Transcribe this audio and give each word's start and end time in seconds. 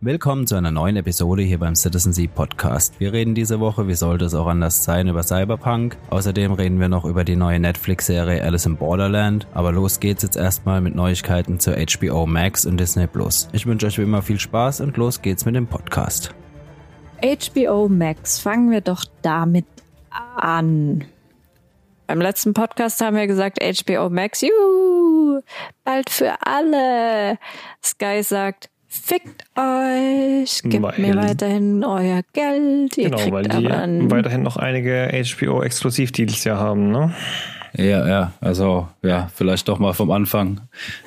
Willkommen 0.00 0.46
zu 0.46 0.54
einer 0.54 0.70
neuen 0.70 0.94
Episode 0.94 1.42
hier 1.42 1.58
beim 1.58 1.74
Citizen 1.74 2.12
Sea 2.12 2.28
Podcast. 2.32 3.00
Wir 3.00 3.12
reden 3.12 3.34
diese 3.34 3.58
Woche, 3.58 3.88
wie 3.88 3.94
sollte 3.94 4.26
es 4.26 4.34
auch 4.34 4.46
anders 4.46 4.84
sein, 4.84 5.08
über 5.08 5.24
Cyberpunk. 5.24 5.96
Außerdem 6.10 6.52
reden 6.52 6.78
wir 6.78 6.88
noch 6.88 7.04
über 7.04 7.24
die 7.24 7.34
neue 7.34 7.58
Netflix-Serie 7.58 8.44
Alice 8.44 8.64
in 8.64 8.76
Borderland. 8.76 9.48
Aber 9.54 9.72
los 9.72 9.98
geht's 9.98 10.22
jetzt 10.22 10.36
erstmal 10.36 10.80
mit 10.80 10.94
Neuigkeiten 10.94 11.58
zu 11.58 11.72
HBO 11.72 12.26
Max 12.26 12.64
und 12.64 12.78
Disney 12.78 13.08
Plus. 13.08 13.48
Ich 13.50 13.66
wünsche 13.66 13.88
euch 13.88 13.98
wie 13.98 14.02
immer 14.02 14.22
viel 14.22 14.38
Spaß 14.38 14.82
und 14.82 14.96
los 14.96 15.20
geht's 15.20 15.44
mit 15.44 15.56
dem 15.56 15.66
Podcast. 15.66 16.32
HBO 17.20 17.88
Max, 17.88 18.38
fangen 18.38 18.70
wir 18.70 18.82
doch 18.82 19.04
damit 19.22 19.66
an. 20.36 21.06
Beim 22.06 22.20
letzten 22.20 22.54
Podcast 22.54 23.00
haben 23.00 23.16
wir 23.16 23.26
gesagt, 23.26 23.58
HBO 23.60 24.10
Max, 24.10 24.42
juhu, 24.42 25.40
bald 25.82 26.08
für 26.08 26.34
alle. 26.46 27.36
Sky 27.82 28.22
sagt, 28.22 28.70
fickt 28.88 29.44
euch, 29.56 30.62
gebt 30.62 30.82
weil, 30.82 30.98
mir 30.98 31.16
weiterhin 31.16 31.84
euer 31.84 32.22
Geld. 32.32 32.96
Ihr 32.96 33.10
genau, 33.10 33.30
weil 33.30 33.44
die 33.44 33.66
weiterhin 34.10 34.42
noch 34.42 34.56
einige 34.56 35.10
HBO-Exklusivdeals 35.12 36.44
ja 36.44 36.56
haben, 36.56 36.90
ne? 36.90 37.14
Ja, 37.74 38.08
ja, 38.08 38.32
also 38.40 38.88
ja, 39.02 39.28
vielleicht 39.34 39.68
doch 39.68 39.78
mal 39.78 39.92
vom 39.92 40.10
Anfang. 40.10 40.62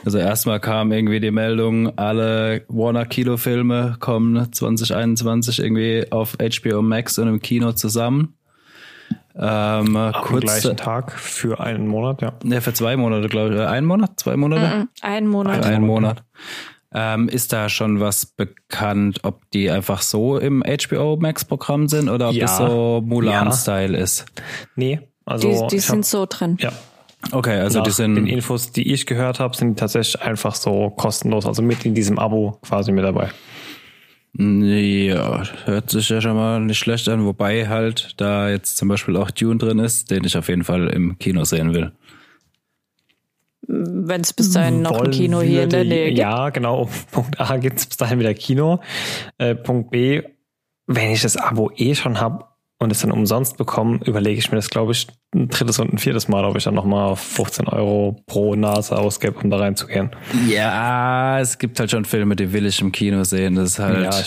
Also 0.06 0.20
erstmal 0.20 0.60
kam 0.60 0.92
irgendwie 0.92 1.20
die 1.20 1.32
Meldung, 1.32 1.98
alle 1.98 2.64
Warner 2.68 3.06
Kinofilme 3.06 3.98
kommen 4.00 4.54
2021 4.54 5.60
irgendwie 5.60 6.06
auf 6.12 6.38
HBO 6.38 6.84
Max 6.84 7.18
und 7.18 7.28
im 7.28 7.42
Kino 7.42 7.72
zusammen. 7.74 8.36
Ähm, 9.34 9.96
Am 9.96 10.14
kurz, 10.14 10.44
gleichen 10.44 10.78
Tag 10.78 11.14
für 11.14 11.60
einen 11.60 11.88
Monat, 11.88 12.22
ja. 12.22 12.34
Ja, 12.44 12.62
für 12.62 12.74
zwei 12.74 12.98
Monate, 12.98 13.30
glaube 13.30 13.54
ich. 13.54 13.60
Äh, 13.60 13.66
ein 13.66 13.86
Monat? 13.86 14.20
Zwei 14.20 14.36
Monate? 14.36 14.62
Mm 14.62 14.82
-mm, 14.82 14.88
ein 15.02 15.28
Monat. 15.28 15.66
Ein, 15.66 15.76
ein 15.76 15.82
Monat. 15.82 16.24
Ähm, 16.94 17.30
ist 17.30 17.54
da 17.54 17.70
schon 17.70 18.02
was 18.02 18.26
bekannt, 18.26 19.20
ob 19.24 19.50
die 19.52 19.72
einfach 19.72 20.02
so 20.02 20.38
im 20.38 20.62
HBO 20.62 21.16
Max 21.16 21.46
Programm 21.46 21.88
sind 21.88 22.10
oder 22.10 22.30
ob 22.30 22.36
ja, 22.36 22.46
es 22.46 22.58
so 22.58 23.02
Mulan-Style 23.06 23.94
ja. 23.98 24.04
ist? 24.04 24.26
Nee, 24.76 25.00
also. 25.26 25.68
Die, 25.70 25.76
die 25.76 25.80
sind 25.80 26.00
hab, 26.00 26.06
so 26.06 26.26
drin. 26.28 26.58
Ja. 26.60 26.74
Okay, 27.32 27.60
also 27.60 27.80
Nach 27.80 27.86
die 27.86 27.92
sind. 27.92 28.16
Den 28.16 28.28
Infos, 28.28 28.72
die 28.72 28.92
ich 28.92 29.06
gehört 29.06 29.40
habe, 29.40 29.56
sind 29.56 29.80
tatsächlich 29.80 30.22
einfach 30.22 30.56
so 30.56 30.90
kostenlos, 30.90 31.46
also 31.46 31.62
mit 31.62 31.86
in 31.86 31.94
diesem 31.94 32.20
Abo 32.20 32.58
quasi 32.62 32.92
mit 32.92 33.06
dabei. 33.06 33.30
Ja, 34.34 35.44
hört 35.66 35.90
sich 35.90 36.08
ja 36.10 36.22
schon 36.22 36.36
mal 36.36 36.62
nicht 36.62 36.80
schlecht 36.80 37.10
an, 37.10 37.26
wobei 37.26 37.68
halt 37.68 38.14
da 38.18 38.50
jetzt 38.50 38.78
zum 38.78 38.88
Beispiel 38.88 39.18
auch 39.18 39.30
Dune 39.30 39.58
drin 39.58 39.80
ist, 39.80 40.10
den 40.10 40.24
ich 40.24 40.38
auf 40.38 40.48
jeden 40.48 40.64
Fall 40.64 40.88
im 40.88 41.20
Kino 41.20 41.44
sehen 41.44 41.74
will. 41.74 41.92
Wenn 43.74 44.22
es 44.22 44.34
bis 44.34 44.52
dahin 44.52 44.82
noch 44.82 45.00
ein 45.00 45.12
Kino 45.12 45.42
hier 45.42 45.64
in 45.64 45.70
der 45.70 45.86
Nähe 45.86 46.08
gibt. 46.08 46.20
Ja, 46.20 46.50
genau. 46.50 46.90
Punkt 47.12 47.40
A 47.40 47.56
gibt 47.58 47.80
es 47.80 47.86
bis 47.86 47.98
dahin 47.98 48.20
wieder 48.20 48.34
Kino. 48.34 48.82
Äh, 49.38 49.56
Punkt 49.56 49.92
B, 49.92 50.24
wenn 50.88 51.12
ich 51.12 51.22
das 51.22 51.38
Abo 51.38 51.72
eh 51.76 51.96
schon 51.96 52.20
habe, 52.20 52.46
und 52.82 52.92
es 52.92 53.02
dann 53.02 53.12
umsonst 53.12 53.58
bekomme, 53.58 54.00
überlege 54.06 54.40
ich 54.40 54.52
mir 54.52 54.56
das, 54.56 54.72
glaube 54.72 54.94
ich, 54.94 55.06
ein 55.36 55.50
drittes 55.50 55.78
und 55.78 55.94
ein 55.94 56.00
viertes 56.00 56.28
Mal, 56.28 56.44
ob 56.46 56.58
ich 56.58 56.64
dann 56.64 56.74
nochmal 56.74 57.16
15 57.16 57.68
Euro 57.68 58.24
pro 58.26 58.56
Nase 58.56 58.98
ausgebe, 58.98 59.38
um 59.40 59.52
da 59.52 59.58
reinzugehen. 59.58 60.10
Ja, 60.50 61.40
es 61.40 61.60
gibt 61.60 61.80
halt 61.80 61.92
schon 61.92 62.06
Filme, 62.06 62.36
die 62.36 62.52
will 62.54 62.66
ich 62.66 62.82
im 62.82 62.92
Kino 62.92 63.24
sehen. 63.24 63.54
Das 63.54 63.74
ist 63.74 63.80
halt 63.80 64.12
ja, 64.12 64.24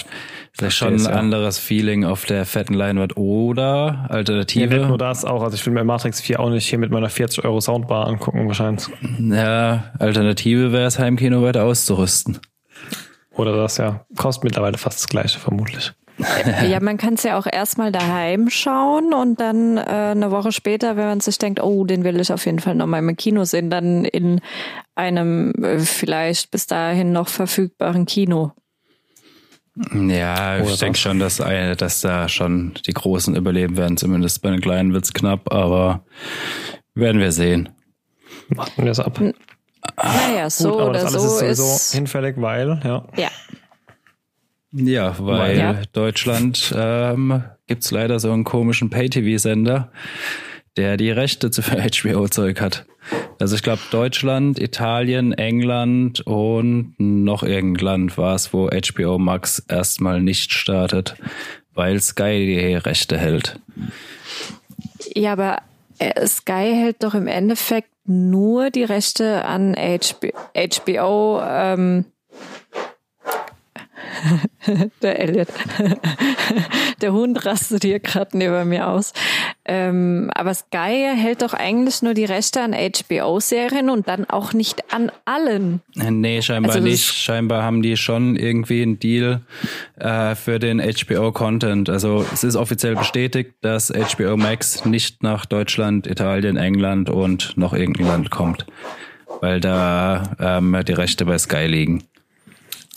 vielleicht 0.56 0.76
schon 0.76 0.94
ein 0.94 1.02
ja. 1.02 1.10
anderes 1.10 1.58
Feeling 1.58 2.04
auf 2.04 2.24
der 2.24 2.44
fetten 2.44 2.74
Leinwand 2.74 3.16
oder 3.16 4.06
Alternative. 4.08 4.72
Ja, 4.72 4.78
nicht 4.78 4.88
nur 4.88 4.98
das 4.98 5.24
auch. 5.24 5.42
Also 5.42 5.56
ich 5.56 5.66
will 5.66 5.72
mir 5.72 5.84
Matrix 5.84 6.20
4 6.20 6.40
auch 6.40 6.50
nicht 6.50 6.66
hier 6.68 6.78
mit 6.78 6.90
meiner 6.90 7.10
40 7.10 7.44
Euro 7.44 7.60
Soundbar 7.60 8.06
angucken, 8.06 8.46
wahrscheinlich. 8.46 8.86
Ja, 9.18 9.92
Alternative 9.98 10.72
wäre 10.72 10.86
es, 10.86 10.98
Heimkino 10.98 11.42
weiter 11.42 11.64
auszurüsten. 11.64 12.38
Oder 13.32 13.56
das, 13.56 13.78
ja. 13.78 14.04
Kostet 14.16 14.44
mittlerweile 14.44 14.78
fast 14.78 14.98
das 15.00 15.08
gleiche, 15.08 15.38
vermutlich. 15.38 15.92
ja, 16.68 16.78
man 16.78 16.96
kann 16.96 17.14
es 17.14 17.24
ja 17.24 17.36
auch 17.36 17.46
erstmal 17.50 17.90
daheim 17.90 18.48
schauen 18.48 19.12
und 19.12 19.40
dann 19.40 19.76
äh, 19.76 19.80
eine 19.80 20.30
Woche 20.30 20.52
später, 20.52 20.96
wenn 20.96 21.06
man 21.06 21.20
sich 21.20 21.38
denkt, 21.38 21.60
oh, 21.60 21.84
den 21.84 22.04
will 22.04 22.20
ich 22.20 22.32
auf 22.32 22.46
jeden 22.46 22.60
Fall 22.60 22.76
nochmal 22.76 23.00
im 23.00 23.16
Kino 23.16 23.44
sehen, 23.44 23.68
dann 23.68 24.04
in 24.04 24.40
einem 24.94 25.52
äh, 25.62 25.80
vielleicht 25.80 26.52
bis 26.52 26.66
dahin 26.66 27.10
noch 27.12 27.26
verfügbaren 27.26 28.06
Kino. 28.06 28.52
Ja, 29.92 30.60
Oder 30.60 30.70
ich 30.70 30.78
denke 30.78 30.98
schon, 30.98 31.18
dass, 31.18 31.40
eine, 31.40 31.74
dass 31.74 32.00
da 32.00 32.28
schon 32.28 32.74
die 32.86 32.92
Großen 32.92 33.34
überleben 33.34 33.76
werden. 33.76 33.96
Zumindest 33.96 34.40
bei 34.40 34.50
den 34.50 34.60
Kleinen 34.60 34.92
wird 34.92 35.04
es 35.04 35.12
knapp, 35.12 35.52
aber 35.52 36.04
werden 36.94 37.20
wir 37.20 37.32
sehen. 37.32 37.70
Warten 38.50 38.84
wir 38.84 38.92
es 38.92 39.00
ab. 39.00 39.20
Naja, 39.96 40.48
so 40.48 40.70
Gut, 40.70 40.80
aber 40.80 40.90
oder 40.90 41.00
das 41.00 41.14
alles 41.14 41.22
so 41.22 41.28
ist 41.28 41.38
sowieso 41.40 41.74
ist 41.76 41.92
hinfällig, 41.92 42.36
weil, 42.38 42.80
ja. 42.84 43.06
Ja. 43.16 43.30
Ja, 44.76 45.14
weil 45.18 45.58
ja. 45.58 45.82
Deutschland 45.92 46.74
ähm, 46.76 47.44
gibt 47.66 47.88
leider 47.90 48.18
so 48.18 48.32
einen 48.32 48.44
komischen 48.44 48.90
Pay-TV-Sender, 48.90 49.92
der 50.76 50.96
die 50.96 51.10
Rechte 51.10 51.50
zu 51.50 51.62
für 51.62 51.76
HBO-Zeug 51.76 52.60
hat. 52.60 52.84
Also 53.38 53.56
ich 53.56 53.62
glaube 53.62 53.82
Deutschland, 53.90 54.58
Italien, 54.58 55.32
England 55.32 56.26
und 56.26 56.94
noch 56.98 57.42
irgendein 57.42 57.84
Land 57.84 58.18
war 58.18 58.34
es, 58.34 58.52
wo 58.52 58.68
HBO 58.68 59.18
Max 59.18 59.58
erstmal 59.68 60.22
nicht 60.22 60.52
startet, 60.52 61.16
weil 61.74 62.00
Sky 62.00 62.46
die 62.46 62.74
Rechte 62.74 63.18
hält. 63.18 63.58
Ja, 65.14 65.32
aber 65.32 65.58
äh, 65.98 66.26
Sky 66.26 66.72
hält 66.74 67.02
doch 67.02 67.14
im 67.14 67.26
Endeffekt 67.26 67.88
nur 68.06 68.70
die 68.70 68.84
Rechte 68.84 69.44
an 69.44 69.74
HBO, 69.74 70.32
HBO 70.54 71.40
ähm, 71.42 72.04
der 75.02 75.20
Elliot. 75.20 75.48
der 77.00 77.12
Hund 77.12 77.44
rastet 77.44 77.84
hier 77.84 78.00
gerade 78.00 78.36
neben 78.36 78.68
mir 78.68 78.88
aus. 78.88 79.12
Ähm, 79.64 80.30
aber 80.34 80.54
Sky 80.54 81.12
hält 81.16 81.42
doch 81.42 81.54
eigentlich 81.54 82.02
nur 82.02 82.14
die 82.14 82.24
Rechte 82.24 82.60
an 82.60 82.74
HBO-Serien 82.74 83.90
und 83.90 84.08
dann 84.08 84.28
auch 84.28 84.52
nicht 84.52 84.92
an 84.92 85.10
allen. 85.24 85.80
Nee, 85.94 86.42
scheinbar 86.42 86.74
also 86.74 86.86
nicht. 86.86 87.04
Scheinbar 87.04 87.62
haben 87.62 87.82
die 87.82 87.96
schon 87.96 88.36
irgendwie 88.36 88.82
einen 88.82 88.98
Deal 88.98 89.40
äh, 89.96 90.34
für 90.34 90.58
den 90.58 90.80
HBO-Content. 90.80 91.88
Also 91.88 92.24
es 92.32 92.44
ist 92.44 92.56
offiziell 92.56 92.96
bestätigt, 92.96 93.54
dass 93.62 93.90
HBO 93.90 94.36
Max 94.36 94.84
nicht 94.84 95.22
nach 95.22 95.46
Deutschland, 95.46 96.06
Italien, 96.06 96.56
England 96.56 97.10
und 97.10 97.56
noch 97.56 97.72
irgendein 97.72 98.06
Land 98.06 98.30
kommt. 98.30 98.66
Weil 99.40 99.60
da 99.60 100.36
ähm, 100.38 100.78
die 100.86 100.92
Rechte 100.92 101.24
bei 101.24 101.38
Sky 101.38 101.66
liegen. 101.66 102.04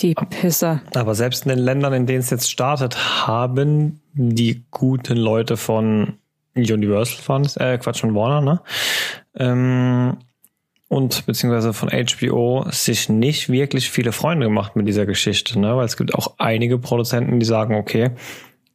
Die 0.01 0.13
Pisser. 0.13 0.81
Aber 0.93 1.15
selbst 1.15 1.45
in 1.45 1.49
den 1.49 1.59
Ländern, 1.59 1.93
in 1.93 2.05
denen 2.05 2.19
es 2.19 2.29
jetzt 2.29 2.51
startet, 2.51 3.27
haben 3.27 4.01
die 4.13 4.63
guten 4.71 5.17
Leute 5.17 5.57
von 5.57 6.13
Universal 6.55 7.21
Funds, 7.21 7.57
äh, 7.57 7.77
Quatsch, 7.77 8.01
von 8.01 8.15
Warner, 8.15 8.41
ne? 8.41 8.61
Ähm, 9.35 10.17
und 10.89 11.25
beziehungsweise 11.25 11.73
von 11.73 11.89
HBO 11.89 12.65
sich 12.69 13.09
nicht 13.09 13.49
wirklich 13.49 13.89
viele 13.89 14.11
Freunde 14.11 14.47
gemacht 14.47 14.75
mit 14.75 14.87
dieser 14.87 15.05
Geschichte, 15.05 15.59
ne? 15.59 15.75
Weil 15.75 15.85
es 15.85 15.97
gibt 15.97 16.15
auch 16.15 16.35
einige 16.37 16.77
Produzenten, 16.77 17.39
die 17.39 17.45
sagen, 17.45 17.75
okay, 17.75 18.11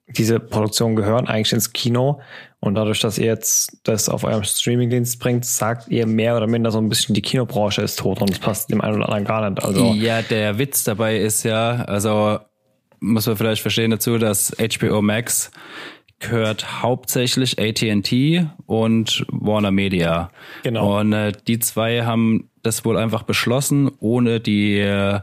diese 0.09 0.41
Produktionen 0.41 0.97
gehören 0.97 1.27
eigentlich 1.27 1.53
ins 1.53 1.72
Kino 1.72 2.21
und 2.65 2.77
dadurch, 2.77 3.00
dass 3.00 3.19
ihr 3.19 3.27
jetzt 3.27 3.81
das 3.83 4.09
auf 4.09 4.23
eurem 4.23 4.45
Streamingdienst 4.45 5.19
bringt, 5.19 5.45
sagt 5.45 5.89
ihr 5.89 6.06
mehr 6.06 6.37
oder 6.37 6.47
minder 6.47 6.71
so 6.71 6.78
ein 6.78 6.89
bisschen, 6.89 7.12
die 7.12 7.21
Kinobranche 7.21 7.83
ist 7.83 7.99
tot 7.99 8.21
und 8.21 8.31
das 8.31 8.39
passt 8.39 8.71
dem 8.71 8.81
einen 8.81 8.95
oder 8.95 9.06
anderen 9.06 9.25
gar 9.25 9.50
nicht. 9.50 9.65
Also 9.65 9.93
ja, 9.95 10.23
der 10.23 10.59
Witz 10.59 10.84
dabei 10.84 11.17
ist 11.17 11.43
ja, 11.43 11.84
also 11.87 12.39
muss 13.00 13.27
man 13.27 13.37
vielleicht 13.37 13.62
verstehen 13.62 13.91
dazu, 13.91 14.17
dass 14.17 14.56
HBO 14.56 15.03
Max 15.03 15.50
gehört 16.21 16.83
hauptsächlich 16.83 17.59
AT&T 17.59 18.47
und 18.67 19.27
Warner 19.29 19.73
Media. 19.73 20.31
Genau. 20.62 21.00
Und 21.00 21.12
äh, 21.15 21.33
die 21.49 21.59
zwei 21.59 22.05
haben 22.05 22.49
das 22.62 22.84
wohl 22.84 22.97
einfach 22.97 23.25
beschlossen, 23.25 23.91
ohne 23.99 24.39
die 24.39 24.79
äh, 24.79 25.19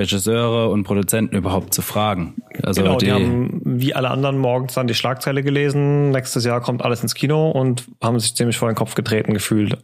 Regisseure 0.00 0.70
und 0.70 0.84
Produzenten 0.84 1.36
überhaupt 1.36 1.74
zu 1.74 1.82
fragen. 1.82 2.36
Also 2.62 2.82
genau, 2.82 2.96
die, 2.96 3.06
die, 3.06 3.12
haben 3.12 3.60
wie 3.64 3.94
alle 3.94 4.10
anderen 4.10 4.38
morgens 4.38 4.74
dann 4.74 4.86
die 4.86 4.94
Schlagzeile 4.94 5.42
gelesen, 5.42 6.10
nächstes 6.10 6.44
Jahr 6.44 6.60
kommt 6.60 6.82
alles 6.82 7.02
ins 7.02 7.14
Kino 7.14 7.50
und 7.50 7.86
haben 8.02 8.18
sich 8.18 8.34
ziemlich 8.34 8.58
vor 8.58 8.68
den 8.68 8.74
Kopf 8.74 8.94
getreten 8.94 9.34
gefühlt, 9.34 9.78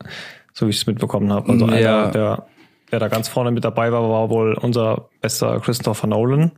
so 0.53 0.67
wie 0.67 0.71
ich 0.71 0.77
es 0.77 0.87
mitbekommen 0.87 1.33
habe. 1.33 1.51
Also 1.51 1.67
ja. 1.69 1.73
einer, 1.73 2.11
der, 2.11 2.47
der 2.91 2.99
da 2.99 3.09
ganz 3.09 3.29
vorne 3.29 3.51
mit 3.51 3.65
dabei 3.65 3.93
war, 3.93 4.03
war 4.03 4.31
wohl 4.31 4.55
unser 4.55 5.09
bester 5.21 5.61
Christopher 5.61 6.07
Nolan 6.07 6.53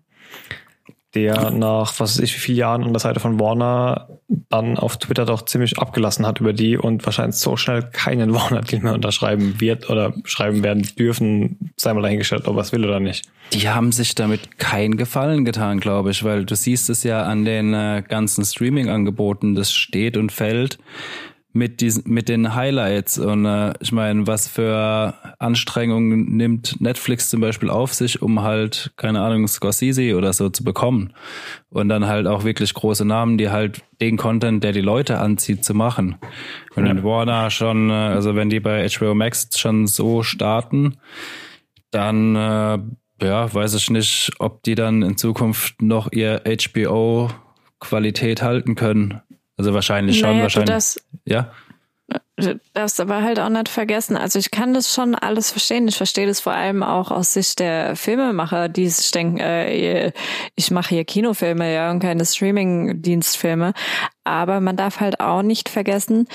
der 1.22 1.50
nach 1.50 1.92
was 2.00 2.16
weiß 2.16 2.18
ich 2.20 2.34
wie 2.34 2.40
vielen 2.40 2.58
Jahren 2.58 2.84
an 2.84 2.92
der 2.92 3.00
Seite 3.00 3.20
von 3.20 3.40
Warner 3.40 4.08
dann 4.50 4.78
auf 4.78 4.96
Twitter 4.96 5.24
doch 5.24 5.42
ziemlich 5.44 5.78
abgelassen 5.78 6.26
hat 6.26 6.40
über 6.40 6.52
die 6.52 6.76
und 6.76 7.04
wahrscheinlich 7.04 7.36
so 7.36 7.56
schnell 7.56 7.82
keinen 7.82 8.34
Warner-Deal 8.34 8.82
mehr 8.82 8.94
unterschreiben 8.94 9.60
wird 9.60 9.90
oder 9.90 10.14
schreiben 10.24 10.62
werden 10.62 10.88
dürfen, 10.98 11.72
sei 11.76 11.92
mal 11.92 12.02
dahingestellt, 12.02 12.46
ob 12.46 12.56
er 12.56 12.62
es 12.62 12.72
will 12.72 12.84
oder 12.84 13.00
nicht. 13.00 13.28
Die 13.52 13.68
haben 13.68 13.92
sich 13.92 14.14
damit 14.14 14.58
keinen 14.58 14.96
Gefallen 14.96 15.44
getan, 15.44 15.80
glaube 15.80 16.10
ich, 16.10 16.22
weil 16.24 16.44
du 16.44 16.54
siehst 16.54 16.90
es 16.90 17.02
ja 17.02 17.22
an 17.22 17.44
den 17.44 17.72
äh, 17.72 18.02
ganzen 18.06 18.44
Streaming-Angeboten, 18.44 19.54
das 19.54 19.72
steht 19.72 20.16
und 20.16 20.32
fällt 20.32 20.78
mit 21.52 21.80
diesen, 21.80 22.04
mit 22.06 22.28
den 22.28 22.54
Highlights. 22.54 23.18
Und 23.18 23.44
äh, 23.46 23.72
ich 23.80 23.92
meine, 23.92 24.26
was 24.26 24.48
für 24.48 25.14
Anstrengungen 25.38 26.36
nimmt 26.36 26.80
Netflix 26.80 27.30
zum 27.30 27.40
Beispiel 27.40 27.70
auf 27.70 27.94
sich, 27.94 28.20
um 28.22 28.42
halt, 28.42 28.92
keine 28.96 29.20
Ahnung, 29.20 29.48
Scorsese 29.48 30.16
oder 30.16 30.32
so 30.32 30.50
zu 30.50 30.62
bekommen. 30.62 31.12
Und 31.70 31.88
dann 31.88 32.06
halt 32.06 32.26
auch 32.26 32.44
wirklich 32.44 32.74
große 32.74 33.04
Namen, 33.04 33.38
die 33.38 33.50
halt 33.50 33.82
den 34.00 34.16
Content, 34.16 34.62
der 34.62 34.72
die 34.72 34.80
Leute 34.80 35.18
anzieht, 35.18 35.64
zu 35.64 35.74
machen. 35.74 36.16
Und 36.74 36.86
ja. 36.86 37.02
Warner 37.02 37.50
schon, 37.50 37.90
äh, 37.90 37.94
also 37.94 38.34
wenn 38.34 38.50
die 38.50 38.60
bei 38.60 38.86
HBO 38.88 39.14
Max 39.14 39.48
schon 39.58 39.86
so 39.86 40.22
starten, 40.22 40.98
dann 41.90 42.36
äh, 42.36 42.78
ja, 43.22 43.52
weiß 43.52 43.74
ich 43.74 43.90
nicht, 43.90 44.30
ob 44.38 44.62
die 44.62 44.74
dann 44.74 45.02
in 45.02 45.16
Zukunft 45.16 45.82
noch 45.82 46.12
ihr 46.12 46.42
HBO 46.44 47.30
Qualität 47.80 48.42
halten 48.42 48.74
können. 48.74 49.20
Also 49.58 49.74
wahrscheinlich 49.74 50.18
schon, 50.18 50.30
naja, 50.30 50.42
wahrscheinlich. 50.42 50.70
Das, 50.70 51.00
ja. 51.24 51.52
Du 52.36 52.58
darfst 52.72 53.00
aber 53.00 53.22
halt 53.22 53.38
auch 53.38 53.50
nicht 53.50 53.68
vergessen, 53.68 54.16
also 54.16 54.38
ich 54.38 54.50
kann 54.50 54.72
das 54.72 54.94
schon 54.94 55.14
alles 55.14 55.50
verstehen. 55.50 55.88
Ich 55.88 55.96
verstehe 55.96 56.26
das 56.26 56.40
vor 56.40 56.54
allem 56.54 56.82
auch 56.82 57.10
aus 57.10 57.34
Sicht 57.34 57.58
der 57.58 57.96
Filmemacher, 57.96 58.70
die 58.70 58.88
sich 58.88 59.10
denken, 59.10 59.38
äh, 59.40 60.12
ich 60.54 60.70
mache 60.70 60.90
hier 60.90 61.04
Kinofilme, 61.04 61.74
ja, 61.74 61.90
und 61.90 61.98
keine 61.98 62.24
Streaming-Dienstfilme. 62.24 63.74
Aber 64.24 64.60
man 64.60 64.76
darf 64.76 65.00
halt 65.00 65.20
auch 65.20 65.42
nicht 65.42 65.68
vergessen, 65.68 66.28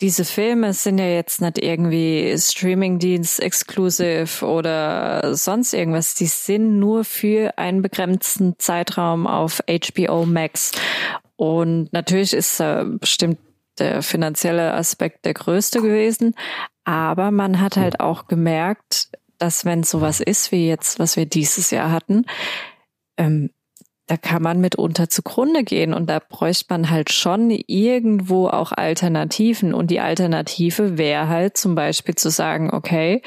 diese 0.00 0.24
Filme 0.24 0.74
sind 0.74 0.98
ja 0.98 1.06
jetzt 1.06 1.40
nicht 1.40 1.58
irgendwie 1.58 2.34
Streamingdienst 2.36 3.40
exclusive 3.40 4.44
oder 4.44 5.34
sonst 5.34 5.72
irgendwas. 5.72 6.14
Die 6.14 6.26
sind 6.26 6.78
nur 6.78 7.04
für 7.04 7.56
einen 7.56 7.80
begrenzten 7.80 8.58
Zeitraum 8.58 9.26
auf 9.26 9.62
HBO 9.66 10.26
Max. 10.26 10.72
Und 11.36 11.92
natürlich 11.92 12.32
ist 12.32 12.60
äh, 12.60 12.84
bestimmt 12.86 13.38
der 13.78 14.02
finanzielle 14.02 14.74
Aspekt 14.74 15.24
der 15.24 15.34
größte 15.34 15.82
gewesen. 15.82 16.34
Aber 16.84 17.30
man 17.30 17.60
hat 17.60 17.76
halt 17.76 18.00
auch 18.00 18.28
gemerkt, 18.28 19.08
dass 19.38 19.64
wenn 19.64 19.82
sowas 19.82 20.20
ist 20.20 20.52
wie 20.52 20.68
jetzt, 20.68 20.98
was 20.98 21.16
wir 21.16 21.26
dieses 21.26 21.70
Jahr 21.70 21.90
hatten, 21.90 22.24
ähm, 23.16 23.50
da 24.06 24.18
kann 24.18 24.42
man 24.42 24.60
mitunter 24.60 25.08
zugrunde 25.08 25.64
gehen 25.64 25.94
und 25.94 26.10
da 26.10 26.18
bräuchte 26.18 26.66
man 26.68 26.90
halt 26.90 27.10
schon 27.10 27.50
irgendwo 27.50 28.48
auch 28.48 28.70
Alternativen. 28.72 29.72
Und 29.72 29.90
die 29.90 30.00
Alternative 30.00 30.98
wäre 30.98 31.28
halt 31.28 31.56
zum 31.56 31.74
Beispiel 31.74 32.14
zu 32.14 32.28
sagen, 32.28 32.70
okay, 32.70 33.22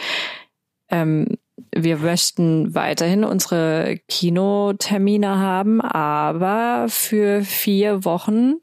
ähm, 0.89 1.37
wir 1.75 1.97
möchten 1.97 2.75
weiterhin 2.75 3.23
unsere 3.23 3.99
Kinotermine 4.07 5.37
haben, 5.37 5.81
aber 5.81 6.85
für 6.87 7.41
vier 7.41 8.05
Wochen 8.05 8.55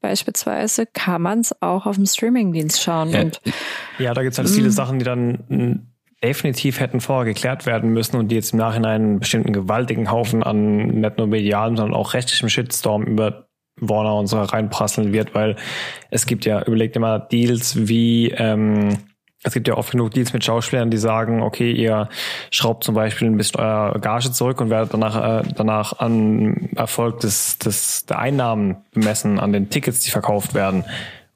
beispielsweise 0.00 0.86
kann 0.86 1.22
man 1.22 1.40
es 1.40 1.62
auch 1.62 1.86
auf 1.86 1.96
dem 1.96 2.06
Streamingdienst 2.06 2.82
schauen. 2.82 3.10
Ja, 3.10 3.20
und, 3.22 3.40
ja 3.98 4.14
da 4.14 4.22
gibt 4.22 4.32
es 4.32 4.38
halt 4.38 4.48
viele 4.48 4.68
mm. 4.68 4.72
Sachen, 4.72 4.98
die 4.98 5.04
dann 5.04 5.86
definitiv 6.22 6.80
hätten 6.80 7.00
vorher 7.00 7.32
geklärt 7.32 7.66
werden 7.66 7.90
müssen 7.90 8.16
und 8.16 8.28
die 8.28 8.34
jetzt 8.34 8.52
im 8.52 8.58
Nachhinein 8.58 9.02
einen 9.02 9.20
bestimmten 9.20 9.52
gewaltigen 9.52 10.10
Haufen 10.10 10.42
an 10.42 10.86
nicht 10.86 11.18
nur 11.18 11.26
medialen, 11.26 11.76
sondern 11.76 11.94
auch 11.94 12.14
rechtlichem 12.14 12.48
Shitstorm 12.48 13.04
über 13.04 13.46
Warner 13.76 14.16
und 14.16 14.26
so 14.26 14.40
reinprasseln 14.42 15.12
wird, 15.12 15.34
weil 15.34 15.56
es 16.10 16.26
gibt 16.26 16.44
ja, 16.44 16.62
überlegt 16.62 16.96
immer 16.96 17.18
Deals 17.18 17.88
wie, 17.88 18.30
ähm, 18.30 18.98
es 19.42 19.54
gibt 19.54 19.68
ja 19.68 19.76
oft 19.76 19.90
genug 19.90 20.10
Deals 20.10 20.32
mit 20.32 20.44
Schauspielern, 20.44 20.90
die 20.90 20.98
sagen, 20.98 21.42
okay, 21.42 21.72
ihr 21.72 22.08
schraubt 22.50 22.84
zum 22.84 22.94
Beispiel 22.94 23.28
ein 23.28 23.36
bisschen 23.36 23.60
euer 23.60 23.98
Gage 23.98 24.32
zurück 24.32 24.60
und 24.60 24.68
werdet 24.68 24.92
danach, 24.92 25.44
äh, 25.44 25.48
danach 25.56 25.98
an 25.98 26.68
Erfolg 26.76 27.20
des, 27.20 27.58
des, 27.58 28.04
der 28.04 28.18
Einnahmen 28.18 28.76
bemessen, 28.92 29.40
an 29.40 29.52
den 29.52 29.70
Tickets, 29.70 30.00
die 30.00 30.10
verkauft 30.10 30.54
werden. 30.54 30.84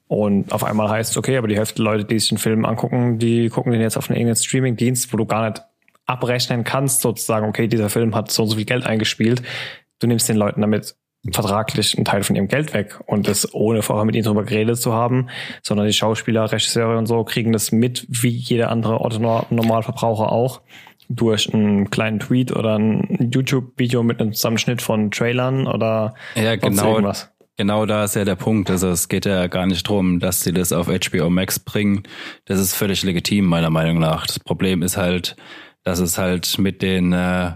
Und 0.07 0.53
auf 0.53 0.63
einmal 0.63 0.89
heißt 0.89 1.11
es, 1.11 1.17
okay, 1.17 1.35
aber 1.35 1.47
die 1.47 1.57
Hälfte 1.57 1.81
der 1.81 1.85
Leute, 1.85 2.05
die 2.05 2.19
sich 2.19 2.29
den 2.29 2.37
Film 2.37 2.63
angucken, 2.63 3.17
die 3.17 3.49
gucken 3.49 3.71
den 3.71 3.81
jetzt 3.81 3.97
auf 3.97 4.09
einen 4.09 4.17
irgendeinen 4.17 4.43
Streaming-Dienst, 4.43 5.11
wo 5.11 5.17
du 5.17 5.25
gar 5.25 5.49
nicht 5.49 5.63
abrechnen 6.05 6.63
kannst, 6.63 7.01
sozusagen, 7.01 7.47
okay, 7.47 7.67
dieser 7.67 7.89
Film 7.89 8.13
hat 8.13 8.29
so 8.29 8.43
und 8.43 8.49
so 8.49 8.55
viel 8.55 8.65
Geld 8.65 8.85
eingespielt. 8.85 9.41
Du 9.97 10.05
nimmst 10.05 10.29
den 10.29 10.37
Leuten 10.37 10.61
damit 10.61 10.95
vertraglich 11.31 11.95
einen 11.97 12.05
Teil 12.05 12.23
von 12.23 12.35
ihrem 12.35 12.47
Geld 12.47 12.73
weg 12.73 12.99
und 13.05 13.27
das 13.27 13.53
ohne 13.53 13.81
vorher 13.81 14.05
mit 14.05 14.15
ihnen 14.15 14.25
darüber 14.25 14.43
geredet 14.43 14.77
zu 14.77 14.93
haben, 14.93 15.27
sondern 15.63 15.87
die 15.87 15.93
Schauspieler, 15.93 16.51
Regisseure 16.51 16.97
und 16.97 17.07
so 17.07 17.23
kriegen 17.23 17.51
das 17.51 17.71
mit, 17.71 18.05
wie 18.09 18.29
jeder 18.29 18.69
andere 18.69 19.01
Otto-Normalverbraucher 19.01 20.31
auch, 20.31 20.61
durch 21.09 21.53
einen 21.53 21.89
kleinen 21.89 22.19
Tweet 22.19 22.51
oder 22.51 22.77
ein 22.77 23.29
YouTube-Video 23.31 24.03
mit 24.03 24.21
einem 24.21 24.33
Zusammenschnitt 24.33 24.81
von 24.81 25.11
Trailern 25.11 25.67
oder 25.67 26.15
ja, 26.35 26.55
genau, 26.55 26.93
irgendwas. 26.93 27.31
Genau 27.57 27.85
da 27.85 28.03
ist 28.03 28.15
ja 28.15 28.25
der 28.25 28.35
Punkt. 28.35 28.69
Also 28.69 28.89
es 28.89 29.07
geht 29.07 29.25
ja 29.25 29.47
gar 29.47 29.65
nicht 29.65 29.87
drum, 29.87 30.19
dass 30.19 30.41
sie 30.41 30.51
das 30.51 30.73
auf 30.73 30.87
HBO 30.87 31.29
Max 31.29 31.59
bringen. 31.59 32.03
Das 32.45 32.59
ist 32.59 32.73
völlig 32.73 33.03
legitim, 33.03 33.45
meiner 33.45 33.69
Meinung 33.69 33.99
nach. 33.99 34.27
Das 34.27 34.39
Problem 34.39 34.81
ist 34.81 34.97
halt, 34.97 35.35
dass 35.83 35.99
es 35.99 36.17
halt 36.17 36.57
mit 36.57 36.81
den 36.81 37.13
äh, 37.13 37.53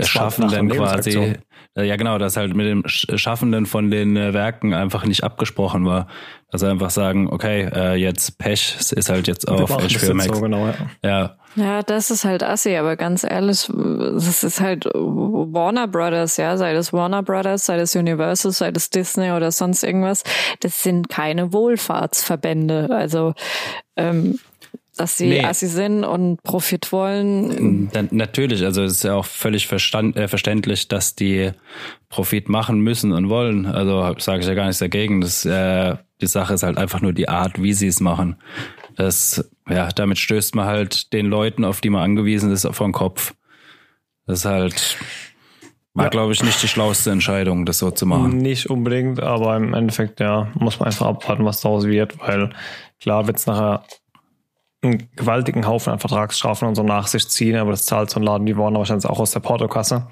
Schaffenden 0.00 0.68
quasi, 0.68 1.34
ja 1.76 1.96
genau, 1.96 2.18
dass 2.18 2.36
halt 2.36 2.54
mit 2.54 2.66
dem 2.66 2.82
Schaffenden 2.86 3.66
von 3.66 3.90
den 3.90 4.16
äh, 4.16 4.32
Werken 4.34 4.74
einfach 4.74 5.04
nicht 5.04 5.22
abgesprochen 5.22 5.86
war. 5.86 6.08
Also 6.52 6.66
einfach 6.66 6.90
sagen, 6.90 7.28
okay, 7.30 7.68
äh, 7.72 7.94
jetzt 7.94 8.38
Pech 8.38 8.76
ist 8.90 9.08
halt 9.08 9.28
jetzt 9.28 9.48
auf 9.48 9.70
HBO 9.70 10.14
Max. 10.14 10.26
So 10.26 10.40
genau, 10.40 10.66
ja. 10.66 10.74
ja. 11.04 11.36
Ja, 11.56 11.82
das 11.82 12.10
ist 12.12 12.24
halt 12.24 12.44
assi, 12.44 12.76
aber 12.76 12.96
ganz 12.96 13.24
ehrlich, 13.24 13.68
das 13.68 14.44
ist 14.44 14.60
halt 14.60 14.84
Warner 14.84 15.88
Brothers, 15.88 16.36
ja, 16.36 16.56
sei 16.56 16.74
das 16.74 16.92
Warner 16.92 17.24
Brothers, 17.24 17.66
sei 17.66 17.76
das 17.76 17.96
Universal, 17.96 18.52
sei 18.52 18.70
das 18.70 18.90
Disney 18.90 19.32
oder 19.32 19.50
sonst 19.50 19.82
irgendwas, 19.82 20.22
das 20.60 20.84
sind 20.84 21.08
keine 21.08 21.52
Wohlfahrtsverbände. 21.52 22.88
Also 22.92 23.34
ähm, 23.96 24.38
dass 25.00 25.16
sie 25.16 25.28
nee. 25.28 25.44
assi 25.44 25.66
sind 25.66 26.04
und 26.04 26.42
Profit 26.42 26.92
wollen. 26.92 27.88
Dann, 27.92 28.08
natürlich, 28.12 28.62
also 28.64 28.82
es 28.82 28.92
ist 28.92 29.04
ja 29.04 29.14
auch 29.14 29.24
völlig 29.24 29.66
verstand, 29.66 30.14
äh, 30.16 30.28
verständlich, 30.28 30.88
dass 30.88 31.14
die 31.14 31.52
Profit 32.10 32.50
machen 32.50 32.80
müssen 32.80 33.12
und 33.12 33.30
wollen. 33.30 33.64
Also 33.64 34.14
sage 34.18 34.40
ich 34.40 34.46
ja 34.46 34.52
gar 34.52 34.66
nichts 34.66 34.78
dagegen. 34.78 35.22
Das, 35.22 35.46
äh, 35.46 35.96
die 36.20 36.26
Sache 36.26 36.52
ist 36.52 36.64
halt 36.64 36.76
einfach 36.76 37.00
nur 37.00 37.14
die 37.14 37.30
Art, 37.30 37.62
wie 37.62 37.72
sie 37.72 37.86
es 37.86 38.00
machen. 38.00 38.36
Das, 38.96 39.50
ja, 39.70 39.88
damit 39.88 40.18
stößt 40.18 40.54
man 40.54 40.66
halt 40.66 41.14
den 41.14 41.26
Leuten, 41.26 41.64
auf 41.64 41.80
die 41.80 41.88
man 41.88 42.02
angewiesen 42.02 42.52
ist, 42.52 42.66
auf 42.66 42.76
den 42.76 42.92
Kopf. 42.92 43.32
Das 44.26 44.40
ist 44.40 44.44
halt, 44.44 44.98
war, 45.94 46.04
ja. 46.04 46.10
glaube 46.10 46.34
ich, 46.34 46.42
nicht 46.42 46.62
die 46.62 46.68
schlauste 46.68 47.10
Entscheidung, 47.10 47.64
das 47.64 47.78
so 47.78 47.90
zu 47.90 48.04
machen. 48.04 48.36
Nicht 48.36 48.68
unbedingt, 48.68 49.22
aber 49.22 49.56
im 49.56 49.72
Endeffekt, 49.72 50.20
ja, 50.20 50.48
muss 50.58 50.78
man 50.78 50.88
einfach 50.88 51.06
abwarten, 51.06 51.46
was 51.46 51.62
daraus 51.62 51.86
wird, 51.86 52.20
weil 52.20 52.50
klar 53.00 53.26
wird 53.26 53.38
es 53.38 53.46
nachher 53.46 53.82
einen 54.82 55.08
gewaltigen 55.14 55.66
Haufen 55.66 55.92
an 55.92 55.98
Vertragsstrafen 55.98 56.66
und 56.66 56.74
so 56.74 56.82
nach 56.82 57.06
sich 57.06 57.28
ziehen, 57.28 57.56
aber 57.56 57.70
das 57.70 57.84
zahlt 57.84 58.10
so 58.10 58.18
ein 58.18 58.22
Laden 58.22 58.46
wie 58.46 58.56
Warner 58.56 58.78
wahrscheinlich 58.78 59.06
auch 59.06 59.20
aus 59.20 59.32
der 59.32 59.40
Portokasse. 59.40 60.06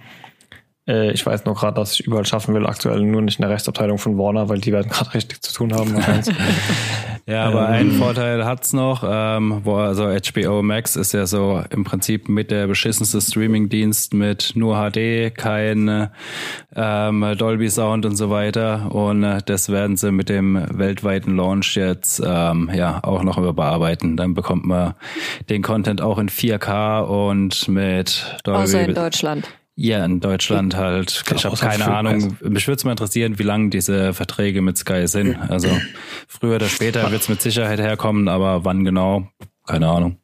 Äh, 0.88 1.12
ich 1.12 1.24
weiß 1.24 1.44
nur 1.44 1.54
gerade, 1.54 1.74
dass 1.74 1.92
ich 1.92 2.06
überall 2.06 2.26
schaffen 2.26 2.54
will, 2.54 2.66
aktuell 2.66 3.02
nur 3.02 3.20
nicht 3.20 3.38
in 3.38 3.42
der 3.42 3.50
Rechtsabteilung 3.50 3.98
von 3.98 4.16
Warner, 4.16 4.48
weil 4.48 4.58
die 4.58 4.72
werden 4.72 4.88
gerade 4.90 5.14
richtig 5.14 5.42
zu 5.42 5.52
tun 5.52 5.74
haben. 5.74 5.94
ja, 7.26 7.44
aber 7.44 7.68
ähm, 7.68 7.74
einen 7.74 7.92
Vorteil 7.92 8.44
hat's 8.44 8.72
noch, 8.72 9.04
ähm, 9.06 9.60
wo 9.64 9.76
also 9.76 10.06
HBO 10.06 10.62
Max 10.62 10.96
ist 10.96 11.12
ja 11.12 11.26
so 11.26 11.62
im 11.70 11.84
Prinzip 11.84 12.28
mit 12.28 12.50
der 12.50 12.66
beschissenste 12.66 13.20
Streaming-Dienst 13.20 14.14
mit 14.14 14.52
nur 14.54 14.76
HD, 14.76 15.34
kein 15.36 16.08
ähm, 16.74 17.34
Dolby 17.36 17.68
Sound 17.68 18.06
und 18.06 18.16
so 18.16 18.30
weiter. 18.30 18.94
Und 18.94 19.22
äh, 19.22 19.40
das 19.44 19.68
werden 19.68 19.96
sie 19.96 20.10
mit 20.10 20.30
dem 20.30 20.66
weltweiten 20.70 21.36
Launch 21.36 21.76
jetzt 21.76 22.22
ähm, 22.24 22.70
ja 22.72 23.00
auch 23.02 23.22
noch 23.22 23.36
überarbeiten. 23.36 24.16
Dann 24.16 24.32
bekommt 24.32 24.64
man 24.64 24.94
den 25.50 25.62
Content 25.62 26.00
auch 26.00 26.18
in 26.18 26.30
4K 26.30 27.00
und 27.00 27.68
mit 27.68 28.38
Dolby. 28.44 28.62
Außer 28.62 28.80
in 28.88 28.94
Deutschland. 28.94 29.48
Ja, 29.80 30.04
in 30.04 30.18
Deutschland 30.18 30.74
halt. 30.74 31.22
Ich 31.32 31.44
habe 31.44 31.56
keine 31.56 31.86
Ahnung. 31.86 32.36
Mich 32.40 32.66
würde 32.66 32.78
es 32.78 32.84
mal 32.84 32.90
interessieren, 32.90 33.38
wie 33.38 33.44
lang 33.44 33.70
diese 33.70 34.12
Verträge 34.12 34.60
mit 34.60 34.76
Sky 34.76 35.06
sind. 35.06 35.36
Also 35.36 35.68
früher 36.26 36.56
oder 36.56 36.66
später 36.66 37.08
wird 37.12 37.22
es 37.22 37.28
mit 37.28 37.40
Sicherheit 37.40 37.78
herkommen, 37.78 38.26
aber 38.26 38.64
wann 38.64 38.82
genau, 38.82 39.28
keine 39.68 39.86
Ahnung. 39.86 40.16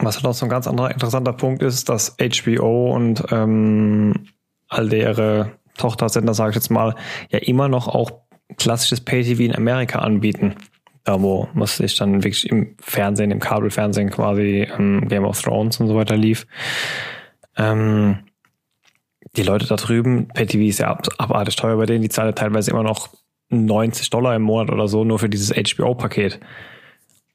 Was 0.00 0.16
halt 0.16 0.26
auch 0.26 0.34
so 0.34 0.46
ein 0.46 0.48
ganz 0.48 0.66
anderer 0.66 0.90
interessanter 0.90 1.32
Punkt 1.32 1.62
ist, 1.62 1.88
dass 1.88 2.16
HBO 2.18 2.96
und 2.96 3.22
ähm, 3.30 4.26
all 4.68 4.88
deren 4.88 5.52
Tochtersender, 5.78 6.34
sage 6.34 6.50
ich 6.50 6.56
jetzt 6.56 6.70
mal, 6.72 6.96
ja 7.30 7.38
immer 7.38 7.68
noch 7.68 7.86
auch 7.86 8.10
klassisches 8.56 9.02
Pay-TV 9.02 9.44
in 9.44 9.54
Amerika 9.54 10.00
anbieten. 10.00 10.56
Da 11.04 11.22
wo 11.22 11.48
was 11.54 11.76
sich 11.76 11.96
dann 11.96 12.24
wirklich 12.24 12.50
im 12.50 12.74
Fernsehen, 12.80 13.30
im 13.30 13.38
Kabelfernsehen 13.38 14.10
quasi 14.10 14.66
ähm, 14.76 15.06
Game 15.06 15.24
of 15.24 15.40
Thrones 15.40 15.78
und 15.78 15.86
so 15.86 15.94
weiter 15.94 16.16
lief. 16.16 16.48
Ähm, 17.56 18.25
die 19.36 19.42
Leute 19.42 19.66
da 19.66 19.76
drüben, 19.76 20.28
PayTV 20.28 20.60
ist 20.60 20.78
ja 20.78 20.98
abartig 21.18 21.56
teuer 21.56 21.76
bei 21.76 21.86
denen, 21.86 22.02
die 22.02 22.08
zahlen 22.08 22.34
teilweise 22.34 22.70
immer 22.70 22.82
noch 22.82 23.10
90 23.50 24.10
Dollar 24.10 24.34
im 24.34 24.42
Monat 24.42 24.70
oder 24.70 24.88
so 24.88 25.04
nur 25.04 25.18
für 25.18 25.28
dieses 25.28 25.50
HBO-Paket. 25.50 26.40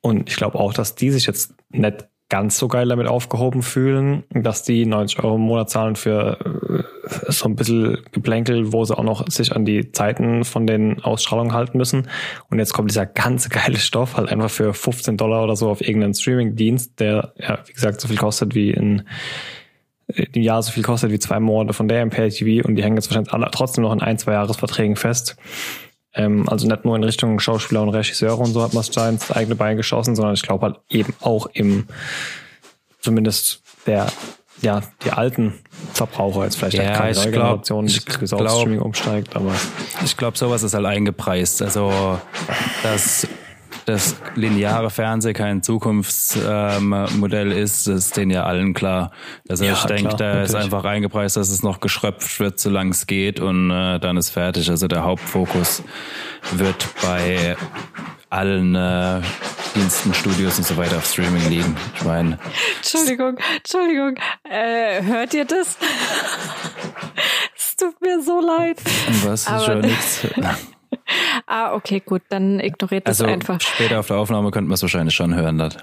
Und 0.02 0.30
ich 0.30 0.36
glaube 0.36 0.60
auch, 0.60 0.74
dass 0.74 0.96
die 0.96 1.12
sich 1.12 1.28
jetzt 1.28 1.54
nicht 1.70 2.08
ganz 2.32 2.58
so 2.58 2.70
geil 2.70 2.88
damit 2.88 3.08
aufgehoben 3.08 3.62
fühlen, 3.62 4.24
dass 4.30 4.64
die 4.64 4.86
90 4.86 5.22
Euro 5.22 5.36
im 5.36 5.42
Monat 5.42 5.70
zahlen 5.70 5.98
für 5.98 6.40
äh, 7.06 7.32
so 7.32 7.50
ein 7.50 7.58
bisschen 7.58 7.98
Geplänkel, 8.14 8.72
wo 8.72 8.86
sie 8.86 8.98
auch 8.98 9.04
noch 9.04 9.30
sich 9.30 9.54
an 9.54 9.66
die 9.66 9.92
Zeiten 9.92 10.46
von 10.46 10.66
den 10.66 11.02
Ausstrahlungen 11.04 11.54
halten 11.54 11.78
müssen. 11.78 12.08
Und 12.50 12.58
jetzt 12.58 12.72
kommt 12.72 12.90
dieser 12.90 13.06
ganze 13.06 13.50
geile 13.50 13.78
Stoff 13.78 14.16
halt 14.16 14.30
einfach 14.30 14.50
für 14.50 14.74
15 14.74 15.18
Dollar 15.18 15.44
oder 15.44 15.58
so 15.58 15.70
auf 15.70 15.82
irgendeinen 15.82 16.14
Streaming-Dienst, 16.14 17.02
der, 17.02 17.34
ja, 17.36 17.60
wie 17.66 17.74
gesagt, 17.74 18.00
so 18.00 18.08
viel 18.08 18.18
kostet 18.18 18.56
wie 18.56 18.72
in 18.72 19.04
im 20.16 20.42
Jahr 20.42 20.62
so 20.62 20.72
viel 20.72 20.84
kostet 20.84 21.12
wie 21.12 21.20
zwei 21.20 21.40
Monate 21.40 21.74
von 21.74 21.88
der 21.88 22.06
MPL 22.06 22.30
TV 22.30 22.68
und 22.68 22.76
die 22.76 22.84
hängen 22.84 22.98
jetzt 22.98 23.10
wahrscheinlich 23.10 23.34
alle 23.34 23.50
trotzdem 23.52 23.84
noch 23.84 23.94
in 23.94 24.02
ein, 24.02 24.18
zwei 24.18 24.34
Jahresverträgen 24.34 24.96
fest. 24.96 25.36
Ähm, 26.14 26.48
also 26.50 26.68
nicht 26.68 26.86
nur 26.86 26.96
in 26.96 27.04
Richtung 27.04 27.40
Schauspieler 27.40 27.82
und 27.82 27.90
Regisseure 27.90 28.38
und 28.38 28.48
so 28.48 28.62
hat 28.62 28.74
man 28.74 28.84
da 28.94 29.10
ins 29.10 29.32
eigene 29.32 29.56
Bein 29.56 29.78
geschossen, 29.78 30.16
sondern 30.16 30.34
ich 30.34 30.42
glaube 30.42 30.66
halt 30.66 30.80
eben 30.90 31.14
auch 31.22 31.48
im, 31.54 31.88
zumindest 33.00 33.62
der, 33.88 34.08
ja, 34.62 34.82
die 35.06 35.12
alten 35.12 35.54
Verbraucher, 35.94 36.44
jetzt 36.44 36.58
vielleicht 36.58 36.78
ja, 36.78 36.94
keine 36.94 37.16
neue 37.16 37.32
Generation, 37.32 37.86
die 37.88 38.00
glaub, 38.00 38.50
Streaming 38.50 38.80
umsteigt, 38.80 39.36
aber. 39.36 39.54
Ich 40.04 40.18
glaube, 40.18 40.38
sowas 40.38 40.64
ist 40.64 40.74
halt 40.74 40.86
eingepreist. 40.86 41.62
Also, 41.62 42.20
das 42.84 43.28
das 43.86 44.16
lineare 44.36 44.90
Fernsehen 44.90 45.34
kein 45.34 45.64
Zukunftsmodell 45.64 47.52
ähm, 47.52 47.58
ist, 47.58 47.88
ist 47.88 48.18
denen 48.18 48.32
ja 48.32 48.44
allen 48.44 48.74
klar. 48.74 49.12
Also 49.50 49.66
ja, 49.66 49.74
ich 49.74 49.84
denke, 49.86 50.16
da 50.16 50.26
natürlich. 50.26 50.50
ist 50.50 50.56
einfach 50.56 50.84
eingepreist, 50.86 51.38
dass 51.38 51.50
es 51.50 51.64
noch 51.64 51.80
geschröpft 51.80 52.40
wird, 52.40 52.60
solange 52.60 52.92
es 52.92 53.08
geht 53.08 53.40
und 53.40 53.72
äh, 53.72 54.00
dann 54.00 54.18
ist 54.18 54.30
fertig. 54.30 54.70
Also 54.70 54.88
der 54.88 55.04
Hauptfokus 55.04 55.84
wird 56.54 56.88
bei 57.02 57.56
allen 58.30 58.76
äh, 58.76 59.22
Diensten, 59.76 60.14
Studios 60.14 60.58
und 60.58 60.66
so 60.66 60.78
weiter 60.78 60.98
auf 60.98 61.06
Streaming 61.06 61.50
liegen. 61.50 61.76
Ich 61.96 62.04
meine. 62.04 62.40
Entschuldigung, 62.78 63.38
Entschuldigung. 63.58 64.16
Äh, 64.44 65.04
hört 65.04 65.34
ihr 65.34 65.46
das? 65.46 65.78
es 67.56 67.76
tut 67.76 68.02
mir 68.02 68.22
so 68.22 68.40
leid. 68.40 68.82
Was? 69.24 69.48
Aber, 69.48 69.66
schon 69.66 69.82
nichts. 69.82 70.28
ah, 71.48 71.74
okay, 71.74 72.02
gut, 72.06 72.22
dann 72.30 72.60
ignoriert 72.60 73.08
das 73.08 73.22
also 73.22 73.32
einfach. 73.32 73.60
Später 73.62 74.00
auf 74.00 74.08
der 74.08 74.18
Aufnahme 74.18 74.52
könnte 74.52 74.68
man 74.68 74.76
es 74.76 74.82
wahrscheinlich 74.82 75.16
schon 75.16 75.36
hören. 75.36 75.58
Das. 75.58 75.78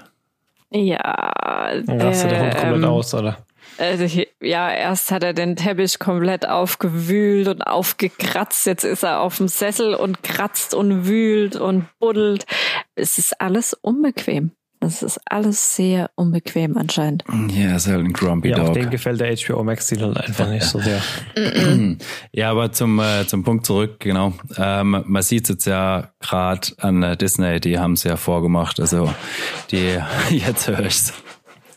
Ja. 0.71 1.81
Dann 1.85 2.01
rastet 2.01 2.31
der 2.31 2.41
Hund 2.41 2.55
komplett 2.55 2.83
ähm, 2.83 2.89
aus, 2.89 3.13
oder? 3.13 3.37
Also 3.77 4.23
ja, 4.41 4.71
erst 4.71 5.11
hat 5.11 5.23
er 5.23 5.33
den 5.33 5.55
Teppich 5.55 5.99
komplett 5.99 6.47
aufgewühlt 6.47 7.47
und 7.47 7.61
aufgekratzt. 7.61 8.65
Jetzt 8.65 8.83
ist 8.83 9.03
er 9.03 9.21
auf 9.21 9.37
dem 9.37 9.47
Sessel 9.47 9.95
und 9.95 10.21
kratzt 10.21 10.73
und 10.73 11.07
wühlt 11.07 11.55
und 11.55 11.87
buddelt. 11.99 12.45
Es 12.95 13.17
ist 13.17 13.39
alles 13.39 13.73
unbequem. 13.73 14.51
Das 14.89 15.03
ist 15.03 15.19
alles 15.25 15.75
sehr 15.75 16.09
unbequem 16.15 16.75
anscheinend. 16.75 17.23
Ja, 17.51 17.75
ist 17.75 17.85
halt 17.85 17.99
ein 17.99 18.11
Grumpy 18.11 18.49
ja, 18.49 18.55
Dog. 18.55 18.69
Auch 18.69 18.73
dem 18.73 18.89
gefällt 18.89 19.19
der 19.19 19.35
HBO 19.37 19.63
Max-Stil 19.63 20.01
halt 20.01 20.17
einfach 20.17 20.49
nicht 20.49 20.63
so 20.63 20.79
sehr. 20.79 20.99
ja, 22.31 22.49
aber 22.49 22.71
zum, 22.71 22.99
äh, 22.99 23.27
zum 23.27 23.43
Punkt 23.43 23.67
zurück, 23.67 23.99
genau. 23.99 24.33
Ähm, 24.57 25.03
man 25.05 25.21
sieht 25.21 25.47
jetzt 25.47 25.65
ja 25.65 26.09
gerade 26.19 26.69
an 26.79 27.03
äh, 27.03 27.15
Disney, 27.15 27.59
die 27.59 27.77
haben 27.77 27.93
es 27.93 28.03
ja 28.03 28.17
vorgemacht. 28.17 28.79
Also 28.79 29.13
die, 29.69 29.99
jetzt 30.31 30.67
höre 30.67 30.79
ich's. 30.79 31.13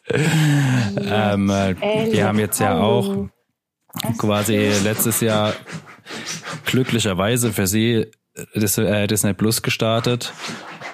ähm, 0.09 1.51
äh, 1.51 1.75
die 2.11 2.25
haben 2.25 2.39
jetzt 2.39 2.61
ja 2.61 2.81
auch 2.81 3.29
quasi 4.17 4.71
letztes 4.85 5.21
Jahr 5.21 5.53
glücklicherweise 6.65 7.53
für 7.53 7.67
sie 7.67 8.07
äh, 8.55 9.07
Disney 9.07 9.35
Plus 9.35 9.61
gestartet 9.61 10.33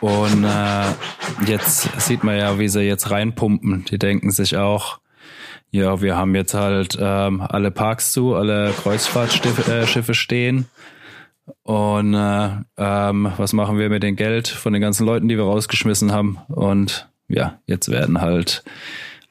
und 0.00 0.44
äh, 0.44 1.50
jetzt 1.50 2.00
sieht 2.00 2.24
man 2.24 2.36
ja, 2.36 2.58
wie 2.58 2.68
sie 2.68 2.82
jetzt 2.82 3.10
reinpumpen. 3.10 3.84
Die 3.86 3.98
denken 3.98 4.30
sich 4.30 4.56
auch, 4.56 5.00
ja, 5.70 6.00
wir 6.00 6.16
haben 6.16 6.34
jetzt 6.34 6.54
halt 6.54 6.96
ähm, 7.00 7.40
alle 7.40 7.70
Parks 7.70 8.12
zu, 8.12 8.34
alle 8.34 8.72
Kreuzfahrtschiffe 8.72 10.12
äh, 10.12 10.14
stehen. 10.14 10.66
Und 11.62 12.14
äh, 12.14 12.50
ähm, 12.76 13.32
was 13.36 13.52
machen 13.52 13.78
wir 13.78 13.88
mit 13.88 14.02
dem 14.02 14.16
Geld 14.16 14.48
von 14.48 14.72
den 14.72 14.82
ganzen 14.82 15.04
Leuten, 15.04 15.28
die 15.28 15.36
wir 15.36 15.44
rausgeschmissen 15.44 16.12
haben? 16.12 16.38
Und 16.48 17.08
ja, 17.28 17.58
jetzt 17.66 17.90
werden 17.90 18.20
halt 18.20 18.64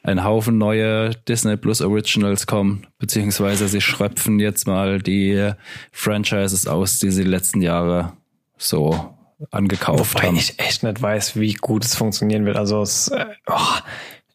ein 0.02 0.24
Haufen 0.24 0.58
neue 0.58 1.10
Disney 1.28 1.56
Plus 1.56 1.80
Originals 1.80 2.46
kommen, 2.46 2.86
beziehungsweise 2.98 3.68
sie 3.68 3.80
schröpfen 3.80 4.38
jetzt 4.38 4.66
mal 4.66 5.00
die 5.00 5.52
Franchises 5.92 6.66
aus, 6.66 6.98
die 6.98 7.10
sie 7.10 7.24
die 7.24 7.30
letzten 7.30 7.62
Jahre 7.62 8.12
so 8.56 9.17
angekauft 9.50 10.14
Wobei 10.14 10.28
haben. 10.28 10.36
ich 10.36 10.58
echt 10.58 10.82
nicht 10.82 11.00
weiß, 11.00 11.36
wie 11.36 11.54
gut 11.54 11.84
es 11.84 11.94
funktionieren 11.94 12.44
wird. 12.44 12.56
Also 12.56 12.82
es, 12.82 13.08
äh, 13.08 13.26
oh, 13.46 13.54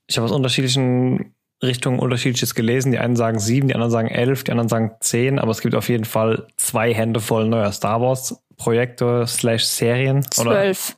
ich 0.07 0.17
habe 0.17 0.25
aus 0.25 0.31
unterschiedlichen 0.31 1.33
Richtungen 1.61 1.99
unterschiedliches 1.99 2.55
gelesen. 2.55 2.91
Die 2.91 2.99
einen 2.99 3.15
sagen 3.15 3.39
sieben, 3.39 3.67
die 3.67 3.73
anderen 3.73 3.91
sagen 3.91 4.09
elf, 4.09 4.43
die 4.43 4.51
anderen 4.51 4.69
sagen 4.69 4.91
zehn, 4.99 5.39
aber 5.39 5.51
es 5.51 5.61
gibt 5.61 5.75
auf 5.75 5.89
jeden 5.89 6.05
Fall 6.05 6.47
zwei 6.57 6.93
Hände 6.93 7.19
voll 7.19 7.47
neuer 7.47 7.71
Star 7.71 8.01
Wars 8.01 8.37
Projekte 8.57 9.25
slash 9.27 9.65
Serien. 9.65 10.23
Zwölf. 10.29 10.97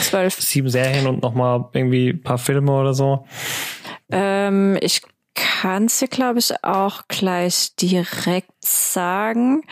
Zwölf. 0.00 0.34
Sieben 0.40 0.68
Serien 0.68 1.06
und 1.06 1.22
nochmal 1.22 1.68
irgendwie 1.72 2.10
ein 2.10 2.22
paar 2.22 2.38
Filme 2.38 2.72
oder 2.72 2.94
so. 2.94 3.26
Ähm, 4.10 4.78
ich 4.80 5.02
kann 5.34 5.86
es 5.86 5.98
dir, 5.98 6.08
glaube 6.08 6.38
ich, 6.38 6.52
auch 6.62 7.08
gleich 7.08 7.74
direkt 7.76 8.52
sagen. 8.60 9.62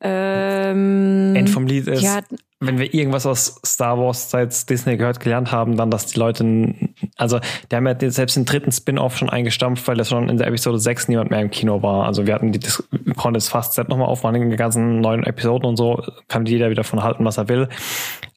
Ähm, 0.00 1.34
End 1.36 1.50
vom 1.50 1.66
Lied 1.66 1.86
ist, 1.88 2.02
ja, 2.02 2.20
wenn 2.66 2.78
wir 2.78 2.92
irgendwas 2.92 3.26
aus 3.26 3.60
Star 3.64 3.98
Wars 3.98 4.30
seit 4.30 4.68
Disney 4.68 4.96
gehört 4.96 5.20
gelernt 5.20 5.52
haben, 5.52 5.76
dann, 5.76 5.90
dass 5.90 6.06
die 6.06 6.18
Leute, 6.18 6.74
also 7.16 7.40
die 7.70 7.76
haben 7.76 7.86
ja 7.86 8.10
selbst 8.10 8.36
den 8.36 8.44
dritten 8.44 8.72
Spin-off 8.72 9.16
schon 9.16 9.30
eingestampft, 9.30 9.86
weil 9.88 9.96
das 9.96 10.08
schon 10.08 10.28
in 10.28 10.38
der 10.38 10.46
Episode 10.46 10.78
6 10.78 11.08
niemand 11.08 11.30
mehr 11.30 11.40
im 11.40 11.50
Kino 11.50 11.82
war. 11.82 12.06
Also 12.06 12.26
wir 12.26 12.34
hatten 12.34 12.52
die, 12.52 12.60
wir 12.90 13.14
konnten 13.14 13.34
das 13.34 13.48
fast 13.48 13.74
set 13.74 13.88
nochmal 13.88 14.08
aufmachen 14.08 14.42
in 14.42 14.50
den 14.50 14.58
ganzen 14.58 15.00
neuen 15.00 15.24
Episoden 15.24 15.68
und 15.68 15.76
so, 15.76 16.02
kann 16.28 16.46
jeder 16.46 16.70
wieder 16.70 16.84
von 16.84 17.02
halten, 17.02 17.24
was 17.24 17.36
er 17.36 17.48
will. 17.48 17.68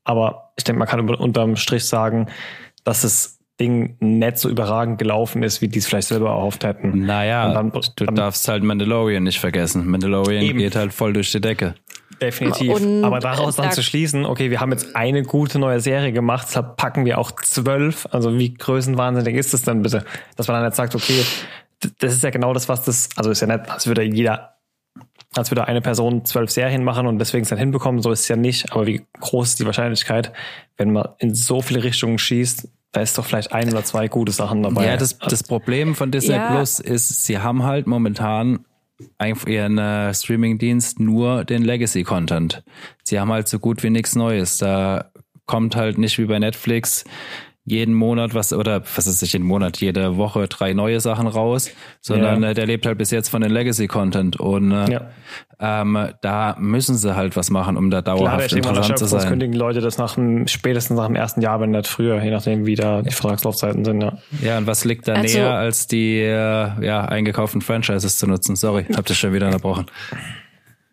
Aber 0.03 0.51
ich 0.57 0.63
denke, 0.63 0.79
man 0.79 0.88
kann 0.88 1.10
unterm 1.10 1.55
Strich 1.55 1.86
sagen, 1.86 2.27
dass 2.84 3.03
es 3.03 3.38
Ding 3.60 3.98
nicht 4.00 4.38
so 4.38 4.50
überragend 4.50 5.00
gelaufen 5.00 5.41
ist, 5.41 5.62
wie 5.62 5.67
die 5.67 5.79
es 5.79 5.88
vielleicht 5.88 6.10
selber 6.10 6.29
erhofft 6.29 6.63
hätten. 6.63 7.05
Naja, 7.05 7.51
dann, 7.53 7.72
du 7.72 8.05
dann, 8.05 8.15
darfst 8.15 8.48
halt 8.48 8.63
Mandalorian 8.63 9.24
nicht 9.24 9.39
vergessen. 9.39 9.88
Mandalorian 9.88 10.43
eben. 10.43 10.60
geht 10.60 10.75
halt 10.75 10.93
voll 10.93 11.13
durch 11.13 11.31
die 11.31 11.41
Decke. 11.41 11.74
Definitiv. 12.22 12.74
Und 12.74 13.04
Aber 13.04 13.20
daraus 13.20 13.56
dann 13.56 13.72
zu 13.72 13.84
schließen, 13.84 14.26
okay, 14.26 14.50
wir 14.50 14.60
haben 14.60 14.72
jetzt 14.72 14.96
eine 14.96 15.24
gute 15.24 15.60
neue 15.60 15.80
Serie 15.80 16.12
gemacht, 16.12 16.48
deshalb 16.50 16.78
packen 16.78 17.06
wir 17.06 17.18
auch 17.18 17.32
zwölf. 17.32 18.08
Also 18.12 18.38
wie 18.38 18.54
größenwahnsinnig 18.54 19.36
ist 19.36 19.54
das 19.54 19.64
denn 19.64 19.82
bitte? 19.82 20.06
Dass 20.36 20.48
man 20.48 20.58
dann 20.58 20.66
jetzt 20.66 20.78
sagt, 20.78 20.96
okay, 20.96 21.24
das 22.00 22.14
ist 22.14 22.24
ja 22.24 22.30
genau 22.30 22.54
das, 22.54 22.70
was 22.70 22.84
das, 22.84 23.10
also 23.16 23.32
ist 23.32 23.42
ja 23.42 23.48
nicht, 23.48 23.70
als 23.70 23.88
würde 23.88 24.04
jeder, 24.04 24.56
als 25.36 25.52
würde 25.52 25.68
eine 25.68 25.82
Person 25.82 26.26
zwölf 26.26 26.50
Serien 26.50 26.84
machen 26.84 27.06
und 27.06 27.20
deswegen 27.20 27.44
es 27.44 27.50
dann 27.50 27.60
hinbekommen, 27.60 28.02
so 28.02 28.12
ist 28.12 28.22
es 28.22 28.28
ja 28.28 28.36
nicht. 28.36 28.72
Aber 28.72 28.88
wie 28.88 29.06
groß 29.20 29.50
ist 29.50 29.60
die 29.60 29.66
Wahrscheinlichkeit, 29.66 30.34
wenn 30.78 30.92
man 30.92 31.10
in 31.20 31.36
so 31.36 31.62
viele 31.62 31.84
Richtungen 31.84 32.18
schießt, 32.18 32.68
da 32.94 33.02
ist 33.02 33.18
doch 33.18 33.26
vielleicht 33.26 33.54
ein 33.54 33.72
oder 33.72 33.84
zwei 33.84 34.08
gute 34.08 34.32
Sachen 34.32 34.64
dabei. 34.64 34.88
Ja, 34.88 34.98
das, 34.98 35.20
das 35.20 35.44
Problem 35.44 35.94
von 35.94 36.10
Disney 36.10 36.36
ja. 36.36 36.52
Plus 36.52 36.80
ist, 36.80 37.26
sie 37.26 37.38
haben 37.38 37.64
halt 37.64 37.86
momentan 37.86 38.66
ihren 39.48 39.77
äh, 39.77 40.13
Streaming-Dienst 40.13 41.00
nur 41.00 41.46
den 41.46 41.63
Legacy-Content. 41.63 42.63
Sie 43.04 43.20
haben 43.20 43.32
halt 43.32 43.48
so 43.48 43.60
gut 43.60 43.84
wie 43.84 43.89
nichts 43.89 44.16
Neues. 44.16 44.58
Da 44.58 45.12
kommt 45.46 45.75
halt 45.75 45.98
nicht 45.98 46.18
wie 46.18 46.25
bei 46.25 46.39
Netflix 46.39 47.06
jeden 47.68 47.94
Monat 47.94 48.34
was 48.34 48.54
oder 48.54 48.82
was 48.96 49.08
ist 49.08 49.22
nicht 49.22 49.34
jeden 49.34 49.46
Monat, 49.46 49.82
jede 49.82 50.16
Woche 50.16 50.48
drei 50.48 50.72
neue 50.72 51.02
Sachen 51.02 51.28
raus, 51.28 51.70
sondern 52.00 52.42
ja. 52.42 52.52
äh, 52.52 52.54
der 52.54 52.66
lebt 52.66 52.86
halt 52.86 52.98
bis 52.98 53.12
jetzt 53.12 53.28
von 53.28 53.42
den 53.42 53.52
Legacy-Content 53.52 54.40
und 54.40 54.72
äh, 54.72 54.90
ja. 54.90 55.02
ähm, 55.60 56.08
da 56.22 56.56
müssen 56.60 56.96
sie 56.96 57.14
halt 57.14 57.36
was 57.36 57.50
machen, 57.50 57.76
um 57.76 57.92
da 57.92 58.02
dauerhaft 58.02 58.52
Klar, 58.52 58.58
interessant 58.60 58.98
zu 59.00 59.06
sein. 59.06 59.28
kündigen 59.28 59.54
Leute 59.54 59.82
das 59.82 59.98
nach 59.98 60.16
dem, 60.16 60.48
spätestens 60.48 60.96
nach 60.96 61.08
dem 61.08 61.16
ersten 61.16 61.42
Jahr, 61.42 61.60
wenn 61.60 61.72
nicht 61.72 61.88
früher, 61.88 62.24
je 62.24 62.32
nachdem 62.32 62.66
wie 62.66 62.76
da 62.76 63.02
die 63.02 63.12
Vertragslaufzeiten 63.12 63.84
sind. 63.84 64.02
Ja, 64.02 64.18
ja 64.42 64.58
und 64.60 64.66
was 64.66 64.86
liegt 64.86 65.10
da 65.10 65.16
also, 65.16 65.38
näher, 65.38 65.54
als 65.56 65.88
die 65.88 66.20
äh, 66.20 66.86
ja, 66.86 67.04
eingekauften 67.04 67.60
Franchises 67.60 68.18
zu 68.18 68.28
nutzen? 68.28 68.56
Sorry, 68.56 68.86
hab 68.96 69.06
dich 69.06 69.20
schon 69.20 69.34
wieder 69.34 69.48
unterbrochen. 69.48 69.88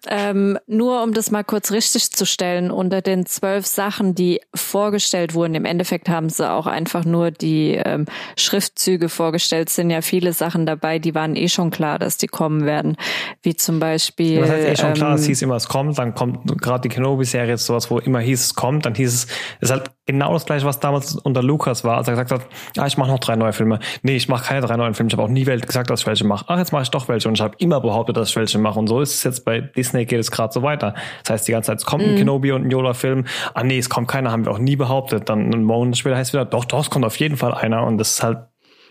Ähm, 0.08 0.58
nur 0.66 1.02
um 1.02 1.12
das 1.12 1.30
mal 1.30 1.44
kurz 1.44 1.70
richtig 1.70 2.10
zu 2.10 2.26
stellen, 2.26 2.70
unter 2.70 3.00
den 3.00 3.26
zwölf 3.26 3.66
Sachen, 3.66 4.14
die 4.14 4.40
vorgestellt 4.54 5.34
wurden, 5.34 5.54
im 5.54 5.64
Endeffekt 5.64 6.08
haben 6.08 6.28
sie 6.28 6.50
auch 6.50 6.66
einfach 6.66 7.04
nur 7.04 7.30
die 7.30 7.80
ähm, 7.84 8.06
Schriftzüge 8.36 9.08
vorgestellt, 9.08 9.70
sind 9.70 9.90
ja 9.90 10.02
viele 10.02 10.32
Sachen 10.32 10.66
dabei, 10.66 10.98
die 10.98 11.14
waren 11.14 11.36
eh 11.36 11.48
schon 11.48 11.70
klar, 11.70 11.98
dass 11.98 12.16
die 12.16 12.26
kommen 12.26 12.66
werden. 12.66 12.96
Wie 13.42 13.56
zum 13.56 13.80
Beispiel. 13.80 14.40
Das 14.40 14.50
heißt 14.50 14.68
eh 14.68 14.76
schon 14.76 14.88
ähm, 14.88 14.94
klar, 14.94 15.14
es 15.14 15.22
ähm, 15.22 15.26
hieß 15.28 15.42
immer, 15.42 15.56
es 15.56 15.68
kommt, 15.68 15.98
dann 15.98 16.14
kommt 16.14 16.60
gerade 16.60 16.88
die 16.88 16.94
Kenobi-Serie 16.94 17.56
sowas, 17.58 17.90
wo 17.90 17.98
immer 17.98 18.20
hieß, 18.20 18.44
es 18.44 18.54
kommt, 18.54 18.86
dann 18.86 18.94
hieß 18.94 19.12
es, 19.12 19.24
es 19.24 19.30
ist 19.60 19.70
halt 19.70 19.90
genau 20.06 20.32
das 20.32 20.46
gleiche, 20.46 20.66
was 20.66 20.80
damals 20.80 21.16
unter 21.16 21.42
Lukas 21.42 21.84
war, 21.84 21.96
als 21.96 22.08
er 22.08 22.12
gesagt 22.12 22.30
hat, 22.30 22.46
ah, 22.76 22.86
ich 22.86 22.96
mache 22.96 23.10
noch 23.10 23.18
drei 23.18 23.36
neue 23.36 23.52
Filme. 23.52 23.78
Nee, 24.02 24.16
ich 24.16 24.28
mache 24.28 24.44
keine 24.44 24.66
drei 24.66 24.76
neuen 24.76 24.94
Filme. 24.94 25.08
Ich 25.08 25.14
habe 25.14 25.22
auch 25.22 25.28
nie 25.28 25.44
gesagt, 25.44 25.90
dass 25.90 26.00
ich 26.00 26.06
welche 26.06 26.26
mache. 26.26 26.44
Ach, 26.48 26.58
jetzt 26.58 26.72
mache 26.72 26.82
ich 26.82 26.90
doch 26.90 27.08
welche. 27.08 27.28
Und 27.28 27.34
ich 27.34 27.40
habe 27.40 27.54
immer 27.58 27.80
behauptet, 27.80 28.16
dass 28.16 28.30
ich 28.30 28.36
welche 28.36 28.58
mache. 28.58 28.78
Und 28.78 28.86
so 28.86 29.00
ist 29.00 29.14
es 29.14 29.24
jetzt 29.24 29.44
bei 29.44 29.60
Disney 29.60 30.04
geht 30.04 30.20
es 30.20 30.30
gerade 30.30 30.52
so 30.52 30.62
weiter. 30.62 30.94
Das 31.22 31.30
heißt, 31.30 31.48
die 31.48 31.52
ganze 31.52 31.68
Zeit, 31.68 31.78
es 31.78 31.86
kommt 31.86 32.04
ein 32.04 32.12
mhm. 32.12 32.18
Kenobi 32.18 32.52
und 32.52 32.66
ein 32.66 32.70
Yoda-Film. 32.70 33.24
Ah 33.54 33.64
nee, 33.64 33.78
es 33.78 33.88
kommt 33.88 34.08
keiner, 34.08 34.30
haben 34.30 34.44
wir 34.44 34.52
auch 34.52 34.58
nie 34.58 34.76
behauptet. 34.76 35.28
Dann 35.28 35.52
einen 35.52 35.64
Monat 35.64 35.96
später 35.96 36.16
heißt 36.16 36.30
es 36.30 36.34
wieder, 36.34 36.44
doch, 36.44 36.64
doch, 36.64 36.80
es 36.80 36.90
kommt 36.90 37.04
auf 37.04 37.16
jeden 37.16 37.36
Fall 37.36 37.54
einer. 37.54 37.84
Und 37.84 37.98
das 37.98 38.12
ist 38.12 38.22
halt 38.22 38.38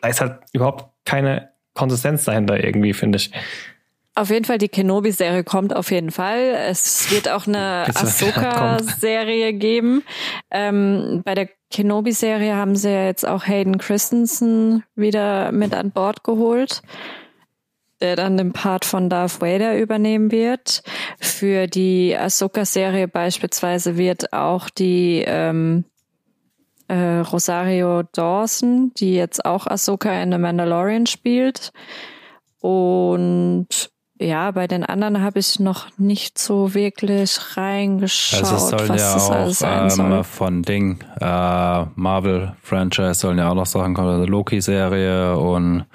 da 0.04 0.10
ist 0.10 0.20
halt 0.20 0.42
überhaupt 0.52 0.90
keine 1.06 1.54
Konsistenz 1.74 2.26
dahinter 2.26 2.62
irgendwie, 2.62 2.92
finde 2.92 3.18
ich. 3.18 3.32
Auf 4.16 4.30
jeden 4.30 4.46
Fall, 4.46 4.60
die 4.60 4.70
Kenobi-Serie 4.70 5.44
kommt 5.44 5.76
auf 5.76 5.90
jeden 5.90 6.12
Fall. 6.12 6.56
Es 6.70 7.12
wird 7.12 7.30
auch 7.30 7.48
eine 7.48 7.88
Ahsoka-Serie 7.96 9.54
geben. 9.54 10.04
Ähm, 10.52 11.24
bei 11.26 11.34
der 11.34 11.50
Kenobi-Serie 11.72 12.56
haben 12.56 12.76
sie 12.76 12.92
ja 12.92 13.06
jetzt 13.06 13.28
auch 13.28 13.48
Hayden 13.48 13.80
Christensen 13.80 14.84
wieder 14.96 15.52
mit 15.52 15.74
an 15.74 15.90
Bord 15.90 16.24
geholt, 16.24 16.84
der 18.02 18.16
dann 18.16 18.38
den 18.38 18.54
Part 18.54 18.86
von 18.86 19.10
Darth 19.10 19.42
Vader 19.42 19.80
übernehmen 19.80 20.32
wird. 20.32 20.84
Für 21.20 21.66
die 21.66 22.16
Ahsoka-Serie 22.16 23.08
beispielsweise 23.08 23.98
wird 23.98 24.32
auch 24.32 24.70
die 24.70 25.24
ähm, 25.26 25.86
äh, 26.88 27.20
Rosario 27.20 28.04
Dawson, 28.04 28.92
die 28.96 29.16
jetzt 29.16 29.44
auch 29.44 29.66
Ahsoka 29.66 30.22
in 30.22 30.32
The 30.32 30.38
Mandalorian 30.38 31.08
spielt. 31.08 31.72
Und 32.60 33.93
ja, 34.20 34.52
bei 34.52 34.68
den 34.68 34.84
anderen 34.84 35.22
habe 35.22 35.40
ich 35.40 35.60
noch 35.60 35.88
nicht 35.98 36.38
so 36.38 36.74
wirklich 36.74 37.58
reingeschaut. 37.58 38.44
Also 38.44 38.56
es 38.56 38.70
sollen 38.70 38.90
was 38.90 39.62
ja 39.62 39.96
auch 39.96 40.00
ähm, 40.00 40.24
von 40.24 40.62
Ding, 40.62 41.00
äh, 41.20 41.86
Marvel 41.96 42.54
Franchise 42.62 43.16
sollen 43.16 43.38
ja 43.40 43.50
auch 43.50 43.56
noch 43.56 43.66
Sachen 43.66 43.94
kommen, 43.94 44.10
also 44.10 44.26
Loki-Serie 44.26 45.38
und 45.38 45.86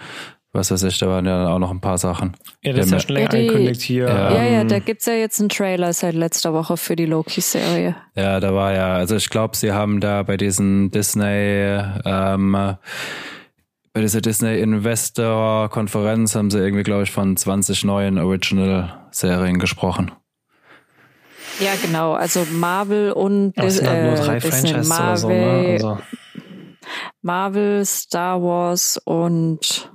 was 0.52 0.70
weiß 0.70 0.82
ich, 0.84 0.98
da 0.98 1.08
waren 1.08 1.26
ja 1.26 1.48
auch 1.48 1.58
noch 1.58 1.70
ein 1.70 1.80
paar 1.80 1.98
Sachen. 1.98 2.34
Ja, 2.62 2.72
das 2.72 2.86
ist 2.86 2.92
ja 2.92 3.00
schon 3.00 3.14
länger 3.14 3.34
ja, 3.34 3.40
angekündigt 3.40 3.82
hier. 3.82 4.08
Ja, 4.08 4.32
ja, 4.32 4.44
ja, 4.44 4.64
da 4.64 4.78
gibt's 4.78 5.06
ja 5.06 5.12
jetzt 5.12 5.38
einen 5.40 5.50
Trailer 5.50 5.92
seit 5.92 6.14
letzter 6.14 6.52
Woche 6.52 6.76
für 6.76 6.96
die 6.96 7.06
Loki-Serie. 7.06 7.94
Ja, 8.14 8.40
da 8.40 8.54
war 8.54 8.74
ja, 8.74 8.94
also 8.94 9.14
ich 9.14 9.28
glaube, 9.28 9.56
sie 9.56 9.72
haben 9.72 10.00
da 10.00 10.22
bei 10.22 10.36
diesen 10.36 10.90
Disney 10.90 11.80
ähm, 12.04 12.76
bei 13.98 14.02
dieser 14.02 14.20
Disney 14.20 14.60
Investor 14.60 15.68
Konferenz 15.70 16.36
haben 16.36 16.52
sie 16.52 16.60
irgendwie, 16.60 16.84
glaube 16.84 17.02
ich, 17.02 17.10
von 17.10 17.36
20 17.36 17.82
neuen 17.82 18.18
Original-Serien 18.18 19.58
gesprochen. 19.58 20.12
Ja, 21.58 21.72
genau. 21.82 22.12
Also 22.12 22.46
Marvel 22.52 23.10
und 23.10 23.54
Dis 23.60 23.82
halt 23.82 24.04
nur 24.04 24.14
drei 24.14 24.38
Disney, 24.38 24.68
Franchises 24.70 24.88
Marvel, 24.88 25.18
so, 25.18 25.28
ne? 25.28 25.68
also. 25.72 25.98
Marvel, 27.22 27.84
Star 27.84 28.40
Wars 28.40 29.00
und 29.04 29.90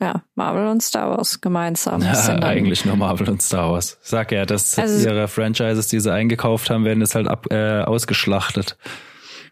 ja, 0.00 0.22
Marvel 0.36 0.68
und 0.68 0.80
Star 0.80 1.10
Wars 1.10 1.40
gemeinsam. 1.40 2.02
Ja, 2.02 2.38
eigentlich 2.40 2.84
nur 2.84 2.94
Marvel 2.94 3.28
und 3.28 3.42
Star 3.42 3.72
Wars. 3.72 3.98
sag 4.00 4.30
ja, 4.30 4.46
dass 4.46 4.78
also, 4.78 5.08
ihre 5.08 5.26
Franchises, 5.26 5.88
die 5.88 5.98
sie 5.98 6.12
eingekauft 6.12 6.70
haben, 6.70 6.84
werden 6.84 7.00
jetzt 7.00 7.16
halt 7.16 7.26
ab, 7.26 7.48
äh, 7.50 7.80
ausgeschlachtet. 7.80 8.78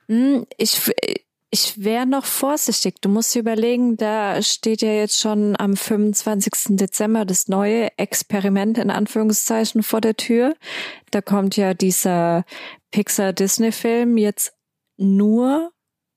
Hm, 0.06 0.46
ich, 0.56 0.80
ich 1.54 1.84
wäre 1.84 2.06
noch 2.06 2.24
vorsichtig. 2.24 3.02
Du 3.02 3.10
musst 3.10 3.34
dir 3.34 3.40
überlegen, 3.40 3.98
da 3.98 4.40
steht 4.40 4.80
ja 4.80 4.90
jetzt 4.90 5.20
schon 5.20 5.54
am 5.58 5.76
25. 5.76 6.76
Dezember 6.78 7.26
das 7.26 7.46
neue 7.46 7.90
Experiment 7.98 8.78
in 8.78 8.90
Anführungszeichen 8.90 9.82
vor 9.82 10.00
der 10.00 10.16
Tür. 10.16 10.54
Da 11.10 11.20
kommt 11.20 11.58
ja 11.58 11.74
dieser 11.74 12.44
Pixar-Disney-Film 12.90 14.16
jetzt 14.16 14.54
nur 14.96 15.72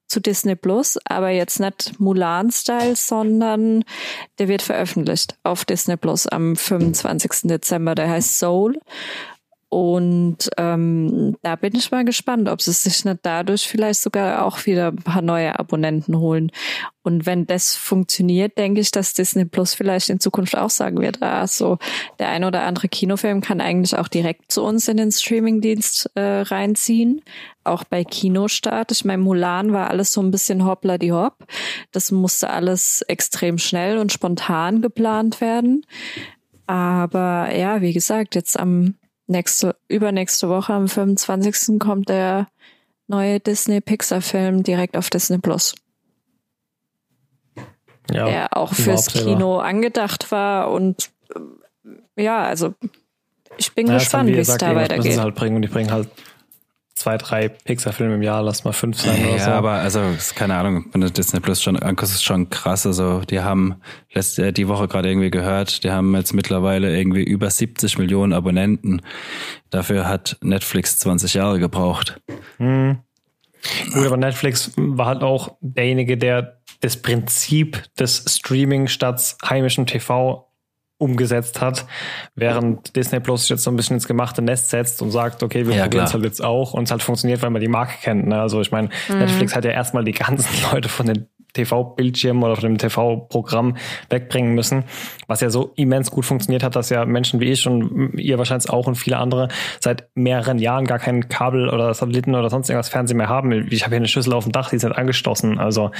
zu 0.07 0.21
Disney 0.21 0.55
Plus, 0.55 0.97
aber 1.03 1.31
jetzt 1.31 1.59
nicht 1.59 1.99
Mulan-Style, 1.99 2.95
sondern 2.95 3.83
der 4.39 4.47
wird 4.47 4.61
veröffentlicht 4.61 5.37
auf 5.43 5.65
Disney 5.65 5.97
Plus 5.97 6.27
am 6.27 6.55
25. 6.55 7.49
Dezember. 7.49 7.93
Der 7.93 8.09
heißt 8.09 8.39
Soul 8.39 8.79
und 9.75 10.37
ähm, 10.55 11.35
da 11.41 11.57
bin 11.57 11.75
ich 11.75 11.91
mal 11.91 12.05
gespannt, 12.05 12.47
ob 12.47 12.61
sie 12.61 12.71
sich 12.71 13.03
nicht 13.03 13.19
dadurch 13.23 13.67
vielleicht 13.67 13.99
sogar 13.99 14.45
auch 14.45 14.65
wieder 14.65 14.87
ein 14.87 14.95
paar 14.95 15.21
neue 15.21 15.59
Abonnenten 15.59 16.17
holen. 16.17 16.49
Und 17.03 17.25
wenn 17.25 17.45
das 17.45 17.75
funktioniert, 17.75 18.57
denke 18.57 18.79
ich, 18.79 18.91
dass 18.91 19.13
Disney 19.13 19.43
Plus 19.43 19.73
vielleicht 19.73 20.09
in 20.09 20.21
Zukunft 20.21 20.57
auch 20.57 20.69
sagen 20.69 21.01
wird, 21.01 21.21
ah, 21.21 21.45
so 21.45 21.77
der 22.19 22.29
ein 22.29 22.45
oder 22.45 22.63
andere 22.63 22.87
Kinofilm 22.87 23.41
kann 23.41 23.59
eigentlich 23.59 23.97
auch 23.97 24.07
direkt 24.07 24.49
zu 24.49 24.63
uns 24.63 24.87
in 24.87 24.95
den 24.95 25.11
Streamingdienst 25.11 26.09
äh, 26.15 26.21
reinziehen. 26.21 27.21
Auch 27.65 27.83
bei 27.83 28.05
Kinostart. 28.05 28.93
Ich 28.93 29.03
meine, 29.03 29.21
Mulan 29.21 29.73
war 29.73 29.89
alles 29.89 30.13
so 30.13 30.21
ein 30.21 30.31
bisschen 30.31 30.63
hoppla 30.63 30.97
die 30.97 31.11
hopp. 31.11 31.35
Das 31.91 32.11
musste 32.11 32.49
alles 32.49 33.01
extrem 33.09 33.57
schnell 33.57 33.97
und 33.97 34.13
spontan 34.13 34.81
geplant 34.81 35.41
werden. 35.41 35.85
Aber 36.65 37.53
ja, 37.53 37.81
wie 37.81 37.91
gesagt, 37.91 38.35
jetzt 38.35 38.57
am 38.57 38.95
nächste, 39.27 39.75
übernächste 39.87 40.49
Woche 40.49 40.73
am 40.73 40.87
25. 40.87 41.79
kommt 41.79 42.09
der 42.09 42.47
neue 43.07 43.39
Disney 43.39 43.81
Pixar 43.81 44.21
Film 44.21 44.63
direkt 44.63 44.97
auf 44.97 45.09
Disney 45.09 45.37
Plus. 45.37 45.75
Ja, 48.11 48.25
der 48.25 48.57
auch 48.57 48.73
fürs 48.73 49.07
Kino 49.07 49.57
angedacht 49.57 50.31
war 50.31 50.71
und 50.71 51.09
ja, 52.15 52.43
also 52.43 52.75
ich 53.57 53.73
bin 53.73 53.87
naja, 53.87 53.99
gespannt, 53.99 54.29
wie 54.29 54.37
es 54.37 54.57
da 54.57 54.75
weitergeht. 54.75 55.17
Halt 55.17 55.35
bringen 55.35 55.55
und 55.55 55.61
die 55.63 55.67
bringen 55.67 55.91
halt 55.91 56.09
zwei, 56.95 57.17
drei 57.17 57.49
Pixar-Filme 57.49 58.15
im 58.15 58.21
Jahr, 58.21 58.41
lass 58.41 58.63
mal 58.63 58.71
fünf 58.71 58.99
sein 58.99 59.21
oder 59.21 59.37
ja, 59.37 59.43
so. 59.43 59.49
Ja, 59.49 59.57
aber 59.57 59.73
also, 59.73 60.01
keine 60.35 60.55
Ahnung, 60.55 60.85
wenn 60.91 61.01
du 61.01 61.11
Disney 61.11 61.39
Plus 61.39 61.61
schon 61.61 61.77
anguckst, 61.77 62.15
ist 62.15 62.23
schon 62.23 62.49
krass. 62.49 62.85
Also, 62.85 63.19
die 63.21 63.41
haben 63.41 63.75
letzte, 64.13 64.53
die 64.53 64.67
Woche 64.67 64.87
gerade 64.87 65.09
irgendwie 65.09 65.29
gehört, 65.29 65.83
die 65.83 65.91
haben 65.91 66.15
jetzt 66.15 66.33
mittlerweile 66.33 66.97
irgendwie 66.97 67.23
über 67.23 67.49
70 67.49 67.97
Millionen 67.97 68.33
Abonnenten. 68.33 69.01
Dafür 69.69 70.07
hat 70.07 70.37
Netflix 70.41 70.97
20 70.99 71.33
Jahre 71.33 71.59
gebraucht. 71.59 72.21
Hm. 72.57 72.99
Gut, 73.93 74.05
aber 74.05 74.17
Netflix 74.17 74.71
war 74.77 75.07
halt 75.07 75.23
auch 75.23 75.57
derjenige, 75.59 76.17
der 76.17 76.59
das 76.81 76.97
Prinzip 77.01 77.83
des 77.95 78.23
Streaming 78.27 78.87
statt 78.87 79.37
heimischem 79.43 79.85
TV 79.85 80.44
umgesetzt 80.97 81.61
hat, 81.61 81.85
während 82.35 82.95
Disney 82.95 83.19
Plus 83.19 83.49
jetzt 83.49 83.63
so 83.63 83.71
ein 83.71 83.75
bisschen 83.75 83.95
ins 83.95 84.07
gemachte 84.07 84.41
Nest 84.41 84.69
setzt 84.69 85.01
und 85.01 85.11
sagt, 85.11 85.43
okay, 85.43 85.67
wir 85.67 85.75
ja, 85.75 85.83
probieren 85.83 86.05
es 86.05 86.13
halt 86.13 86.23
jetzt 86.23 86.43
auch 86.43 86.73
und 86.73 86.83
es 86.83 86.91
halt 86.91 87.03
funktioniert, 87.03 87.41
weil 87.41 87.49
man 87.49 87.61
die 87.61 87.67
Marke 87.67 87.95
kennt. 88.01 88.27
Ne? 88.27 88.39
Also 88.39 88.61
ich 88.61 88.71
meine, 88.71 88.89
mhm. 89.09 89.19
Netflix 89.19 89.55
hat 89.55 89.65
ja 89.65 89.71
erstmal 89.71 90.05
die 90.05 90.13
ganzen 90.13 90.49
Leute 90.71 90.87
von 90.87 91.07
den 91.07 91.27
TV-Bildschirm 91.55 92.43
oder 92.43 92.55
von 92.55 92.63
dem 92.63 92.77
TV-Programm 92.77 93.77
wegbringen 94.09 94.53
müssen, 94.53 94.83
was 95.27 95.41
ja 95.41 95.49
so 95.49 95.71
immens 95.75 96.11
gut 96.11 96.25
funktioniert 96.25 96.63
hat, 96.63 96.75
dass 96.75 96.89
ja 96.89 97.05
Menschen 97.05 97.39
wie 97.39 97.45
ich 97.45 97.65
und 97.65 98.13
ihr 98.17 98.37
wahrscheinlich 98.37 98.69
auch 98.69 98.87
und 98.87 98.95
viele 98.95 99.17
andere 99.17 99.47
seit 99.79 100.09
mehreren 100.15 100.59
Jahren 100.59 100.85
gar 100.85 100.99
kein 100.99 101.27
Kabel 101.29 101.69
oder 101.69 101.93
Satelliten 101.93 102.35
oder 102.35 102.49
sonst 102.49 102.69
irgendwas 102.69 102.89
Fernsehen 102.89 103.17
mehr 103.17 103.29
haben. 103.29 103.51
Ich 103.71 103.83
habe 103.83 103.91
hier 103.91 103.97
eine 103.97 104.07
Schüssel 104.07 104.33
auf 104.33 104.43
dem 104.43 104.51
Dach, 104.51 104.69
die 104.69 104.75
ist 104.75 104.83
nicht 104.83 104.97
angestoßen. 104.97 105.57
Also 105.57 105.91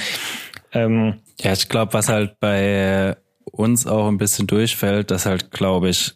ähm, 0.72 1.20
ja, 1.40 1.52
ich 1.52 1.68
glaube, 1.68 1.94
was 1.94 2.08
halt 2.08 2.38
bei 2.38 3.16
uns 3.58 3.86
auch 3.86 4.08
ein 4.08 4.18
bisschen 4.18 4.46
durchfällt, 4.46 5.10
dass 5.10 5.26
halt, 5.26 5.50
glaube 5.50 5.88
ich, 5.88 6.14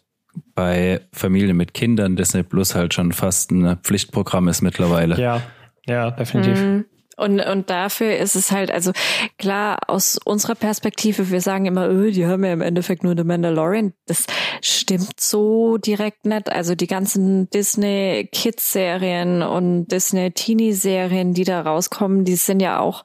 bei 0.55 1.01
Familien 1.11 1.57
mit 1.57 1.73
Kindern 1.73 2.15
Disney 2.15 2.43
Plus 2.43 2.75
halt 2.75 2.93
schon 2.93 3.11
fast 3.11 3.51
ein 3.51 3.77
Pflichtprogramm 3.83 4.47
ist 4.47 4.61
mittlerweile. 4.61 5.19
Ja, 5.19 5.41
ja, 5.87 6.11
definitiv. 6.11 6.59
Mhm. 6.59 6.85
Und, 7.21 7.39
und 7.39 7.69
dafür 7.69 8.17
ist 8.17 8.35
es 8.35 8.51
halt, 8.51 8.71
also 8.71 8.93
klar, 9.37 9.77
aus 9.87 10.17
unserer 10.25 10.55
Perspektive, 10.55 11.29
wir 11.29 11.39
sagen 11.39 11.67
immer, 11.67 11.87
öh, 11.87 12.09
die 12.09 12.25
haben 12.25 12.43
ja 12.43 12.51
im 12.51 12.61
Endeffekt 12.61 13.03
nur 13.03 13.15
The 13.15 13.23
Mandalorian. 13.23 13.93
Das 14.07 14.25
stimmt 14.61 15.19
so 15.19 15.77
direkt 15.77 16.25
nicht. 16.25 16.51
Also 16.51 16.73
die 16.73 16.87
ganzen 16.87 17.47
Disney 17.51 18.27
Kids 18.31 18.73
Serien 18.73 19.43
und 19.43 19.87
Disney 19.89 20.31
Teenie 20.31 20.73
Serien, 20.73 21.35
die 21.35 21.43
da 21.43 21.61
rauskommen, 21.61 22.25
die 22.25 22.35
sind 22.35 22.59
ja 22.59 22.79
auch, 22.79 23.03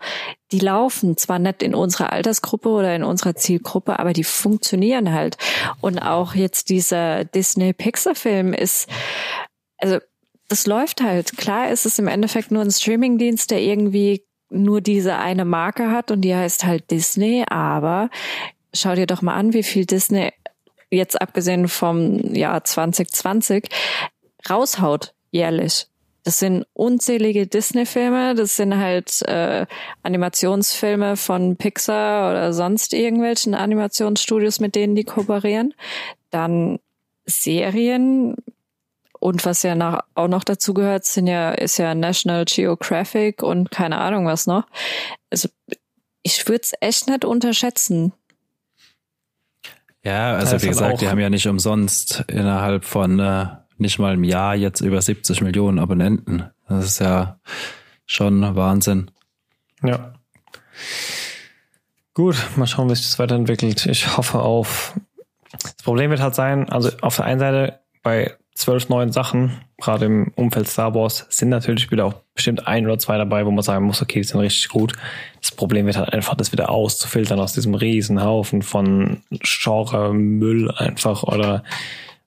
die 0.50 0.60
laufen 0.60 1.18
zwar 1.18 1.38
nicht 1.38 1.62
in 1.62 1.74
unserer 1.74 2.10
Altersgruppe 2.10 2.70
oder 2.70 2.96
in 2.96 3.04
unserer 3.04 3.34
Zielgruppe, 3.34 3.98
aber 3.98 4.14
die 4.14 4.24
funktionieren 4.24 5.12
halt. 5.12 5.36
Und 5.82 5.98
auch 5.98 6.34
jetzt 6.34 6.70
dieser 6.70 7.26
Disney 7.26 7.74
Pixar 7.74 8.14
Film 8.14 8.54
ist, 8.54 8.88
also 9.76 9.98
das 10.48 10.66
läuft 10.66 11.00
halt. 11.00 11.36
Klar 11.36 11.70
ist 11.70 11.86
es 11.86 11.98
im 11.98 12.08
Endeffekt 12.08 12.50
nur 12.50 12.62
ein 12.62 12.70
Streamingdienst, 12.70 13.50
der 13.50 13.60
irgendwie 13.60 14.24
nur 14.48 14.80
diese 14.80 15.16
eine 15.16 15.44
Marke 15.44 15.90
hat 15.90 16.10
und 16.10 16.22
die 16.22 16.34
heißt 16.34 16.64
halt 16.64 16.90
Disney, 16.90 17.44
aber 17.48 18.10
schau 18.72 18.94
dir 18.94 19.06
doch 19.06 19.22
mal 19.22 19.34
an, 19.34 19.52
wie 19.52 19.62
viel 19.62 19.86
Disney 19.86 20.32
jetzt 20.90 21.20
abgesehen 21.20 21.68
vom 21.68 22.34
Jahr 22.34 22.62
2020 22.62 23.68
raushaut 24.48 25.14
jährlich. 25.30 25.86
Das 26.22 26.40
sind 26.40 26.66
unzählige 26.72 27.46
Disney-Filme, 27.46 28.34
das 28.34 28.56
sind 28.56 28.76
halt 28.76 29.22
äh, 29.28 29.64
Animationsfilme 30.02 31.16
von 31.16 31.56
Pixar 31.56 32.30
oder 32.30 32.52
sonst 32.52 32.94
irgendwelchen 32.94 33.54
Animationsstudios, 33.54 34.58
mit 34.58 34.74
denen 34.74 34.96
die 34.96 35.04
kooperieren. 35.04 35.72
Dann 36.30 36.80
Serien, 37.26 38.34
und 39.26 39.44
was 39.44 39.64
ja 39.64 39.74
nach, 39.74 40.04
auch 40.14 40.28
noch 40.28 40.44
dazu 40.44 40.72
gehört, 40.72 41.04
sind 41.04 41.26
ja, 41.26 41.50
ist 41.50 41.78
ja 41.78 41.96
National 41.96 42.44
Geographic 42.44 43.42
und 43.42 43.72
keine 43.72 43.98
Ahnung 43.98 44.24
was 44.24 44.46
noch. 44.46 44.68
Also 45.30 45.48
ich 46.22 46.46
würde 46.46 46.60
es 46.62 46.74
echt 46.80 47.08
nicht 47.08 47.24
unterschätzen. 47.24 48.12
Ja, 50.04 50.36
also 50.36 50.62
wie 50.62 50.68
gesagt, 50.68 51.00
die 51.00 51.08
haben 51.08 51.18
ja 51.18 51.28
nicht 51.28 51.48
umsonst 51.48 52.22
innerhalb 52.28 52.84
von 52.84 53.18
äh, 53.18 53.46
nicht 53.78 53.98
mal 53.98 54.12
einem 54.12 54.22
Jahr 54.22 54.54
jetzt 54.54 54.80
über 54.80 55.02
70 55.02 55.40
Millionen 55.40 55.80
Abonnenten. 55.80 56.48
Das 56.68 56.84
ist 56.84 57.00
ja 57.00 57.40
schon 58.06 58.54
Wahnsinn. 58.54 59.10
Ja. 59.82 60.12
Gut, 62.14 62.36
mal 62.54 62.68
schauen, 62.68 62.88
wie 62.90 62.94
sich 62.94 63.06
das 63.06 63.18
weiterentwickelt. 63.18 63.86
Ich 63.86 64.16
hoffe 64.16 64.38
auf. 64.38 64.94
Das 65.50 65.74
Problem 65.82 66.10
wird 66.10 66.20
halt 66.20 66.36
sein, 66.36 66.68
also 66.68 66.92
auf 67.00 67.16
der 67.16 67.24
einen 67.24 67.40
Seite 67.40 67.80
bei 68.04 68.36
zwölf 68.56 68.88
neuen 68.88 69.12
Sachen, 69.12 69.52
gerade 69.78 70.06
im 70.06 70.32
Umfeld 70.34 70.66
Star 70.66 70.94
Wars, 70.94 71.26
sind 71.28 71.50
natürlich 71.50 71.90
wieder 71.90 72.06
auch 72.06 72.14
bestimmt 72.34 72.66
ein 72.66 72.86
oder 72.86 72.98
zwei 72.98 73.18
dabei, 73.18 73.44
wo 73.46 73.50
man 73.50 73.62
sagen 73.62 73.84
muss, 73.84 74.02
okay, 74.02 74.20
die 74.20 74.26
sind 74.26 74.40
richtig 74.40 74.68
gut. 74.70 74.94
Das 75.40 75.52
Problem 75.52 75.86
wird 75.86 75.98
halt 75.98 76.12
einfach, 76.12 76.34
das 76.34 76.52
wieder 76.52 76.70
auszufiltern 76.70 77.38
aus 77.38 77.52
diesem 77.52 77.74
riesen 77.74 78.22
Haufen 78.24 78.62
von 78.62 79.22
Genre 79.30 80.12
Müll 80.14 80.70
einfach 80.70 81.22
oder 81.22 81.62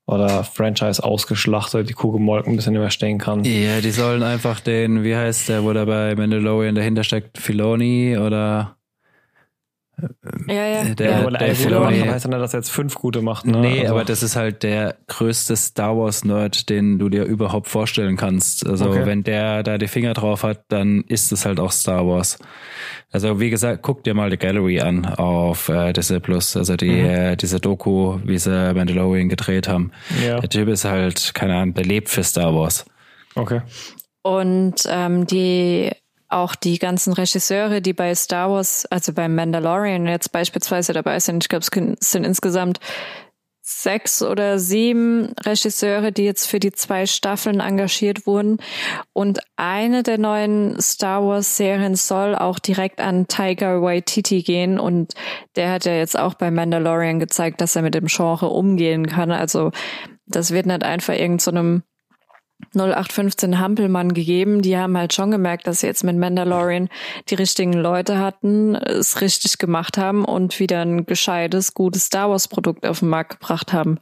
oder 0.05 0.43
Franchise 0.43 1.03
ausgeschlachtet, 1.03 1.87
die 1.87 1.93
Kuh 1.93 2.11
gemolken, 2.11 2.55
bis 2.55 2.65
er 2.65 2.71
nicht 2.71 3.19
kann. 3.19 3.43
Ja, 3.43 3.79
die 3.79 3.91
sollen 3.91 4.23
einfach 4.23 4.59
den, 4.59 5.03
wie 5.03 5.15
heißt 5.15 5.49
der, 5.49 5.63
wo 5.63 5.71
da 5.71 5.85
bei 5.85 6.15
Mandalorian 6.15 6.73
dahinter 6.73 7.03
steckt, 7.03 7.37
Filoni 7.37 8.17
oder 8.17 8.78
ja, 10.47 10.53
ja. 10.53 10.81
Äh, 10.83 10.95
der, 10.95 11.11
ja, 11.11 11.29
der, 11.29 11.39
der 11.39 11.55
Filoni 11.55 11.99
heißt 11.99 12.25
ja 12.25 12.31
nicht, 12.31 12.41
dass 12.41 12.53
er 12.53 12.59
jetzt 12.59 12.71
fünf 12.71 12.95
gute 12.95 13.21
macht. 13.21 13.45
Ne? 13.45 13.59
Nee, 13.59 13.81
also. 13.81 13.93
aber 13.93 14.05
das 14.05 14.23
ist 14.23 14.35
halt 14.35 14.63
der 14.63 14.95
größte 15.07 15.55
Star 15.55 15.97
Wars 15.97 16.23
Nerd, 16.23 16.69
den 16.69 16.99
du 16.99 17.09
dir 17.09 17.23
überhaupt 17.23 17.67
vorstellen 17.67 18.17
kannst. 18.17 18.67
Also 18.67 18.89
okay. 18.89 19.05
wenn 19.05 19.23
der 19.23 19.63
da 19.63 19.77
die 19.77 19.87
Finger 19.87 20.13
drauf 20.13 20.43
hat, 20.43 20.63
dann 20.69 21.01
ist 21.07 21.31
es 21.31 21.45
halt 21.45 21.59
auch 21.59 21.71
Star 21.71 22.05
Wars. 22.07 22.37
Also 23.11 23.39
wie 23.39 23.49
gesagt, 23.49 23.81
guck 23.81 24.03
dir 24.03 24.13
mal 24.13 24.29
die 24.29 24.37
Gallery 24.37 24.81
an 24.81 25.05
auf 25.05 25.69
äh, 25.69 25.93
Disney 25.93 26.19
Plus, 26.19 26.55
also 26.55 26.75
die 26.75 26.91
mhm. 26.91 27.05
äh, 27.05 27.35
diese 27.35 27.59
Doku, 27.59 28.19
wie 28.23 28.37
sie 28.37 28.73
Mandalorian 28.73 29.29
gedreht 29.29 29.67
haben. 29.67 29.91
Ja. 30.25 30.39
Der 30.39 30.49
Typ 30.49 30.67
ist 30.67 30.85
halt 30.85 31.33
keine 31.33 31.55
Ahnung, 31.55 31.73
der 31.73 31.85
lebt 31.85 32.09
für 32.09 32.23
Star 32.23 32.53
Wars. 32.53 32.85
Okay. 33.35 33.61
Und 34.21 34.75
ähm, 34.87 35.25
die 35.25 35.91
auch 36.29 36.55
die 36.55 36.79
ganzen 36.79 37.13
Regisseure, 37.13 37.81
die 37.81 37.93
bei 37.93 38.13
Star 38.15 38.51
Wars, 38.51 38.85
also 38.85 39.13
beim 39.13 39.35
Mandalorian 39.35 40.07
jetzt 40.07 40.31
beispielsweise 40.31 40.93
dabei 40.93 41.19
sind, 41.19 41.43
ich 41.43 41.49
glaube, 41.49 41.65
es 41.99 42.11
sind 42.11 42.23
insgesamt 42.23 42.79
sechs 43.69 44.23
oder 44.23 44.57
sieben 44.57 45.33
Regisseure, 45.45 46.11
die 46.11 46.23
jetzt 46.23 46.47
für 46.47 46.59
die 46.59 46.71
zwei 46.71 47.05
Staffeln 47.05 47.59
engagiert 47.59 48.25
wurden. 48.25 48.57
Und 49.13 49.39
eine 49.57 50.01
der 50.01 50.17
neuen 50.17 50.81
Star 50.81 51.23
Wars 51.23 51.55
Serien 51.55 51.95
soll 51.95 52.35
auch 52.35 52.57
direkt 52.57 52.99
an 52.99 53.27
Tiger 53.27 53.81
Waititi 53.81 54.41
gehen. 54.41 54.79
Und 54.79 55.13
der 55.55 55.71
hat 55.71 55.85
ja 55.85 55.93
jetzt 55.93 56.17
auch 56.17 56.33
bei 56.33 56.49
Mandalorian 56.49 57.19
gezeigt, 57.19 57.61
dass 57.61 57.75
er 57.75 57.83
mit 57.83 57.93
dem 57.93 58.07
Genre 58.07 58.49
umgehen 58.49 59.05
kann. 59.05 59.31
Also 59.31 59.71
das 60.25 60.51
wird 60.51 60.65
nicht 60.65 60.83
einfach 60.83 61.13
irgendeinem 61.13 61.77
so 61.77 61.81
0815 62.75 63.59
Hampelmann 63.59 64.13
gegeben. 64.13 64.61
Die 64.61 64.77
haben 64.77 64.97
halt 64.97 65.13
schon 65.13 65.31
gemerkt, 65.31 65.65
dass 65.65 65.79
sie 65.79 65.87
jetzt 65.87 66.03
mit 66.03 66.17
Mandalorian 66.17 66.89
die 67.29 67.35
richtigen 67.35 67.73
Leute 67.73 68.19
hatten, 68.19 68.75
es 68.75 69.21
richtig 69.21 69.57
gemacht 69.57 69.97
haben 69.97 70.25
und 70.25 70.59
wieder 70.59 70.81
ein 70.81 71.05
gescheites, 71.05 71.73
gutes 71.73 72.05
Star 72.05 72.29
Wars 72.29 72.47
Produkt 72.47 72.85
auf 72.85 72.99
den 72.99 73.09
Markt 73.09 73.39
gebracht 73.39 73.73
haben. 73.73 73.97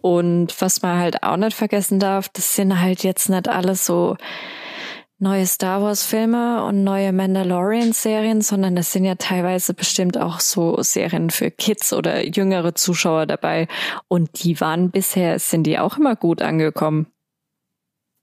Und 0.00 0.60
was 0.60 0.82
man 0.82 0.98
halt 0.98 1.22
auch 1.22 1.36
nicht 1.36 1.56
vergessen 1.56 1.98
darf, 1.98 2.28
das 2.28 2.54
sind 2.54 2.80
halt 2.80 3.02
jetzt 3.02 3.28
nicht 3.28 3.48
alles 3.48 3.84
so 3.84 4.16
neue 5.18 5.46
Star 5.46 5.82
Wars 5.82 6.06
Filme 6.06 6.64
und 6.64 6.84
neue 6.84 7.12
Mandalorian 7.12 7.92
Serien, 7.92 8.40
sondern 8.40 8.76
es 8.76 8.92
sind 8.92 9.04
ja 9.04 9.16
teilweise 9.16 9.74
bestimmt 9.74 10.16
auch 10.16 10.38
so 10.38 10.80
Serien 10.80 11.30
für 11.30 11.50
Kids 11.50 11.92
oder 11.92 12.24
jüngere 12.24 12.74
Zuschauer 12.74 13.26
dabei. 13.26 13.66
Und 14.06 14.44
die 14.44 14.60
waren 14.60 14.90
bisher, 14.90 15.38
sind 15.40 15.64
die 15.64 15.78
auch 15.78 15.98
immer 15.98 16.14
gut 16.14 16.40
angekommen 16.40 17.08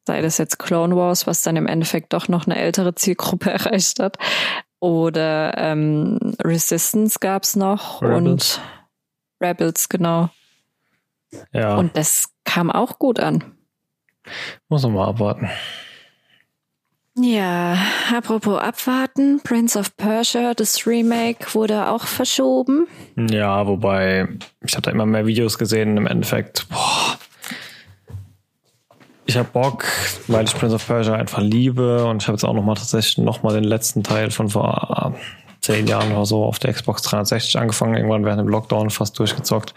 sei 0.06 0.22
das 0.22 0.38
jetzt 0.38 0.60
Clone 0.60 0.96
Wars, 0.96 1.28
was 1.28 1.42
dann 1.42 1.56
im 1.56 1.68
Endeffekt 1.68 2.14
doch 2.14 2.28
noch 2.28 2.46
eine 2.46 2.58
ältere 2.58 2.96
Zielgruppe 2.96 3.50
erreicht 3.52 4.00
hat, 4.00 4.18
oder 4.80 5.58
ähm, 5.58 6.36
Resistance 6.44 7.20
gab's 7.20 7.56
noch 7.56 8.02
Rebels. 8.02 8.60
und 8.60 8.62
Rebels, 9.42 9.90
genau. 9.90 10.30
Ja. 11.52 11.76
Und 11.76 11.98
das 11.98 12.30
kam 12.44 12.72
auch 12.72 13.00
gut 13.00 13.20
an. 13.20 13.44
Muss 14.70 14.84
man 14.84 14.94
mal 14.94 15.08
abwarten. 15.08 15.50
Ja, 17.18 17.78
apropos 18.14 18.60
abwarten, 18.60 19.40
Prince 19.42 19.80
of 19.80 19.96
Persia, 19.96 20.54
das 20.54 20.86
Remake 20.86 21.54
wurde 21.54 21.88
auch 21.88 22.04
verschoben. 22.04 22.88
Ja, 23.16 23.66
wobei, 23.68 24.28
ich 24.62 24.76
hatte 24.76 24.92
immer 24.92 25.06
mehr 25.06 25.26
Videos 25.26 25.58
gesehen, 25.58 25.96
im 25.96 26.08
Endeffekt, 26.08 26.68
boah, 26.68 27.18
ich 29.26 29.38
habe 29.38 29.50
Bock, 29.52 29.86
weil 30.28 30.46
ich 30.46 30.54
Prince 30.54 30.76
of 30.76 30.86
Persia 30.86 31.14
einfach 31.14 31.42
liebe 31.42 32.06
und 32.06 32.22
ich 32.22 32.28
habe 32.28 32.36
jetzt 32.36 32.44
auch 32.44 32.54
noch 32.54 32.64
mal 32.64 32.76
tatsächlich 32.76 33.18
noch 33.18 33.44
mal 33.44 33.54
den 33.54 33.64
letzten 33.64 34.04
Teil 34.04 34.30
von 34.30 34.50
vor 34.50 35.16
zehn 35.62 35.88
Jahren 35.88 36.12
oder 36.12 36.26
so 36.26 36.44
auf 36.44 36.60
der 36.60 36.74
Xbox 36.74 37.02
360 37.02 37.60
angefangen, 37.60 37.96
irgendwann 37.96 38.24
während 38.24 38.40
dem 38.40 38.48
Lockdown 38.48 38.92
fast 38.92 39.18
durchgezockt. 39.18 39.74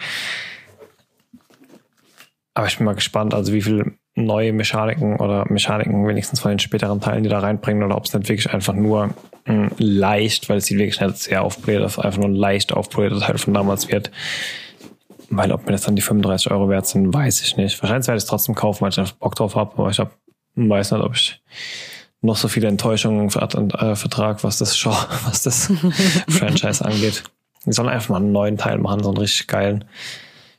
Aber 2.52 2.66
ich 2.66 2.76
bin 2.76 2.84
mal 2.84 2.94
gespannt, 2.94 3.34
also 3.34 3.52
wie 3.52 3.62
viel 3.62 3.94
neue 4.14 4.52
Mechaniken 4.52 5.16
oder 5.16 5.44
Mechaniken 5.48 6.06
wenigstens 6.06 6.40
von 6.40 6.50
den 6.50 6.58
späteren 6.58 7.00
Teilen, 7.00 7.22
die 7.22 7.28
da 7.28 7.38
reinbringen, 7.38 7.84
oder 7.84 7.96
ob 7.96 8.04
es 8.04 8.12
nicht 8.12 8.28
wirklich 8.28 8.52
einfach 8.52 8.74
nur 8.74 9.14
mh, 9.46 9.70
hm, 9.70 9.70
leicht, 9.78 10.48
weil 10.48 10.58
es 10.58 10.66
sieht 10.66 10.78
wirklich 10.78 11.00
nicht 11.00 11.18
sehr 11.18 11.42
aufpoliert, 11.42 11.82
einfach 11.82 12.18
nur 12.18 12.28
ein 12.28 12.34
leicht 12.34 12.72
aufpolierter 12.72 13.20
Teil 13.20 13.38
von 13.38 13.54
damals 13.54 13.88
wird 13.88 14.10
weil 15.30 15.52
ob 15.52 15.66
mir 15.66 15.72
das 15.72 15.82
dann 15.82 15.96
die 15.96 16.02
35 16.02 16.50
Euro 16.50 16.68
wert 16.68 16.86
sind, 16.86 17.12
weiß 17.12 17.42
ich 17.42 17.56
nicht. 17.56 17.80
Wahrscheinlich 17.82 18.06
werde 18.06 18.18
ich 18.18 18.24
es 18.24 18.28
trotzdem 18.28 18.54
kaufen, 18.54 18.82
weil 18.82 18.90
ich 18.90 18.98
einfach 18.98 19.16
Bock 19.16 19.34
drauf 19.34 19.54
habe, 19.56 19.72
aber 19.76 19.90
ich 19.90 19.98
hab, 19.98 20.12
weiß 20.54 20.92
nicht, 20.92 21.02
ob 21.02 21.14
ich 21.14 21.40
noch 22.20 22.36
so 22.36 22.48
viele 22.48 22.68
Enttäuschungen 22.68 23.28
äh, 23.28 23.96
vertrag, 23.96 24.42
was 24.42 24.58
das 24.58 24.76
Show, 24.76 24.90
was 25.24 25.42
das 25.42 25.72
Franchise 26.28 26.84
angeht. 26.84 27.24
Die 27.66 27.72
sollen 27.72 27.88
einfach 27.88 28.10
mal 28.10 28.16
einen 28.16 28.32
neuen 28.32 28.56
Teil 28.56 28.78
machen, 28.78 29.02
so 29.02 29.10
einen 29.10 29.18
richtig 29.18 29.46
geilen. 29.46 29.84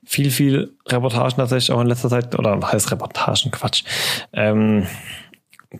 Viel, 0.05 0.32
viel 0.32 0.75
Reportagen 0.88 1.38
tatsächlich 1.38 1.71
auch 1.71 1.82
in 1.82 1.88
letzter 1.88 2.10
Zeit, 2.10 2.38
oder 2.38 2.60
heißt 2.62 2.91
Reportagen, 2.91 3.51
Quatsch. 3.51 3.84
Ähm, 4.34 4.88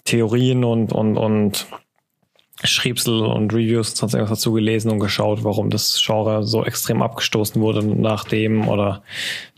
Theorien 0.04 0.64
und, 0.64 0.94
und, 0.94 1.18
und 1.18 1.68
Schriebsel 2.64 3.26
und 3.26 3.54
Reviews 3.54 3.92
und 3.92 3.96
sonst 3.96 4.14
irgendwas 4.14 4.40
dazu 4.40 4.52
gelesen 4.52 4.92
und 4.92 5.00
geschaut, 5.00 5.44
warum 5.44 5.70
das 5.70 6.02
Genre 6.04 6.44
so 6.44 6.66
extrem 6.66 7.02
abgestoßen 7.02 7.62
wurde 7.62 7.84
nach 7.84 8.26
dem 8.26 8.68
oder 8.68 9.02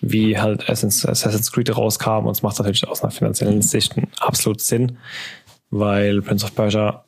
wie 0.01 0.37
halt 0.37 0.69
Assassin's 0.69 1.51
Creed 1.51 1.75
rauskam. 1.75 2.25
Und 2.25 2.31
es 2.31 2.43
macht 2.43 2.59
natürlich 2.59 2.87
aus 2.87 3.01
einer 3.01 3.11
finanziellen 3.11 3.61
Sicht 3.61 3.95
absolut 4.19 4.61
Sinn, 4.61 4.97
weil 5.71 6.21
Prince 6.21 6.45
of 6.45 6.53
Persia 6.53 7.03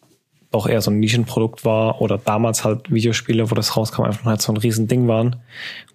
auch 0.54 0.68
eher 0.68 0.82
so 0.82 0.92
ein 0.92 1.00
Nischenprodukt 1.00 1.66
war 1.66 2.02
oder 2.02 2.18
damals 2.18 2.64
halt 2.64 2.92
Videospiele, 2.92 3.50
wo 3.50 3.56
das 3.56 3.76
rauskam, 3.76 4.04
einfach 4.04 4.26
halt 4.26 4.42
so 4.42 4.54
ein 4.54 4.58
Riesending 4.58 5.08
waren. 5.08 5.38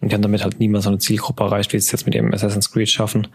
Und 0.00 0.10
die 0.10 0.14
haben 0.14 0.22
damit 0.22 0.42
halt 0.42 0.58
niemals 0.58 0.84
so 0.84 0.90
eine 0.90 0.98
Zielgruppe 0.98 1.44
erreicht, 1.44 1.72
wie 1.72 1.78
sie 1.78 1.86
es 1.86 1.92
jetzt 1.92 2.06
mit 2.06 2.14
dem 2.14 2.32
Assassin's 2.32 2.70
Creed 2.70 2.88
schaffen. 2.88 3.28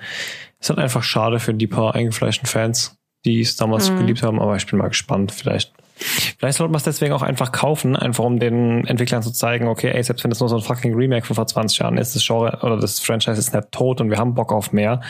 Ist 0.60 0.70
halt 0.70 0.80
einfach 0.80 1.04
schade 1.04 1.40
für 1.40 1.54
die 1.54 1.68
paar 1.68 1.96
eingefleischten 1.96 2.48
Fans, 2.48 2.98
die 3.26 3.42
es 3.42 3.56
damals 3.56 3.90
mhm. 3.90 4.00
geliebt 4.00 4.24
haben, 4.24 4.42
aber 4.42 4.56
ich 4.56 4.66
bin 4.66 4.80
mal 4.80 4.90
gespannt. 4.90 5.32
Vielleicht 5.32 5.74
Vielleicht 5.96 6.58
sollte 6.58 6.72
man 6.72 6.78
es 6.78 6.84
deswegen 6.84 7.14
auch 7.14 7.22
einfach 7.22 7.52
kaufen, 7.52 7.96
einfach 7.96 8.24
um 8.24 8.40
den 8.40 8.86
Entwicklern 8.88 9.22
zu 9.22 9.32
zeigen, 9.32 9.68
okay, 9.68 9.92
ey, 9.94 10.04
selbst 10.04 10.24
wenn 10.24 10.32
es 10.32 10.40
nur 10.40 10.50
so 10.50 10.56
ein 10.56 10.62
fucking 10.62 10.94
Remake 10.94 11.26
von 11.26 11.36
vor 11.36 11.48
20 11.48 11.80
Jahren 11.80 11.98
ist, 11.98 12.16
das 12.16 12.26
Genre 12.26 12.60
oder 12.62 12.78
das 12.78 13.00
Franchise 13.00 13.40
ist 13.40 13.54
nicht 13.54 13.72
tot 13.72 14.02
und 14.02 14.10
wir 14.10 14.18
haben 14.18 14.34
Bock 14.34 14.52
auf 14.52 14.74
mehr. 14.74 15.02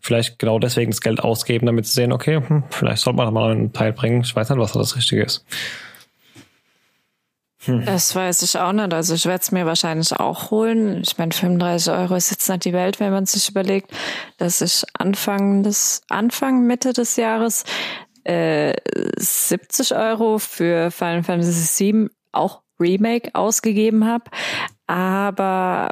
Vielleicht 0.00 0.38
genau 0.38 0.58
deswegen 0.58 0.90
das 0.90 1.00
Geld 1.00 1.20
ausgeben, 1.20 1.66
damit 1.66 1.86
sie 1.86 1.94
sehen, 1.94 2.12
okay, 2.12 2.40
hm, 2.46 2.64
vielleicht 2.70 3.02
sollte 3.02 3.16
man 3.16 3.32
mal 3.32 3.52
einen 3.52 3.72
Teil 3.72 3.92
bringen. 3.92 4.20
Ich 4.20 4.36
weiß 4.36 4.50
nicht, 4.50 4.58
was 4.58 4.72
da 4.72 4.78
das 4.78 4.96
Richtige 4.96 5.22
ist. 5.22 5.44
Hm. 7.66 7.84
Das 7.84 8.14
weiß 8.14 8.42
ich 8.42 8.56
auch 8.58 8.72
nicht. 8.72 8.94
Also 8.94 9.14
ich 9.14 9.26
werde 9.26 9.42
es 9.42 9.50
mir 9.50 9.66
wahrscheinlich 9.66 10.12
auch 10.12 10.50
holen. 10.50 11.02
Ich 11.02 11.18
meine, 11.18 11.32
35 11.32 11.92
Euro 11.92 12.14
ist 12.14 12.30
jetzt 12.30 12.48
nicht 12.48 12.64
die 12.64 12.72
Welt, 12.72 13.00
wenn 13.00 13.12
man 13.12 13.26
sich 13.26 13.48
überlegt, 13.48 13.90
dass 14.38 14.60
ich 14.60 14.84
Anfang 14.94 15.64
des, 15.64 16.02
Anfang, 16.08 16.66
Mitte 16.66 16.92
des 16.92 17.16
Jahres 17.16 17.64
70 18.26 19.90
äh, 19.90 19.94
Euro 19.94 20.38
für 20.38 20.90
Final 20.90 21.22
Fantasy 21.22 21.92
VII 21.92 22.08
auch 22.32 22.62
Remake 22.80 23.30
ausgegeben 23.34 24.06
habe. 24.06 24.24
Aber 24.86 25.90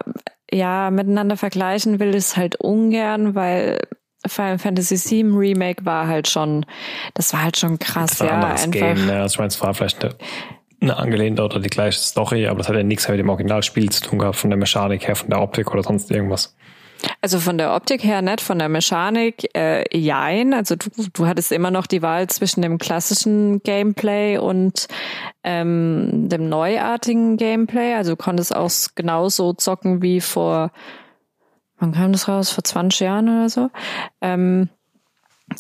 ja, 0.51 0.90
miteinander 0.90 1.37
vergleichen 1.37 2.01
will 2.01 2.11
ich 2.11 2.16
es 2.16 2.37
halt 2.37 2.57
ungern, 2.57 3.35
weil 3.35 3.81
Final 4.27 4.59
Fantasy 4.59 4.97
VII 4.97 5.37
Remake 5.37 5.85
war 5.85 6.07
halt 6.07 6.29
schon, 6.29 6.64
das 7.14 7.33
war 7.33 7.42
halt 7.42 7.59
schon 7.59 7.79
krass, 7.79 8.18
ja. 8.18 8.40
Einfach. 8.40 8.70
Game, 8.70 9.07
ne? 9.07 9.20
Also 9.20 9.35
ich 9.35 9.38
meine, 9.38 9.49
es 9.49 9.61
war 9.61 9.75
vielleicht 9.75 10.05
eine, 10.05 10.14
eine 10.81 10.97
angelehnte 10.97 11.42
oder 11.42 11.61
die 11.61 11.68
gleiche 11.68 11.99
Story, 11.99 12.47
aber 12.47 12.59
das 12.59 12.68
hat 12.68 12.77
ja 12.77 12.83
nichts 12.83 13.09
mit 13.09 13.18
dem 13.18 13.29
Originalspiel 13.29 13.90
zu 13.90 14.03
tun 14.03 14.18
gehabt, 14.18 14.37
von 14.37 14.51
der 14.51 14.59
Mechanik 14.59 15.07
her, 15.07 15.16
von 15.16 15.31
der 15.31 15.40
Optik 15.40 15.73
oder 15.73 15.83
sonst 15.83 16.11
irgendwas. 16.11 16.57
Also 17.20 17.38
von 17.38 17.58
der 17.58 17.74
Optik 17.74 18.04
her 18.04 18.22
nicht, 18.22 18.40
von 18.40 18.58
der 18.58 18.68
Mechanik 18.68 19.48
äh, 19.56 19.84
jein. 19.96 20.54
Also 20.54 20.76
du, 20.76 20.88
du 21.12 21.26
hattest 21.26 21.52
immer 21.52 21.70
noch 21.70 21.86
die 21.86 22.02
Wahl 22.02 22.28
zwischen 22.28 22.62
dem 22.62 22.78
klassischen 22.78 23.62
Gameplay 23.62 24.38
und 24.38 24.88
ähm, 25.42 26.28
dem 26.28 26.48
neuartigen 26.48 27.36
Gameplay. 27.36 27.94
Also 27.94 28.12
du 28.12 28.16
konntest 28.16 28.54
auch 28.54 28.70
genauso 28.94 29.52
zocken 29.52 30.02
wie 30.02 30.20
vor, 30.20 30.70
wann 31.78 31.92
kam 31.92 32.12
das 32.12 32.28
raus? 32.28 32.50
Vor 32.50 32.64
20 32.64 33.00
Jahren 33.00 33.28
oder 33.28 33.48
so. 33.48 33.70
Ähm, 34.20 34.68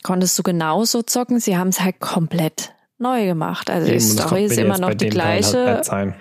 konntest 0.02 0.38
du 0.38 0.42
genauso 0.42 1.02
zocken. 1.02 1.40
Sie 1.40 1.56
haben 1.56 1.68
es 1.68 1.80
halt 1.80 2.00
komplett 2.00 2.74
neu 2.98 3.26
gemacht. 3.26 3.70
Also 3.70 3.88
Eben, 3.88 3.98
die 3.98 4.04
Story 4.04 4.44
ist 4.44 4.58
immer 4.58 4.78
noch 4.78 4.94
die 4.94 5.08
gleiche. 5.08 5.82
Halt 5.86 6.14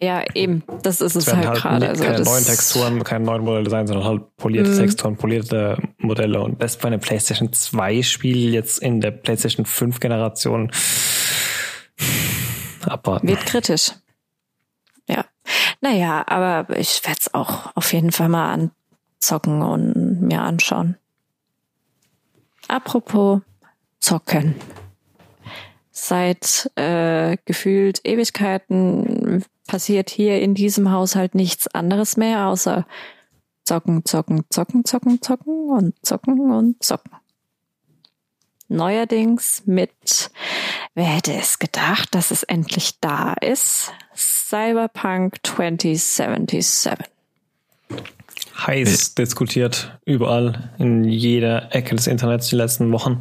Ja, 0.00 0.24
eben. 0.34 0.64
Das 0.82 1.00
ist 1.00 1.16
es, 1.16 1.28
es 1.28 1.34
halt, 1.34 1.46
halt 1.46 1.58
gerade. 1.62 1.88
Also 1.88 2.04
keine 2.04 2.24
neuen 2.24 2.44
Texturen, 2.44 3.04
keine 3.04 3.24
neuen 3.24 3.44
Modelle 3.44 3.70
sein, 3.70 3.86
sondern 3.86 4.04
halt 4.06 4.36
polierte 4.36 4.70
mhm. 4.70 4.78
Texturen, 4.78 5.16
polierte 5.16 5.78
Modelle. 5.98 6.40
Und 6.40 6.62
das 6.62 6.76
bei 6.76 6.88
einem 6.88 7.00
PlayStation 7.00 7.52
2 7.52 8.02
Spiel 8.02 8.52
jetzt 8.52 8.80
in 8.80 9.00
der 9.00 9.12
PlayStation 9.12 9.64
5 9.64 10.00
Generation 10.00 10.70
abwarten. 12.84 13.28
Wird 13.28 13.46
kritisch. 13.46 13.92
Ja. 15.08 15.24
Naja, 15.80 16.24
aber 16.26 16.76
ich 16.76 17.02
werde 17.04 17.18
es 17.20 17.32
auch 17.34 17.74
auf 17.76 17.92
jeden 17.92 18.12
Fall 18.12 18.28
mal 18.28 18.52
anzocken 18.52 19.62
und 19.62 20.22
mir 20.22 20.42
anschauen. 20.42 20.96
Apropos 22.68 23.40
zocken. 24.00 24.54
Seit 25.96 26.72
äh, 26.74 27.36
gefühlt 27.44 28.00
Ewigkeiten 28.02 29.44
passiert 29.68 30.10
hier 30.10 30.40
in 30.40 30.56
diesem 30.56 30.90
Haushalt 30.90 31.36
nichts 31.36 31.68
anderes 31.68 32.16
mehr, 32.16 32.48
außer 32.48 32.84
zocken, 33.62 34.04
zocken, 34.04 34.42
zocken, 34.50 34.84
zocken, 34.84 35.22
zocken 35.22 35.70
und 35.70 35.94
zocken 36.02 36.50
und 36.50 36.82
zocken. 36.82 37.12
Neuerdings 38.66 39.62
mit, 39.66 40.32
wer 40.94 41.04
hätte 41.04 41.32
es 41.32 41.60
gedacht, 41.60 42.12
dass 42.12 42.32
es 42.32 42.42
endlich 42.42 42.98
da 43.00 43.34
ist? 43.34 43.92
Cyberpunk 44.16 45.36
2077. 45.44 46.92
Heiß 48.66 49.14
diskutiert, 49.14 49.96
überall, 50.04 50.72
in 50.78 51.04
jeder 51.04 51.72
Ecke 51.72 51.94
des 51.94 52.08
Internets 52.08 52.48
die 52.48 52.56
letzten 52.56 52.90
Wochen. 52.90 53.20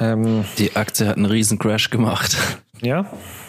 Ähm, 0.00 0.44
die 0.58 0.76
Aktie 0.76 1.06
hat 1.06 1.16
einen 1.16 1.26
riesen 1.26 1.58
Crash 1.58 1.90
gemacht. 1.90 2.36
Ja? 2.82 3.06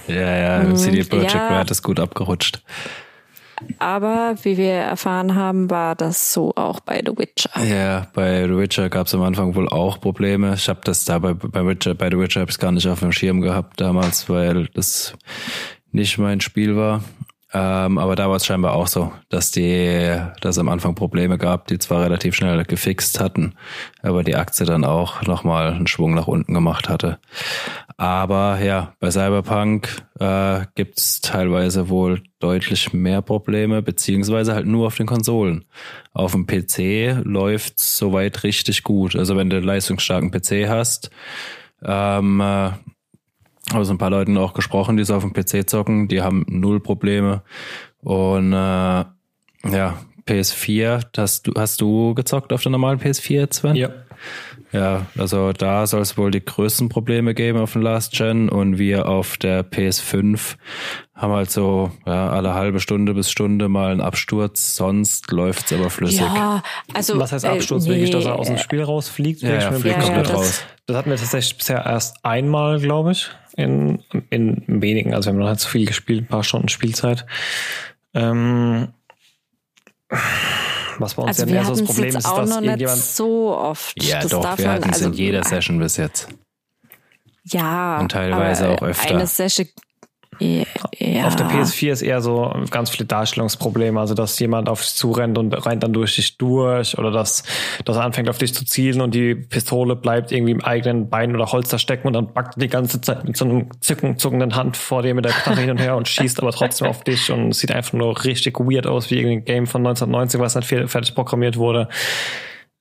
Ja, 0.08 0.38
ja, 0.38 0.64
mhm, 0.64 0.76
CD 0.76 1.04
Projekt 1.04 1.34
ja. 1.34 1.60
Red 1.60 1.70
ist 1.70 1.84
gut 1.84 2.00
abgerutscht. 2.00 2.62
Aber 3.80 4.36
wie 4.44 4.56
wir 4.58 4.72
erfahren 4.72 5.36
haben, 5.36 5.70
war 5.70 5.96
das 5.96 6.32
so 6.32 6.54
auch 6.56 6.80
bei 6.80 7.02
The 7.04 7.18
Witcher. 7.18 7.50
Ja, 7.64 8.08
bei 8.14 8.44
The 8.44 8.56
Witcher 8.56 8.90
gab 8.90 9.08
es 9.08 9.16
am 9.16 9.24
Anfang 9.24 9.56
wohl 9.56 9.68
auch 9.68 10.00
Probleme. 10.00 10.54
Ich 10.54 10.70
habe 10.70 10.82
das 10.84 11.06
da 11.06 11.20
bei, 11.20 11.34
bei, 11.34 11.66
Witcher, 11.66 11.96
bei 11.96 12.10
The 12.10 12.20
Witcher 12.20 12.42
habe 12.42 12.52
ich 12.52 12.60
gar 12.60 12.72
nicht 12.72 12.88
auf 12.88 13.00
dem 13.00 13.12
Schirm 13.12 13.42
gehabt 13.42 13.82
damals, 13.82 14.30
weil 14.30 14.68
das 14.74 15.14
nicht 15.92 16.18
mein 16.20 16.40
Spiel 16.40 16.76
war. 16.76 17.04
Ähm, 17.54 17.98
aber 17.98 18.18
da 18.18 18.28
war 18.28 18.36
es 18.36 18.46
scheinbar 18.46 18.74
auch 18.74 18.88
so, 18.88 19.14
dass 19.30 19.52
die, 19.52 20.20
dass 20.42 20.58
am 20.58 20.68
Anfang 20.68 20.96
Probleme 20.96 21.38
gab, 21.38 21.68
die 21.68 21.80
zwar 21.80 22.04
relativ 22.04 22.36
schnell 22.36 22.62
gefixt 22.66 23.22
hatten, 23.22 23.54
aber 24.02 24.24
die 24.24 24.36
Aktie 24.36 24.66
dann 24.66 24.84
auch 24.84 25.22
nochmal 25.22 25.72
einen 25.72 25.88
Schwung 25.88 26.14
nach 26.14 26.28
unten 26.28 26.54
gemacht 26.54 26.90
hatte. 26.90 27.20
Aber 27.96 28.60
ja, 28.62 28.94
bei 29.00 29.12
Cyberpunk 29.12 30.04
äh, 30.20 30.66
gibt 30.76 31.00
es 31.00 31.22
teilweise 31.22 31.88
wohl 31.88 32.22
deutlich 32.40 32.92
mehr 32.92 33.22
Probleme, 33.22 33.82
beziehungsweise 33.82 34.54
halt 34.54 34.68
nur 34.68 34.88
auf 34.88 34.98
den 34.98 35.08
Konsolen. 35.08 35.64
Auf 36.12 36.34
dem 36.34 36.48
PC 36.48 37.24
läuft 37.24 37.80
soweit 37.80 38.44
richtig 38.44 38.84
gut. 38.84 39.16
Also 39.16 39.38
wenn 39.38 39.50
du 39.50 39.56
einen 39.56 39.66
leistungsstarken 39.66 40.32
PC 40.32 40.68
hast, 40.68 41.12
ähm, 41.82 42.42
äh, 42.42 42.72
habe 43.74 43.86
so 43.86 43.94
ein 43.94 43.98
paar 43.98 44.10
Leuten 44.10 44.38
auch 44.38 44.54
gesprochen, 44.54 44.98
die 44.98 45.04
so 45.04 45.16
auf 45.16 45.24
dem 45.24 45.34
PC 45.34 45.70
zocken, 45.70 46.08
die 46.08 46.22
haben 46.22 46.46
null 46.48 46.80
Probleme. 46.80 47.44
Und 48.02 48.54
äh, 48.54 48.56
ja, 48.56 49.98
PS4, 50.28 51.04
hast 51.18 51.48
du, 51.48 51.54
hast 51.56 51.82
du 51.82 52.14
gezockt 52.14 52.54
auf 52.54 52.62
der 52.62 52.72
normalen 52.72 53.00
PS4, 53.00 53.54
Sven? 53.54 53.76
Ja. 53.76 53.90
Ja, 54.74 55.06
also 55.18 55.54
da 55.54 55.88
soll 55.88 56.02
es 56.02 56.18
wohl 56.18 56.30
die 56.30 56.44
größten 56.44 56.90
Probleme 56.90 57.34
geben 57.34 57.60
auf 57.60 57.74
dem 57.74 57.82
Last 57.82 58.12
Gen 58.14 58.50
und 58.50 58.78
wir 58.78 59.08
auf 59.08 59.38
der 59.38 59.64
PS5 59.64 60.56
haben 61.16 61.34
halt 61.34 61.50
so 61.52 61.92
ja, 62.06 62.30
alle 62.30 62.54
halbe 62.54 62.82
Stunde 62.82 63.14
bis 63.14 63.32
Stunde 63.32 63.70
mal 63.70 63.92
einen 63.92 64.02
Absturz, 64.02 64.76
sonst 64.76 65.32
läuft's 65.32 65.72
aber 65.72 65.90
flüssig. 65.90 66.20
Ja, 66.20 66.62
also 66.94 67.18
was 67.18 67.32
heißt 67.32 67.46
Absturz? 67.46 67.86
Äh, 67.86 67.90
nee, 67.90 67.96
wirklich, 67.96 68.12
dass 68.12 68.26
er 68.26 68.38
aus 68.38 68.48
dem 68.48 68.58
Spiel 68.58 68.84
rausfliegt? 68.84 69.42
Ja, 69.42 69.54
ja 69.54 69.72
fliegt 69.72 70.00
komplett 70.02 70.28
ja, 70.28 70.36
raus. 70.36 70.64
Das 70.86 70.98
hatten 70.98 71.10
wir 71.10 71.18
tatsächlich 71.18 71.58
bisher 71.58 71.86
erst 71.86 72.26
einmal, 72.26 72.80
glaube 72.80 73.14
ich, 73.14 73.30
in, 73.58 74.04
in 74.30 74.64
wenigen, 74.68 75.14
also 75.14 75.32
wir 75.32 75.40
haben 75.40 75.48
halt 75.48 75.60
zu 75.60 75.68
viel 75.68 75.86
gespielt, 75.86 76.24
ein 76.24 76.28
paar 76.28 76.44
Stunden 76.44 76.70
Spielzeit. 76.70 77.26
Ähm, 78.14 78.90
was 81.00 81.16
bei 81.16 81.24
uns 81.24 81.40
also 81.40 81.46
ja 81.46 81.52
mehr 81.52 81.66
so 81.66 81.72
das 81.72 81.84
Problem 81.84 82.16
ist, 82.16 82.26
dass 82.26 82.50
irgendjemand 82.50 82.98
so 82.98 83.56
oft. 83.56 84.02
Ja, 84.02 84.22
das 84.22 84.32
doch, 84.32 84.58
wir 84.58 84.72
hatten 84.72 84.90
es 84.90 84.98
also, 84.98 85.10
in 85.10 85.14
jeder 85.14 85.44
Session 85.44 85.80
bis 85.80 85.98
jetzt. 85.98 86.30
Ja, 87.44 88.00
und 88.00 88.12
teilweise 88.12 88.70
auch 88.70 88.82
öfter. 88.82 89.16
Eine 89.16 89.28
Session 89.28 89.68
ja. 90.40 91.28
Auf 91.28 91.36
der 91.36 91.48
PS4 91.48 91.92
ist 91.92 92.02
eher 92.02 92.22
so 92.22 92.54
ganz 92.70 92.90
viele 92.90 93.06
Darstellungsprobleme, 93.06 94.00
also 94.00 94.14
dass 94.14 94.38
jemand 94.40 94.70
auf 94.70 94.82
dich 94.82 94.94
zurennt 94.96 95.38
und 95.38 95.54
rennt 95.66 95.84
dann 95.84 95.94
durch 95.94 96.16
dich 96.16 96.38
durch 96.38 96.98
oder 96.98 97.12
dass, 97.12 97.44
er 97.86 97.98
anfängt 97.98 98.30
auf 98.30 98.38
dich 98.38 98.54
zu 98.54 98.66
zielen 98.66 99.02
und 99.02 99.14
die 99.14 99.36
Pistole 99.36 99.96
bleibt 99.96 100.32
irgendwie 100.32 100.52
im 100.52 100.64
eigenen 100.64 101.10
Bein 101.10 101.36
oder 101.36 101.52
Holster 101.52 101.80
stecken 101.80 102.08
und 102.08 102.14
dann 102.14 102.34
backt 102.34 102.62
die 102.62 102.68
ganze 102.68 103.02
Zeit 103.02 103.24
mit 103.24 103.38
so 103.38 103.46
einem 103.46 103.70
zucken, 103.82 104.18
zuckenden 104.18 104.56
Hand 104.56 104.78
vor 104.78 105.02
dir 105.02 105.14
mit 105.14 105.26
der 105.26 105.32
Knarre 105.32 105.62
hin 105.62 105.72
und 105.72 105.80
her 105.80 105.96
und 105.96 106.08
schießt 106.08 106.42
aber 106.42 106.52
trotzdem 106.52 106.88
auf 106.88 107.04
dich 107.04 107.32
und 107.32 107.54
sieht 107.54 107.72
einfach 107.72 107.94
nur 107.94 108.24
richtig 108.24 108.60
weird 108.60 108.88
aus 108.88 109.10
wie 109.10 109.16
irgendein 109.16 109.46
Game 109.46 109.68
von 109.68 109.86
1990, 109.86 110.40
was 110.40 110.56
nicht 110.56 110.68
fertig 110.68 111.16
programmiert 111.16 111.58
wurde. 111.58 111.90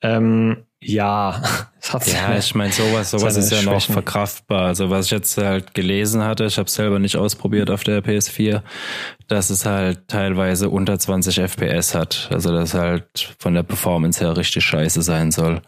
Ähm, 0.03 0.65
ja, 0.82 1.42
ja, 2.06 2.36
ich 2.36 2.54
meine, 2.54 2.72
sowas, 2.72 3.10
sowas 3.10 3.36
ist 3.36 3.50
ja 3.50 3.62
noch 3.62 3.80
verkraftbar. 3.80 4.66
Also 4.66 4.90
was 4.90 5.06
ich 5.06 5.12
jetzt 5.12 5.38
halt 5.38 5.74
gelesen 5.74 6.22
hatte, 6.22 6.44
ich 6.44 6.58
habe 6.58 6.68
selber 6.68 6.98
nicht 6.98 7.16
ausprobiert 7.16 7.70
auf 7.70 7.82
der 7.82 8.04
PS4, 8.04 8.62
dass 9.26 9.50
es 9.50 9.64
halt 9.64 10.06
teilweise 10.08 10.68
unter 10.68 10.98
20 10.98 11.38
FPS 11.40 11.94
hat. 11.94 12.28
Also 12.30 12.52
das 12.52 12.74
halt 12.74 13.34
von 13.38 13.54
der 13.54 13.62
Performance 13.62 14.20
her 14.22 14.36
richtig 14.36 14.64
scheiße 14.64 15.00
sein 15.02 15.30
soll. 15.30 15.62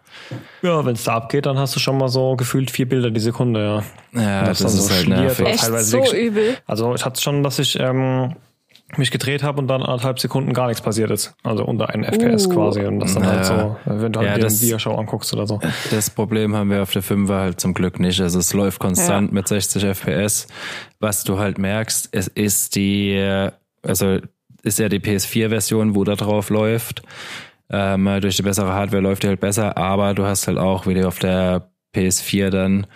Ja, 0.62 0.84
wenn 0.84 0.94
es 0.94 1.04
da 1.04 1.14
abgeht, 1.14 1.46
dann 1.46 1.58
hast 1.58 1.74
du 1.74 1.80
schon 1.80 1.96
mal 1.96 2.08
so 2.08 2.36
gefühlt 2.36 2.70
vier 2.70 2.88
Bilder 2.88 3.10
die 3.10 3.20
Sekunde, 3.20 3.64
ja. 4.12 4.20
Ja, 4.20 4.44
das, 4.44 4.58
das 4.58 4.74
ist 4.74 4.88
so 4.88 4.94
halt 4.94 5.08
nervig. 5.08 5.46
Echt 5.46 5.64
so 5.64 6.14
übel. 6.14 6.58
Also 6.66 6.94
ich 6.94 7.04
hatte 7.04 7.20
schon, 7.20 7.42
dass 7.42 7.58
ich 7.58 7.78
ähm, 7.80 8.34
mich 8.96 9.11
gedreht 9.11 9.42
habe 9.42 9.59
und 9.59 9.68
dann 9.68 9.83
anderthalb 9.83 10.18
Sekunden 10.18 10.53
gar 10.55 10.68
nichts 10.68 10.81
passiert 10.81 11.11
ist. 11.11 11.35
Also 11.42 11.64
unter 11.64 11.90
einen 11.90 12.05
FPS 12.05 12.46
uh. 12.46 12.51
quasi. 12.51 12.85
Und 12.85 13.01
das 13.01 13.14
dann 13.14 13.27
halt 13.27 13.44
so, 13.44 13.77
wenn 13.85 14.12
du 14.12 14.20
halt 14.20 14.29
ja, 14.29 14.35
dir 14.37 14.42
das, 14.42 14.62
Videoshow 14.62 14.94
anguckst 14.94 15.33
oder 15.35 15.46
so. 15.46 15.61
Das 15.90 16.09
Problem 16.11 16.57
haben 16.57 16.70
wir 16.70 16.83
auf 16.83 16.92
der 16.92 17.03
5 17.03 17.29
halt 17.29 17.61
zum 17.61 17.74
Glück 17.74 18.01
nicht. 18.01 18.20
Also 18.20 18.38
es 18.38 18.53
läuft 18.55 18.79
konstant 18.79 19.29
ja. 19.29 19.35
mit 19.35 19.48
60 19.48 19.85
FPS. 19.85 20.46
Was 21.01 21.24
du 21.24 21.38
halt 21.38 21.59
merkst, 21.59 22.09
es 22.12 22.29
ist 22.29 22.77
die, 22.77 23.48
also 23.83 24.18
ist 24.62 24.79
ja 24.79 24.88
die 24.88 25.01
PS4-Version, 25.01 25.94
wo 25.94 26.05
da 26.05 26.14
drauf 26.14 26.48
läuft. 26.48 27.03
Ähm, 27.70 28.09
durch 28.20 28.37
die 28.37 28.42
bessere 28.42 28.72
Hardware 28.72 29.03
läuft 29.03 29.22
die 29.22 29.29
halt 29.29 29.40
besser, 29.40 29.77
aber 29.77 30.14
du 30.14 30.24
hast 30.24 30.46
halt 30.48 30.57
auch 30.57 30.87
wieder 30.87 31.07
auf 31.07 31.18
der 31.18 31.70
PS4 31.94 32.48
dann 32.48 32.87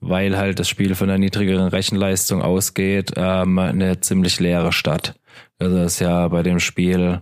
weil 0.00 0.36
halt 0.36 0.58
das 0.58 0.68
Spiel 0.68 0.94
von 0.94 1.08
der 1.08 1.18
niedrigeren 1.18 1.68
Rechenleistung 1.68 2.42
ausgeht, 2.42 3.12
ähm, 3.16 3.58
eine 3.58 4.00
ziemlich 4.00 4.38
leere 4.40 4.72
Stadt. 4.72 5.14
Also 5.58 5.76
das 5.76 5.94
ist 5.94 6.00
ja 6.00 6.28
bei 6.28 6.42
dem 6.42 6.60
Spiel 6.60 7.20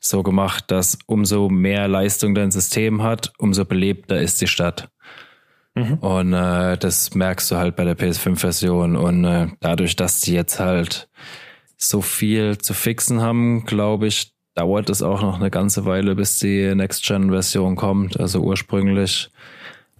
so 0.00 0.22
gemacht, 0.22 0.64
dass 0.68 0.98
umso 1.06 1.48
mehr 1.48 1.88
Leistung 1.88 2.34
dein 2.34 2.50
System 2.50 3.02
hat, 3.02 3.32
umso 3.38 3.64
belebter 3.64 4.20
ist 4.20 4.40
die 4.40 4.46
Stadt. 4.46 4.88
Mhm. 5.74 5.94
Und 5.94 6.32
äh, 6.32 6.76
das 6.76 7.14
merkst 7.14 7.50
du 7.50 7.56
halt 7.56 7.76
bei 7.76 7.84
der 7.84 7.96
PS5-Version. 7.96 8.96
Und 8.96 9.24
äh, 9.24 9.48
dadurch, 9.60 9.96
dass 9.96 10.20
die 10.20 10.34
jetzt 10.34 10.60
halt 10.60 11.08
so 11.76 12.00
viel 12.00 12.58
zu 12.58 12.74
fixen 12.74 13.20
haben, 13.20 13.64
glaube 13.64 14.06
ich, 14.06 14.32
dauert 14.54 14.88
es 14.88 15.02
auch 15.02 15.20
noch 15.20 15.36
eine 15.36 15.50
ganze 15.50 15.84
Weile, 15.84 16.14
bis 16.14 16.38
die 16.38 16.74
Next-Gen-Version 16.74 17.74
kommt. 17.74 18.20
Also 18.20 18.40
ursprünglich 18.40 19.30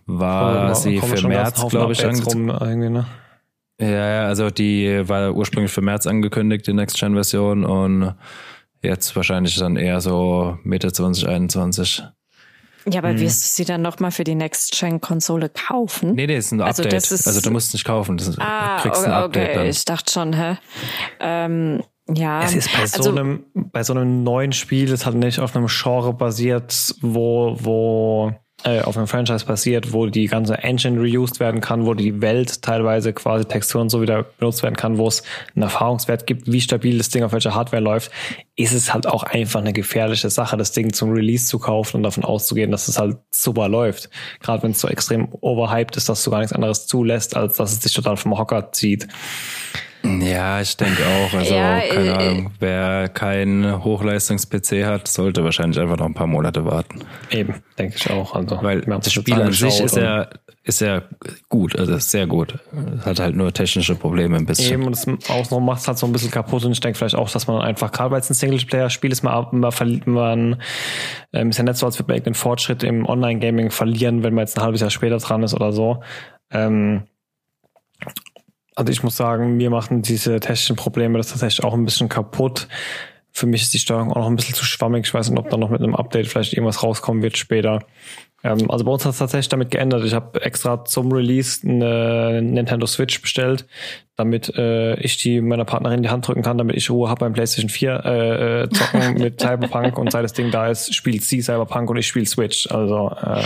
war 0.07 0.71
oh, 0.71 0.75
sie 0.75 1.01
für 1.01 1.27
März, 1.27 1.67
glaube 1.69 1.93
ich. 1.93 2.03
Ne? 2.03 3.07
Ja, 3.81 4.27
also 4.27 4.51
die 4.51 5.09
war 5.09 5.35
ursprünglich 5.35 5.73
für 5.73 5.81
März 5.81 6.07
angekündigt, 6.07 6.67
die 6.67 6.73
Next-Gen-Version 6.73 7.65
und 7.65 8.15
jetzt 8.83 9.17
wahrscheinlich 9.17 9.57
dann 9.57 9.77
eher 9.77 10.01
so 10.01 10.59
Mitte 10.63 10.93
2021. 10.93 12.05
Ja, 12.87 12.99
aber 12.99 13.11
hm. 13.11 13.21
wirst 13.21 13.43
du 13.45 13.49
sie 13.63 13.65
dann 13.65 13.83
nochmal 13.83 14.11
für 14.11 14.25
die 14.25 14.35
Next-Gen-Konsole 14.35 15.49
kaufen? 15.49 16.15
Nee, 16.15 16.27
nee, 16.27 16.37
ist 16.37 16.53
ein 16.53 16.61
Update. 16.61 16.93
Also, 16.93 17.15
ist, 17.15 17.27
also 17.27 17.41
du 17.41 17.51
musst 17.51 17.73
nicht 17.73 17.85
kaufen. 17.85 18.17
Das, 18.19 18.39
ah, 18.39 18.79
kriegst 18.81 19.01
okay, 19.01 19.11
ein 19.11 19.13
Update 19.13 19.57
okay. 19.57 19.69
ich 19.69 19.85
dachte 19.85 20.13
schon, 20.13 20.35
hä? 20.35 20.59
Ähm, 21.21 21.83
ja. 22.09 22.43
Es 22.43 22.55
ist 22.55 22.71
bei 22.73 22.83
also, 22.83 23.03
so 23.03 23.11
einem, 23.11 23.45
bei 23.55 23.83
so 23.83 23.95
einem 23.95 24.23
neuen 24.23 24.53
Spiel, 24.53 24.93
es 24.93 25.07
hat 25.07 25.15
nicht 25.15 25.41
auf 25.41 25.57
einem 25.57 25.67
Genre 25.69 26.13
basiert, 26.13 26.95
wo, 27.01 27.57
wo 27.59 28.35
äh, 28.65 28.81
auf 28.81 28.97
einem 28.97 29.07
Franchise 29.07 29.45
passiert, 29.45 29.93
wo 29.93 30.07
die 30.07 30.27
ganze 30.27 30.59
Engine 30.59 30.99
reused 30.99 31.39
werden 31.39 31.61
kann, 31.61 31.85
wo 31.85 31.95
die 31.95 32.23
Welt 32.23 32.63
teilweise 32.63 33.13
quasi 33.13 33.45
Texturen 33.45 33.91
so 33.91 34.01
wieder 34.01 34.23
benutzt 34.23 34.63
werden 34.63 34.77
kann, 34.77 34.97
wo 34.97 35.07
es 35.07 35.23
einen 35.55 35.65
Erfahrungswert 35.65 36.27
gibt, 36.27 36.51
wie 36.51 36.63
stabil 36.63 36.97
das 36.97 37.11
Ding 37.11 37.23
auf 37.23 37.33
welcher 37.33 37.55
Hardware 37.55 37.83
läuft, 37.83 38.11
ist 38.57 38.73
es 38.73 38.95
halt 38.95 39.07
auch 39.07 39.23
einfach 39.23 39.61
eine 39.61 39.73
gefährliche 39.73 40.31
Sache, 40.31 40.57
das 40.57 40.73
Ding 40.73 40.93
zum 40.95 41.13
Release 41.13 41.47
zu 41.47 41.59
kaufen 41.59 41.99
und 41.99 42.03
davon 42.05 42.25
auszugehen, 42.25 42.71
dass 42.71 42.89
es 42.89 42.99
halt 42.99 43.19
super 43.31 43.69
läuft. 43.69 44.09
Gerade 44.41 44.63
wenn 44.63 44.71
es 44.71 44.81
so 44.81 44.89
extrem 44.89 45.29
overhyped 45.41 45.97
ist, 45.97 46.09
dass 46.09 46.25
du 46.25 46.31
gar 46.31 46.39
nichts 46.39 46.55
anderes 46.55 46.87
zulässt, 46.87 47.37
als 47.37 47.59
dass 47.59 47.73
es 47.73 47.81
dich 47.81 47.93
total 47.93 48.17
vom 48.17 48.39
Hocker 48.39 48.73
zieht. 48.73 49.09
Ja, 50.05 50.61
ich 50.61 50.77
denke 50.77 51.03
auch. 51.03 51.33
Also, 51.33 51.55
ja, 51.55 51.81
keine 51.81 52.09
äh, 52.09 52.13
Ahnung, 52.13 52.51
wer 52.61 53.09
keinen 53.09 53.83
Hochleistungs-PC 53.83 54.85
hat, 54.85 55.09
sollte 55.09 55.45
wahrscheinlich 55.45 55.81
einfach 55.81 55.97
noch 55.97 56.07
ein 56.07 56.15
paar 56.15 56.27
Monate 56.27 56.65
warten. 56.67 57.01
Eben, 57.31 57.63
denke 57.79 57.97
ich 57.97 58.11
auch. 58.11 58.35
Also, 58.35 58.59
Weil 58.63 58.83
das 58.83 59.13
Spiel 59.13 59.35
an 59.35 59.53
sich 59.53 59.81
ist 59.81 59.97
ja, 59.97 60.29
ist 60.63 60.81
ja 60.81 61.03
gut, 61.49 61.79
also 61.79 61.95
ist 61.95 62.11
sehr 62.11 62.27
gut. 62.27 62.59
Hat 63.05 63.19
halt 63.19 63.35
nur 63.35 63.53
technische 63.53 63.95
Probleme 63.95 64.37
ein 64.37 64.47
bisschen. 64.47 64.73
Eben, 64.73 64.87
und 64.87 64.93
das 64.93 65.31
auch 65.31 65.51
noch 65.51 65.61
macht 65.61 65.81
es 65.81 65.89
halt 65.89 65.99
so 65.99 66.07
ein 66.07 66.13
bisschen 66.13 66.31
kaputt 66.31 66.65
und 66.65 66.73
ich 66.73 66.81
denke 66.81 66.99
vielleicht 66.99 67.17
auch, 67.17 67.31
dass 67.31 67.47
man 67.47 67.63
einfach, 67.63 67.91
gerade 67.91 68.11
weil 68.11 68.21
es 68.21 68.31
ein 68.31 68.35
Singleplayer-Spiel 68.35 69.11
ist, 69.13 69.23
man, 69.23 69.47
man 69.53 69.73
verliert 69.73 70.07
man, 70.07 70.61
ähm, 71.33 71.51
ist 71.51 71.59
ja 71.59 71.65
nicht 71.65 71.77
so, 71.77 71.87
als 71.87 71.99
würde 71.99 72.09
man 72.09 72.17
irgendeinen 72.17 72.35
Fortschritt 72.35 72.83
im 72.83 73.07
Online-Gaming 73.07 73.71
verlieren, 73.71 74.23
wenn 74.23 74.35
man 74.35 74.43
jetzt 74.43 74.59
ein 74.59 74.63
halbes 74.63 74.81
Jahr 74.81 74.91
später 74.91 75.17
dran 75.17 75.43
ist 75.43 75.55
oder 75.55 75.73
so. 75.73 76.03
Ähm, 76.51 77.05
also 78.75 78.93
ich 78.93 79.03
muss 79.03 79.17
sagen, 79.17 79.57
mir 79.57 79.71
machen 79.71 80.03
diese 80.03 80.41
technischen 80.41 80.77
Probleme 80.77 81.19
das 81.19 81.29
tatsächlich 81.29 81.65
auch 81.65 81.75
ein 81.75 81.85
bisschen 81.85 82.09
kaputt. 82.09 82.69
Für 83.31 83.47
mich 83.47 83.63
ist 83.63 83.75
die 83.75 83.79
Steuerung 83.79 84.13
auch 84.13 84.17
noch 84.17 84.27
ein 84.27 84.37
bisschen 84.37 84.55
zu 84.55 84.65
schwammig. 84.65 85.07
Ich 85.07 85.15
weiß 85.15 85.31
nicht, 85.31 85.39
ob 85.39 85.51
da 85.51 85.57
noch 85.57 85.71
mit 85.71 85.83
einem 85.83 85.95
Update 85.95 86.29
vielleicht 86.29 86.53
irgendwas 86.53 86.83
rauskommen 86.83 87.23
wird 87.23 87.37
später. 87.37 87.81
Ähm, 88.45 88.71
also 88.71 88.85
bei 88.85 88.93
uns 88.93 89.05
hat 89.05 89.13
es 89.13 89.19
tatsächlich 89.19 89.49
damit 89.49 89.71
geändert. 89.71 90.05
Ich 90.05 90.15
habe 90.15 90.41
extra 90.43 90.85
zum 90.85 91.11
Release 91.11 91.67
eine 91.67 92.43
Nintendo 92.43 92.87
Switch 92.87 93.21
bestellt, 93.21 93.67
damit 94.17 94.55
äh, 94.57 94.95
ich 95.01 95.17
die 95.17 95.41
meiner 95.41 95.65
Partnerin 95.65 95.99
in 95.99 96.03
die 96.05 96.11
Hand 96.11 96.29
drücken 96.29 96.43
kann, 96.43 96.59
damit 96.59 96.77
ich 96.77 96.91
Ruhe 96.91 97.09
habe 97.09 97.21
beim 97.21 97.33
PlayStation 97.33 97.71
4 97.71 98.05
äh, 98.05 98.63
äh, 98.63 98.69
zocken 98.69 99.15
mit 99.19 99.41
Cyberpunk 99.41 99.99
und 99.99 100.13
seit 100.13 100.25
das 100.25 100.35
Ding 100.35 100.51
da 100.51 100.69
ist, 100.69 100.95
spielt 100.95 101.25
sie 101.25 101.41
Cyberpunk 101.41 101.89
und 101.91 101.97
ich 101.97 102.07
spiele 102.07 102.27
Switch. 102.27 102.71
Also 102.71 103.11
äh, 103.21 103.43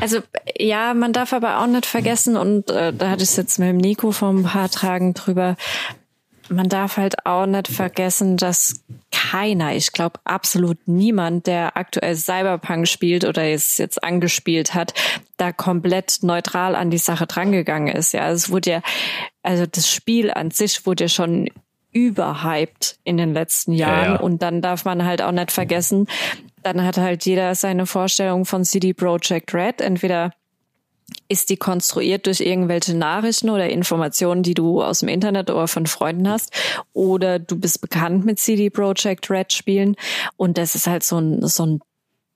also 0.00 0.18
ja, 0.58 0.94
man 0.94 1.12
darf 1.12 1.32
aber 1.32 1.60
auch 1.60 1.66
nicht 1.66 1.86
vergessen 1.86 2.36
und 2.36 2.70
äh, 2.70 2.92
da 2.92 3.10
hatte 3.10 3.22
ich 3.22 3.36
jetzt 3.36 3.58
mit 3.60 3.68
dem 3.68 3.76
Nico 3.78 4.10
vor 4.10 4.30
ein 4.30 4.42
paar 4.42 4.68
Tagen 4.68 5.14
drüber 5.14 5.56
man 6.50 6.68
darf 6.68 6.96
halt 6.96 7.26
auch 7.26 7.46
nicht 7.46 7.68
vergessen, 7.68 8.36
dass 8.36 8.82
keiner, 9.12 9.74
ich 9.74 9.92
glaube 9.92 10.18
absolut 10.24 10.78
niemand, 10.86 11.46
der 11.46 11.76
aktuell 11.76 12.16
Cyberpunk 12.16 12.88
spielt 12.88 13.24
oder 13.24 13.44
es 13.44 13.78
jetzt 13.78 14.02
angespielt 14.02 14.74
hat, 14.74 14.92
da 15.36 15.52
komplett 15.52 16.18
neutral 16.22 16.74
an 16.74 16.90
die 16.90 16.98
Sache 16.98 17.26
drangegangen 17.26 17.94
ist. 17.94 18.12
Ja, 18.12 18.28
es 18.30 18.50
wurde 18.50 18.70
ja, 18.70 18.82
also 19.42 19.64
das 19.66 19.88
Spiel 19.88 20.30
an 20.30 20.50
sich 20.50 20.86
wurde 20.86 21.04
ja 21.04 21.08
schon 21.08 21.48
überhyped 21.92 22.98
in 23.04 23.16
den 23.16 23.32
letzten 23.32 23.72
Jahren 23.72 24.04
ja, 24.04 24.14
ja. 24.14 24.20
und 24.20 24.42
dann 24.42 24.62
darf 24.62 24.84
man 24.84 25.04
halt 25.04 25.22
auch 25.22 25.32
nicht 25.32 25.50
vergessen, 25.52 26.06
dann 26.62 26.84
hat 26.84 26.98
halt 26.98 27.24
jeder 27.24 27.54
seine 27.54 27.86
Vorstellung 27.86 28.44
von 28.44 28.64
CD 28.64 28.92
Projekt 28.92 29.54
Red. 29.54 29.80
Entweder 29.80 30.32
ist 31.30 31.48
die 31.48 31.56
konstruiert 31.56 32.26
durch 32.26 32.40
irgendwelche 32.40 32.96
Nachrichten 32.96 33.50
oder 33.50 33.70
Informationen, 33.70 34.42
die 34.42 34.54
du 34.54 34.82
aus 34.82 35.00
dem 35.00 35.08
Internet 35.08 35.48
oder 35.48 35.68
von 35.68 35.86
Freunden 35.86 36.28
hast? 36.28 36.52
Oder 36.92 37.38
du 37.38 37.58
bist 37.58 37.80
bekannt 37.80 38.24
mit 38.24 38.40
CD 38.40 38.68
Projekt 38.68 39.30
Red 39.30 39.52
Spielen 39.52 39.96
und 40.36 40.58
das 40.58 40.74
ist 40.74 40.88
halt 40.88 41.04
so 41.04 41.18
ein, 41.18 41.46
so 41.46 41.64
ein 41.64 41.80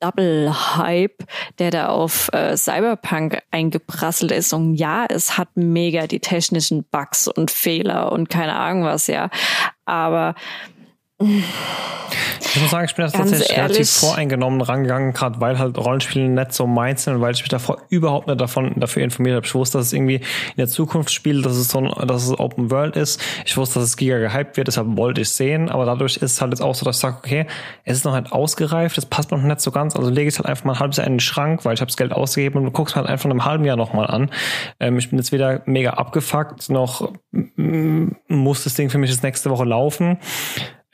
Double 0.00 0.52
Hype, 0.76 1.24
der 1.58 1.70
da 1.70 1.88
auf 1.88 2.28
äh, 2.32 2.56
Cyberpunk 2.56 3.38
eingeprasselt 3.50 4.32
ist. 4.32 4.52
Und 4.52 4.74
ja, 4.74 5.06
es 5.08 5.38
hat 5.38 5.48
mega 5.54 6.06
die 6.06 6.20
technischen 6.20 6.84
Bugs 6.84 7.26
und 7.26 7.50
Fehler 7.50 8.12
und 8.12 8.28
keine 8.28 8.54
Ahnung 8.54 8.84
was, 8.84 9.06
ja. 9.06 9.30
Aber 9.86 10.34
ich 11.20 12.60
muss 12.60 12.70
sagen, 12.70 12.86
ich 12.86 12.94
bin 12.94 13.04
da 13.04 13.10
tatsächlich 13.10 13.50
ehrlich, 13.50 13.76
relativ 13.76 13.90
voreingenommen 13.90 14.60
rangegangen, 14.60 15.12
gerade 15.12 15.40
weil 15.40 15.58
halt 15.58 15.78
Rollenspiele 15.78 16.28
nicht 16.28 16.52
so 16.52 16.66
meins 16.66 17.04
sind 17.04 17.14
und 17.14 17.20
weil 17.20 17.34
ich 17.34 17.40
mich 17.40 17.48
davor 17.48 17.82
überhaupt 17.88 18.26
nicht 18.26 18.40
davon 18.40 18.72
dafür 18.76 19.02
informiert 19.02 19.36
habe. 19.36 19.46
Ich 19.46 19.54
wusste, 19.54 19.78
dass 19.78 19.88
es 19.88 19.92
irgendwie 19.92 20.16
in 20.16 20.56
der 20.56 20.66
Zukunft 20.66 21.12
spielt, 21.12 21.46
dass 21.46 21.56
es 21.56 21.68
so 21.68 21.78
ein, 21.78 22.06
dass 22.06 22.24
es 22.24 22.38
Open 22.38 22.70
World 22.70 22.96
ist. 22.96 23.20
Ich 23.44 23.56
wusste, 23.56 23.78
dass 23.78 23.90
es 23.90 23.96
Giga 23.96 24.18
gehypt 24.18 24.56
wird, 24.56 24.66
deshalb 24.66 24.96
wollte 24.96 25.20
ich 25.20 25.30
sehen, 25.30 25.68
aber 25.68 25.84
dadurch 25.84 26.16
ist 26.16 26.32
es 26.32 26.40
halt 26.40 26.52
jetzt 26.52 26.60
auch 26.60 26.74
so, 26.74 26.84
dass 26.84 26.96
ich 26.96 27.02
sage, 27.02 27.16
okay, 27.18 27.46
es 27.84 27.98
ist 27.98 28.04
noch 28.04 28.18
nicht 28.18 28.32
ausgereift, 28.32 28.98
es 28.98 29.06
passt 29.06 29.30
noch 29.30 29.42
nicht 29.42 29.60
so 29.60 29.70
ganz, 29.70 29.94
also 29.94 30.10
lege 30.10 30.28
ich 30.28 30.34
es 30.34 30.38
halt 30.38 30.48
einfach 30.48 30.64
mal 30.64 30.72
ein 30.72 30.80
halbes 30.80 30.96
Jahr 30.96 31.06
in 31.06 31.14
den 31.14 31.20
Schrank, 31.20 31.64
weil 31.64 31.74
ich 31.74 31.80
habe 31.80 31.88
das 31.88 31.96
Geld 31.96 32.12
ausgegeben 32.12 32.58
und 32.58 32.64
du 32.64 32.70
guckst 32.72 32.96
halt 32.96 33.06
einfach 33.06 33.26
in 33.26 33.30
einem 33.30 33.44
halben 33.44 33.64
Jahr 33.64 33.76
nochmal 33.76 34.08
an. 34.08 34.30
Ähm, 34.80 34.98
ich 34.98 35.10
bin 35.10 35.18
jetzt 35.18 35.30
wieder 35.30 35.62
mega 35.66 35.90
abgefuckt, 35.90 36.70
noch 36.70 37.12
muss 38.26 38.64
das 38.64 38.74
Ding 38.74 38.90
für 38.90 38.98
mich 38.98 39.10
jetzt 39.10 39.22
nächste 39.22 39.50
Woche 39.50 39.64
laufen 39.64 40.18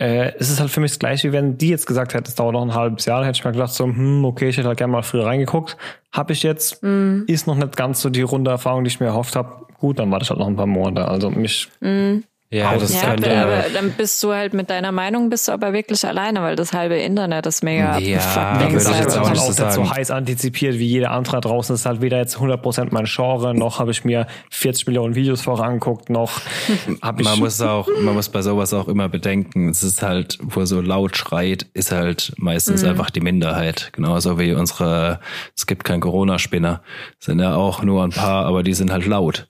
äh, 0.00 0.32
es 0.38 0.50
ist 0.50 0.60
halt 0.60 0.70
für 0.70 0.80
mich 0.80 0.92
das 0.92 0.98
gleiche, 0.98 1.28
wie 1.28 1.32
wenn 1.34 1.58
die 1.58 1.68
jetzt 1.68 1.86
gesagt 1.86 2.14
hätte, 2.14 2.28
es 2.28 2.34
dauert 2.34 2.54
noch 2.54 2.62
ein 2.62 2.74
halbes 2.74 3.04
Jahr, 3.04 3.22
hätte 3.24 3.38
ich 3.38 3.44
mir 3.44 3.52
gedacht 3.52 3.72
so, 3.72 3.84
hm, 3.84 4.24
okay, 4.24 4.48
ich 4.48 4.56
hätte 4.56 4.68
halt 4.68 4.78
gerne 4.78 4.92
mal 4.92 5.02
früher 5.02 5.26
reingeguckt. 5.26 5.76
Hab 6.10 6.30
ich 6.30 6.42
jetzt, 6.42 6.82
mm. 6.82 7.24
ist 7.26 7.46
noch 7.46 7.54
nicht 7.54 7.76
ganz 7.76 8.00
so 8.00 8.08
die 8.08 8.22
runde 8.22 8.50
Erfahrung, 8.50 8.82
die 8.82 8.88
ich 8.88 8.98
mir 8.98 9.06
erhofft 9.06 9.36
habe. 9.36 9.66
Gut, 9.78 9.98
dann 9.98 10.10
warte 10.10 10.22
ich 10.24 10.30
halt 10.30 10.40
noch 10.40 10.46
ein 10.46 10.56
paar 10.56 10.66
Monate. 10.66 11.06
Also 11.06 11.30
mich 11.30 11.68
mm. 11.80 12.20
Ja, 12.52 12.76
das 12.76 12.92
ja, 12.92 13.10
könnte, 13.10 13.30
aber 13.30 13.66
dann 13.72 13.92
bist 13.92 14.20
du 14.24 14.32
halt 14.32 14.54
mit 14.54 14.70
deiner 14.70 14.90
Meinung 14.90 15.30
bist 15.30 15.46
du 15.46 15.52
aber 15.52 15.72
wirklich 15.72 16.04
alleine, 16.04 16.42
weil 16.42 16.56
das 16.56 16.72
halbe 16.72 16.96
Internet 16.96 17.46
ist 17.46 17.62
mega 17.62 17.96
ja, 18.00 18.18
abgefuckt. 18.18 18.72
Würde 18.72 18.90
ich 18.90 18.98
jetzt 18.98 19.16
auch, 19.16 19.30
auch 19.30 19.36
so, 19.36 19.70
so 19.70 19.88
heiß 19.88 20.10
antizipiert 20.10 20.76
wie 20.76 20.86
jeder 20.86 21.12
andere 21.12 21.40
draußen. 21.40 21.72
Das 21.72 21.82
ist 21.82 21.86
halt 21.86 22.00
weder 22.00 22.18
jetzt 22.18 22.38
100% 22.38 22.88
mein 22.90 23.04
Genre, 23.04 23.54
noch 23.54 23.78
habe 23.78 23.92
ich 23.92 24.04
mir 24.04 24.26
40 24.50 24.88
Millionen 24.88 25.14
Videos 25.14 25.42
vorangeguckt, 25.42 26.10
noch 26.10 26.40
habe 27.02 27.22
ich... 27.22 27.28
Man 27.28 27.38
muss 27.38 27.60
auch, 27.60 27.88
man 28.00 28.14
muss 28.14 28.28
bei 28.28 28.42
sowas 28.42 28.74
auch 28.74 28.88
immer 28.88 29.08
bedenken, 29.08 29.68
es 29.68 29.84
ist 29.84 30.02
halt, 30.02 30.36
wo 30.42 30.64
so 30.64 30.80
laut 30.80 31.16
schreit, 31.16 31.66
ist 31.72 31.92
halt 31.92 32.32
meistens 32.36 32.82
mhm. 32.82 32.88
einfach 32.88 33.10
die 33.10 33.20
Minderheit. 33.20 33.90
Genauso 33.92 34.40
wie 34.40 34.54
unsere, 34.54 35.20
es 35.56 35.68
gibt 35.68 35.84
kein 35.84 36.00
Corona-Spinner. 36.00 36.82
Sind 37.20 37.38
ja 37.38 37.54
auch 37.54 37.84
nur 37.84 38.02
ein 38.02 38.10
paar, 38.10 38.44
aber 38.44 38.64
die 38.64 38.74
sind 38.74 38.90
halt 38.90 39.06
laut. 39.06 39.46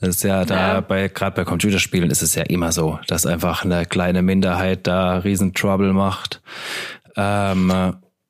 Das 0.00 0.10
ist 0.10 0.22
ja 0.22 0.44
da 0.44 0.74
ja. 0.74 0.80
bei, 0.80 1.08
gerade 1.08 1.36
bei 1.36 1.44
Computerspielen 1.44 2.10
ist 2.10 2.22
es 2.22 2.34
ja 2.34 2.44
immer 2.44 2.72
so, 2.72 2.98
dass 3.08 3.26
einfach 3.26 3.64
eine 3.64 3.84
kleine 3.84 4.22
Minderheit 4.22 4.86
da 4.86 5.18
riesen 5.18 5.54
Trouble 5.54 5.92
macht. 5.92 6.40
Ähm, 7.16 7.68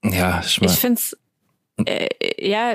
ja, 0.04 0.40
ich, 0.44 0.60
mein, 0.60 0.70
ich 0.70 0.76
finde 0.76 1.00
es, 1.00 1.16
äh, 1.84 2.08
ja, 2.38 2.72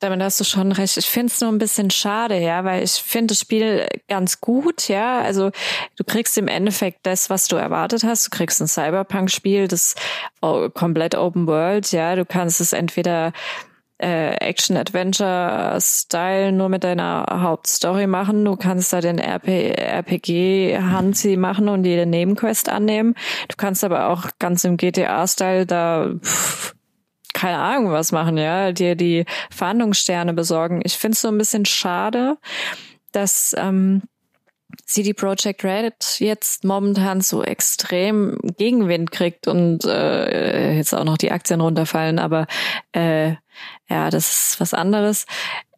damit 0.00 0.22
hast 0.22 0.38
du 0.38 0.44
schon 0.44 0.72
recht. 0.72 0.96
Ich 0.96 1.06
finde 1.06 1.32
es 1.32 1.40
nur 1.40 1.50
ein 1.50 1.58
bisschen 1.58 1.90
schade, 1.90 2.38
ja, 2.38 2.64
weil 2.64 2.84
ich 2.84 2.92
finde 2.92 3.32
das 3.32 3.40
Spiel 3.40 3.86
ganz 4.08 4.40
gut, 4.40 4.88
ja. 4.88 5.20
Also 5.20 5.50
du 5.96 6.04
kriegst 6.04 6.38
im 6.38 6.48
Endeffekt 6.48 7.00
das, 7.02 7.30
was 7.30 7.48
du 7.48 7.56
erwartet 7.56 8.04
hast. 8.04 8.26
Du 8.26 8.30
kriegst 8.30 8.60
ein 8.60 8.68
Cyberpunk-Spiel, 8.68 9.66
das 9.66 9.94
oh, 10.40 10.68
komplett 10.68 11.16
Open 11.16 11.46
World, 11.46 11.90
ja. 11.92 12.14
Du 12.14 12.24
kannst 12.24 12.60
es 12.60 12.72
entweder 12.72 13.32
äh, 13.98 14.36
Action-Adventure-Style 14.36 16.52
nur 16.52 16.68
mit 16.68 16.84
deiner 16.84 17.26
Hauptstory 17.30 18.06
machen. 18.06 18.44
Du 18.44 18.56
kannst 18.56 18.92
da 18.92 19.00
den 19.00 19.18
RP 19.18 19.76
RPG-Hansi 19.76 21.36
machen 21.36 21.68
und 21.68 21.84
jede 21.84 22.06
Nebenquest 22.06 22.68
annehmen. 22.68 23.14
Du 23.48 23.56
kannst 23.56 23.82
aber 23.84 24.08
auch 24.08 24.26
ganz 24.38 24.64
im 24.64 24.76
GTA-Style 24.76 25.66
da 25.66 26.10
pff, 26.22 26.74
keine 27.34 27.58
Ahnung 27.58 27.92
was 27.92 28.12
machen, 28.12 28.38
ja, 28.38 28.72
dir 28.72 28.96
die 28.96 29.24
Verhandlungssterne 29.50 30.32
besorgen. 30.32 30.80
Ich 30.84 30.96
finde 30.96 31.14
es 31.14 31.20
so 31.20 31.28
ein 31.28 31.38
bisschen 31.38 31.64
schade, 31.64 32.38
dass 33.12 33.54
ähm, 33.56 34.02
CD 34.84 35.12
Projekt 35.12 35.64
Red 35.64 36.18
jetzt 36.18 36.64
momentan 36.64 37.20
so 37.20 37.42
extrem 37.42 38.38
Gegenwind 38.56 39.10
kriegt 39.10 39.48
und 39.48 39.84
äh, 39.84 40.76
jetzt 40.76 40.94
auch 40.94 41.04
noch 41.04 41.18
die 41.18 41.30
Aktien 41.30 41.60
runterfallen, 41.60 42.18
aber 42.18 42.46
äh, 42.92 43.34
ja, 43.88 44.10
das 44.10 44.50
ist 44.50 44.60
was 44.60 44.74
anderes. 44.74 45.26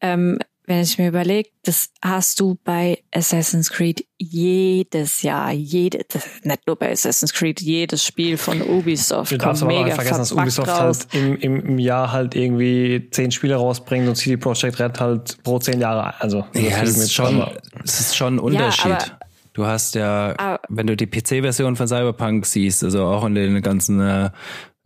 Ähm, 0.01 0.39
wenn 0.71 0.83
ich 0.83 0.99
mir 0.99 1.09
überlege, 1.09 1.49
das 1.65 1.91
hast 2.01 2.39
du 2.39 2.57
bei 2.63 3.03
Assassin's 3.13 3.71
Creed 3.71 4.07
jedes 4.19 5.23
Jahr, 5.23 5.51
jede, 5.51 6.07
nicht 6.45 6.67
nur 6.67 6.77
bei 6.77 6.93
Assassin's 6.93 7.33
Creed, 7.33 7.61
jedes 7.61 8.05
Spiel 8.05 8.37
von 8.37 8.63
Ubisoft. 8.63 9.33
Du 9.33 9.39
darfst 9.39 9.65
aber 9.65 9.73
mega 9.73 9.97
vergessen, 9.97 10.19
dass 10.19 10.31
Ubisoft 10.31 10.69
raus. 10.69 11.09
halt 11.13 11.15
im, 11.15 11.37
im, 11.39 11.61
im 11.67 11.79
Jahr 11.81 12.13
halt 12.13 12.37
irgendwie 12.37 13.09
zehn 13.11 13.33
Spiele 13.33 13.57
rausbringt 13.57 14.07
und 14.09 14.15
CD 14.15 14.37
Projekt 14.37 14.79
Red 14.79 15.01
halt 15.01 15.43
pro 15.43 15.59
zehn 15.59 15.81
Jahre. 15.81 16.15
Also 16.21 16.45
ja, 16.55 16.81
das 16.81 16.97
ist 16.97 17.13
schon, 17.13 17.45
das 17.83 17.99
ist 17.99 18.17
schon 18.17 18.37
ein 18.37 18.39
Unterschied. 18.39 18.91
Ja, 18.91 18.97
aber, 18.97 19.19
Du 19.53 19.67
hast 19.67 19.97
ja, 19.97 20.35
aber, 20.39 20.61
wenn 20.69 20.87
du 20.87 20.97
die 20.97 21.09
PC-Version 21.09 21.75
von 21.75 21.89
Cyberpunk 21.89 22.47
siehst, 22.47 22.85
also 22.85 23.05
auch 23.07 23.25
in 23.25 23.35
den 23.35 23.61
ganzen 23.63 24.01
äh, 24.01 24.31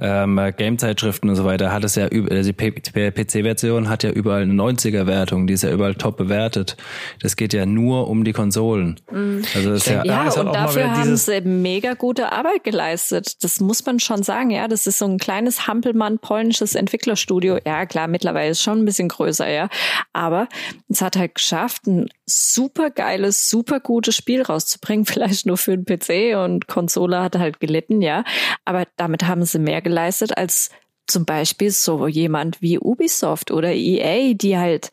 ähm, 0.05 0.39
Game-Zeitschriften 0.55 1.31
und 1.31 1.37
so 1.37 1.47
weiter 1.47 1.73
hat 1.73 1.83
es 1.83 1.95
ja 1.95 2.07
über 2.09 2.43
die 2.43 2.53
PC-Version 2.53 3.89
hat 3.89 4.03
ja 4.03 4.11
überall 4.11 4.43
eine 4.43 4.53
90er-Wertung, 4.53 5.47
die 5.47 5.55
ist 5.55 5.63
ja 5.63 5.71
überall 5.71 5.95
top 5.95 6.19
bewertet. 6.19 6.77
Das 7.23 7.37
geht 7.37 7.55
ja 7.55 7.65
nur 7.65 8.09
um 8.09 8.23
die 8.23 8.33
Konsolen. 8.33 9.01
Mhm. 9.11 9.43
Also 9.55 9.71
das 9.71 9.87
ja, 9.87 10.05
ja, 10.05 10.27
ja 10.27 10.41
und 10.41 10.55
dafür 10.55 10.95
haben 10.95 11.17
sie 11.17 11.41
mega 11.41 11.95
gute 11.95 12.33
Arbeit 12.33 12.65
geleistet. 12.65 13.43
Das 13.43 13.61
muss 13.61 13.87
man 13.87 13.99
schon 13.99 14.23
sagen, 14.23 14.51
ja. 14.51 14.69
Das 14.69 14.87
ist 14.87 14.99
so 14.99 15.07
ein 15.07 15.17
kleines 15.17 15.67
Hampelmann 15.67 16.19
polnisches 16.19 16.75
Entwicklerstudio. 16.75 17.59
Ja, 17.65 17.87
klar, 17.87 18.07
mittlerweile 18.07 18.51
ist 18.51 18.63
schon 18.63 18.81
ein 18.81 18.85
bisschen 18.85 19.09
größer, 19.09 19.49
ja. 19.49 19.69
Aber 20.13 20.49
es 20.91 21.01
hat 21.01 21.17
halt 21.17 21.37
geschafft, 21.37 21.87
ein 21.87 22.11
super 22.27 22.91
geiles, 22.91 23.49
super 23.49 23.81
gutes 23.81 24.17
Spiel 24.17 24.43
rauszubringen. 24.43 25.07
Vielleicht 25.15 25.47
nur 25.47 25.57
für 25.57 25.79
den 25.79 25.87
PC 25.87 26.37
und 26.37 26.69
Konsole 26.69 27.23
hat 27.23 27.39
halt 27.39 27.59
gelitten, 27.59 28.03
ja. 28.03 28.23
Aber 28.67 28.85
damit 28.99 29.27
haben 29.27 29.45
sie 29.45 29.59
mehr 29.59 29.81
geleistet 29.81 29.94
als 29.99 30.71
zum 31.07 31.25
Beispiel 31.25 31.71
so 31.71 32.07
jemand 32.07 32.63
wie 32.63 32.79
Ubisoft 32.79 33.51
oder 33.51 33.73
EA, 33.73 34.35
die 34.35 34.57
halt 34.57 34.91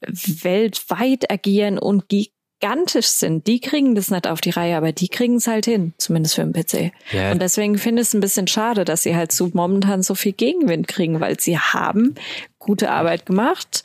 weltweit 0.00 1.30
agieren 1.30 1.78
und 1.78 2.08
gigantisch 2.08 3.06
sind, 3.06 3.46
die 3.46 3.60
kriegen 3.60 3.94
das 3.94 4.10
nicht 4.10 4.26
auf 4.26 4.40
die 4.40 4.50
Reihe, 4.50 4.76
aber 4.76 4.92
die 4.92 5.08
kriegen 5.08 5.36
es 5.36 5.46
halt 5.46 5.64
hin, 5.64 5.94
zumindest 5.98 6.36
für 6.36 6.44
den 6.44 6.52
PC. 6.52 6.92
Ja. 7.12 7.32
Und 7.32 7.42
deswegen 7.42 7.78
finde 7.78 8.02
ich 8.02 8.08
es 8.08 8.14
ein 8.14 8.20
bisschen 8.20 8.46
schade, 8.46 8.84
dass 8.84 9.02
sie 9.02 9.16
halt 9.16 9.32
so 9.32 9.50
momentan 9.52 10.02
so 10.02 10.14
viel 10.14 10.32
Gegenwind 10.32 10.86
kriegen, 10.88 11.20
weil 11.20 11.40
sie 11.40 11.58
haben 11.58 12.14
gute 12.58 12.90
Arbeit 12.90 13.26
gemacht. 13.26 13.82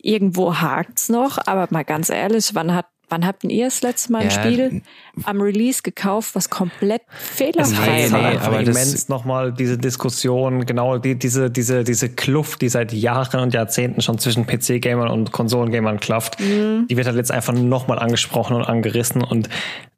Irgendwo 0.00 0.56
hakt's 0.56 1.08
noch, 1.08 1.38
aber 1.46 1.66
mal 1.70 1.84
ganz 1.84 2.08
ehrlich, 2.08 2.54
wann 2.54 2.74
hat 2.74 2.86
Wann 3.08 3.24
habt 3.24 3.44
ihr 3.44 3.66
das 3.66 3.82
letzte 3.82 4.12
Mal 4.12 4.22
ein 4.22 4.30
ja, 4.30 4.30
Spiel 4.30 4.82
am 5.22 5.40
Release 5.40 5.82
gekauft, 5.82 6.34
was 6.34 6.50
komplett 6.50 7.02
fehlerfrei 7.08 8.04
ist? 8.04 8.12
Nee, 8.12 8.18
nee, 8.18 8.38
aber 8.38 8.60
immens 8.60 9.08
nochmal 9.08 9.52
diese 9.52 9.78
Diskussion, 9.78 10.66
genau 10.66 10.98
die, 10.98 11.16
diese, 11.16 11.50
diese, 11.50 11.84
diese 11.84 12.08
Kluft, 12.08 12.62
die 12.62 12.68
seit 12.68 12.92
Jahren 12.92 13.40
und 13.40 13.54
Jahrzehnten 13.54 14.00
schon 14.00 14.18
zwischen 14.18 14.46
PC-Gamern 14.46 15.08
und 15.08 15.30
Konsolengamern 15.30 16.00
klafft, 16.00 16.40
mhm. 16.40 16.86
die 16.88 16.96
wird 16.96 17.06
halt 17.06 17.16
jetzt 17.16 17.30
einfach 17.30 17.52
nochmal 17.52 18.00
angesprochen 18.00 18.56
und 18.56 18.64
angerissen 18.64 19.22
und 19.22 19.48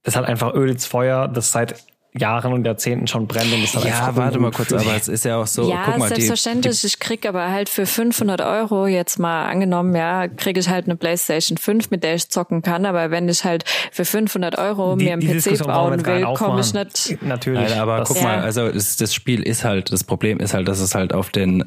das 0.02 0.14
hat 0.14 0.26
einfach 0.26 0.54
Öl 0.54 0.70
ins 0.70 0.86
Feuer, 0.86 1.28
das 1.28 1.50
seit 1.50 1.76
Jahren 2.18 2.52
und 2.52 2.64
Jahrzehnten 2.64 3.06
schon 3.06 3.26
brennt 3.26 3.52
und 3.52 3.62
ist 3.62 3.74
halt 3.74 3.86
Ja, 3.86 4.14
warte 4.14 4.38
mal 4.38 4.50
kurz, 4.50 4.72
aber 4.72 4.94
es 4.96 5.08
ist 5.08 5.24
ja 5.24 5.40
auch 5.40 5.46
so. 5.46 5.68
Ja, 5.68 5.82
guck 5.84 5.98
mal, 5.98 6.08
selbstverständlich. 6.08 6.76
Die, 6.76 6.80
die, 6.82 6.86
ich 6.86 6.98
krieg 6.98 7.26
aber 7.26 7.50
halt 7.50 7.68
für 7.68 7.86
500 7.86 8.40
Euro 8.40 8.86
jetzt 8.86 9.18
mal 9.18 9.46
angenommen, 9.46 9.94
ja, 9.94 10.28
kriege 10.28 10.60
ich 10.60 10.68
halt 10.68 10.86
eine 10.86 10.96
PlayStation 10.96 11.56
5, 11.56 11.90
mit 11.90 12.04
der 12.04 12.14
ich 12.14 12.28
zocken 12.28 12.62
kann. 12.62 12.86
Aber 12.86 13.10
wenn 13.10 13.28
ich 13.28 13.44
halt 13.44 13.64
für 13.92 14.04
500 14.04 14.58
Euro 14.58 14.96
die, 14.96 15.04
mir 15.04 15.14
einen 15.14 15.40
PC 15.40 15.64
bauen 15.64 16.04
will, 16.04 16.24
komme 16.34 16.60
ich 16.60 16.74
nicht. 16.74 17.22
Natürlich. 17.22 17.70
Nein, 17.70 17.78
aber 17.78 18.04
guck 18.04 18.16
ja. 18.16 18.22
mal, 18.22 18.40
also 18.40 18.68
das, 18.68 18.96
das 18.96 19.14
Spiel 19.14 19.42
ist 19.42 19.64
halt, 19.64 19.92
das 19.92 20.04
Problem 20.04 20.38
ist 20.40 20.54
halt, 20.54 20.68
dass 20.68 20.80
es 20.80 20.94
halt 20.94 21.12
auf 21.12 21.30
den 21.30 21.64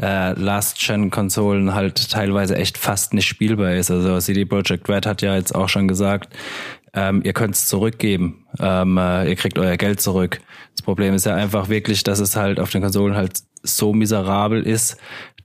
äh, 0.00 0.32
Last-Gen-Konsolen 0.32 1.74
halt 1.74 2.10
teilweise 2.10 2.56
echt 2.56 2.78
fast 2.78 3.14
nicht 3.14 3.26
spielbar 3.26 3.74
ist. 3.74 3.90
Also 3.90 4.18
CD 4.20 4.44
Projekt 4.44 4.88
Red 4.88 5.06
hat 5.06 5.22
ja 5.22 5.34
jetzt 5.34 5.54
auch 5.54 5.68
schon 5.68 5.88
gesagt, 5.88 6.34
ähm, 6.98 7.22
ihr 7.24 7.32
könnt 7.32 7.54
es 7.54 7.68
zurückgeben, 7.68 8.44
ähm, 8.58 8.98
äh, 8.98 9.28
ihr 9.28 9.36
kriegt 9.36 9.56
euer 9.58 9.76
Geld 9.76 10.00
zurück. 10.00 10.40
Das 10.74 10.82
Problem 10.82 11.14
ist 11.14 11.26
ja 11.26 11.36
einfach 11.36 11.68
wirklich, 11.68 12.02
dass 12.02 12.18
es 12.18 12.34
halt 12.34 12.58
auf 12.58 12.70
den 12.70 12.82
Konsolen 12.82 13.14
halt 13.14 13.38
so 13.62 13.92
miserabel 13.92 14.66
ist, 14.66 14.96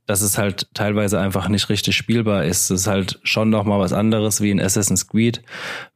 dass 0.07 0.21
es 0.21 0.39
halt 0.39 0.67
teilweise 0.73 1.19
einfach 1.19 1.47
nicht 1.49 1.69
richtig 1.69 1.95
spielbar 1.95 2.43
ist. 2.43 2.71
Das 2.71 2.81
ist 2.81 2.87
halt 2.87 3.19
schon 3.23 3.51
noch 3.51 3.65
mal 3.65 3.79
was 3.79 3.93
anderes 3.93 4.41
wie 4.41 4.49
in 4.49 4.59
Assassin's 4.59 5.07
Creed, 5.07 5.43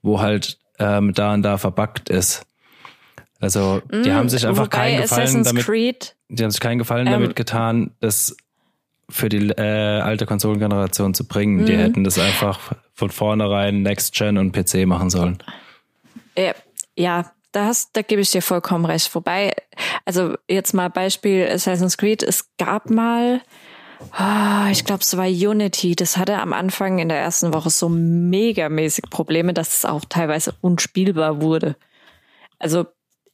wo 0.04 0.22
halt 0.22 0.60
ähm, 0.78 1.14
da 1.14 1.34
und 1.34 1.42
da 1.42 1.58
verbuggt 1.58 2.10
ist. 2.10 2.46
Also 3.40 3.82
die 3.92 4.10
mm, 4.10 4.14
haben 4.14 4.30
sich 4.30 4.46
einfach 4.46 4.70
keinen 4.70 5.02
Gefallen 5.02 5.22
Assassin's 5.22 5.48
damit. 5.48 5.66
Creed, 5.66 6.16
die 6.30 6.44
haben 6.44 6.52
sich 6.52 6.60
keinen 6.60 6.78
Gefallen 6.78 7.08
ähm, 7.08 7.14
damit 7.14 7.36
getan, 7.36 7.96
das 8.00 8.38
für 9.10 9.30
die 9.30 9.50
äh, 9.50 10.02
alte 10.02 10.26
Konsolengeneration 10.26 11.14
zu 11.14 11.28
bringen. 11.28 11.64
Mm. 11.64 11.66
Die 11.66 11.74
mhm. 11.74 11.80
hätten 11.80 12.04
das 12.04 12.20
einfach 12.20 12.74
von 12.94 13.10
vornherein 13.10 13.82
Next 13.82 14.14
Gen 14.14 14.38
und 14.38 14.52
PC 14.52 14.86
machen 14.86 15.10
sollen. 15.10 15.38
Ja, 16.38 16.54
ja 16.96 17.32
da, 17.52 17.66
hast, 17.66 17.96
da 17.96 18.02
gebe 18.02 18.22
ich 18.22 18.32
dir 18.32 18.42
vollkommen 18.42 18.86
recht. 18.86 19.14
Wobei, 19.16 19.54
also 20.06 20.36
jetzt 20.50 20.74
mal 20.74 20.90
Beispiel 20.90 21.48
Assassin's 21.48 21.98
Creed, 21.98 22.22
es 22.22 22.50
gab 22.58 22.90
mal, 22.90 23.42
oh, 24.20 24.72
ich 24.72 24.84
glaube, 24.84 25.02
es 25.02 25.16
war 25.16 25.26
Unity, 25.26 25.96
das 25.96 26.18
hatte 26.18 26.40
am 26.40 26.54
Anfang 26.54 27.00
in 27.00 27.10
der 27.10 27.20
ersten 27.20 27.54
Woche 27.54 27.70
so 27.70 27.90
megamäßig 27.90 29.06
Probleme, 29.10 29.54
dass 29.54 29.78
es 29.78 29.86
auch 29.86 30.04
teilweise 30.06 30.54
unspielbar 30.62 31.42
wurde. 31.42 31.78
Also 32.60 32.86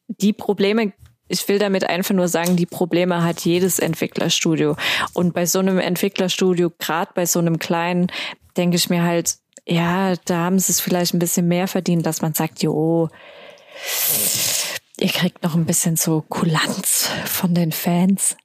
die 0.08 0.34
Probleme 0.34 0.94
ich 1.28 1.48
will 1.48 1.60
damit 1.60 1.86
einfach 1.86 2.14
nur 2.14 2.28
sagen, 2.28 2.56
die 2.56 2.66
Probleme 2.66 3.24
hat 3.24 3.42
jedes 3.42 3.80
Entwicklerstudio. 3.80 4.76
Und 5.14 5.34
bei 5.34 5.46
so 5.46 5.60
einem 5.60 5.80
Entwicklerstudio, 5.80 6.72
gerade 6.78 7.12
bei 7.16 7.26
so 7.26 7.40
einem 7.40 7.60
kleinen, 7.60 8.12
denke 8.58 8.76
ich 8.76 8.90
mir 8.90 9.04
halt, 9.04 9.36
ja, 9.66 10.16
da 10.26 10.38
haben 10.38 10.60
sie 10.60 10.72
es 10.72 10.82
vielleicht 10.82 11.14
ein 11.14 11.20
bisschen 11.20 11.48
mehr 11.48 11.68
verdient, 11.68 12.06
dass 12.06 12.22
man 12.22 12.34
sagt, 12.34 12.62
jo, 12.62 13.10
ihr 15.00 15.10
kriegt 15.10 15.44
noch 15.44 15.56
ein 15.56 15.66
bisschen 15.66 15.96
so 15.96 16.24
Kulanz 16.28 17.10
von 17.26 17.54
den 17.54 17.72
Fans. 17.72 18.36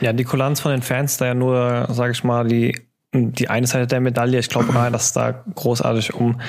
Ja, 0.00 0.12
die 0.12 0.24
Kulanz 0.24 0.60
von 0.60 0.72
den 0.72 0.82
Fans, 0.82 1.16
da 1.16 1.26
ja 1.26 1.34
nur, 1.34 1.88
sage 1.90 2.12
ich 2.12 2.24
mal, 2.24 2.46
die 2.46 2.74
die 3.14 3.48
eine 3.48 3.66
Seite 3.66 3.86
der 3.86 4.00
Medaille. 4.00 4.38
Ich 4.38 4.50
glaube 4.50 4.70
gar 4.70 4.90
dass 4.90 5.06
es 5.06 5.12
da 5.14 5.30
großartig 5.32 6.12
um 6.12 6.42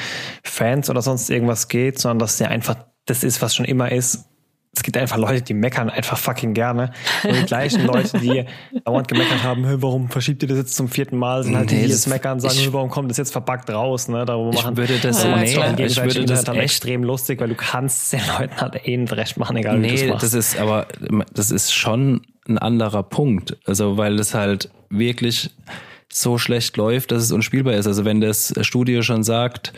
Fans 0.43 0.89
oder 0.89 1.01
sonst 1.01 1.29
irgendwas 1.29 1.69
geht, 1.69 1.99
sondern 1.99 2.19
dass 2.19 2.37
der 2.37 2.49
einfach 2.49 2.75
das 3.05 3.23
ist, 3.23 3.41
was 3.41 3.55
schon 3.55 3.65
immer 3.65 3.91
ist 3.91 4.25
es 4.71 4.83
gibt 4.83 4.95
einfach 4.97 5.17
Leute, 5.17 5.41
die 5.41 5.53
meckern 5.53 5.89
einfach 5.89 6.17
fucking 6.17 6.53
gerne. 6.53 6.91
Und 7.23 7.35
die 7.35 7.45
gleichen 7.45 7.85
Leute, 7.85 8.19
die 8.19 8.45
dauernd 8.85 9.07
gemeckert 9.07 9.43
haben, 9.43 9.65
hey, 9.65 9.81
warum 9.81 10.09
verschiebt 10.09 10.43
ihr 10.43 10.47
das 10.47 10.57
jetzt 10.57 10.75
zum 10.75 10.87
vierten 10.87 11.17
Mal, 11.17 11.43
sind 11.43 11.57
halt 11.57 11.71
nee, 11.71 11.77
die, 11.77 11.85
die 11.85 11.91
jetzt 11.91 12.07
meckern, 12.07 12.39
sagen, 12.39 12.55
ich, 12.55 12.71
warum 12.71 12.89
kommt 12.89 13.09
das 13.09 13.17
jetzt 13.17 13.31
verpackt 13.31 13.69
raus, 13.71 14.07
ne? 14.07 14.25
Darüber 14.25 14.53
machen. 14.53 14.73
Ich 14.73 14.77
würde 14.77 14.99
das, 14.99 15.23
ja, 15.23 15.35
nee, 15.35 15.85
ich 15.85 15.97
würde 15.97 16.25
das 16.25 16.47
echt, 16.47 16.55
extrem 16.55 17.03
lustig, 17.03 17.41
weil 17.41 17.49
du 17.49 17.55
kannst 17.55 18.13
den 18.13 18.21
Leuten 18.37 18.61
halt 18.61 18.87
eh 18.87 18.93
einen 18.93 19.07
recht 19.07 19.37
machen, 19.37 19.57
egal 19.57 19.79
nee, 19.79 19.91
wie 19.91 20.07
du 20.07 20.13
das 20.13 20.33
ist, 20.33 20.57
aber 20.59 20.87
das 21.33 21.49
ist 21.49 21.73
schon 21.73 22.21
ein 22.47 22.57
anderer 22.57 23.03
Punkt. 23.03 23.57
Also, 23.65 23.97
weil 23.97 24.19
es 24.19 24.33
halt 24.33 24.69
wirklich 24.89 25.51
so 26.11 26.37
schlecht 26.37 26.77
läuft, 26.77 27.11
dass 27.11 27.23
es 27.23 27.31
unspielbar 27.31 27.75
ist. 27.75 27.85
Also 27.85 28.03
wenn 28.03 28.19
das 28.19 28.53
Studio 28.61 29.01
schon 29.03 29.23
sagt, 29.23 29.73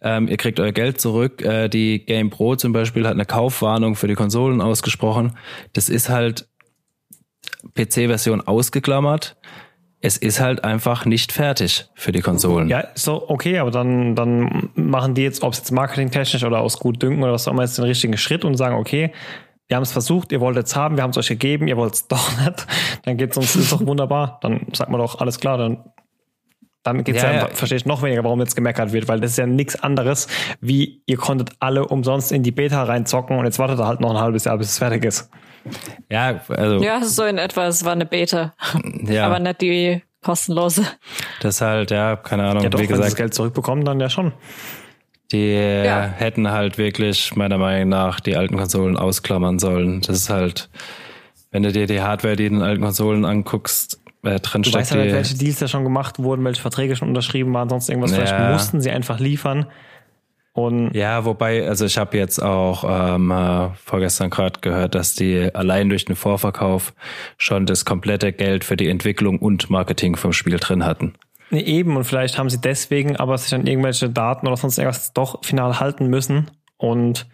ähm, 0.00 0.28
ihr 0.28 0.36
kriegt 0.36 0.60
euer 0.60 0.72
Geld 0.72 1.00
zurück, 1.00 1.42
äh, 1.42 1.68
die 1.68 2.04
Game 2.04 2.30
Pro 2.30 2.54
zum 2.56 2.72
Beispiel 2.72 3.06
hat 3.06 3.14
eine 3.14 3.26
Kaufwarnung 3.26 3.96
für 3.96 4.06
die 4.06 4.14
Konsolen 4.14 4.60
ausgesprochen. 4.60 5.36
Das 5.72 5.88
ist 5.88 6.08
halt 6.08 6.48
PC-Version 7.74 8.40
ausgeklammert. 8.40 9.36
Es 10.00 10.16
ist 10.16 10.38
halt 10.38 10.62
einfach 10.62 11.06
nicht 11.06 11.32
fertig 11.32 11.88
für 11.96 12.12
die 12.12 12.20
Konsolen. 12.20 12.68
Ja, 12.68 12.84
so 12.94 13.28
okay, 13.28 13.58
aber 13.58 13.72
dann, 13.72 14.14
dann 14.14 14.70
machen 14.74 15.14
die 15.14 15.22
jetzt, 15.22 15.42
ob 15.42 15.52
es 15.52 15.58
jetzt 15.58 15.72
marketingtechnisch 15.72 16.44
oder 16.44 16.60
aus 16.60 16.78
gut 16.78 17.02
dünken 17.02 17.22
oder 17.24 17.32
was 17.32 17.48
auch 17.48 17.52
immer, 17.52 17.62
jetzt 17.62 17.78
den 17.78 17.84
richtigen 17.84 18.16
Schritt 18.16 18.44
und 18.44 18.56
sagen, 18.56 18.76
okay, 18.76 19.12
wir 19.66 19.76
haben 19.76 19.82
es 19.82 19.90
versucht, 19.90 20.30
ihr 20.30 20.40
wollt 20.40 20.56
es 20.56 20.76
haben, 20.76 20.96
wir 20.96 21.02
haben 21.02 21.10
es 21.10 21.18
euch 21.18 21.28
gegeben, 21.28 21.66
ihr 21.66 21.76
wollt 21.76 21.94
es 21.94 22.08
doch 22.08 22.40
nicht, 22.40 22.66
dann 23.04 23.16
geht's 23.16 23.36
uns, 23.36 23.56
ist 23.56 23.72
doch 23.72 23.84
wunderbar. 23.84 24.38
Dann 24.40 24.66
sagt 24.72 24.90
man 24.90 25.00
doch, 25.00 25.20
alles 25.20 25.40
klar, 25.40 25.58
dann, 25.58 25.84
dann 26.88 27.04
geht's 27.04 27.22
ja, 27.22 27.32
ja, 27.32 27.38
ja. 27.38 27.48
verstehe 27.52 27.76
ich 27.76 27.86
noch 27.86 28.02
weniger, 28.02 28.24
warum 28.24 28.40
jetzt 28.40 28.56
gemeckert 28.56 28.92
wird, 28.92 29.08
weil 29.08 29.20
das 29.20 29.32
ist 29.32 29.38
ja 29.38 29.46
nichts 29.46 29.80
anderes, 29.82 30.28
wie 30.60 31.02
ihr 31.06 31.16
konntet 31.16 31.50
alle 31.60 31.86
umsonst 31.86 32.32
in 32.32 32.42
die 32.42 32.52
Beta 32.52 32.82
reinzocken 32.82 33.38
und 33.38 33.44
jetzt 33.44 33.58
wartet 33.58 33.78
er 33.78 33.86
halt 33.86 34.00
noch 34.00 34.10
ein 34.10 34.20
halbes 34.20 34.44
Jahr, 34.44 34.58
bis 34.58 34.70
es 34.70 34.78
fertig 34.78 35.04
ist. 35.04 35.30
Ja, 36.10 36.40
also. 36.48 36.82
Ja, 36.82 37.04
so 37.04 37.24
in 37.24 37.38
etwa, 37.38 37.66
es 37.66 37.84
war 37.84 37.92
eine 37.92 38.06
Beta. 38.06 38.54
Ja. 39.04 39.26
Aber 39.26 39.38
nicht 39.38 39.60
die 39.60 40.02
kostenlose. 40.22 40.84
Das 41.40 41.60
halt, 41.60 41.90
ja, 41.90 42.16
keine 42.16 42.46
Ahnung. 42.46 42.62
Ja, 42.62 42.68
doch, 42.68 42.78
wie 42.78 42.86
gesagt, 42.86 42.98
wenn 42.98 43.04
sie 43.04 43.10
das 43.10 43.16
Geld 43.16 43.34
zurückbekommen, 43.34 43.84
dann 43.84 44.00
ja 44.00 44.10
schon. 44.10 44.32
Die 45.32 45.54
ja. 45.54 46.02
hätten 46.02 46.50
halt 46.50 46.78
wirklich 46.78 47.36
meiner 47.36 47.58
Meinung 47.58 47.90
nach 47.90 48.20
die 48.20 48.36
alten 48.36 48.56
Konsolen 48.56 48.96
ausklammern 48.96 49.58
sollen. 49.58 50.00
Das 50.00 50.16
ist 50.16 50.30
halt, 50.30 50.68
wenn 51.50 51.62
du 51.62 51.72
dir 51.72 51.86
die 51.86 52.00
Hardware, 52.00 52.36
die 52.36 52.46
in 52.46 52.54
den 52.54 52.62
alten 52.62 52.82
Konsolen 52.82 53.24
anguckst, 53.24 54.00
äh, 54.28 54.40
drin 54.40 54.62
du 54.62 54.72
weißt 54.72 54.92
halt, 54.92 55.12
welche 55.12 55.36
Deals 55.36 55.58
da 55.58 55.68
schon 55.68 55.84
gemacht 55.84 56.18
wurden, 56.18 56.44
welche 56.44 56.62
Verträge 56.62 56.96
schon 56.96 57.08
unterschrieben 57.08 57.52
waren, 57.54 57.68
sonst 57.68 57.88
irgendwas. 57.88 58.12
Ja. 58.12 58.18
Vielleicht 58.18 58.52
mussten 58.52 58.80
sie 58.80 58.90
einfach 58.90 59.18
liefern. 59.18 59.66
Und 60.52 60.92
ja, 60.92 61.24
wobei, 61.24 61.68
also 61.68 61.84
ich 61.84 61.98
habe 61.98 62.16
jetzt 62.16 62.42
auch 62.42 62.84
ähm, 62.84 63.30
äh, 63.30 63.68
vorgestern 63.76 64.28
gerade 64.28 64.58
gehört, 64.60 64.96
dass 64.96 65.14
die 65.14 65.54
allein 65.54 65.88
durch 65.88 66.04
den 66.04 66.16
Vorverkauf 66.16 66.94
schon 67.36 67.64
das 67.64 67.84
komplette 67.84 68.32
Geld 68.32 68.64
für 68.64 68.76
die 68.76 68.88
Entwicklung 68.88 69.38
und 69.38 69.70
Marketing 69.70 70.16
vom 70.16 70.32
Spiel 70.32 70.56
drin 70.58 70.84
hatten. 70.84 71.14
Nee, 71.50 71.60
eben, 71.60 71.96
und 71.96 72.04
vielleicht 72.04 72.38
haben 72.38 72.50
sie 72.50 72.60
deswegen 72.60 73.16
aber 73.16 73.38
sich 73.38 73.54
an 73.54 73.66
irgendwelche 73.66 74.10
Daten 74.10 74.46
oder 74.48 74.56
sonst 74.56 74.78
irgendwas 74.78 75.12
doch 75.12 75.44
final 75.44 75.78
halten 75.78 76.08
müssen. 76.08 76.50
Und 76.76 77.26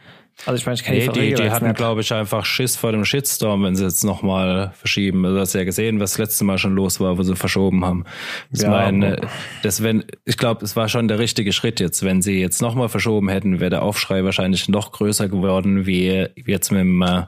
also 0.46 0.56
ich 0.56 0.66
meine, 0.66 0.74
ich 0.74 0.82
kenne 0.82 0.98
nee, 0.98 1.08
die, 1.08 1.20
die, 1.30 1.34
die 1.34 1.50
hatten, 1.50 1.72
glaube 1.74 2.00
ich, 2.00 2.12
einfach 2.12 2.44
Schiss 2.44 2.76
vor 2.76 2.92
dem 2.92 3.04
Shitstorm, 3.04 3.64
wenn 3.64 3.76
sie 3.76 3.84
jetzt 3.84 4.04
nochmal 4.04 4.72
verschieben. 4.74 5.24
Also 5.24 5.36
du 5.36 5.40
hast 5.40 5.54
ja 5.54 5.64
gesehen, 5.64 6.00
was 6.00 6.12
das 6.12 6.18
letzte 6.18 6.44
Mal 6.44 6.58
schon 6.58 6.74
los 6.74 7.00
war, 7.00 7.16
wo 7.16 7.22
sie 7.22 7.36
verschoben 7.36 7.84
haben. 7.84 8.04
Das 8.50 8.62
ja, 8.62 8.70
meine, 8.70 9.20
das 9.62 9.82
wenn, 9.82 10.04
ich 10.24 10.36
glaube, 10.36 10.64
es 10.64 10.76
war 10.76 10.88
schon 10.88 11.08
der 11.08 11.18
richtige 11.18 11.52
Schritt 11.52 11.80
jetzt. 11.80 12.04
Wenn 12.04 12.20
sie 12.20 12.40
jetzt 12.40 12.60
nochmal 12.60 12.88
verschoben 12.88 13.28
hätten, 13.28 13.60
wäre 13.60 13.70
der 13.70 13.82
Aufschrei 13.82 14.24
wahrscheinlich 14.24 14.68
noch 14.68 14.92
größer 14.92 15.28
geworden, 15.28 15.86
wie 15.86 16.28
jetzt 16.46 16.72
mit 16.72 16.80
dem 16.80 17.00
äh, 17.02 17.22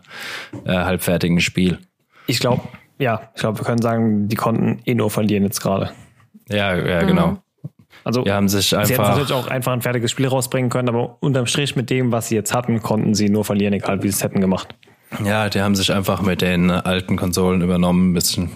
äh 0.65 0.73
halbfertigen 0.73 1.41
Spiel. 1.41 1.79
Ich 2.27 2.41
glaube, 2.41 2.63
ja, 2.99 3.31
ich 3.35 3.41
glaube, 3.41 3.59
wir 3.61 3.65
können 3.65 3.83
sagen, 3.83 4.29
die 4.29 4.37
konnten 4.37 4.81
eh 4.85 4.95
nur 4.95 5.11
verlieren 5.11 5.45
jetzt 5.45 5.61
gerade. 5.61 5.91
Ja, 6.49 6.75
ja, 6.77 7.03
genau. 7.05 7.27
Mhm. 7.29 7.39
Also 8.07 8.23
die 8.23 8.31
haben 8.31 8.49
sich 8.49 8.73
einfach, 8.73 8.87
sie 8.87 8.93
hätten 8.93 9.03
natürlich 9.03 9.33
auch 9.33 9.49
einfach 9.49 9.73
ein 9.73 9.83
fertiges 9.83 10.13
Spiel 10.13 10.29
rausbringen 10.29 10.71
können, 10.71 10.89
aber 10.89 11.17
unterm 11.19 11.47
Strich 11.47 11.75
mit 11.75 11.91
dem, 11.91 12.13
was 12.13 12.29
sie 12.29 12.37
jetzt 12.37 12.55
hatten, 12.55 12.81
konnten 12.81 13.17
sie 13.17 13.29
nur 13.29 13.45
verlieren, 13.45 13.73
egal 13.73 14.01
wie 14.05 14.09
sie 14.09 14.15
es 14.15 14.23
hätten 14.23 14.41
gemacht. 14.41 14.77
Ja, 15.25 15.49
die 15.49 15.61
haben 15.61 15.75
sich 15.75 15.93
einfach 15.93 16.23
mit 16.23 16.41
den 16.41 16.71
alten 16.71 17.17
Konsolen 17.17 17.63
übernommen 17.63 18.11
ein 18.11 18.15
bisschen. 18.15 18.51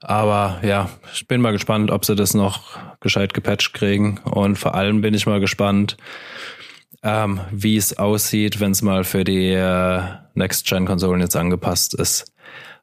Aber 0.00 0.58
ja, 0.62 0.90
ich 1.14 1.28
bin 1.28 1.40
mal 1.40 1.52
gespannt, 1.52 1.92
ob 1.92 2.04
sie 2.04 2.16
das 2.16 2.34
noch 2.34 2.78
gescheit 2.98 3.32
gepatcht 3.32 3.74
kriegen. 3.74 4.18
Und 4.24 4.56
vor 4.56 4.74
allem 4.74 5.02
bin 5.02 5.14
ich 5.14 5.26
mal 5.26 5.38
gespannt, 5.38 5.96
ähm, 7.04 7.38
wie 7.52 7.76
es 7.76 7.96
aussieht, 7.96 8.58
wenn 8.58 8.72
es 8.72 8.82
mal 8.82 9.04
für 9.04 9.22
die 9.22 9.52
äh, 9.52 10.02
Next-Gen-Konsolen 10.34 11.20
jetzt 11.20 11.36
angepasst 11.36 11.94
ist. 11.94 12.32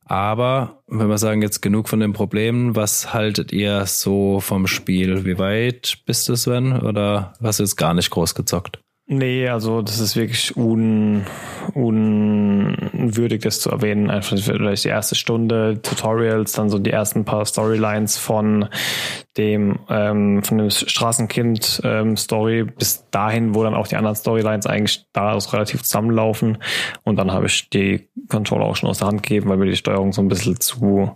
Aber 0.07 0.83
wenn 0.87 1.09
wir 1.09 1.17
sagen, 1.17 1.41
jetzt 1.41 1.61
genug 1.61 1.89
von 1.89 1.99
den 1.99 2.13
Problemen, 2.13 2.75
was 2.75 3.13
haltet 3.13 3.51
ihr 3.51 3.85
so 3.85 4.39
vom 4.39 4.65
Spiel? 4.65 5.25
Wie 5.25 5.37
weit 5.37 5.99
bist 6.05 6.29
du, 6.29 6.35
Sven? 6.35 6.79
Oder 6.81 7.33
hast 7.41 7.59
du 7.59 7.63
jetzt 7.63 7.75
gar 7.75 7.93
nicht 7.93 8.09
groß 8.09 8.33
gezockt? 8.33 8.79
Nee, 9.09 9.47
also 9.47 9.81
das 9.81 9.99
ist 9.99 10.17
wirklich 10.17 10.57
un, 10.57 11.25
unwürdig, 11.73 13.41
das 13.41 13.61
zu 13.61 13.69
erwähnen. 13.69 14.09
Einfach 14.09 14.37
vielleicht 14.37 14.83
die 14.83 14.89
erste 14.89 15.15
Stunde 15.15 15.81
Tutorials, 15.81 16.51
dann 16.51 16.69
so 16.69 16.77
die 16.77 16.91
ersten 16.91 17.23
paar 17.23 17.45
Storylines 17.45 18.17
von 18.17 18.67
dem 19.37 19.79
ähm, 19.87 20.43
von 20.43 20.57
dem 20.57 20.69
Straßenkind 20.69 21.83
ähm, 21.85 22.17
Story 22.17 22.65
bis 22.65 23.09
dahin, 23.09 23.55
wo 23.55 23.63
dann 23.63 23.75
auch 23.75 23.87
die 23.87 23.95
anderen 23.95 24.17
Storylines 24.17 24.65
eigentlich 24.65 25.05
daraus 25.13 25.53
relativ 25.53 25.83
zusammenlaufen. 25.83 26.57
Und 27.03 27.15
dann 27.15 27.31
habe 27.31 27.45
ich 27.45 27.69
die 27.69 28.09
Controller 28.27 28.65
auch 28.65 28.75
schon 28.75 28.89
aus 28.89 28.97
der 28.97 29.07
Hand 29.07 29.23
gegeben, 29.23 29.49
weil 29.49 29.55
mir 29.55 29.67
die 29.67 29.77
Steuerung 29.77 30.11
so 30.11 30.21
ein 30.21 30.27
bisschen 30.27 30.59
zu 30.59 31.15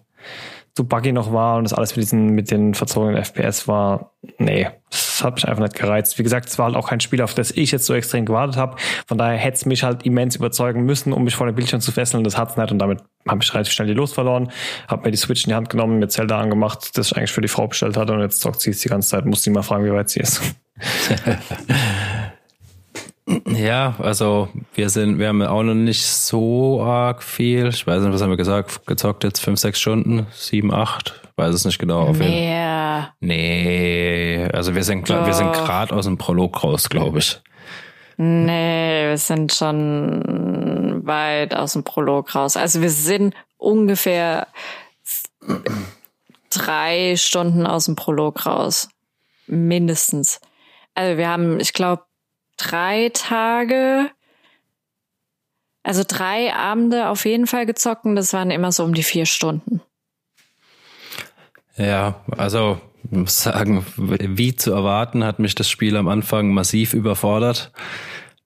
zu 0.74 0.86
buggy 0.86 1.12
noch 1.12 1.34
war 1.34 1.58
und 1.58 1.66
das 1.66 1.74
alles 1.74 1.96
mit 1.96 2.04
diesen, 2.04 2.28
mit 2.30 2.50
den 2.50 2.74
verzogenen 2.74 3.22
FPS 3.22 3.68
war, 3.68 4.14
nee, 4.38 4.70
das 4.90 5.22
hat 5.24 5.36
mich 5.36 5.48
einfach 5.48 5.64
nicht 5.64 5.76
gereizt. 5.76 6.18
Wie 6.18 6.24
gesagt, 6.24 6.48
es 6.48 6.58
war 6.58 6.68
halt 6.68 6.76
auch 6.76 6.90
kein 6.90 7.00
Spiel, 7.00 7.22
auf 7.22 7.34
das 7.34 7.52
ich 7.52 7.72
jetzt 7.72 7.86
so 7.86 7.94
extrem 7.94 8.26
gewartet 8.26 8.58
habe. 8.58 8.78
Von 9.06 9.18
daher 9.18 9.38
hätte 9.38 9.58
es 9.58 9.66
mich 9.66 9.84
halt 9.84 10.04
immens 10.04 10.36
überzeugen 10.36 10.84
müssen, 10.84 11.14
um 11.14 11.24
mich 11.24 11.36
vor 11.36 11.46
dem 11.46 11.56
Bildschirm 11.56 11.82
zu 11.82 11.92
fesseln. 11.92 12.24
Das 12.24 12.38
hat's 12.38 12.58
nicht 12.58 12.72
und 12.72 12.80
damit 12.80 13.04
habe 13.28 13.44
ich 13.44 13.54
relativ 13.54 13.74
schnell 13.74 13.88
die 13.88 13.94
Lust 13.94 14.16
verloren. 14.16 14.52
Habe 14.88 15.04
mir 15.04 15.12
die 15.12 15.18
Switch 15.18 15.44
in 15.44 15.50
die 15.50 15.56
Hand 15.56 15.70
genommen, 15.70 16.00
mir 16.00 16.08
Zelda 16.08 16.40
angemacht, 16.40 16.98
das 16.98 17.08
ich 17.08 17.18
eigentlich 17.18 17.32
für 17.32 17.42
die 17.42 17.48
Frau 17.48 17.68
bestellt 17.68 17.98
hatte 17.98 18.14
und 18.14 18.22
jetzt 18.22 18.42
zockt 18.42 18.62
sie 18.62 18.72
es 18.72 18.80
die 18.80 18.90
ganze 18.90 19.10
Zeit. 19.10 19.26
Muss 19.26 19.44
sie 19.44 19.50
mal 19.50 19.64
fragen, 19.64 19.86
wie 19.86 19.92
weit 19.92 20.10
sie 20.10 20.22
ist. 20.22 20.42
Ja, 23.48 23.96
also 24.00 24.50
wir 24.74 24.90
sind, 24.90 25.20
wir 25.20 25.28
haben 25.28 25.42
auch 25.42 25.64
noch 25.64 25.74
nicht 25.74 26.06
so 26.06 26.82
arg 26.84 27.24
viel. 27.24 27.68
Ich 27.68 27.86
weiß 27.86 28.02
nicht, 28.02 28.14
was 28.14 28.22
haben 28.22 28.30
wir 28.30 28.38
gesagt? 28.38 28.86
Gezockt 28.86 29.24
jetzt 29.24 29.40
fünf, 29.40 29.60
sechs 29.60 29.80
Stunden, 29.80 30.28
sieben, 30.32 30.74
acht. 30.74 31.22
Weiß 31.36 31.54
es 31.54 31.66
nicht 31.66 31.80
genau. 31.80 32.02
Auf 32.02 32.18
Mehr. 32.18 33.14
Nee, 33.20 34.48
also 34.54 34.76
wir 34.76 34.84
sind, 34.84 35.08
wir 35.10 35.34
sind 35.34 35.54
gerade 35.54 35.96
aus 35.96 36.06
dem 36.06 36.18
Prolog 36.18 36.64
raus, 36.64 36.90
glaube 36.90 37.20
ich. 37.20 37.40
Nee, 38.18 39.08
wir 39.08 39.18
sind 39.18 39.54
schon 39.54 41.02
weit 41.06 41.56
aus 41.56 41.74
dem 41.74 41.84
Prolog 41.84 42.36
raus. 42.36 42.58
Also 42.58 42.82
wir 42.82 42.92
sind 42.92 43.34
ungefähr 43.58 44.48
drei 46.52 47.16
Stunden 47.16 47.66
aus 47.66 47.86
dem 47.86 47.96
Prolog 47.96 48.46
raus. 48.46 48.90
Mindestens. 49.48 50.40
Also 50.94 51.18
wir 51.18 51.30
haben, 51.30 51.60
ich 51.60 51.74
glaube, 51.74 52.04
drei 52.62 53.10
Tage, 53.14 54.10
also 55.84 56.04
drei 56.08 56.54
Abende 56.54 57.10
auf 57.10 57.26
jeden 57.26 57.48
Fall 57.48 57.66
gezockt 57.66 58.06
und 58.06 58.16
das 58.16 58.34
waren 58.34 58.52
immer 58.52 58.72
so 58.72 58.84
um 58.84 58.94
die 58.94 59.04
vier 59.04 59.26
Stunden. 59.26 59.82
Ja, 61.76 62.24
also 62.38 62.80
muss 63.10 63.42
sagen, 63.42 63.86
wie 63.98 64.56
zu 64.56 64.72
erwarten, 64.72 65.24
hat 65.24 65.40
mich 65.40 65.56
das 65.56 65.70
Spiel 65.70 65.98
am 65.98 66.08
Anfang 66.08 66.54
massiv 66.54 66.94
überfordert. 66.94 67.72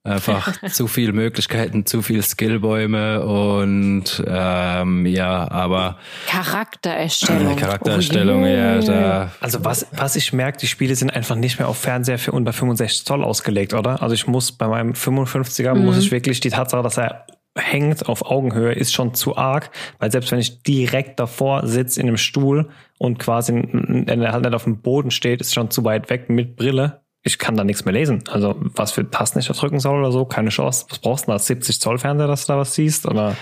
Einfach 0.06 0.52
zu 0.70 0.86
viele 0.86 1.12
Möglichkeiten, 1.12 1.84
zu 1.84 2.00
viel 2.00 2.22
Skillbäume 2.22 3.24
und 3.24 4.22
ähm, 4.26 5.04
ja, 5.04 5.50
aber 5.50 5.98
Charaktererstellung. 6.28 7.56
Charaktererstellung, 7.56 8.42
oh 8.44 8.46
yeah. 8.46 8.76
ja. 8.76 8.80
Da. 8.80 9.32
Also 9.40 9.64
was, 9.64 9.86
was 9.92 10.16
ich 10.16 10.32
merke, 10.32 10.58
die 10.58 10.68
Spiele 10.68 10.94
sind 10.94 11.10
einfach 11.10 11.34
nicht 11.34 11.58
mehr 11.58 11.68
auf 11.68 11.78
Fernseher 11.78 12.18
für 12.18 12.32
unter 12.32 12.52
65 12.52 13.04
Zoll 13.04 13.24
ausgelegt, 13.24 13.74
oder? 13.74 14.00
Also 14.00 14.14
ich 14.14 14.26
muss 14.26 14.52
bei 14.52 14.68
meinem 14.68 14.92
55er 14.92 15.74
mhm. 15.74 15.84
muss 15.84 15.98
ich 15.98 16.10
wirklich 16.12 16.40
die 16.40 16.50
Tatsache, 16.50 16.82
dass 16.82 16.98
er 16.98 17.26
hängt 17.56 18.08
auf 18.08 18.24
Augenhöhe, 18.24 18.72
ist 18.72 18.92
schon 18.92 19.14
zu 19.14 19.36
arg, 19.36 19.70
weil 19.98 20.12
selbst 20.12 20.30
wenn 20.30 20.38
ich 20.38 20.62
direkt 20.62 21.18
davor 21.18 21.66
sitze 21.66 22.00
in 22.00 22.06
einem 22.06 22.16
Stuhl 22.16 22.68
und 22.98 23.18
quasi 23.18 23.52
wenn 23.54 24.22
er 24.22 24.32
halt 24.32 24.44
nicht 24.44 24.54
auf 24.54 24.64
dem 24.64 24.82
Boden 24.82 25.10
steht, 25.10 25.40
ist 25.40 25.54
schon 25.54 25.70
zu 25.70 25.84
weit 25.84 26.10
weg 26.10 26.28
mit 26.28 26.56
Brille, 26.56 27.00
ich 27.26 27.38
kann 27.38 27.56
da 27.56 27.64
nichts 27.64 27.84
mehr 27.84 27.92
lesen. 27.92 28.22
Also 28.30 28.54
was 28.58 28.92
für 28.92 29.10
Tasten 29.10 29.40
ich 29.40 29.48
da 29.48 29.52
drücken 29.52 29.80
soll 29.80 29.98
oder 29.98 30.12
so, 30.12 30.24
keine 30.24 30.50
Chance. 30.50 30.86
Was 30.88 30.98
brauchst 31.00 31.26
du 31.26 31.32
da? 31.32 31.38
70 31.38 31.80
Zoll 31.80 31.98
Fernseher, 31.98 32.28
dass 32.28 32.46
du 32.46 32.52
da 32.52 32.58
was 32.58 32.74
siehst? 32.74 33.04
Oder? 33.06 33.36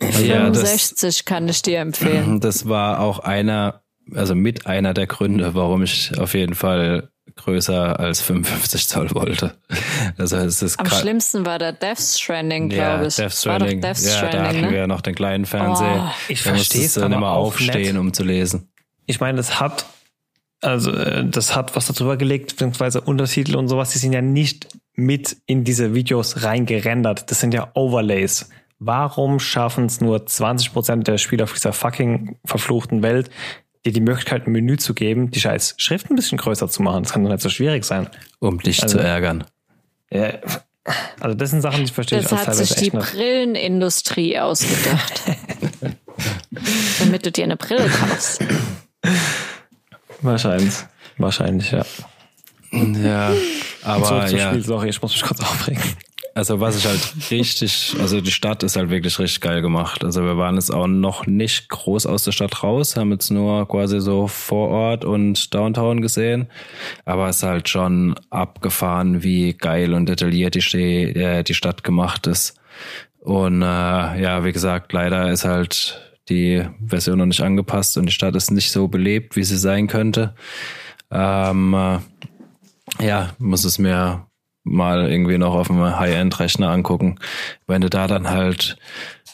Ja, 0.00 0.44
65 0.52 1.24
kann 1.24 1.48
ich 1.48 1.62
dir 1.62 1.80
empfehlen. 1.80 2.40
Das 2.46 2.68
war 2.68 3.00
auch 3.00 3.18
einer, 3.18 3.82
also 4.14 4.34
mit 4.34 4.66
einer 4.66 4.94
der 4.94 5.08
Gründe, 5.08 5.54
warum 5.54 5.82
ich 5.82 6.16
auf 6.16 6.34
jeden 6.34 6.54
Fall 6.54 7.10
größer 7.34 7.98
als 7.98 8.22
55 8.22 8.88
Zoll 8.88 9.10
wollte. 9.14 9.54
Also 10.16 10.36
es 10.36 10.62
ist 10.62 10.78
Am 10.78 10.86
schlimmsten 10.86 11.44
war 11.44 11.58
der 11.58 11.72
Death 11.72 11.98
Stranding, 11.98 12.68
glaube 12.68 13.02
ja, 13.02 13.06
ich. 13.06 13.16
Death 13.16 13.32
Stranding. 13.32 13.80
Death 13.80 13.98
Stranding. 13.98 14.22
Ja, 14.22 14.30
da 14.30 14.48
hatten 14.48 14.60
ne? 14.60 14.70
wir 14.70 14.86
noch 14.86 15.00
den 15.00 15.14
kleinen 15.16 15.44
Fernseher. 15.44 16.06
Oh, 16.06 16.14
ich 16.28 16.40
verstehe 16.40 16.86
es 16.86 16.94
dann 16.94 17.12
immer 17.12 17.32
aufstehen, 17.32 17.94
nett. 17.94 17.96
um 17.96 18.12
zu 18.12 18.22
lesen. 18.22 18.68
Ich 19.06 19.18
meine, 19.18 19.40
es 19.40 19.60
hat 19.60 19.86
also 20.66 20.92
äh, 20.92 21.24
das 21.28 21.54
hat 21.54 21.76
was 21.76 21.86
darüber 21.86 22.16
gelegt, 22.16 22.52
beziehungsweise 22.52 23.00
Untertitel 23.00 23.56
und 23.56 23.68
sowas, 23.68 23.90
die 23.90 23.98
sind 23.98 24.12
ja 24.12 24.22
nicht 24.22 24.68
mit 24.94 25.36
in 25.46 25.64
diese 25.64 25.94
Videos 25.94 26.42
reingerendert. 26.42 27.30
Das 27.30 27.40
sind 27.40 27.54
ja 27.54 27.70
Overlays. 27.74 28.48
Warum 28.78 29.38
schaffen 29.38 29.86
es 29.86 30.00
nur 30.00 30.26
20 30.26 30.72
Prozent 30.72 31.08
der 31.08 31.18
Spieler 31.18 31.44
auf 31.44 31.52
dieser 31.52 31.72
fucking 31.72 32.38
verfluchten 32.44 33.02
Welt, 33.02 33.30
dir 33.84 33.92
die 33.92 34.00
Möglichkeit, 34.00 34.46
ein 34.46 34.52
Menü 34.52 34.76
zu 34.76 34.92
geben, 34.92 35.30
die 35.30 35.40
scheiß 35.40 35.74
Schrift 35.78 36.10
ein 36.10 36.16
bisschen 36.16 36.38
größer 36.38 36.68
zu 36.68 36.82
machen? 36.82 37.04
Das 37.04 37.12
kann 37.12 37.22
doch 37.22 37.30
nicht 37.30 37.42
so 37.42 37.48
schwierig 37.48 37.84
sein. 37.84 38.08
Um 38.40 38.60
dich 38.60 38.82
also, 38.82 38.98
zu 38.98 39.04
ärgern. 39.04 39.44
Ja, 40.10 40.34
also 41.20 41.34
das 41.34 41.50
sind 41.50 41.62
Sachen, 41.62 41.78
die 41.78 41.84
ich 41.84 41.92
verstehe. 41.92 42.20
Das 42.20 42.32
hat 42.32 42.54
sich 42.54 42.74
die 42.74 42.90
Brillenindustrie 42.90 44.38
ausgedacht. 44.38 45.22
Damit 46.98 47.26
du 47.26 47.32
dir 47.32 47.44
eine 47.44 47.56
Brille 47.56 47.88
kaufst. 47.88 48.44
Wahrscheinlich. 50.22 50.74
Wahrscheinlich, 51.18 51.70
ja. 51.70 51.84
Ja, 52.72 53.32
aber 53.84 54.28
so 54.28 54.36
ja. 54.36 54.48
Spiel, 54.50 54.62
sorry, 54.62 54.88
ich 54.88 55.00
muss 55.00 55.12
mich 55.12 55.22
kurz 55.22 55.40
aufregen. 55.40 55.82
Also 56.34 56.60
was 56.60 56.76
ich 56.76 56.86
halt 56.86 57.30
richtig, 57.30 57.96
also 57.98 58.20
die 58.20 58.30
Stadt 58.30 58.62
ist 58.62 58.76
halt 58.76 58.90
wirklich 58.90 59.18
richtig 59.18 59.40
geil 59.40 59.62
gemacht. 59.62 60.04
Also 60.04 60.22
wir 60.22 60.36
waren 60.36 60.56
jetzt 60.56 60.70
auch 60.70 60.86
noch 60.86 61.26
nicht 61.26 61.70
groß 61.70 62.04
aus 62.04 62.24
der 62.24 62.32
Stadt 62.32 62.62
raus, 62.62 62.94
haben 62.94 63.10
jetzt 63.12 63.30
nur 63.30 63.66
quasi 63.66 64.00
so 64.02 64.26
Vorort 64.26 65.06
und 65.06 65.54
Downtown 65.54 66.02
gesehen. 66.02 66.48
Aber 67.06 67.30
es 67.30 67.36
ist 67.36 67.42
halt 67.42 67.70
schon 67.70 68.16
abgefahren, 68.28 69.22
wie 69.22 69.54
geil 69.54 69.94
und 69.94 70.10
detailliert 70.10 70.56
die, 70.56 71.14
äh, 71.14 71.42
die 71.42 71.54
Stadt 71.54 71.82
gemacht 71.82 72.26
ist. 72.26 72.60
Und 73.20 73.62
äh, 73.62 73.64
ja, 73.64 74.44
wie 74.44 74.52
gesagt, 74.52 74.92
leider 74.92 75.30
ist 75.30 75.46
halt 75.46 76.05
die 76.28 76.64
Version 76.84 77.18
noch 77.18 77.26
nicht 77.26 77.42
angepasst 77.42 77.96
und 77.96 78.06
die 78.06 78.12
Stadt 78.12 78.36
ist 78.36 78.50
nicht 78.50 78.70
so 78.72 78.88
belebt, 78.88 79.36
wie 79.36 79.44
sie 79.44 79.58
sein 79.58 79.86
könnte. 79.86 80.34
Ähm, 81.10 81.74
äh, 81.74 81.98
ja, 83.04 83.34
muss 83.38 83.64
es 83.64 83.78
mir 83.78 84.26
mal 84.64 85.10
irgendwie 85.10 85.38
noch 85.38 85.54
auf 85.54 85.70
einem 85.70 85.98
High-End-Rechner 85.98 86.68
angucken. 86.68 87.18
Wenn 87.66 87.82
du 87.82 87.88
da 87.88 88.08
dann 88.08 88.28
halt 88.28 88.76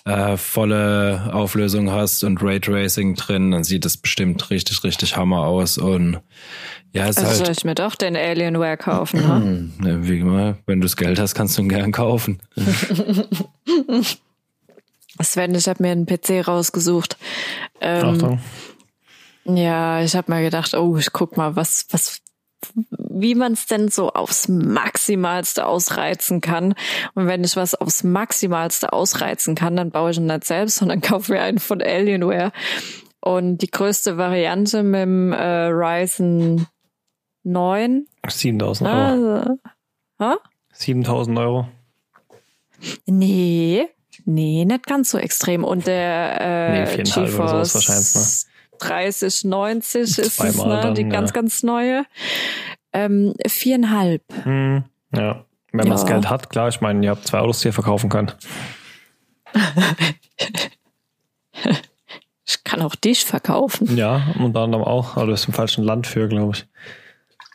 äh, 0.05 0.37
volle 0.37 1.31
Auflösung 1.33 1.91
hast 1.91 2.25
und 2.25 2.43
Raytracing 2.43 3.15
drin, 3.15 3.51
dann 3.53 3.65
sieht 3.65 3.87
es 3.87 3.97
bestimmt 3.97 4.51
richtig, 4.51 4.85
richtig 4.85 5.17
Hammer 5.17 5.47
aus. 5.47 5.79
Und 5.79 6.21
ja, 6.93 7.09
es 7.09 7.17
also 7.17 7.29
halt, 7.29 7.39
soll 7.39 7.51
ich 7.51 7.65
mir 7.65 7.75
doch 7.75 7.95
den 7.95 8.17
Alienware 8.17 8.77
kaufen, 8.77 9.73
ne? 9.81 9.99
Wie 10.03 10.19
immer, 10.19 10.59
wenn 10.67 10.81
du 10.81 10.85
das 10.85 10.97
Geld 10.97 11.19
hast, 11.19 11.35
kannst 11.35 11.57
du 11.57 11.63
ihn 11.63 11.69
gern 11.69 11.93
kaufen. 11.93 12.39
Sven, 15.21 15.55
ich 15.55 15.69
habe 15.69 15.83
mir 15.83 15.91
einen 15.91 16.07
PC 16.07 16.47
rausgesucht. 16.47 17.17
Ähm, 17.81 18.05
Achtung. 18.07 18.41
Ja, 19.45 20.03
ich 20.03 20.15
habe 20.15 20.31
mal 20.31 20.43
gedacht, 20.43 20.75
oh, 20.75 20.97
ich 20.97 21.13
guck 21.13 21.37
mal, 21.37 21.57
was, 21.57 21.87
was, 21.91 22.21
wie 22.77 23.35
man 23.35 23.53
es 23.53 23.67
denn 23.67 23.89
so 23.89 24.13
aufs 24.13 24.49
Maximalste 24.49 25.67
ausreizen 25.67 26.41
kann. 26.41 26.75
Und 27.15 27.27
wenn 27.27 27.43
ich 27.45 27.57
was 27.57 27.75
aufs 27.75 28.05
Maximalste 28.05 28.93
ausreizen 28.93 29.55
kann, 29.55 29.77
dann 29.77 29.91
baue 29.91 30.13
ich 30.13 30.17
ihn 30.17 30.27
nicht 30.27 30.45
selbst, 30.45 30.77
sondern 30.77 31.01
kaufe 31.03 31.33
mir 31.33 31.43
einen 31.43 31.59
von 31.59 31.83
Alienware. 31.83 32.53
Und 33.21 33.59
die 33.59 33.71
größte 33.71 34.17
Variante 34.17 34.83
mit 34.83 35.03
dem 35.03 35.33
äh, 35.33 35.67
Ryzen 35.67 36.67
9. 37.45 38.07
7000 38.29 38.89
Euro. 38.89 38.99
Also, 39.01 39.59
ha? 40.19 40.39
7000 40.73 41.39
Euro. 41.39 41.69
Nee, 43.07 43.89
Nee, 44.25 44.65
nicht 44.65 44.87
ganz 44.87 45.11
so 45.11 45.19
extrem. 45.19 45.65
Und 45.65 45.87
der 45.87 46.41
äh, 46.41 46.97
nee, 46.97 47.03
GeForce 47.03 47.75
ne? 47.75 48.49
3090 48.79 50.01
ist 50.01 50.19
es, 50.19 50.39
ne? 50.39 50.81
Dann, 50.83 50.95
die 50.95 51.03
ja. 51.03 51.09
ganz, 51.09 51.33
ganz 51.33 51.63
neue. 51.63 52.05
Ähm, 52.93 53.35
viereinhalb. 53.47 54.23
Hm, 54.45 54.85
ja. 55.15 55.45
Wenn 55.73 55.89
man 55.89 55.97
das 55.97 56.07
Geld 56.07 56.29
hat, 56.29 56.51
klar, 56.51 56.69
ich 56.69 56.83
meine, 56.83 57.03
ihr 57.05 57.11
habt 57.11 57.27
zwei 57.27 57.39
Autos, 57.39 57.61
die 57.61 57.69
ihr 57.69 57.73
verkaufen 57.73 58.11
könnt. 58.11 58.37
ich 62.45 62.65
kann 62.65 62.83
auch 62.83 62.95
dich 62.95 63.25
verkaufen. 63.25 63.97
Ja, 63.97 64.35
unter 64.39 64.61
anderem 64.61 64.85
auch, 64.85 65.17
aber 65.17 65.27
du 65.27 65.33
bist 65.33 65.47
im 65.47 65.55
falschen 65.55 65.83
Land 65.83 66.07
für, 66.07 66.29
glaube 66.29 66.57
ich. 66.57 66.67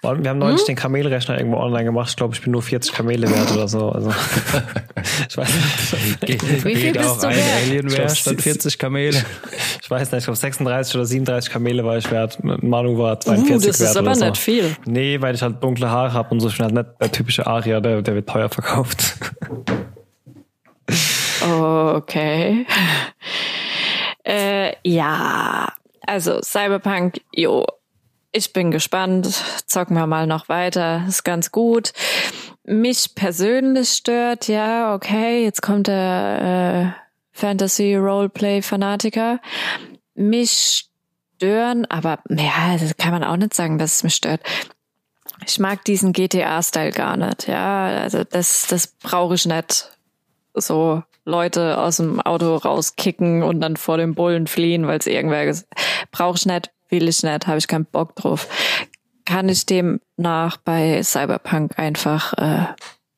Wir 0.03 0.29
haben 0.29 0.37
neulich 0.37 0.59
hm? 0.61 0.67
den 0.67 0.75
Kamelrechner 0.75 1.37
irgendwo 1.37 1.57
online 1.57 1.85
gemacht. 1.85 2.09
Ich 2.11 2.15
glaube, 2.15 2.35
ich 2.35 2.41
bin 2.41 2.51
nur 2.51 2.61
40 2.61 2.93
Kamele 2.93 3.29
wert 3.29 3.51
oder 3.51 3.67
so. 3.67 3.89
Also, 3.89 4.11
ich 5.29 5.37
weiß 5.37 5.49
nicht. 5.55 6.21
Ge 6.21 6.37
Wie 6.41 6.75
viel 6.75 6.93
geht 6.93 7.03
auch 7.03 7.21
ein 7.23 7.39
Alien 7.63 7.91
wert 7.91 8.15
statt 8.15 8.41
40 8.41 8.77
Kamele? 8.77 9.23
Ich 9.81 9.91
weiß 9.91 10.11
nicht, 10.11 10.19
ich 10.19 10.25
glaube 10.25 10.37
36 10.37 10.95
oder 10.95 11.05
37 11.05 11.49
Kamele 11.49 11.85
war 11.85 11.97
ich 11.97 12.11
wert. 12.11 12.43
Manu 12.43 12.97
war 12.97 13.21
42 13.21 13.55
uh, 13.55 13.55
das 13.55 13.79
wert. 13.79 13.89
ist 13.89 13.95
aber 13.95 14.15
so. 14.15 14.25
nicht 14.25 14.37
viel. 14.37 14.75
Nee, 14.85 15.21
weil 15.21 15.33
ich 15.33 15.41
halt 15.41 15.63
dunkle 15.63 15.89
Haare 15.89 16.11
habe 16.11 16.29
und 16.31 16.41
so. 16.41 16.49
Ich 16.49 16.57
bin 16.57 16.65
halt 16.65 16.75
nicht 16.75 16.87
der 16.99 17.09
typische 17.09 17.47
Aria, 17.47 17.79
der, 17.79 18.01
der 18.01 18.15
wird 18.15 18.27
teuer 18.27 18.49
verkauft. 18.49 19.15
Okay. 21.41 22.65
Äh, 24.29 24.73
ja, 24.83 25.71
also 26.05 26.41
Cyberpunk, 26.41 27.21
jo, 27.33 27.65
ich 28.37 28.53
bin 28.53 28.71
gespannt. 28.71 29.27
Zocken 29.65 29.95
wir 29.95 30.07
mal 30.07 30.27
noch 30.27 30.47
weiter. 30.47 31.03
Ist 31.07 31.23
ganz 31.23 31.51
gut. 31.51 31.91
Mich 32.63 33.15
persönlich 33.15 33.89
stört, 33.89 34.47
ja, 34.47 34.93
okay, 34.93 35.43
jetzt 35.43 35.61
kommt 35.61 35.87
der 35.87 36.93
äh, 36.95 37.37
Fantasy 37.37 37.95
Roleplay 37.95 38.61
Fanatiker. 38.61 39.39
Mich 40.15 40.89
stören, 41.35 41.85
aber 41.85 42.19
ja, 42.29 42.77
das 42.79 42.97
kann 42.97 43.11
man 43.11 43.23
auch 43.23 43.37
nicht 43.37 43.53
sagen, 43.53 43.77
dass 43.77 43.97
es 43.97 44.03
mich 44.03 44.15
stört. 44.15 44.41
Ich 45.45 45.59
mag 45.59 45.83
diesen 45.85 46.13
GTA-Style 46.13 46.91
gar 46.91 47.15
nicht, 47.15 47.47
ja. 47.47 47.87
Also 48.01 48.23
das, 48.23 48.67
das 48.67 48.87
brauche 48.87 49.35
ich 49.35 49.45
nicht. 49.45 49.91
So 50.53 51.03
Leute 51.25 51.77
aus 51.77 51.97
dem 51.97 52.19
Auto 52.21 52.55
rauskicken 52.55 53.43
und 53.43 53.61
dann 53.61 53.77
vor 53.77 53.97
dem 53.97 54.15
Bullen 54.15 54.47
fliehen, 54.47 54.87
weil 54.87 54.99
es 54.99 55.07
irgendwer 55.07 55.55
brauche 56.11 56.37
ich 56.37 56.45
nicht, 56.45 56.71
will 56.89 57.07
ich 57.07 57.23
nicht, 57.23 57.47
habe 57.47 57.57
ich 57.57 57.67
keinen 57.67 57.85
Bock 57.85 58.15
drauf. 58.15 58.47
Kann 59.25 59.49
ich 59.49 59.65
dem 59.65 59.99
nach 60.15 60.57
bei 60.57 61.01
Cyberpunk 61.03 61.77
einfach 61.77 62.33
äh, 62.33 62.65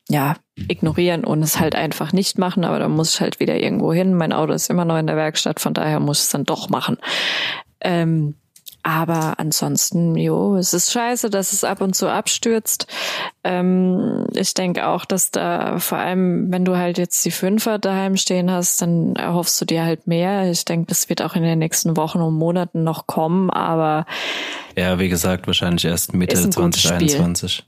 ja 0.08 0.36
ignorieren 0.68 1.24
und 1.24 1.42
es 1.42 1.58
halt 1.58 1.74
einfach 1.74 2.12
nicht 2.12 2.38
machen, 2.38 2.64
aber 2.64 2.78
dann 2.78 2.90
muss 2.90 3.14
ich 3.14 3.20
halt 3.20 3.40
wieder 3.40 3.56
irgendwo 3.56 3.92
hin. 3.92 4.14
Mein 4.14 4.32
Auto 4.32 4.52
ist 4.52 4.68
immer 4.70 4.84
noch 4.84 4.98
in 4.98 5.06
der 5.06 5.16
Werkstatt, 5.16 5.60
von 5.60 5.74
daher 5.74 6.00
muss 6.00 6.18
ich 6.18 6.24
es 6.24 6.30
dann 6.30 6.44
doch 6.44 6.68
machen. 6.68 6.98
Ähm, 7.80 8.34
aber 8.82 9.38
ansonsten, 9.38 10.16
jo, 10.16 10.56
es 10.56 10.72
ist 10.72 10.92
scheiße, 10.92 11.30
dass 11.30 11.52
es 11.52 11.64
ab 11.64 11.80
und 11.80 11.94
zu 11.94 12.08
abstürzt. 12.08 12.86
Ähm, 13.44 14.26
ich 14.32 14.54
denke 14.54 14.86
auch, 14.86 15.04
dass 15.04 15.30
da 15.30 15.78
vor 15.78 15.98
allem, 15.98 16.50
wenn 16.50 16.64
du 16.64 16.76
halt 16.76 16.98
jetzt 16.98 17.24
die 17.24 17.30
Fünfer 17.30 17.78
daheim 17.78 18.16
stehen 18.16 18.50
hast, 18.50 18.82
dann 18.82 19.16
erhoffst 19.16 19.60
du 19.60 19.64
dir 19.64 19.84
halt 19.84 20.06
mehr. 20.06 20.50
Ich 20.50 20.64
denke, 20.64 20.86
das 20.86 21.08
wird 21.08 21.22
auch 21.22 21.36
in 21.36 21.42
den 21.42 21.58
nächsten 21.58 21.96
Wochen 21.96 22.20
und 22.20 22.34
Monaten 22.34 22.84
noch 22.84 23.06
kommen, 23.06 23.50
aber 23.50 24.06
ja, 24.76 24.98
wie 24.98 25.08
gesagt, 25.08 25.46
wahrscheinlich 25.46 25.84
erst 25.84 26.14
Mitte 26.14 26.36
2021. 26.36 27.64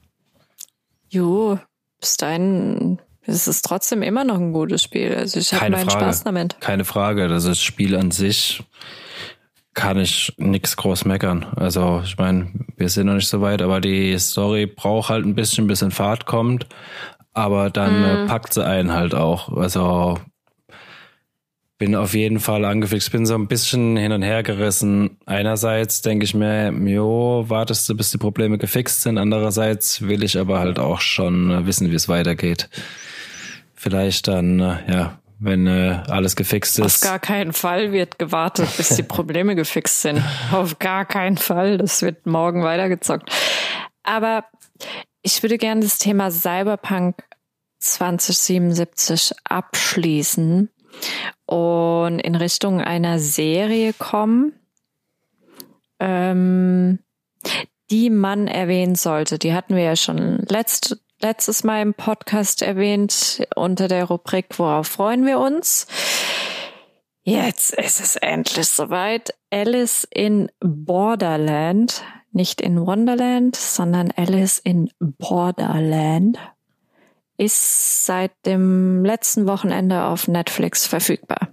Jo, 1.09 1.59
bis 2.01 2.17
dahin 2.17 2.99
ist 3.27 3.47
es 3.47 3.63
trotzdem 3.63 4.03
immer 4.03 4.25
noch 4.25 4.37
ein 4.37 4.53
gutes 4.53 4.83
Spiel. 4.83 5.15
Also 5.15 5.39
ich 5.39 5.53
habe 5.53 5.71
meinen 5.71 5.89
Frage. 5.89 6.05
Spaß 6.05 6.25
damit. 6.25 6.61
Keine 6.61 6.85
Frage, 6.85 7.29
das 7.29 7.45
ist 7.45 7.63
Spiel 7.63 7.97
an 7.97 8.11
sich 8.11 8.63
kann 9.75 9.99
ich 9.99 10.33
nix 10.37 10.77
groß 10.77 11.05
meckern. 11.05 11.47
Also 11.57 12.03
ich 12.05 12.19
meine, 12.19 12.49
wir 12.77 12.89
sind 12.89 13.07
noch 13.07 13.15
nicht 13.15 13.29
so 13.29 13.41
weit, 13.41 13.63
aber 13.63 13.81
die 13.81 14.19
Story 14.19 14.67
braucht 14.67 15.09
halt 15.09 15.25
ein 15.25 15.35
bisschen, 15.35 15.67
bis 15.67 15.83
in 15.83 15.91
Fahrt 15.91 16.27
kommt. 16.27 16.67
Aber 17.33 17.71
dann 17.71 18.25
mm. 18.25 18.27
packt 18.27 18.53
sie 18.53 18.65
einen 18.65 18.93
halt 18.93 19.15
auch. 19.15 19.57
Also 19.57 20.19
bin 21.79 21.97
auf 21.97 22.15
jeden 22.15 22.39
Fall 22.39 22.65
angefixt. 22.65 23.11
Bin 23.11 23.25
so 23.25 23.35
ein 23.35 23.49
bisschen 23.49 23.97
hin 23.97 24.13
und 24.13 24.23
her 24.23 24.43
gerissen. 24.43 25.17
Einerseits 25.25 26.03
denke 26.03 26.25
ich 26.25 26.35
mir, 26.35 26.71
jo, 26.71 27.47
wartest 27.49 27.89
du, 27.89 27.97
bis 27.97 28.11
die 28.11 28.19
Probleme 28.19 28.59
gefixt 28.59 29.01
sind. 29.01 29.17
Andererseits 29.17 30.03
will 30.03 30.23
ich 30.23 30.39
aber 30.39 30.61
halt 30.61 30.79
auch 30.79 31.01
schon 31.01 31.67
wissen, 31.67 31.91
wie 31.91 31.95
es 31.97 32.09
weitergeht. 32.09 32.69
Vielleicht 33.75 34.29
dann, 34.29 34.59
ja, 34.61 35.19
wenn 35.43 35.67
äh, 35.67 36.03
alles 36.09 36.37
gefixt 36.37 36.79
ist. 36.79 37.03
Auf 37.05 37.11
gar 37.11 37.19
keinen 37.19 37.53
Fall 37.53 37.93
wird 37.93 38.19
gewartet, 38.19 38.69
bis 38.77 38.91
die 38.91 39.03
Probleme 39.03 39.55
gefixt 39.57 40.03
sind. 40.03 40.23
Auf 40.53 40.79
gar 40.79 41.05
keinen 41.05 41.37
Fall. 41.37 41.79
Das 41.79 42.03
wird 42.03 42.27
morgen 42.27 42.63
weitergezockt. 42.63 43.31
Aber 44.05 44.45
ich 45.23 45.43
würde 45.43 45.59
gerne 45.59 45.81
das 45.81 45.99
Thema 45.99 46.31
Cyberpunk 46.31 47.25
2077 47.81 49.33
abschließen 49.45 50.71
und 51.47 52.19
in 52.21 52.35
Richtung 52.37 52.81
einer 52.81 53.19
Serie 53.19 53.93
kommen, 53.93 54.53
ähm, 55.99 57.01
die 57.91 58.11
man 58.11 58.47
erwähnen 58.47 58.95
sollte. 58.95 59.39
Die 59.39 59.55
hatten 59.55 59.75
wir 59.75 59.83
ja 59.83 59.97
schon 59.97 60.39
letzt, 60.49 61.02
letztes 61.23 61.63
Mal 61.63 61.83
im 61.83 61.95
Podcast 61.95 62.63
erwähnt 62.63 63.47
unter 63.55 63.89
der 63.89 64.05
Rubrik 64.05 64.59
Worauf 64.59 64.89
freuen 64.89 65.25
wir 65.25 65.39
uns? 65.39 65.87
Jetzt 67.23 67.75
ist 67.75 68.01
es 68.01 68.17
endlich 68.17 68.67
soweit. 68.67 69.33
Alice 69.51 70.07
in 70.11 70.51
Borderland, 70.61 72.03
nicht 72.33 72.61
in 72.61 72.85
Wonderland, 72.85 73.55
sondern 73.55 74.11
Alice 74.17 74.59
in 74.59 74.91
Borderland 74.99 76.39
ist 77.39 78.07
seit 78.07 78.33
dem 78.45 79.05
letzten 79.05 79.47
Wochenende 79.47 80.05
auf 80.05 80.27
Netflix 80.27 80.87
verfügbar. 80.87 81.49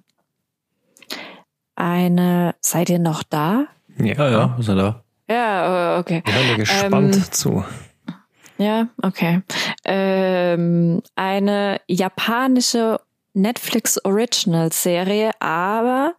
Eine, 1.76 2.56
seid 2.62 2.90
ihr 2.90 3.00
noch 3.00 3.24
da? 3.24 3.68
Ja, 3.98 4.30
ja, 4.30 4.56
ist 4.60 4.68
er 4.68 4.76
da. 4.76 5.04
Ja, 5.30 6.00
okay. 6.00 6.24
Ich 6.26 6.34
höre 6.34 6.58
gespannt 6.58 7.16
ähm, 7.16 7.32
zu. 7.32 7.64
Ja, 8.60 8.90
okay. 9.02 9.42
Ähm, 9.86 11.02
eine 11.16 11.80
japanische 11.88 13.00
Netflix 13.34 14.04
Original 14.04 14.74
Serie, 14.74 15.32
aber 15.40 16.16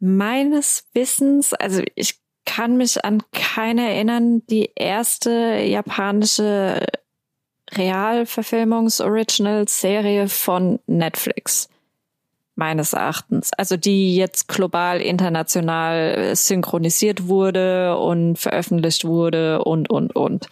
meines 0.00 0.88
Wissens, 0.94 1.52
also 1.52 1.82
ich 1.94 2.18
kann 2.46 2.78
mich 2.78 3.04
an 3.04 3.22
keine 3.32 3.92
erinnern, 3.92 4.46
die 4.46 4.70
erste 4.74 5.60
japanische 5.62 6.86
Realverfilmungs-Original-Serie 7.72 10.28
von 10.28 10.78
Netflix. 10.86 11.68
Meines 12.58 12.94
Erachtens. 12.94 13.52
Also 13.52 13.76
die 13.76 14.16
jetzt 14.16 14.48
global 14.48 15.02
international 15.02 16.34
synchronisiert 16.34 17.28
wurde 17.28 17.98
und 17.98 18.38
veröffentlicht 18.38 19.04
wurde 19.04 19.62
und, 19.62 19.90
und, 19.90 20.16
und. 20.16 20.48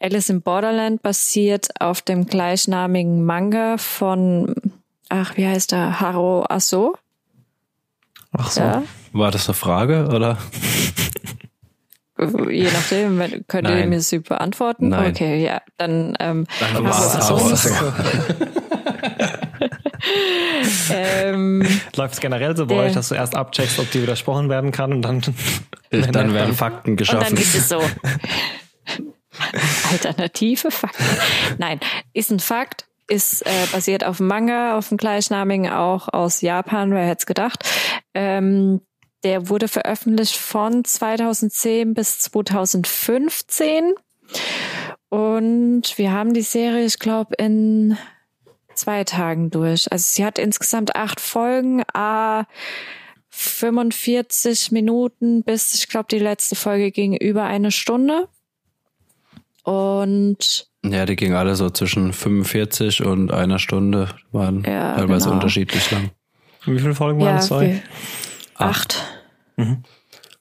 Alice 0.00 0.30
in 0.30 0.40
Borderland 0.40 1.02
basiert 1.02 1.68
auf 1.78 2.00
dem 2.00 2.26
gleichnamigen 2.26 3.22
Manga 3.24 3.76
von, 3.76 4.54
ach, 5.10 5.36
wie 5.36 5.46
heißt 5.46 5.72
der? 5.72 6.00
Haro 6.00 6.46
Aso. 6.48 6.96
Ach 8.32 8.50
so. 8.50 8.60
Ja. 8.60 8.82
War 9.12 9.30
das 9.30 9.48
eine 9.48 9.54
Frage, 9.54 10.08
oder? 10.08 10.38
Je 12.50 12.64
nachdem, 12.64 13.18
könnt 13.46 13.68
ihr 13.68 13.74
Nein. 13.74 13.88
mir 13.90 14.00
sie 14.00 14.18
beantworten? 14.20 14.88
Nein. 14.88 15.10
Okay, 15.10 15.44
ja, 15.44 15.60
dann, 15.76 16.16
ähm, 16.18 16.46
dann 16.60 16.84
war 16.84 16.90
es 16.90 17.30
aus. 17.30 17.70
ähm, 20.90 21.66
Läuft 21.96 22.14
es 22.14 22.20
generell 22.20 22.56
so 22.56 22.66
bei 22.66 22.74
euch, 22.74 22.92
dass 22.92 23.08
du 23.08 23.14
erst 23.14 23.34
abcheckst, 23.34 23.78
ob 23.78 23.90
dir 23.90 24.02
widersprochen 24.02 24.48
werden 24.48 24.70
kann 24.70 24.92
und 24.92 25.02
dann, 25.02 25.22
dann 25.90 26.34
werden 26.34 26.54
Fakten 26.54 26.96
geschaffen. 26.96 27.28
Und 27.30 27.38
dann 27.38 27.42
ist 27.42 27.54
es 27.54 27.68
so. 27.68 27.82
Alternative 29.90 30.70
Fakten. 30.70 31.04
Nein, 31.58 31.80
ist 32.12 32.30
ein 32.30 32.40
Fakt, 32.40 32.86
ist 33.08 33.46
äh, 33.46 33.66
basiert 33.72 34.04
auf 34.04 34.20
Manga, 34.20 34.76
auf 34.78 34.88
dem 34.88 34.96
gleichnamigen 34.96 35.70
auch 35.70 36.08
aus 36.08 36.40
Japan, 36.40 36.92
wer 36.92 37.06
hätte 37.06 37.20
es 37.20 37.26
gedacht. 37.26 37.64
Ähm, 38.14 38.80
der 39.24 39.48
wurde 39.48 39.68
veröffentlicht 39.68 40.36
von 40.36 40.84
2010 40.84 41.94
bis 41.94 42.20
2015. 42.20 43.94
Und 45.08 45.98
wir 45.98 46.12
haben 46.12 46.32
die 46.32 46.42
Serie, 46.42 46.84
ich 46.84 46.98
glaube, 46.98 47.34
in 47.36 47.98
zwei 48.74 49.04
Tagen 49.04 49.50
durch. 49.50 49.90
Also 49.92 50.04
sie 50.08 50.24
hat 50.24 50.38
insgesamt 50.38 50.94
acht 50.94 51.20
Folgen, 51.20 51.82
a 51.92 52.46
45 53.28 54.72
Minuten 54.72 55.42
bis, 55.42 55.74
ich 55.74 55.88
glaube, 55.88 56.06
die 56.10 56.18
letzte 56.18 56.56
Folge 56.56 56.90
ging 56.90 57.16
über 57.16 57.44
eine 57.44 57.70
Stunde. 57.70 58.28
Und 59.64 60.66
ja, 60.84 61.04
die 61.04 61.16
gingen 61.16 61.34
alle 61.34 61.56
so 61.56 61.68
zwischen 61.70 62.12
45 62.12 63.04
und 63.04 63.32
einer 63.32 63.58
Stunde, 63.58 64.08
waren 64.32 64.64
ja, 64.64 64.96
teilweise 64.96 65.26
genau. 65.26 65.36
unterschiedlich 65.36 65.90
lang. 65.90 66.10
Wie 66.64 66.78
viele 66.78 66.94
Folgen 66.94 67.20
waren 67.20 67.36
es? 67.36 67.46
Zwei? 67.46 67.82
Acht. 68.54 69.04
Mhm. 69.56 69.82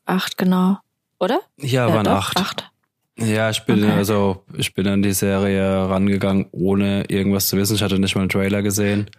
Acht, 0.05 0.38
genau. 0.38 0.78
Oder? 1.20 1.41
Ja, 1.57 1.88
ja 1.88 1.93
waren 1.93 2.05
doch, 2.05 2.13
acht. 2.13 2.38
acht. 2.38 2.72
Ja, 3.17 3.49
ich 3.49 3.59
bin 3.65 3.84
okay. 3.84 3.91
also 3.91 4.45
ich 4.57 4.74
bin 4.74 4.88
an 4.88 5.01
die 5.01 5.11
Serie 5.11 5.89
rangegangen, 5.89 6.47
ohne 6.51 7.03
irgendwas 7.09 7.47
zu 7.47 7.57
wissen. 7.57 7.76
Ich 7.76 7.84
hatte 7.84 7.99
nicht 7.99 8.15
mal 8.15 8.22
einen 8.22 8.30
Trailer 8.30 8.61
gesehen. 8.61 9.09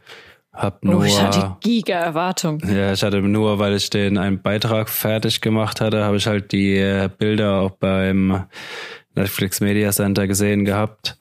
Hab 0.53 0.84
nur, 0.84 1.01
oh, 1.01 1.03
ich 1.05 1.20
hatte 1.20 1.57
Giga-Erwartung. 1.61 2.61
Ja, 2.66 2.92
ich 2.92 3.03
hatte 3.03 3.22
nur, 3.22 3.59
weil 3.59 3.74
ich 3.74 3.88
den 3.88 4.18
einen 4.18 4.42
Beitrag 4.42 4.88
fertig 4.88 5.40
gemacht 5.40 5.80
hatte, 5.80 6.05
habe 6.05 6.16
ich 6.16 6.26
halt 6.26 6.51
die 6.51 7.09
Bilder 7.18 7.61
auch 7.61 7.70
beim 7.72 8.46
Netflix 9.14 9.61
Media 9.61 9.90
Center 9.90 10.26
gesehen 10.26 10.64
gehabt. 10.64 11.16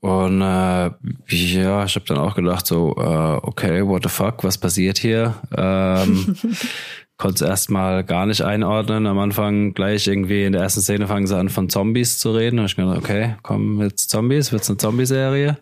Und 0.00 0.42
äh, 0.42 0.90
ja, 1.28 1.84
ich 1.84 1.94
habe 1.94 2.04
dann 2.06 2.18
auch 2.18 2.34
gedacht, 2.34 2.66
so, 2.66 2.94
äh, 2.98 3.38
okay, 3.46 3.86
what 3.86 4.02
the 4.02 4.08
fuck, 4.08 4.44
was 4.44 4.58
passiert 4.58 4.98
hier? 4.98 5.34
Ähm, 5.56 6.36
Konnte 7.16 7.44
es 7.44 7.48
erstmal 7.48 8.02
gar 8.02 8.26
nicht 8.26 8.42
einordnen. 8.42 9.06
Am 9.06 9.20
Anfang 9.20 9.72
gleich 9.72 10.08
irgendwie 10.08 10.44
in 10.44 10.52
der 10.52 10.62
ersten 10.62 10.80
Szene 10.80 11.06
fangen 11.06 11.28
sie 11.28 11.36
an 11.38 11.48
von 11.48 11.70
Zombies 11.70 12.18
zu 12.18 12.32
reden. 12.32 12.58
Und 12.58 12.66
ich 12.66 12.74
gedacht, 12.74 12.98
okay, 12.98 13.36
kommen 13.42 13.80
jetzt 13.80 14.10
Zombies, 14.10 14.50
wird's 14.50 14.68
eine 14.68 14.78
Zombie-Serie? 14.78 15.56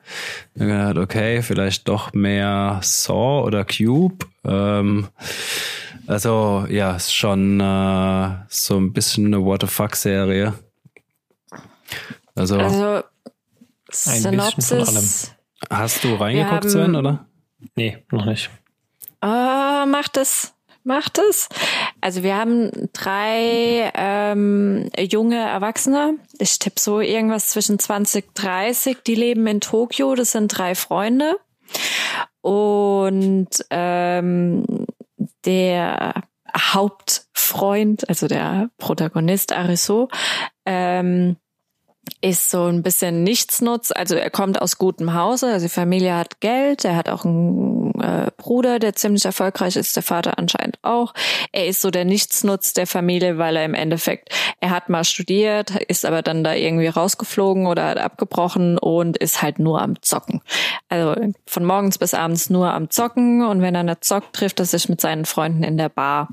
Dann 0.54 0.68
gedacht, 0.68 0.96
okay, 0.96 1.42
vielleicht 1.42 1.86
doch 1.88 2.14
mehr 2.14 2.80
Saw 2.82 3.44
oder 3.46 3.66
Cube. 3.66 4.24
Ähm, 4.44 5.08
also 6.06 6.66
ja, 6.70 6.96
ist 6.96 7.14
schon 7.14 7.60
äh, 7.60 8.30
so 8.48 8.78
ein 8.78 8.94
bisschen 8.94 9.26
eine 9.26 9.44
What 9.44 9.60
the 9.60 9.66
fuck-Serie. 9.66 10.54
Also, 12.34 12.58
Also, 12.58 12.84
Ein 12.94 13.02
bisschen 13.88 14.22
von 14.22 14.38
allem. 14.38 14.60
Synopsis. 14.60 15.34
hast 15.70 16.04
du 16.04 16.14
reingeguckt, 16.14 16.52
haben- 16.64 16.68
Sven, 16.70 16.96
oder? 16.96 17.26
Nee, 17.76 17.98
noch 18.10 18.24
nicht. 18.24 18.50
Ah, 19.20 19.84
macht 19.86 20.16
es. 20.16 20.54
Macht 20.84 21.18
es. 21.18 21.48
Also 22.00 22.24
wir 22.24 22.34
haben 22.36 22.88
drei 22.92 23.92
ähm, 23.94 24.90
junge 24.98 25.36
Erwachsene. 25.38 26.16
Ich 26.40 26.58
tippe 26.58 26.80
so 26.80 26.98
irgendwas 27.00 27.48
zwischen 27.50 27.78
20, 27.78 28.34
30. 28.34 28.98
Die 29.06 29.14
leben 29.14 29.46
in 29.46 29.60
Tokio. 29.60 30.16
Das 30.16 30.32
sind 30.32 30.48
drei 30.48 30.74
Freunde. 30.74 31.36
Und 32.40 33.48
ähm, 33.70 34.64
der 35.44 36.14
Hauptfreund, 36.56 38.08
also 38.08 38.26
der 38.26 38.70
Protagonist 38.78 39.52
Ariso, 39.52 40.08
ähm, 40.66 41.36
ist 42.20 42.50
so 42.50 42.66
ein 42.66 42.82
bisschen 42.82 43.24
Nichtsnutz. 43.24 43.92
Also 43.92 44.14
er 44.14 44.30
kommt 44.30 44.60
aus 44.60 44.78
gutem 44.78 45.14
Hause, 45.14 45.48
also 45.48 45.66
die 45.66 45.72
Familie 45.72 46.16
hat 46.16 46.40
Geld, 46.40 46.84
er 46.84 46.96
hat 46.96 47.08
auch 47.08 47.24
einen 47.24 48.00
äh, 48.00 48.30
Bruder, 48.36 48.78
der 48.78 48.94
ziemlich 48.94 49.24
erfolgreich 49.24 49.76
ist, 49.76 49.94
der 49.96 50.02
Vater 50.02 50.38
anscheinend 50.38 50.78
auch. 50.82 51.14
Er 51.52 51.66
ist 51.66 51.80
so 51.80 51.90
der 51.90 52.04
Nichtsnutz 52.04 52.72
der 52.72 52.86
Familie, 52.86 53.38
weil 53.38 53.56
er 53.56 53.64
im 53.64 53.74
Endeffekt, 53.74 54.30
er 54.60 54.70
hat 54.70 54.88
mal 54.88 55.04
studiert, 55.04 55.70
ist 55.88 56.04
aber 56.04 56.22
dann 56.22 56.44
da 56.44 56.54
irgendwie 56.54 56.88
rausgeflogen 56.88 57.66
oder 57.66 57.86
hat 57.86 57.98
abgebrochen 57.98 58.78
und 58.78 59.16
ist 59.16 59.42
halt 59.42 59.58
nur 59.58 59.80
am 59.82 60.00
Zocken. 60.02 60.42
Also 60.88 61.14
von 61.46 61.64
morgens 61.64 61.98
bis 61.98 62.14
abends 62.14 62.50
nur 62.50 62.72
am 62.72 62.90
Zocken 62.90 63.44
und 63.44 63.62
wenn 63.62 63.74
er 63.74 63.82
nicht 63.82 64.04
zockt, 64.04 64.34
trifft 64.34 64.60
er 64.60 64.66
sich 64.66 64.88
mit 64.88 65.00
seinen 65.00 65.24
Freunden 65.24 65.64
in 65.64 65.76
der 65.76 65.88
Bar. 65.88 66.28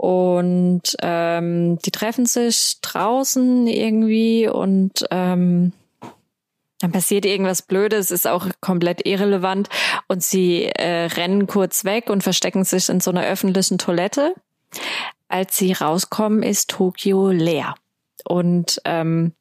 Und 0.00 0.96
ähm, 1.02 1.78
die 1.80 1.90
treffen 1.90 2.24
sich 2.24 2.78
draußen 2.80 3.66
irgendwie 3.66 4.48
und 4.48 5.06
ähm, 5.10 5.74
dann 6.78 6.90
passiert 6.90 7.26
irgendwas 7.26 7.60
Blödes, 7.60 8.10
ist 8.10 8.26
auch 8.26 8.48
komplett 8.62 9.06
irrelevant 9.06 9.68
und 10.08 10.22
sie 10.22 10.64
äh, 10.64 11.04
rennen 11.04 11.46
kurz 11.46 11.84
weg 11.84 12.08
und 12.08 12.22
verstecken 12.22 12.64
sich 12.64 12.88
in 12.88 13.00
so 13.00 13.10
einer 13.10 13.24
öffentlichen 13.24 13.76
Toilette. 13.76 14.32
Als 15.28 15.58
sie 15.58 15.74
rauskommen, 15.74 16.42
ist 16.42 16.70
Tokio 16.70 17.28
leer. 17.28 17.74
Und 18.24 18.80
ähm, 18.86 19.34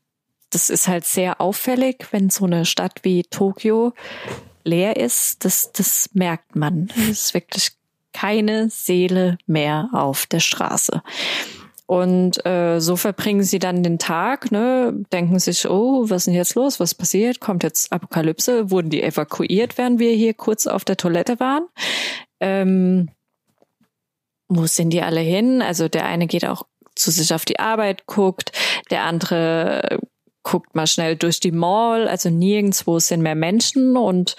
das 0.50 0.70
ist 0.70 0.90
halt 0.90 1.06
sehr 1.06 1.40
auffällig, 1.40 2.08
wenn 2.12 2.30
so 2.30 2.44
eine 2.44 2.66
Stadt 2.66 3.00
wie 3.04 3.24
Tokio 3.24 3.94
leer 4.66 4.98
ist. 4.98 5.46
Das, 5.46 5.72
das 5.72 6.10
merkt 6.12 6.58
man. 6.58 6.90
Es 6.98 7.28
ist 7.28 7.34
wirklich 7.34 7.79
keine 8.14 8.70
Seele 8.70 9.38
mehr 9.46 9.90
auf 9.94 10.26
der 10.26 10.40
Straße. 10.40 11.02
Und 11.86 12.46
äh, 12.46 12.80
so 12.80 12.96
verbringen 12.98 13.42
sie 13.42 13.58
dann 13.58 13.82
den 13.82 13.98
Tag, 13.98 14.52
ne, 14.52 14.94
denken 15.12 15.40
sich, 15.40 15.68
oh, 15.68 16.08
was 16.08 16.18
ist 16.18 16.28
denn 16.28 16.36
jetzt 16.36 16.54
los? 16.54 16.80
Was 16.80 16.94
passiert? 16.94 17.40
Kommt 17.40 17.64
jetzt 17.64 17.92
Apokalypse? 17.92 18.70
Wurden 18.70 18.92
die 18.92 19.02
evakuiert, 19.02 19.78
während 19.80 20.00
wir 20.00 20.12
hier 20.12 20.36
kurz 20.36 20.68
auf 20.68 20.86
der 20.86 20.98
Toilette 20.98 21.40
waren? 21.40 21.64
Ähm, 22.40 23.10
wo 24.48 24.68
sind 24.68 24.92
die 24.92 25.02
alle 25.02 25.22
hin? 25.22 25.64
Also 25.64 25.88
der 25.88 26.06
eine 26.06 26.28
geht 26.28 26.46
auch 26.46 26.68
zu 26.96 27.10
sich 27.10 27.34
auf 27.34 27.46
die 27.46 27.60
Arbeit, 27.60 28.06
guckt, 28.06 28.52
der 28.92 29.06
andere 29.06 30.00
guckt 30.44 30.76
mal 30.76 30.88
schnell 30.88 31.16
durch 31.16 31.40
die 31.40 31.52
Mall, 31.52 32.08
also 32.08 32.30
nirgendwo 32.30 33.00
sind 33.00 33.22
mehr 33.22 33.36
Menschen 33.36 33.98
und 33.98 34.36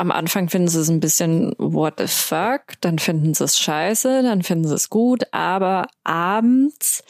am 0.00 0.10
Anfang 0.10 0.48
finden 0.48 0.68
sie 0.68 0.80
es 0.80 0.88
ein 0.88 0.98
bisschen 0.98 1.54
what 1.58 1.94
the 1.98 2.06
fuck, 2.06 2.80
dann 2.80 2.98
finden 2.98 3.34
sie 3.34 3.44
es 3.44 3.58
scheiße, 3.58 4.22
dann 4.22 4.42
finden 4.42 4.66
sie 4.66 4.74
es 4.74 4.88
gut, 4.88 5.24
aber 5.30 5.88
abends 6.04 7.04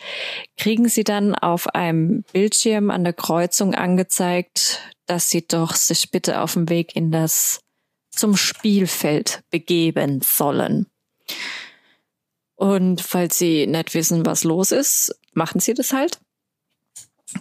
kriegen 0.56 0.88
sie 0.88 1.04
dann 1.04 1.36
auf 1.36 1.68
einem 1.68 2.24
Bildschirm 2.32 2.90
an 2.90 3.04
der 3.04 3.12
Kreuzung 3.12 3.76
angezeigt, 3.76 4.80
dass 5.06 5.30
sie 5.30 5.46
doch 5.46 5.76
sich 5.76 6.10
bitte 6.10 6.40
auf 6.40 6.54
dem 6.54 6.68
Weg 6.68 6.96
in 6.96 7.12
das 7.12 7.60
zum 8.10 8.36
Spielfeld 8.36 9.44
begeben 9.50 10.20
sollen. 10.20 10.86
Und 12.56 13.00
falls 13.00 13.38
sie 13.38 13.68
nicht 13.68 13.94
wissen, 13.94 14.26
was 14.26 14.42
los 14.42 14.72
ist, 14.72 15.14
machen 15.32 15.60
sie 15.60 15.74
das 15.74 15.92
halt, 15.92 16.18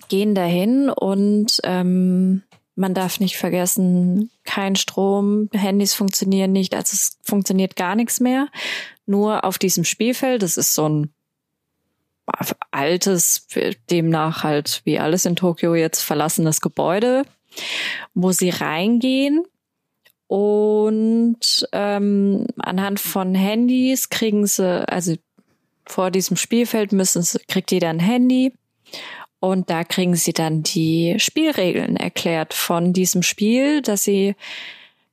gehen 0.10 0.36
dahin 0.36 0.92
und 0.92 1.60
ähm, 1.64 2.44
man 2.80 2.94
darf 2.94 3.20
nicht 3.20 3.36
vergessen, 3.36 4.32
kein 4.46 4.78
Strom, 4.78 5.50
Handys 5.52 5.94
funktionieren 5.94 6.54
nicht, 6.54 6.74
also 6.74 6.94
es 6.94 7.18
funktioniert 7.22 7.76
gar 7.76 7.96
nichts 7.96 8.22
mehr. 8.22 8.48
Nur 9.06 9.44
auf 9.44 9.58
diesem 9.58 9.84
Spielfeld, 9.84 10.42
das 10.42 10.56
ist 10.56 10.74
so 10.74 10.88
ein 10.88 11.14
altes, 12.72 13.48
demnach 13.90 14.44
halt 14.44 14.82
wie 14.86 14.98
alles 14.98 15.26
in 15.26 15.36
Tokio 15.36 15.76
jetzt 15.76 16.02
verlassenes 16.02 16.62
Gebäude, 16.62 17.24
wo 18.14 18.32
sie 18.32 18.50
reingehen 18.50 19.44
und 20.28 21.68
ähm, 21.74 22.48
anhand 22.60 23.00
von 23.00 23.36
Handys 23.36 24.10
kriegen 24.10 24.46
sie, 24.48 24.88
also 24.88 25.16
vor 25.86 26.12
diesem 26.12 26.38
Spielfeld 26.38 26.94
müssen 26.94 27.24
sie, 27.24 27.40
kriegt 27.48 27.72
jeder 27.72 27.90
ein 27.90 28.00
Handy 28.00 28.54
und 29.40 29.70
da 29.70 29.84
kriegen 29.84 30.16
sie 30.16 30.34
dann 30.34 30.64
die 30.64 31.16
Spielregeln 31.18 31.96
erklärt 31.96 32.54
von 32.54 32.94
diesem 32.94 33.24
Spiel, 33.24 33.82
dass 33.82 34.04
sie, 34.04 34.36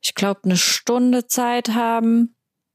ich 0.01 0.15
glaube, 0.15 0.41
eine 0.45 0.57
Stunde 0.57 1.27
Zeit 1.27 1.71
haben 1.71 2.33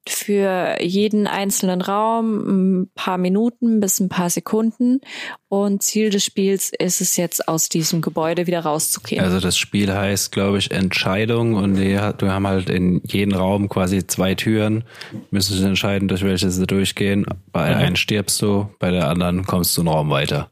für 0.09 0.77
jeden 0.81 1.27
einzelnen 1.27 1.79
Raum, 1.81 2.81
ein 2.81 2.89
paar 2.95 3.19
Minuten 3.19 3.79
bis 3.79 3.99
ein 3.99 4.09
paar 4.09 4.31
Sekunden. 4.31 4.99
Und 5.47 5.83
Ziel 5.83 6.09
des 6.09 6.25
Spiels 6.25 6.71
ist 6.79 7.01
es 7.01 7.17
jetzt, 7.17 7.47
aus 7.47 7.69
diesem 7.69 8.01
Gebäude 8.01 8.47
wieder 8.47 8.61
rauszugehen. 8.61 9.23
Also 9.23 9.39
das 9.39 9.57
Spiel 9.57 9.93
heißt, 9.93 10.31
glaube 10.31 10.57
ich, 10.57 10.71
Entscheidung 10.71 11.53
und 11.53 11.77
wir 11.77 12.01
haben 12.01 12.47
halt 12.47 12.69
in 12.69 13.01
jedem 13.05 13.35
Raum 13.35 13.69
quasi 13.69 14.07
zwei 14.07 14.33
Türen, 14.33 14.85
müssen 15.29 15.53
sich 15.55 15.63
entscheiden, 15.63 16.07
durch 16.07 16.23
welche 16.23 16.49
sie 16.49 16.65
durchgehen. 16.65 17.25
Bei 17.51 17.69
Mhm. 17.69 17.77
einen 17.81 17.95
stirbst 17.95 18.41
du, 18.41 18.69
bei 18.79 18.89
der 18.89 19.07
anderen 19.07 19.45
kommst 19.45 19.77
du 19.77 19.81
einen 19.81 19.89
Raum 19.89 20.09
weiter. 20.09 20.49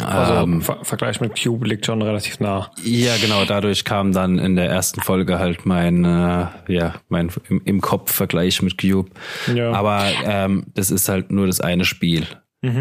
Also 0.00 0.34
Ähm, 0.34 0.62
Ver 0.62 0.84
Vergleich 0.84 1.20
mit 1.20 1.40
Cube 1.42 1.66
liegt 1.66 1.86
schon 1.86 2.00
relativ 2.02 2.38
nah. 2.40 2.70
ja, 2.84 3.16
genau, 3.20 3.44
dadurch 3.44 3.84
kam 3.84 4.12
dann 4.12 4.38
in 4.38 4.54
der 4.56 4.66
ersten 4.66 5.00
Folge 5.00 5.38
halt 5.38 5.66
mein, 5.66 6.04
äh, 6.04 6.46
ja, 6.68 6.94
mein 7.08 7.30
im, 7.48 7.60
im 7.64 7.80
Kopf 7.80 8.12
Vergleich 8.12 8.62
mit 8.62 8.80
Cube. 8.80 9.10
Ja. 9.52 9.72
Aber 9.72 10.06
ähm, 10.24 10.66
das 10.74 10.90
ist 10.90 11.08
halt 11.08 11.32
nur 11.32 11.46
das 11.46 11.60
eine 11.60 11.84
Spiel. 11.84 12.26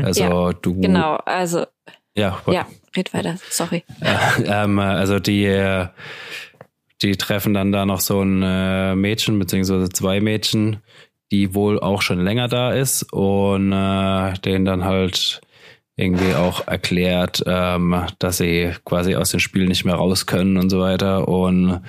Also 0.03 0.23
Ja, 0.23 0.53
du 0.53 0.79
genau, 0.79 1.15
also, 1.25 1.65
ja, 2.13 2.37
ja, 2.47 2.67
red 2.97 3.13
weiter, 3.13 3.37
sorry. 3.49 3.83
ähm, 4.45 4.77
also 4.77 5.19
die, 5.19 5.45
äh, 5.45 5.87
die 7.01 7.15
treffen 7.15 7.53
dann 7.53 7.71
da 7.71 7.85
noch 7.85 8.01
so 8.01 8.21
ein 8.21 8.43
äh, 8.43 8.95
Mädchen, 8.95 9.39
beziehungsweise 9.39 9.87
zwei 9.87 10.19
Mädchen, 10.19 10.77
die 11.31 11.53
wohl 11.55 11.79
auch 11.79 12.01
schon 12.01 12.19
länger 12.23 12.49
da 12.49 12.73
ist 12.73 13.03
und 13.13 13.71
äh, 13.71 14.33
denen 14.39 14.65
dann 14.65 14.83
halt 14.83 15.39
irgendwie 15.99 16.33
auch 16.33 16.65
erklärt, 16.67 17.43
ähm, 17.45 18.03
dass 18.19 18.37
sie 18.37 18.71
quasi 18.85 19.15
aus 19.15 19.31
dem 19.31 19.39
Spiel 19.39 19.67
nicht 19.67 19.85
mehr 19.85 19.95
raus 19.95 20.25
können 20.25 20.57
und 20.57 20.69
so 20.69 20.79
weiter. 20.79 21.27
Und 21.27 21.81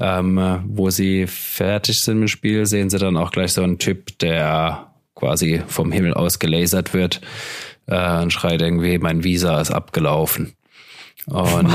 ähm, 0.00 0.60
wo 0.66 0.90
sie 0.90 1.26
fertig 1.26 2.00
sind 2.00 2.20
mit 2.20 2.28
dem 2.28 2.32
Spiel, 2.32 2.66
sehen 2.66 2.90
sie 2.90 2.98
dann 2.98 3.16
auch 3.16 3.30
gleich 3.30 3.52
so 3.52 3.62
einen 3.62 3.78
Typ, 3.78 4.18
der 4.18 4.90
quasi 5.14 5.62
vom 5.66 5.92
Himmel 5.92 6.14
aus 6.14 6.38
gelasert 6.38 6.94
wird 6.94 7.20
äh, 7.86 8.22
und 8.22 8.32
schreit 8.32 8.62
irgendwie, 8.62 8.98
mein 8.98 9.24
Visa 9.24 9.60
ist 9.60 9.70
abgelaufen. 9.70 10.54
Und 11.26 11.70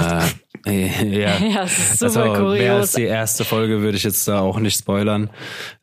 äh, 0.65 0.87
ja, 1.19 1.37
Ja, 1.39 1.65
also 2.01 2.19
mehr 2.53 2.75
als 2.75 2.93
die 2.93 3.03
erste 3.03 3.45
Folge 3.45 3.81
würde 3.81 3.97
ich 3.97 4.03
jetzt 4.03 4.27
da 4.27 4.39
auch 4.39 4.59
nicht 4.59 4.77
spoilern. 4.79 5.29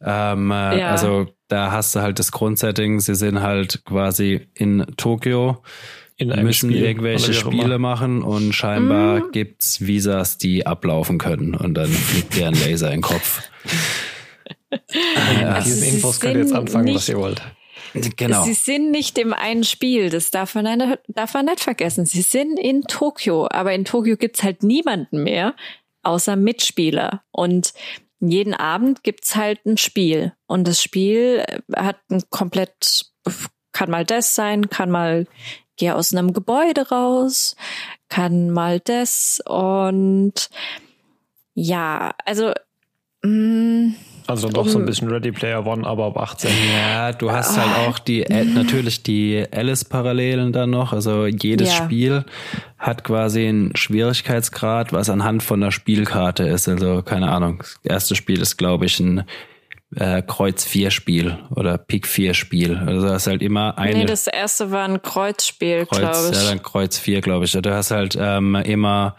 Ähm, 0.05 0.51
äh, 0.51 0.79
Ja. 0.81 0.91
Also 0.91 1.27
da 1.49 1.71
hast 1.73 1.95
du 1.95 2.01
halt 2.01 2.19
das 2.19 2.33
Grundsetting, 2.33 3.01
sie 3.01 3.15
sind 3.15 3.41
halt 3.41 3.85
quasi 3.85 4.49
in 4.55 4.85
Tokio, 4.97 5.63
In 6.17 6.33
einem 6.33 6.45
müssen 6.47 6.71
Spiel, 6.71 6.83
irgendwelche 6.85 7.35
Spiele 7.35 7.79
machen 7.79 8.23
und 8.23 8.53
scheinbar 8.53 9.21
Mhm. 9.21 9.33
gibt's 9.33 9.81
Visas, 9.87 10.39
die 10.39 10.67
ablaufen 10.67 11.19
können 11.19 11.55
und 11.55 11.75
dann 11.75 11.89
fliegt 11.89 12.35
dir 12.37 12.49
ein 12.49 12.55
Laser 12.55 12.89
in 12.89 12.95
den 12.99 13.03
Kopf. 13.03 13.43
Mit 14.71 15.65
diesen 15.65 15.81
Sie 15.83 15.89
Infos 15.89 16.21
könnt 16.21 16.35
ihr 16.37 16.43
jetzt 16.43 16.55
anfangen, 16.55 16.95
was 16.95 17.09
ihr 17.09 17.17
wollt. 17.19 17.41
Genau. 18.17 18.45
sie 18.45 18.55
sind 18.55 18.91
nicht 18.91 19.19
im 19.19 19.33
einen 19.33 19.65
Spiel, 19.65 20.11
das 20.11 20.31
darf 20.31 20.55
man, 20.55 20.97
darf 21.09 21.35
man 21.35 21.47
nicht 21.47 21.61
vergessen. 21.61 22.07
Sie 22.07 22.23
sind 22.23 22.59
in 22.59 22.83
Tokio, 22.83 23.49
aber 23.51 23.73
in 23.73 23.85
Tokio 23.85 24.17
gibt's 24.17 24.43
halt 24.43 24.63
niemanden 24.63 25.23
mehr, 25.23 25.55
außer 26.03 26.37
Mitspieler. 26.37 27.23
Und 27.31 27.73
jeden 28.21 28.55
Abend 28.55 29.03
gibt's 29.03 29.37
halt 29.37 29.65
ein 29.67 29.77
Spiel. 29.77 30.33
Und 30.47 30.67
das 30.67 30.83
Spiel 30.83 31.45
hat 31.75 31.99
ein 32.11 32.23
komplett, 32.31 33.07
kann 33.73 33.91
mal 33.91 34.05
das 34.05 34.35
sein, 34.35 34.71
kann 34.71 34.91
mal 34.91 35.27
geh 35.77 35.91
aus 35.91 36.13
einem 36.15 36.33
Gebäude 36.33 36.89
raus, 36.89 37.57
kann 38.09 38.51
mal 38.51 38.81
das 38.81 39.43
und 39.47 40.49
ja, 41.55 42.15
also 42.25 42.53
mh, 43.23 43.31
mm, 43.31 43.97
also 44.27 44.49
doch 44.49 44.65
um, 44.65 44.69
so 44.69 44.79
ein 44.79 44.87
bisschen 44.87 45.09
Ready 45.09 45.33
Player 45.33 45.65
One, 45.67 45.87
aber 45.87 46.07
ab 46.07 46.19
18. 46.19 46.51
Ja, 46.75 47.13
du 47.13 47.31
hast 47.31 47.57
halt 47.57 47.71
ah. 47.77 47.89
auch 47.89 47.99
die 47.99 48.25
natürlich 48.29 49.03
die 49.03 49.45
Alice-Parallelen 49.51 50.53
dann 50.53 50.71
noch. 50.71 50.93
Also 50.93 51.27
jedes 51.27 51.77
ja. 51.77 51.85
Spiel 51.85 52.25
hat 52.79 53.05
quasi 53.05 53.47
einen 53.47 53.77
Schwierigkeitsgrad, 53.77 54.93
was 54.93 55.11
anhand 55.11 55.43
von 55.43 55.61
der 55.61 55.71
Spielkarte 55.71 56.45
ist. 56.45 56.69
Also 56.69 57.03
keine 57.03 57.31
Ahnung. 57.31 57.59
Das 57.59 57.79
erste 57.85 58.17
Spiel 58.17 58.41
ist, 58.41 58.57
glaube 58.57 58.87
ich, 58.87 58.99
ein 59.01 59.25
äh, 59.95 60.23
Kreuz 60.23 60.65
4 60.65 60.91
Spiel 60.91 61.39
oder 61.51 61.79
Pik 61.79 62.07
4 62.07 62.35
Spiel. 62.35 62.77
Also 62.77 63.07
das 63.07 63.23
ist 63.23 63.27
halt 63.29 63.43
immer 63.43 63.79
eine. 63.79 63.99
Nee, 63.99 64.05
das 64.05 64.27
erste 64.27 64.71
war 64.71 64.85
ein 64.85 65.01
Kreuzspiel, 65.03 65.87
glaube 65.87 66.31
ich. 66.33 66.43
Ja, 66.43 66.49
dann 66.49 66.63
Kreuz 66.63 66.99
4, 66.99 67.21
glaube 67.21 67.45
ich. 67.45 67.53
Du 67.53 67.73
hast 67.73 67.91
halt 67.91 68.17
ähm, 68.21 68.57
immer 68.57 69.17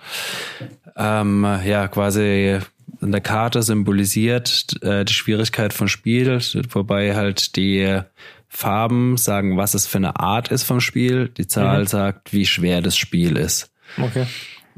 ähm, 0.98 1.46
ja 1.64 1.88
quasi 1.88 2.60
eine 3.02 3.22
Karte 3.22 3.64
symbolisiert 3.64 4.82
äh, 4.82 5.06
die 5.06 5.14
Schwierigkeit 5.14 5.74
von 5.74 5.88
Spiel, 5.88 6.40
wobei 6.72 7.16
halt 7.16 7.56
die 7.56 8.02
Farben 8.50 9.18
sagen, 9.18 9.58
was 9.58 9.74
es 9.74 9.86
für 9.88 9.98
eine 9.98 10.20
Art 10.20 10.50
ist 10.50 10.64
vom 10.64 10.80
Spiel. 10.80 11.30
Die 11.30 11.48
Zahl 11.48 11.82
mhm. 11.82 11.88
sagt, 11.88 12.34
wie 12.34 12.46
schwer 12.46 12.82
das 12.82 12.98
Spiel 12.98 13.38
ist. 13.38 13.72
Okay. 14.02 14.26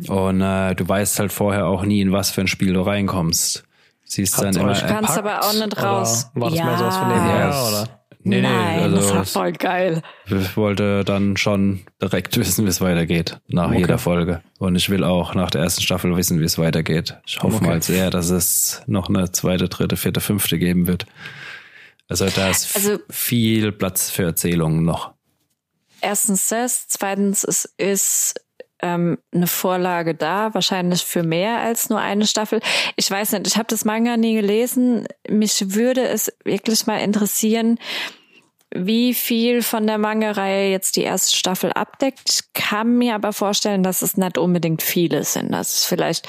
Und 0.08 0.42
äh, 0.42 0.76
du 0.76 0.88
weißt 0.88 1.20
halt 1.20 1.32
vorher 1.32 1.68
auch 1.68 1.84
nie, 1.84 2.02
in 2.02 2.12
was 2.12 2.32
für 2.32 2.42
ein 2.42 2.48
Spiel 2.48 2.74
du 2.74 2.82
reinkommst. 2.82 3.64
Siehst 4.06 4.38
Habt 4.38 4.56
dann 4.56 4.56
immer. 4.56 4.74
Du 4.74 4.88
kannst 4.88 5.18
aber 5.18 5.42
auch 5.42 5.54
nicht 5.54 5.82
raus. 5.82 6.32
War 6.34 6.50
das 6.50 6.60
ja. 6.60 6.66
mehr 6.66 6.78
so 6.78 6.86
was 6.86 6.98
für 6.98 7.08
nebenher, 7.08 7.40
ja, 7.40 7.68
oder? 7.68 7.99
Nee, 8.22 8.42
Nein, 8.42 8.80
also 8.80 8.96
das 8.98 9.14
war 9.14 9.26
voll 9.26 9.54
geil. 9.54 10.02
Ich 10.26 10.58
wollte 10.58 11.06
dann 11.06 11.38
schon 11.38 11.82
direkt 12.02 12.38
wissen, 12.38 12.66
wie 12.66 12.70
es 12.70 12.82
weitergeht 12.82 13.40
nach 13.48 13.70
okay. 13.70 13.80
jeder 13.80 13.98
Folge. 13.98 14.42
Und 14.58 14.76
ich 14.76 14.90
will 14.90 15.06
auch 15.06 15.36
nach 15.36 15.50
der 15.50 15.62
ersten 15.62 15.82
Staffel 15.82 16.16
wissen, 16.18 16.40
wie 16.40 16.44
es 16.44 16.58
weitergeht. 16.58 17.18
Ich 17.26 17.42
hoffe 17.42 17.58
okay. 17.58 17.68
mal 17.68 17.82
sehr, 17.82 18.10
dass 18.10 18.30
es 18.30 18.82
noch 18.88 19.08
eine 19.08 19.32
zweite, 19.32 19.70
dritte, 19.70 19.96
vierte, 19.96 20.20
fünfte 20.20 20.60
geben 20.60 20.86
wird. 20.88 21.06
Also 22.10 22.26
da 22.28 22.50
ist 22.50 22.76
also, 22.76 23.00
viel 23.10 23.72
Platz 23.72 24.10
für 24.10 24.24
Erzählungen 24.24 24.84
noch. 24.84 25.14
Erstens 26.02 26.50
das, 26.50 26.88
zweitens 26.88 27.44
es 27.44 27.66
ist 27.78 28.36
ähm, 28.82 29.18
eine 29.34 29.48
Vorlage 29.48 30.16
da, 30.16 30.54
wahrscheinlich 30.54 31.04
für 31.04 31.24
mehr 31.24 31.60
als 31.60 31.90
nur 31.90 32.00
eine 32.00 32.26
Staffel. 32.26 32.62
Ich 32.96 33.10
weiß 33.10 33.34
nicht, 33.34 33.48
ich 33.48 33.58
habe 33.58 33.68
das 33.68 33.86
Manga 33.86 34.18
nie 34.18 34.36
gelesen. 34.36 35.08
Mich 35.28 35.74
würde 35.76 36.08
es 36.08 36.32
wirklich 36.44 36.88
mal 36.88 36.98
interessieren, 36.98 37.80
wie 38.74 39.14
viel 39.14 39.62
von 39.62 39.88
der 39.88 39.98
Manga-Reihe 39.98 40.72
jetzt 40.72 40.96
die 40.96 41.02
erste 41.02 41.36
Staffel 41.36 41.72
abdeckt. 41.74 42.30
Ich 42.30 42.54
kann 42.54 42.98
mir 42.98 43.16
aber 43.16 43.34
vorstellen, 43.34 43.84
dass 43.84 44.02
es 44.02 44.16
nicht 44.16 44.38
unbedingt 44.38 44.84
viele 44.84 45.24
sind. 45.24 45.52
Das 45.52 45.74
ist 45.74 45.86
vielleicht, 45.86 46.28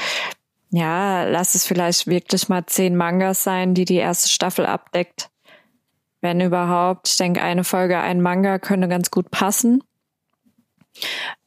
ja, 0.71 1.25
lass 1.25 1.55
es 1.55 1.67
vielleicht 1.67 2.07
wirklich 2.07 2.49
mal 2.49 2.65
zehn 2.67 2.97
Mangas 2.97 3.45
sein, 3.45 3.75
die 3.75 3.85
die 3.85 3.97
erste 3.97 4.29
Staffel 4.29 4.67
abdeckt. 4.67 5.29
Wenn 6.23 6.41
überhaupt. 6.41 7.09
Ich 7.09 7.17
denke, 7.17 7.43
eine 7.43 7.65
Folge, 7.65 7.99
ein 7.99 8.21
Manga 8.21 8.59
könnte 8.59 8.89
ganz 8.89 9.11
gut 9.11 9.31
passen. 9.31 9.83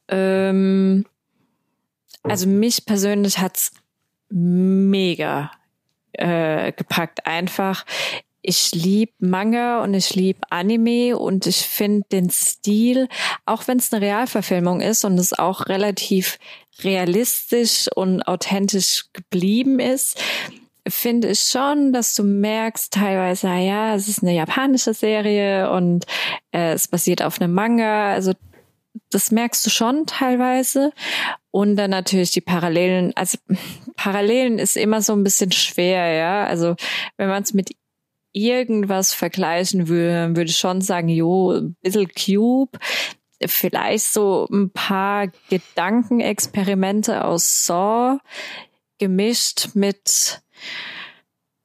Ähm, 0.08 1.06
also 2.22 2.48
mich 2.48 2.86
persönlich 2.86 3.38
hat's 3.38 3.72
mega 4.30 5.50
äh, 6.12 6.72
gepackt. 6.72 7.26
Einfach, 7.26 7.84
ich 8.42 8.72
lieb 8.72 9.12
Manga 9.18 9.82
und 9.82 9.94
ich 9.94 10.14
lieb 10.14 10.38
Anime 10.50 11.16
und 11.16 11.46
ich 11.46 11.62
finde 11.62 12.06
den 12.12 12.30
Stil, 12.30 13.08
auch 13.46 13.66
wenn 13.68 13.78
es 13.78 13.92
eine 13.92 14.04
Realverfilmung 14.04 14.80
ist 14.80 15.04
und 15.04 15.18
es 15.18 15.32
auch 15.32 15.66
relativ 15.66 16.38
realistisch 16.82 17.88
und 17.94 18.22
authentisch 18.22 19.06
geblieben 19.12 19.78
ist, 19.78 20.20
finde 20.86 21.28
ich 21.28 21.40
schon, 21.40 21.92
dass 21.92 22.14
du 22.14 22.24
merkst 22.24 22.92
teilweise, 22.92 23.48
ja, 23.48 23.94
es 23.94 24.08
ist 24.08 24.22
eine 24.22 24.34
japanische 24.34 24.92
Serie 24.92 25.70
und 25.70 26.04
äh, 26.52 26.72
es 26.72 26.88
basiert 26.88 27.22
auf 27.22 27.40
einem 27.40 27.54
Manga. 27.54 28.12
Also 28.12 28.32
das 29.10 29.30
merkst 29.30 29.64
du 29.66 29.70
schon 29.70 30.06
teilweise. 30.06 30.92
Und 31.50 31.76
dann 31.76 31.90
natürlich 31.90 32.32
die 32.32 32.40
Parallelen. 32.40 33.12
Also 33.16 33.38
Parallelen 33.96 34.58
ist 34.58 34.76
immer 34.76 35.02
so 35.02 35.12
ein 35.12 35.24
bisschen 35.24 35.52
schwer, 35.52 36.12
ja. 36.12 36.46
Also 36.46 36.74
wenn 37.16 37.28
man 37.28 37.42
es 37.42 37.54
mit 37.54 37.70
irgendwas 38.32 39.14
vergleichen 39.14 39.88
würde, 39.88 40.36
würde 40.36 40.50
ich 40.50 40.56
schon 40.56 40.80
sagen, 40.80 41.08
jo, 41.08 41.52
ein 41.52 41.76
bisschen 41.80 42.08
Cube. 42.08 42.78
Vielleicht 43.46 44.06
so 44.06 44.46
ein 44.50 44.70
paar 44.70 45.28
Gedankenexperimente 45.48 47.24
aus 47.24 47.66
Saw 47.66 48.18
gemischt 48.98 49.70
mit 49.74 50.40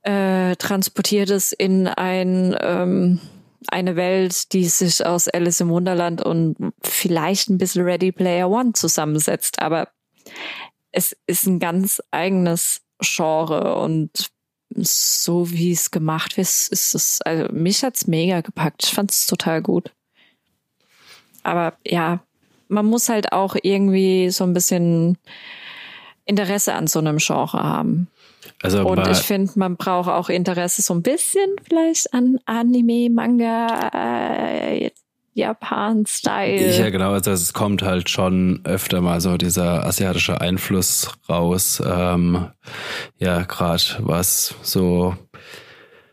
äh, 0.02 0.56
transportiertes 0.56 1.52
in 1.52 1.88
ein 1.88 2.56
ähm, 2.60 3.20
eine 3.68 3.96
Welt, 3.96 4.54
die 4.54 4.66
sich 4.66 5.06
aus 5.06 5.28
Alice 5.28 5.60
im 5.60 5.70
Wunderland 5.70 6.22
und 6.22 6.56
vielleicht 6.82 7.50
ein 7.50 7.58
bisschen 7.58 7.84
Ready 7.84 8.12
Player 8.12 8.50
One 8.50 8.74
zusammensetzt. 8.74 9.62
Aber 9.62 9.90
es 10.92 11.16
ist 11.28 11.46
ein 11.46 11.60
ganz 11.60 12.02
eigenes 12.12 12.82
Genre 13.02 13.76
und 13.76 14.32
so 14.76 15.52
wie 15.52 15.72
es 15.72 15.92
gemacht 15.92 16.38
wird, 16.38 16.48
ist 16.48 16.96
es, 16.96 17.22
also 17.22 17.52
mich 17.52 17.84
hat's 17.84 18.08
mega 18.08 18.42
gepackt. 18.42 18.84
Ich 18.84 18.94
fand's 18.94 19.26
total 19.26 19.62
gut. 19.62 19.92
Aber 21.44 21.74
ja, 21.86 22.24
man 22.68 22.86
muss 22.86 23.10
halt 23.10 23.32
auch 23.32 23.56
irgendwie 23.62 24.30
so 24.30 24.44
ein 24.44 24.54
bisschen 24.54 25.18
Interesse 26.26 26.74
an 26.74 26.88
so 26.88 27.00
einem 27.00 27.18
Genre 27.18 27.64
haben. 27.64 28.08
Also 28.62 28.86
und 28.86 29.08
ich 29.08 29.20
finde, 29.20 29.52
man 29.56 29.78
braucht 29.78 30.10
auch 30.10 30.30
Interesse 30.30 30.82
so 30.82 30.94
ein 30.94 31.02
bisschen 31.02 31.50
vielleicht 31.68 32.14
an 32.14 32.40
Anime, 32.46 33.10
Manga, 33.10 33.90
äh, 33.94 34.92
Japan-Style. 35.34 36.78
Ja, 36.78 36.90
genau. 36.90 37.12
Also 37.12 37.32
es 37.32 37.54
kommt 37.54 37.82
halt 37.82 38.10
schon 38.10 38.62
öfter 38.66 39.02
mal 39.02 39.22
so 39.22 39.38
dieser 39.38 39.86
asiatische 39.86 40.42
Einfluss 40.42 41.12
raus. 41.30 41.82
Ähm, 41.86 42.50
ja, 43.18 43.44
gerade 43.44 43.84
was 44.00 44.56
so 44.62 45.16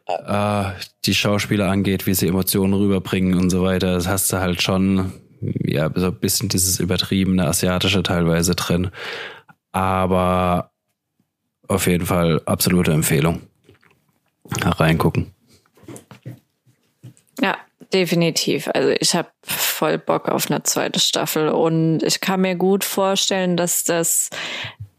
äh, 0.06 0.64
die 1.04 1.14
Schauspieler 1.14 1.68
angeht, 1.68 2.06
wie 2.06 2.14
sie 2.14 2.28
Emotionen 2.28 2.74
rüberbringen 2.74 3.38
und 3.38 3.50
so 3.50 3.62
weiter. 3.62 3.94
Das 3.94 4.06
hast 4.06 4.32
du 4.32 4.38
halt 4.38 4.62
schon, 4.62 5.12
ja, 5.40 5.90
so 5.94 6.06
ein 6.06 6.20
bisschen 6.20 6.48
dieses 6.48 6.78
übertriebene 6.78 7.46
Asiatische 7.46 8.02
teilweise 8.02 8.54
drin. 8.54 8.90
Aber 9.72 10.70
auf 11.68 11.86
jeden 11.86 12.06
Fall 12.06 12.40
absolute 12.46 12.92
Empfehlung. 12.92 13.42
Reingucken. 14.62 15.32
Ja, 17.40 17.56
definitiv. 17.92 18.68
Also 18.72 18.90
ich 19.00 19.14
habe 19.14 19.28
voll 19.42 19.98
Bock 19.98 20.28
auf 20.28 20.50
eine 20.50 20.62
zweite 20.62 21.00
Staffel 21.00 21.48
und 21.48 22.02
ich 22.02 22.20
kann 22.20 22.40
mir 22.40 22.56
gut 22.56 22.84
vorstellen, 22.84 23.56
dass 23.56 23.84
das 23.84 24.30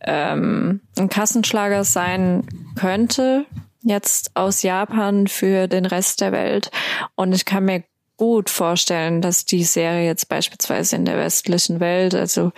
ähm, 0.02 0.82
ein 0.98 1.10
Kassenschlager 1.10 1.84
sein 1.84 2.46
könnte, 2.76 3.46
jetzt 3.84 4.32
aus 4.36 4.64
Japan 4.64 5.28
für 5.28 5.68
den 5.68 5.86
Rest 5.86 6.22
der 6.22 6.32
Welt. 6.32 6.72
Und 7.16 7.34
ich 7.34 7.46
kann 7.46 7.66
mir 7.66 7.84
gut 8.18 8.50
vorstellen, 8.50 9.22
dass 9.22 9.46
die 9.46 9.64
Serie 9.64 10.06
jetzt 10.06 10.28
beispielsweise 10.28 10.96
in 10.96 11.06
der 11.06 11.18
westlichen 11.18 11.80
Welt, 11.80 12.16
also 12.16 12.52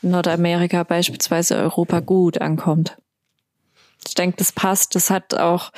Nordamerika 0.00 0.82
beispielsweise 0.82 1.56
Europa 1.56 2.00
gut 2.00 2.40
ankommt. 2.40 2.96
Ich 4.06 4.14
denke, 4.14 4.36
das 4.38 4.52
passt. 4.52 4.94
Das 4.94 5.10
hat 5.10 5.34
auch, 5.34 5.72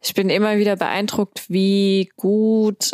ich 0.00 0.14
bin 0.14 0.30
immer 0.30 0.56
wieder 0.58 0.76
beeindruckt, 0.76 1.44
wie 1.48 2.10
gut 2.16 2.92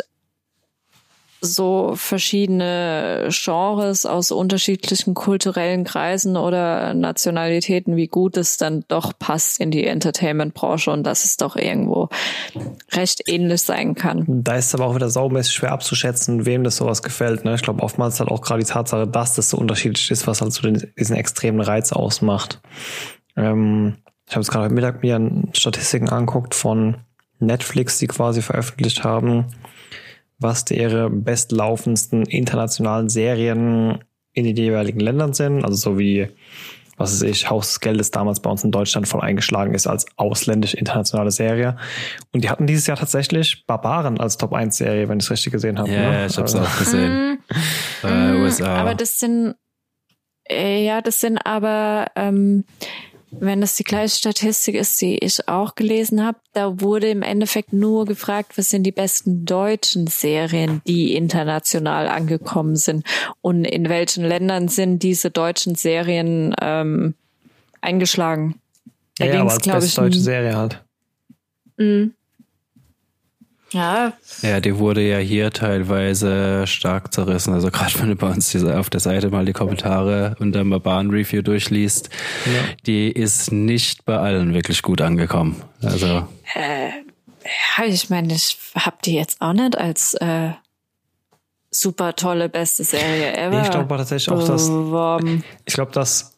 so 1.41 1.93
verschiedene 1.95 3.29
Genres 3.31 4.05
aus 4.05 4.31
unterschiedlichen 4.31 5.13
kulturellen 5.13 5.83
Kreisen 5.83 6.35
oder 6.35 6.93
Nationalitäten, 6.93 7.95
wie 7.95 8.07
gut 8.07 8.35
es 8.37 8.57
dann 8.57 8.83
doch 8.87 9.13
passt 9.17 9.59
in 9.59 9.71
die 9.71 9.85
Entertainment-Branche 9.85 10.91
und 10.91 11.03
dass 11.03 11.23
es 11.23 11.37
doch 11.37 11.55
irgendwo 11.55 12.09
recht 12.91 13.27
ähnlich 13.27 13.61
sein 13.61 13.95
kann. 13.95 14.25
Da 14.27 14.55
ist 14.55 14.73
aber 14.73 14.85
auch 14.85 14.95
wieder 14.95 15.09
saumäßig 15.09 15.53
schwer 15.53 15.71
abzuschätzen, 15.71 16.45
wem 16.45 16.63
das 16.63 16.77
sowas 16.77 17.03
gefällt. 17.03 17.45
Ne? 17.45 17.55
Ich 17.55 17.61
glaube, 17.61 17.83
oftmals 17.83 18.19
halt 18.19 18.29
auch 18.29 18.41
gerade 18.41 18.63
die 18.63 18.69
Tatsache, 18.69 19.07
dass 19.07 19.35
das 19.35 19.49
so 19.49 19.57
unterschiedlich 19.57 20.11
ist, 20.11 20.27
was 20.27 20.41
halt 20.41 20.51
so 20.51 20.61
den, 20.61 20.91
diesen 20.97 21.15
extremen 21.15 21.61
Reiz 21.61 21.93
ausmacht. 21.93 22.59
Ähm, 23.37 23.95
ich 24.29 24.35
habe 24.35 24.41
jetzt 24.43 24.51
gerade 24.51 24.65
heute 24.65 24.75
Mittag 24.75 25.01
mir 25.01 25.43
Statistiken 25.53 26.07
anguckt 26.09 26.53
von 26.53 26.97
Netflix, 27.39 27.97
die 27.97 28.05
quasi 28.05 28.43
veröffentlicht 28.43 29.03
haben, 29.03 29.45
was 30.37 30.65
die 30.65 30.77
ihre 30.79 31.09
bestlaufendsten 31.09 32.23
internationalen 32.27 33.09
Serien 33.09 34.03
in 34.33 34.43
den 34.45 34.55
jeweiligen 34.55 34.99
Ländern 34.99 35.33
sind. 35.33 35.65
Also 35.65 35.77
so 35.77 35.97
wie, 35.97 36.29
was 36.95 37.11
weiß 37.13 37.23
ich, 37.23 37.49
Haus 37.49 37.69
des 37.69 37.79
Geldes 37.79 38.11
damals 38.11 38.39
bei 38.39 38.51
uns 38.51 38.63
in 38.63 38.69
Deutschland 38.69 39.07
voll 39.07 39.21
eingeschlagen 39.21 39.73
ist 39.73 39.87
als 39.87 40.05
ausländisch 40.15 40.75
internationale 40.75 41.31
Serie. 41.31 41.77
Und 42.31 42.43
die 42.43 42.51
hatten 42.51 42.67
dieses 42.67 42.85
Jahr 42.85 42.97
tatsächlich 42.97 43.65
Barbaren 43.65 44.19
als 44.19 44.37
Top 44.37 44.53
1 44.53 44.77
Serie, 44.77 45.09
wenn 45.09 45.17
ich 45.17 45.25
es 45.25 45.31
richtig 45.31 45.53
gesehen 45.53 45.79
habe. 45.79 45.89
Ja, 45.89 46.11
ne? 46.11 46.25
ich 46.27 46.37
habe 46.37 46.45
es 46.45 46.53
Also- 46.53 46.59
auch 46.59 46.77
gesehen. 46.77 47.39
Mm, 48.03 48.07
äh, 48.07 48.33
mm, 48.33 48.41
USA. 48.43 48.75
Aber 48.75 48.93
das 48.93 49.17
sind, 49.17 49.55
äh, 50.47 50.85
ja, 50.85 51.01
das 51.01 51.19
sind 51.19 51.39
aber, 51.39 52.05
ähm, 52.15 52.65
wenn 53.31 53.61
das 53.61 53.75
die 53.75 53.83
gleiche 53.83 54.17
Statistik 54.17 54.75
ist, 54.75 54.99
die 55.01 55.17
ich 55.17 55.47
auch 55.47 55.75
gelesen 55.75 56.23
habe, 56.23 56.39
da 56.53 56.81
wurde 56.81 57.09
im 57.09 57.21
Endeffekt 57.21 57.73
nur 57.73 58.05
gefragt, 58.05 58.57
was 58.57 58.69
sind 58.69 58.83
die 58.83 58.91
besten 58.91 59.45
deutschen 59.45 60.07
Serien, 60.07 60.81
die 60.87 61.15
international 61.15 62.07
angekommen 62.07 62.75
sind 62.75 63.05
und 63.41 63.65
in 63.65 63.89
welchen 63.89 64.23
Ländern 64.23 64.67
sind 64.67 65.03
diese 65.03 65.31
deutschen 65.31 65.75
Serien 65.75 66.55
ähm, 66.61 67.15
eingeschlagen. 67.81 68.55
Da 69.17 69.25
ja, 69.25 69.41
aber 69.41 69.51
als 69.51 69.63
beste 69.63 70.01
deutsche 70.01 70.19
Serie 70.19 70.55
halt. 70.55 70.83
Mm. 71.77 72.11
Ja, 73.71 74.13
Ja, 74.41 74.59
die 74.59 74.77
wurde 74.77 75.01
ja 75.01 75.17
hier 75.17 75.51
teilweise 75.51 76.65
stark 76.65 77.13
zerrissen. 77.13 77.53
Also 77.53 77.69
gerade 77.69 77.93
wenn 77.99 78.09
du 78.09 78.15
bei 78.15 78.27
uns 78.27 78.49
diese, 78.51 78.79
auf 78.79 78.89
der 78.89 78.99
Seite 78.99 79.29
mal 79.29 79.45
die 79.45 79.53
Kommentare 79.53 80.35
und 80.39 80.53
dann 80.53 80.67
mal 80.67 80.79
Bahn-Review 80.79 81.41
durchliest, 81.41 82.09
die 82.85 83.11
ist 83.11 83.51
nicht 83.51 84.05
bei 84.05 84.17
allen 84.17 84.53
wirklich 84.53 84.81
gut 84.81 85.01
angekommen. 85.01 85.61
Also 85.81 86.07
ja 86.07 86.27
ich 87.85 88.09
meine, 88.09 88.33
ich 88.33 88.57
hab 88.75 89.01
die 89.01 89.13
jetzt 89.13 89.41
auch 89.41 89.53
nicht 89.53 89.77
als 89.77 90.13
äh, 90.15 90.51
super 91.71 92.15
tolle 92.15 92.49
beste 92.49 92.83
Serie 92.83 93.33
ever. 93.33 93.57
Nee, 93.57 93.63
ich 93.63 93.71
glaube 93.71 93.97
tatsächlich 93.97 94.29
auch, 94.31 94.45
dass 94.45 94.69
ich 95.65 95.73
glaube, 95.73 95.91
dass 95.91 96.35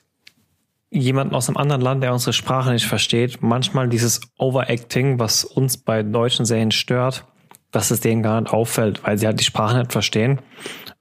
jemanden 0.91 1.33
aus 1.33 1.47
einem 1.47 1.57
anderen 1.57 1.81
Land, 1.81 2.03
der 2.03 2.13
unsere 2.13 2.33
Sprache 2.33 2.71
nicht 2.71 2.85
versteht, 2.85 3.41
manchmal 3.41 3.87
dieses 3.87 4.21
Overacting, 4.37 5.19
was 5.19 5.45
uns 5.45 5.77
bei 5.77 6.03
deutschen 6.03 6.45
Serien 6.45 6.71
stört, 6.71 7.25
dass 7.71 7.91
es 7.91 8.01
denen 8.01 8.21
gar 8.21 8.41
nicht 8.41 8.53
auffällt, 8.53 9.01
weil 9.05 9.17
sie 9.17 9.25
halt 9.25 9.39
die 9.39 9.45
Sprache 9.45 9.77
nicht 9.77 9.93
verstehen. 9.93 10.41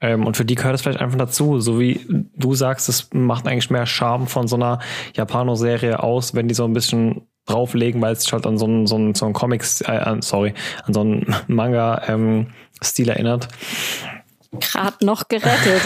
Ähm, 0.01 0.25
und 0.27 0.37
für 0.37 0.45
die 0.45 0.55
gehört 0.55 0.77
es 0.77 0.83
vielleicht 0.83 1.01
einfach 1.01 1.19
dazu. 1.19 1.59
So 1.59 1.81
wie 1.81 2.01
du 2.09 2.55
sagst, 2.55 2.89
es 2.89 3.11
macht 3.13 3.49
eigentlich 3.49 3.71
mehr 3.71 3.87
Charme 3.87 4.29
von 4.29 4.47
so 4.47 4.55
einer 4.55 4.79
Japano-Serie 5.15 6.01
aus, 6.01 6.35
wenn 6.35 6.47
die 6.47 6.55
so 6.55 6.65
ein 6.65 6.73
bisschen 6.73 7.23
drauflegen, 7.47 8.01
weil 8.01 8.13
es 8.13 8.23
sich 8.23 8.33
halt 8.33 8.47
an 8.47 8.59
so 8.59 8.67
einen, 8.67 8.87
so 8.87 8.95
einen, 8.95 9.17
so 9.17 9.25
einen 9.25 9.35
Comics, 9.35 9.81
äh, 9.81 10.17
sorry, 10.21 10.55
an 10.85 10.95
so 10.95 11.01
einen 11.01 11.35
Manga-Stil 11.49 13.09
erinnert. 13.09 13.49
Gerade 14.53 15.05
noch 15.05 15.27
gerettet. 15.29 15.83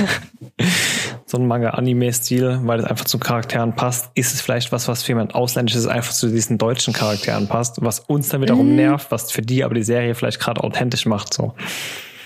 so 1.34 1.40
ein 1.40 1.46
Manga-Anime-Stil, 1.46 2.60
weil 2.64 2.80
es 2.80 2.84
einfach 2.84 3.04
zu 3.04 3.18
Charakteren 3.18 3.74
passt, 3.74 4.10
ist 4.14 4.32
es 4.34 4.40
vielleicht 4.40 4.72
was, 4.72 4.88
was 4.88 5.02
für 5.02 5.08
jemand 5.08 5.34
Ausländisches 5.34 5.86
einfach 5.86 6.12
zu 6.12 6.28
diesen 6.28 6.58
deutschen 6.58 6.92
Charakteren 6.92 7.48
passt, 7.48 7.84
was 7.84 8.00
uns 8.00 8.28
dann 8.28 8.40
wiederum 8.40 8.74
nervt, 8.76 9.10
was 9.10 9.32
für 9.32 9.42
die 9.42 9.64
aber 9.64 9.74
die 9.74 9.82
Serie 9.82 10.14
vielleicht 10.14 10.40
gerade 10.40 10.62
authentisch 10.62 11.06
macht. 11.06 11.34
So. 11.34 11.54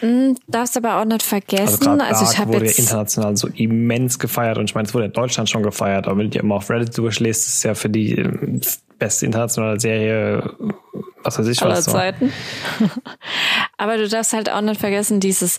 Hm, 0.01 0.37
Darfst 0.47 0.77
aber 0.77 1.01
auch 1.01 1.05
nicht 1.05 1.15
Also 1.15 1.27
vergessen. 1.27 1.81
gerade 1.81 2.05
Also, 2.05 2.31
ich 2.31 2.39
habe 2.39 2.49
wurde 2.49 2.61
ja 2.61 2.67
jetzt 2.67 2.79
international 2.79 3.37
so 3.37 3.49
immens 3.49 4.19
gefeiert 4.19 4.59
und 4.59 4.67
ich 4.67 4.75
meine, 4.75 4.87
es 4.87 4.95
wurde 4.95 5.07
in 5.07 5.13
Deutschland 5.13 5.49
schon 5.49 5.63
gefeiert, 5.63 6.07
aber 6.07 6.19
wenn 6.19 6.27
du 6.27 6.31
dir 6.31 6.43
immer 6.43 6.57
auf 6.57 6.71
Reddit 6.71 6.97
durchlässt, 6.97 7.47
ist 7.47 7.55
es 7.57 7.63
ja 7.63 7.75
für 7.75 7.89
die 7.89 8.17
ähm, 8.17 8.61
beste 8.99 9.27
internationale 9.27 9.81
Serie, 9.81 10.51
was 11.23 11.39
weiß 11.39 11.47
ich 11.49 11.63
aller 11.63 11.77
was. 11.77 11.87
So. 11.87 11.93
Zeiten. 11.93 12.33
aber 13.77 13.97
du 13.97 14.09
darfst 14.09 14.33
halt 14.33 14.51
auch 14.51 14.61
nicht 14.61 14.81
vergessen, 14.81 15.21
dieses 15.21 15.59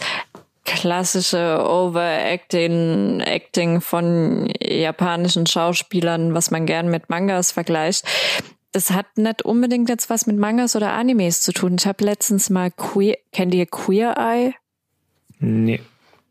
klassische 0.76 1.64
Overacting 1.68 3.22
Acting 3.22 3.82
von 3.82 4.48
japanischen 4.62 5.46
Schauspielern, 5.48 6.34
was 6.34 6.52
man 6.52 6.66
gern 6.66 6.90
mit 6.90 7.10
Mangas 7.10 7.52
vergleicht. 7.52 8.06
Das 8.72 8.92
hat 8.92 9.06
nicht 9.18 9.42
unbedingt 9.42 9.90
jetzt 9.90 10.10
was 10.10 10.28
mit 10.28 10.38
Mangas 10.38 10.76
oder 10.76 10.94
Animes 10.94 11.42
zu 11.42 11.52
tun. 11.54 11.76
Ich 11.80 11.88
habe 11.88 12.04
letztens 12.06 12.50
mal 12.50 12.70
Queer, 12.72 13.18
kennt 13.32 13.54
ihr 13.56 13.66
Queer 13.66 14.16
Eye? 14.18 14.54
Nee. 15.40 15.80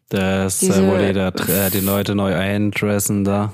das, 0.09 0.59
Diese- 0.61 0.83
äh, 0.85 0.91
wo 0.91 0.97
die, 0.97 1.13
da, 1.13 1.29
äh, 1.29 1.71
die 1.71 1.81
Leute 1.81 2.15
neu 2.15 2.35
eindressen 2.35 3.25
da. 3.25 3.53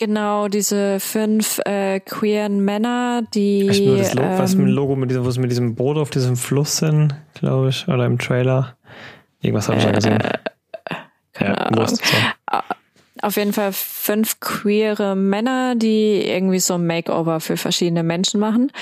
Genau, 0.00 0.46
diese 0.46 1.00
fünf 1.00 1.58
äh, 1.64 1.98
queeren 1.98 2.64
Männer, 2.64 3.22
die 3.34 3.68
Ich 3.68 3.80
nur 3.80 3.96
das 3.96 4.14
Logo, 4.14 4.38
was 4.38 4.54
mit 4.54 4.60
dem 4.66 4.68
ähm, 4.68 4.74
Logo, 4.74 4.96
mit 4.96 5.10
diesem, 5.10 5.24
wo 5.24 5.28
es 5.28 5.38
mit 5.38 5.50
diesem 5.50 5.74
Boot 5.74 5.96
auf 5.96 6.10
diesem 6.10 6.36
Fluss 6.36 6.76
sind, 6.76 7.16
glaube 7.34 7.70
ich, 7.70 7.88
oder 7.88 8.06
im 8.06 8.16
Trailer. 8.18 8.76
Irgendwas 9.40 9.68
habe 9.68 9.78
ich 9.78 9.84
da 9.84 9.92
gesehen. 9.92 10.18
keine 11.32 11.50
Ja, 11.50 11.54
Ahnung. 11.54 11.80
Lust, 11.80 12.04
so. 12.04 12.16
auf 13.22 13.36
jeden 13.36 13.52
Fall 13.52 13.72
fünf 13.72 14.40
queere 14.40 15.16
Männer, 15.16 15.74
die 15.76 16.22
irgendwie 16.24 16.60
so 16.60 16.74
ein 16.74 16.86
Makeover 16.86 17.40
für 17.40 17.56
verschiedene 17.56 18.02
Menschen 18.02 18.40
machen. 18.40 18.72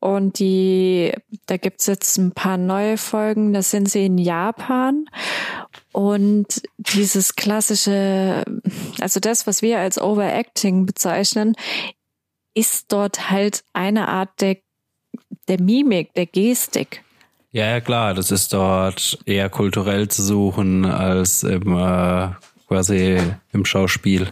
Und 0.00 0.38
die, 0.38 1.12
da 1.46 1.58
gibt's 1.58 1.86
jetzt 1.86 2.16
ein 2.16 2.32
paar 2.32 2.56
neue 2.56 2.96
Folgen, 2.96 3.52
da 3.52 3.60
sind 3.62 3.88
sie 3.90 4.06
in 4.06 4.16
Japan. 4.16 5.04
Und 5.92 6.62
dieses 6.78 7.36
klassische, 7.36 8.44
also 9.00 9.20
das, 9.20 9.46
was 9.46 9.60
wir 9.60 9.78
als 9.78 10.00
Overacting 10.00 10.86
bezeichnen, 10.86 11.54
ist 12.54 12.92
dort 12.92 13.30
halt 13.30 13.62
eine 13.74 14.08
Art 14.08 14.40
der, 14.40 14.56
der 15.48 15.60
Mimik, 15.60 16.14
der 16.14 16.26
Gestik. 16.26 17.04
Ja, 17.52 17.66
ja, 17.66 17.80
klar, 17.80 18.14
das 18.14 18.30
ist 18.30 18.52
dort 18.52 19.18
eher 19.26 19.48
kulturell 19.48 20.08
zu 20.08 20.22
suchen 20.22 20.84
als 20.84 21.42
im, 21.42 21.76
äh, 21.76 22.28
quasi 22.68 23.18
im 23.52 23.64
Schauspiel. 23.64 24.28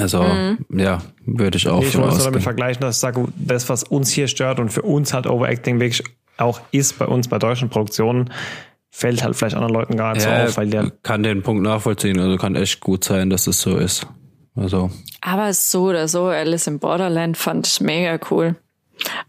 Also, 0.00 0.24
ja, 0.70 1.02
würde 1.26 1.58
ich 1.58 1.68
auch 1.68 1.80
Nee, 1.80 1.88
ich 1.88 1.98
wollte 1.98 2.10
es 2.10 2.18
nur 2.18 2.24
damit 2.26 2.42
vergleichen, 2.42 2.80
dass 2.80 2.96
ich 2.96 3.00
sage, 3.00 3.26
das, 3.36 3.68
was 3.68 3.82
uns 3.82 4.10
hier 4.10 4.28
stört 4.28 4.60
und 4.60 4.70
für 4.70 4.82
uns 4.82 5.12
halt 5.12 5.26
Overacting 5.26 5.78
wirklich 5.80 6.04
auch 6.38 6.60
ist 6.70 6.98
bei 6.98 7.06
uns 7.06 7.28
bei 7.28 7.38
deutschen 7.38 7.68
Produktionen, 7.68 8.32
fällt 8.90 9.22
halt 9.22 9.36
vielleicht 9.36 9.56
anderen 9.56 9.74
Leuten 9.74 9.96
gar 9.96 10.14
nicht 10.14 10.24
Ja, 10.24 10.44
so 10.44 10.48
auf, 10.50 10.56
weil 10.56 10.70
der 10.70 10.90
kann 11.02 11.22
den 11.22 11.42
Punkt 11.42 11.62
nachvollziehen. 11.62 12.18
Also 12.18 12.36
kann 12.38 12.56
echt 12.56 12.80
gut 12.80 13.04
sein, 13.04 13.28
dass 13.28 13.46
es 13.46 13.60
so 13.60 13.76
ist. 13.76 14.06
Also, 14.54 14.90
Aber 15.20 15.52
so 15.52 15.88
oder 15.88 16.08
so, 16.08 16.26
Alice 16.26 16.66
in 16.66 16.78
Borderland 16.78 17.36
fand 17.36 17.66
ich 17.66 17.80
mega 17.80 18.18
cool. 18.30 18.56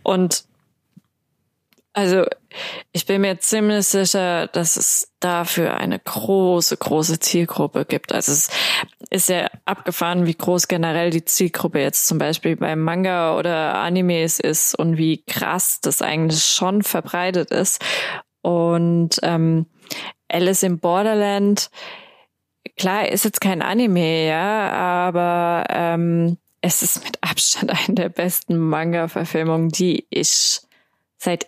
Und 0.03 0.45
also 2.00 2.26
ich 2.91 3.06
bin 3.06 3.22
mir 3.22 3.39
ziemlich 3.39 3.86
sicher, 3.88 4.47
dass 4.47 4.78
es 4.78 5.14
dafür 5.20 5.78
eine 5.78 6.00
große, 6.00 6.78
große 6.78 7.20
Zielgruppe 7.20 7.86
gibt. 7.86 8.14
Also 8.14 8.32
es 8.32 8.50
ist 9.10 9.30
ja 9.30 9.50
abgefahren, 9.66 10.26
wie 10.26 10.34
groß 10.34 10.68
generell 10.68 11.10
die 11.10 11.26
Zielgruppe 11.26 11.80
jetzt 11.80 12.08
zum 12.08 12.18
Beispiel 12.18 12.56
beim 12.56 12.80
Manga 12.80 13.38
oder 13.38 13.76
Animes 13.76 14.39
ist 14.39 14.76
und 14.76 14.97
wie 14.97 15.24
krass 15.24 15.80
das 15.82 16.02
eigentlich 16.02 16.43
schon 16.43 16.82
verbreitet 16.84 17.52
ist. 17.52 17.84
Und 18.41 19.20
ähm, 19.22 19.66
Alice 20.30 20.64
in 20.64 20.80
Borderland, 20.80 21.70
klar, 22.78 23.08
ist 23.10 23.26
jetzt 23.26 23.41
kein 23.41 23.62
Anime, 23.62 24.28
ja, 24.28 24.72
aber 24.72 25.66
ähm, 25.70 26.38
es 26.62 26.82
ist 26.82 27.04
mit 27.04 27.18
Abstand 27.22 27.72
eine 27.88 27.95
der 27.95 28.10
besten 28.10 28.58
Manga-Verfilmungen, 28.58 29.70
die 29.70 30.06
ich 30.10 30.62
seit 31.18 31.47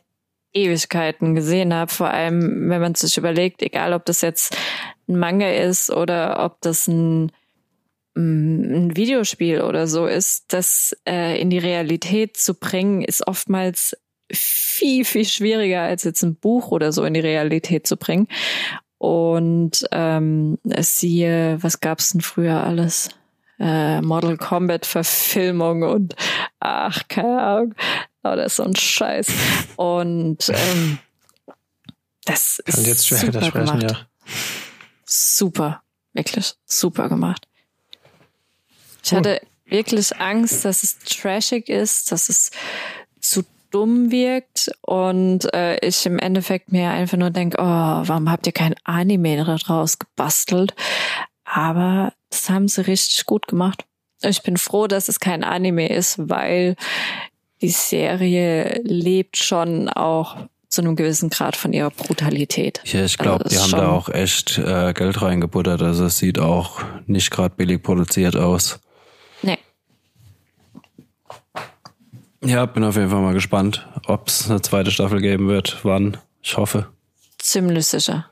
Ewigkeiten 0.54 1.36
gesehen 1.36 1.74
habe. 1.74 1.92
Vor 1.92 2.10
allem, 2.10 2.70
wenn 2.70 2.82
man 2.82 2.96
sich 2.96 3.18
überlegt, 3.18 3.62
egal 3.62 3.94
ob 3.94 4.06
das 4.06 4.22
jetzt 4.22 4.56
ein 5.08 5.18
Manga 5.18 5.50
ist 5.50 5.90
oder 5.90 6.44
ob 6.44 6.62
das 6.62 6.88
ein, 6.88 7.32
mm, 8.16 8.76
ein 8.76 8.96
Videospiel 8.96 9.62
oder 9.62 9.88
so 9.88 10.06
ist, 10.06 10.54
das 10.54 10.96
äh, 11.08 11.40
in 11.40 11.50
die 11.50 11.60
Realität 11.60 12.38
zu 12.38 12.54
bringen, 12.54 13.02
ist 13.02 13.28
oftmals 13.28 13.96
viel, 14.32 15.06
viel 15.06 15.26
schwieriger 15.26 15.82
als 15.82 16.04
jetzt 16.04 16.24
ein 16.24 16.36
Buch 16.36 16.72
oder 16.72 16.92
so 16.92 17.04
in 17.04 17.14
die 17.14 17.20
Realität 17.20 17.88
zu 17.88 17.98
bringen. 17.98 18.28
Und 18.98 19.86
ähm, 19.92 20.60
siehe, 20.64 21.58
was 21.62 21.80
gab's 21.80 22.12
denn 22.12 22.22
früher 22.22 22.64
alles? 22.64 23.10
Äh, 23.60 24.02
Model 24.02 24.38
Combat 24.38 24.86
Verfilmung 24.86 25.84
und 25.84 26.16
ach, 26.60 27.08
keine 27.08 27.42
Ahnung. 27.42 27.76
Oh, 28.24 28.36
das 28.36 28.48
ist 28.54 28.56
so 28.58 28.64
ein 28.64 28.76
Scheiß. 28.76 29.28
Und 29.78 30.50
ähm, 30.50 31.00
das 32.26 32.60
ist 32.66 32.76
kann 32.76 32.86
jetzt 32.86 33.08
schwer 33.08 33.20
super 33.20 33.52
gemacht. 33.52 33.84
ja. 33.84 33.98
Super, 35.06 35.82
wirklich 36.14 36.54
super 36.66 37.10
gemacht. 37.10 37.48
Ich 39.04 39.12
Cool. 39.12 39.18
hatte 39.20 39.42
wirklich 39.66 40.16
Angst, 40.18 40.64
dass 40.66 40.84
es 40.84 41.00
trashig 41.00 41.70
ist, 41.70 42.12
dass 42.12 42.30
es 42.30 42.52
zu 43.20 43.44
dumm 43.72 44.12
wirkt 44.12 44.70
und 44.82 45.52
äh, 45.54 45.78
ich 45.86 46.06
im 46.06 46.20
Endeffekt 46.20 46.72
mir 46.72 46.92
einfach 46.92 47.18
nur 47.18 47.30
denke, 47.32 47.58
oh, 47.60 47.64
warum 47.66 48.30
habt 48.30 48.46
ihr 48.46 48.54
kein 48.54 48.76
Anime 48.84 49.38
daraus 49.44 49.98
gebastelt? 49.98 50.76
Aber 51.46 52.14
das 52.30 52.50
haben 52.50 52.68
sie 52.68 52.86
richtig 52.86 53.26
gut 53.26 53.48
gemacht. 53.48 53.86
Ich 54.22 54.44
bin 54.44 54.58
froh, 54.58 54.88
dass 54.88 55.08
es 55.10 55.20
kein 55.20 55.44
Anime 55.44 55.90
ist, 55.90 56.18
weil 56.30 56.76
die 57.62 57.70
Serie 57.70 58.82
lebt 58.84 59.38
schon 59.38 59.90
auch 59.90 60.38
zu 60.68 60.82
einem 60.82 60.96
gewissen 60.96 61.30
Grad 61.30 61.56
von 61.58 61.74
ihrer 61.74 61.92
Brutalität. 61.92 62.82
Ja, 62.86 63.04
ich 63.04 63.18
glaube, 63.18 63.44
Also 63.46 63.56
die 63.56 63.62
haben 63.62 63.72
da 63.82 63.90
auch 63.92 64.08
echt 64.10 64.58
äh, 64.58 64.94
Geld 64.94 65.22
reingebuttert. 65.22 65.82
Also 65.82 66.06
es 66.06 66.18
sieht 66.18 66.40
auch 66.40 66.82
nicht 67.08 67.30
gerade 67.30 67.54
billig 67.56 67.84
produziert 67.84 68.38
aus. 68.38 68.80
Nee. 69.42 69.58
Ja, 72.44 72.66
bin 72.66 72.86
auf 72.86 72.96
jeden 72.96 73.10
Fall 73.10 73.22
mal 73.22 73.34
gespannt, 73.34 73.86
ob 74.08 74.30
es 74.30 74.50
eine 74.50 74.62
zweite 74.62 74.92
Staffel 74.92 75.20
geben 75.22 75.50
wird. 75.50 75.80
Wann? 75.84 76.18
Ich 76.42 76.56
hoffe. 76.56 76.88
Ziemlich 77.38 77.86
sicher. 77.86 78.32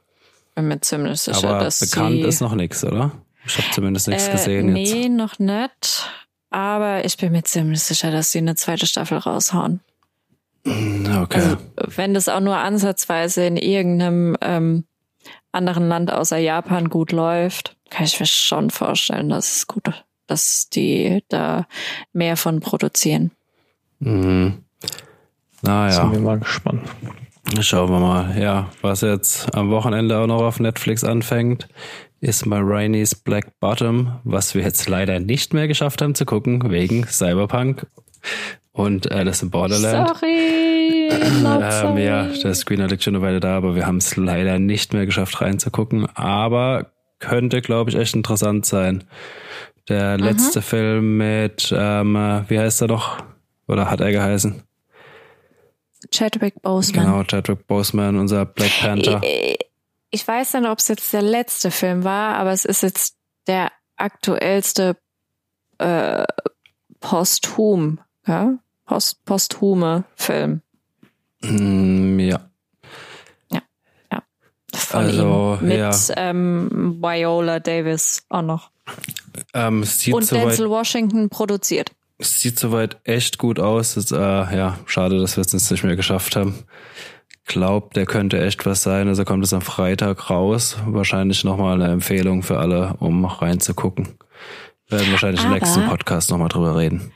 Bin 0.56 0.70
mir 0.70 0.80
ziemlich 0.80 1.20
sicher, 1.20 1.50
Aber 1.50 1.70
bekannt 1.78 2.24
ist 2.24 2.42
noch 2.42 2.56
nichts, 2.56 2.84
oder? 2.86 3.12
Ich 3.46 3.58
habe 3.58 3.68
zumindest 3.72 4.08
nichts 4.08 4.28
äh, 4.28 4.32
gesehen 4.32 4.74
nee, 4.74 4.84
jetzt. 5.04 5.10
noch 5.10 5.40
nicht. 5.40 6.10
Aber 6.50 7.06
ich 7.06 7.18
bin 7.18 7.32
mir 7.32 7.43
ziemlich 7.43 7.82
sicher, 7.82 8.12
dass 8.12 8.32
sie 8.32 8.39
eine 8.39 8.56
zweite 8.56 8.88
Staffel 8.88 9.18
raushauen. 9.20 9.82
Okay. 10.66 11.39
Also, 11.41 11.58
wenn 11.95 12.14
das 12.14 12.28
auch 12.28 12.39
nur 12.41 12.58
ansatzweise 12.58 13.45
in 13.45 13.58
irgendeinem 13.58 14.36
ähm, 14.41 14.84
anderen 15.52 15.88
Land 15.88 16.12
außer 16.12 16.38
Japan 16.38 16.89
gut 16.89 17.12
läuft, 17.12 17.76
kann 17.89 18.06
ich 18.06 18.20
mir 18.20 18.26
schon 18.26 18.70
vorstellen, 18.70 19.30
dass 19.30 19.58
es 19.58 19.68
gut, 19.68 19.84
dass 20.28 20.70
die 20.70 21.24
da 21.30 21.66
mehr 22.14 22.38
von 22.38 22.60
produzieren. 22.60 23.32
mhm. 24.00 24.64
Sind 25.62 25.70
Naja, 25.70 26.12
wir 26.12 26.20
mal 26.20 26.39
gespannt. 26.39 26.88
schauen 27.62 27.89
wir 27.91 28.00
mal. 28.00 28.39
Ja, 28.39 28.70
was 28.82 29.02
jetzt 29.02 29.54
am 29.56 29.72
Wochenende 29.72 30.18
auch 30.20 30.28
noch 30.28 30.41
auf 30.41 30.60
Netflix 30.60 31.04
anfängt, 31.04 31.68
ist 32.22 32.46
My 32.46 32.60
Rainey's 32.60 33.16
Black 33.16 33.60
Bottom, 33.60 34.20
was 34.24 34.56
wir 34.56 34.64
jetzt 34.64 34.88
leider 34.90 35.20
nicht 35.20 35.54
mehr 35.54 35.68
geschafft 35.68 36.02
haben 36.02 36.16
zu 36.16 36.26
gucken, 36.26 36.70
wegen 36.72 37.06
Cyberpunk 37.08 37.88
und 38.72 39.12
Alice 39.12 39.42
in 39.42 39.50
Borderland. 39.50 40.08
Sorry, 40.08 41.10
Ähm, 41.12 41.98
ja, 41.98 42.28
der 42.28 42.54
Screener 42.54 42.88
liegt 42.88 43.04
schon 43.04 43.16
eine 43.16 43.24
Weile 43.24 43.40
da, 43.40 43.58
aber 43.58 43.76
wir 43.76 43.86
haben 43.88 43.98
es 43.98 44.16
leider 44.16 44.60
nicht 44.60 44.94
mehr 44.94 45.06
geschafft 45.06 45.42
reinzugucken. 45.42 46.08
Aber 46.16 46.92
könnte, 47.20 47.62
glaube 47.62 47.90
ich, 47.90 47.96
echt 47.98 48.16
interessant 48.16 48.66
sein. 48.66 49.04
Der 49.88 50.18
letzte 50.18 50.62
Film 50.62 51.18
mit, 51.18 51.74
ähm, 51.76 52.16
äh, 52.16 52.50
wie 52.50 52.60
heißt 52.60 52.82
er 52.82 52.88
noch? 52.90 53.18
Oder 53.68 53.90
hat 53.90 54.02
er 54.02 54.12
geheißen? 54.12 54.62
Chadwick 56.12 56.62
Boseman. 56.62 57.06
Genau, 57.06 57.24
Chadwick 57.24 57.68
Boseman, 57.68 58.18
unser 58.18 58.46
Black 58.46 58.72
Panther. 58.82 59.22
Ich, 60.12 60.28
weiß 60.28 60.53
nicht, 60.53 60.68
ob 60.68 60.80
es 60.80 60.88
jetzt 60.88 61.14
der 61.14 61.22
letzte 61.22 61.72
Film 61.72 62.03
war, 62.03 62.36
aber 62.36 62.51
es 62.51 62.66
ist 62.66 62.84
jetzt 62.84 63.16
der 63.47 63.72
aktuellste 63.95 64.97
äh, 65.78 66.26
posthum, 66.99 67.99
ja? 68.28 68.57
Post, 68.86 69.24
posthume 69.26 70.03
Film 70.16 70.62
Mm, 71.41 72.20
ja. 72.20 72.41
von 74.74 74.99
Also, 75.05 75.57
ihm 75.62 75.68
mit 75.68 75.78
ja. 75.78 75.91
ähm, 76.18 76.97
Viola 77.01 77.60
Davis 77.60 78.24
auch 78.30 78.41
noch 78.41 78.72
Ähm, 79.53 79.84
sieht 79.84 80.14
und 80.14 80.30
Denzel 80.32 80.70
Washington 80.70 81.30
produziert. 81.30 81.91
sieht 82.20 82.60
soweit 82.60 82.97
echt 83.03 83.38
gut 83.38 83.60
aus. 83.60 83.95
Ist, 83.97 84.12
äh, 84.12 84.18
ja, 84.18 84.78
schade, 84.86 85.20
dass 85.20 85.38
wir 85.38 85.41
es 85.41 85.53
jetzt 85.53 85.72
nicht 85.72 85.84
mehr 85.84 85.95
geschafft 85.95 86.36
haben. 86.36 86.55
Glaub, 87.50 87.95
der 87.95 88.06
könnte 88.06 88.39
echt 88.39 88.64
was 88.68 88.84
sein. 88.84 89.08
Also 89.08 89.26
kommt 89.26 89.43
es 89.43 89.54
am 89.54 89.62
Freitag 89.62 90.30
raus. 90.30 90.78
Wahrscheinlich 90.86 91.43
nochmal 91.43 91.82
eine 91.82 91.91
Empfehlung 91.91 92.43
für 92.43 92.60
alle, 92.60 92.93
um 93.00 93.26
reinzugucken. 93.26 94.20
Wir 94.88 95.00
werden 95.00 95.12
wahrscheinlich 95.12 95.41
im 95.41 95.47
Aber- 95.47 95.56
nächsten 95.56 95.88
Podcast 95.88 96.30
nochmal 96.30 96.50
drüber 96.50 96.78
reden. 96.78 97.12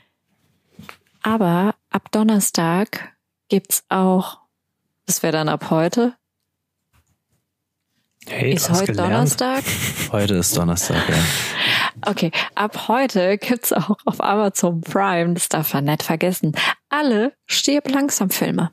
Aber 1.22 1.76
ab 1.88 2.10
Donnerstag 2.10 3.14
gibt's 3.48 3.84
auch, 3.88 4.40
das 5.06 5.22
wäre 5.22 5.32
dann 5.32 5.48
ab 5.48 5.70
heute, 5.70 6.14
Hey, 8.26 8.54
ist 8.54 8.70
heute 8.70 8.86
gelernt. 8.86 9.12
Donnerstag? 9.12 9.64
Heute 10.10 10.34
ist 10.34 10.56
Donnerstag, 10.56 11.08
ja. 11.08 11.14
Okay, 12.10 12.32
ab 12.56 12.88
heute 12.88 13.38
gibt's 13.38 13.72
auch 13.72 13.96
auf 14.04 14.20
Amazon 14.20 14.80
Prime, 14.80 15.34
das 15.34 15.48
darf 15.48 15.72
man 15.74 15.84
nicht 15.84 16.02
vergessen, 16.02 16.56
alle 16.88 17.32
stirb 17.46 17.88
langsam 17.88 18.30
Filme. 18.30 18.72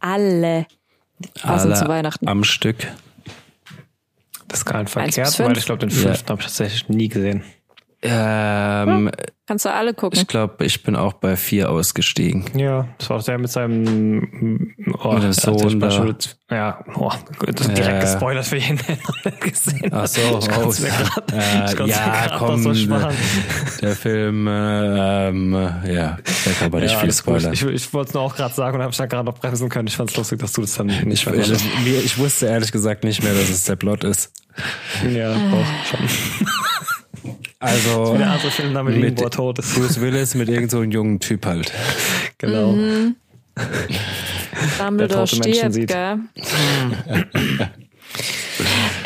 Alle. 0.00 0.66
Passend 1.40 1.76
zu 1.76 1.88
Weihnachten. 1.88 2.28
am 2.28 2.44
Stück. 2.44 2.86
Das 4.46 4.60
ist 4.60 4.64
gar 4.64 4.80
nicht 4.82 4.90
verkehrt, 4.90 5.38
weil 5.40 5.58
ich 5.58 5.66
glaube, 5.66 5.80
den 5.80 5.90
fünften 5.90 6.28
habe 6.30 6.40
ich 6.40 6.46
tatsächlich 6.46 6.88
nie 6.88 7.08
gesehen. 7.08 7.44
Ähm, 8.00 9.10
Kannst 9.48 9.64
du 9.64 9.72
alle 9.72 9.92
gucken. 9.92 10.20
ich 10.20 10.28
glaube, 10.28 10.64
ich 10.64 10.82
bin 10.84 10.94
auch 10.94 11.14
bei 11.14 11.36
vier 11.36 11.68
ausgestiegen. 11.70 12.44
Ja, 12.54 12.86
das 12.98 13.10
war 13.10 13.20
der 13.20 13.38
mit 13.38 13.50
seinem 13.50 14.74
oh, 15.02 15.14
Mit 15.14 15.34
Sohn 15.34 15.80
da. 15.80 16.14
Ja, 16.50 16.84
oh, 16.94 17.10
das 17.44 17.66
ist 17.66 17.76
direkt 17.76 17.94
Ja. 17.94 18.00
gespoilert 18.00 18.46
für 18.46 18.56
jeden, 18.56 18.78
der 18.86 18.98
noch 18.98 19.40
gesehen 19.40 19.90
Ach 19.92 20.02
hat. 20.02 20.10
so, 20.10 20.20
Ich 20.20 20.26
oh, 20.28 20.38
grad- 20.40 21.32
äh, 21.32 21.64
ich 21.64 21.78
ja, 21.78 21.86
mir 21.86 22.12
grad 22.12 22.38
komm, 22.38 22.62
so 22.62 22.74
sparen. 22.74 23.14
Der 23.82 23.96
Film, 23.96 24.46
äh, 24.46 25.28
ähm, 25.28 25.52
ja, 25.54 26.18
da 26.44 26.50
kann 26.58 26.70
man 26.70 26.82
nicht 26.82 26.92
Ja, 26.92 26.98
viel 27.00 27.12
spoilern. 27.12 27.52
Ich, 27.52 27.64
ich 27.64 27.92
wollte 27.94 28.08
es 28.10 28.14
nur 28.14 28.22
auch 28.22 28.36
gerade 28.36 28.54
sagen 28.54 28.76
und 28.76 28.82
habe 28.84 28.94
dann 28.94 29.08
gerade 29.08 29.24
noch 29.24 29.38
bremsen 29.38 29.68
können. 29.70 29.88
Ich 29.88 29.96
fand 29.96 30.10
es 30.10 30.16
lustig, 30.16 30.38
dass 30.38 30.52
du 30.52 30.60
das 30.60 30.74
dann 30.74 30.86
nicht 30.86 31.26
Ich, 31.26 31.26
ich, 31.26 31.84
mir- 31.84 32.04
ich 32.04 32.16
wusste 32.18 32.46
ehrlich 32.46 32.70
gesagt 32.70 33.02
nicht 33.02 33.24
mehr, 33.24 33.32
dass 33.32 33.48
es 33.48 33.64
der 33.64 33.74
Plot 33.76 34.04
ist. 34.04 34.30
Ja, 35.10 35.32
auch 35.32 35.86
schon. 35.90 36.00
Also 37.60 38.16
Der 38.16 38.30
andere 38.30 38.50
Film 38.50 38.72
damit 38.74 38.94
Mit- 38.94 39.04
irgendwo 39.04 39.28
tot 39.28 39.58
ist. 39.58 39.74
Bruce 39.74 40.00
Willis 40.00 40.34
mit 40.34 40.48
irgend 40.48 40.70
so 40.70 40.78
einem 40.80 40.92
jungen 40.92 41.18
Typ 41.20 41.44
halt. 41.46 41.72
Genau. 42.38 42.72
Mhm. 42.72 43.16
Dumbledore 44.78 45.24
tote 45.26 45.36
Menschen 45.40 45.54
stirbt, 45.54 45.74
sieht. 45.74 45.88
gell? 45.88 46.18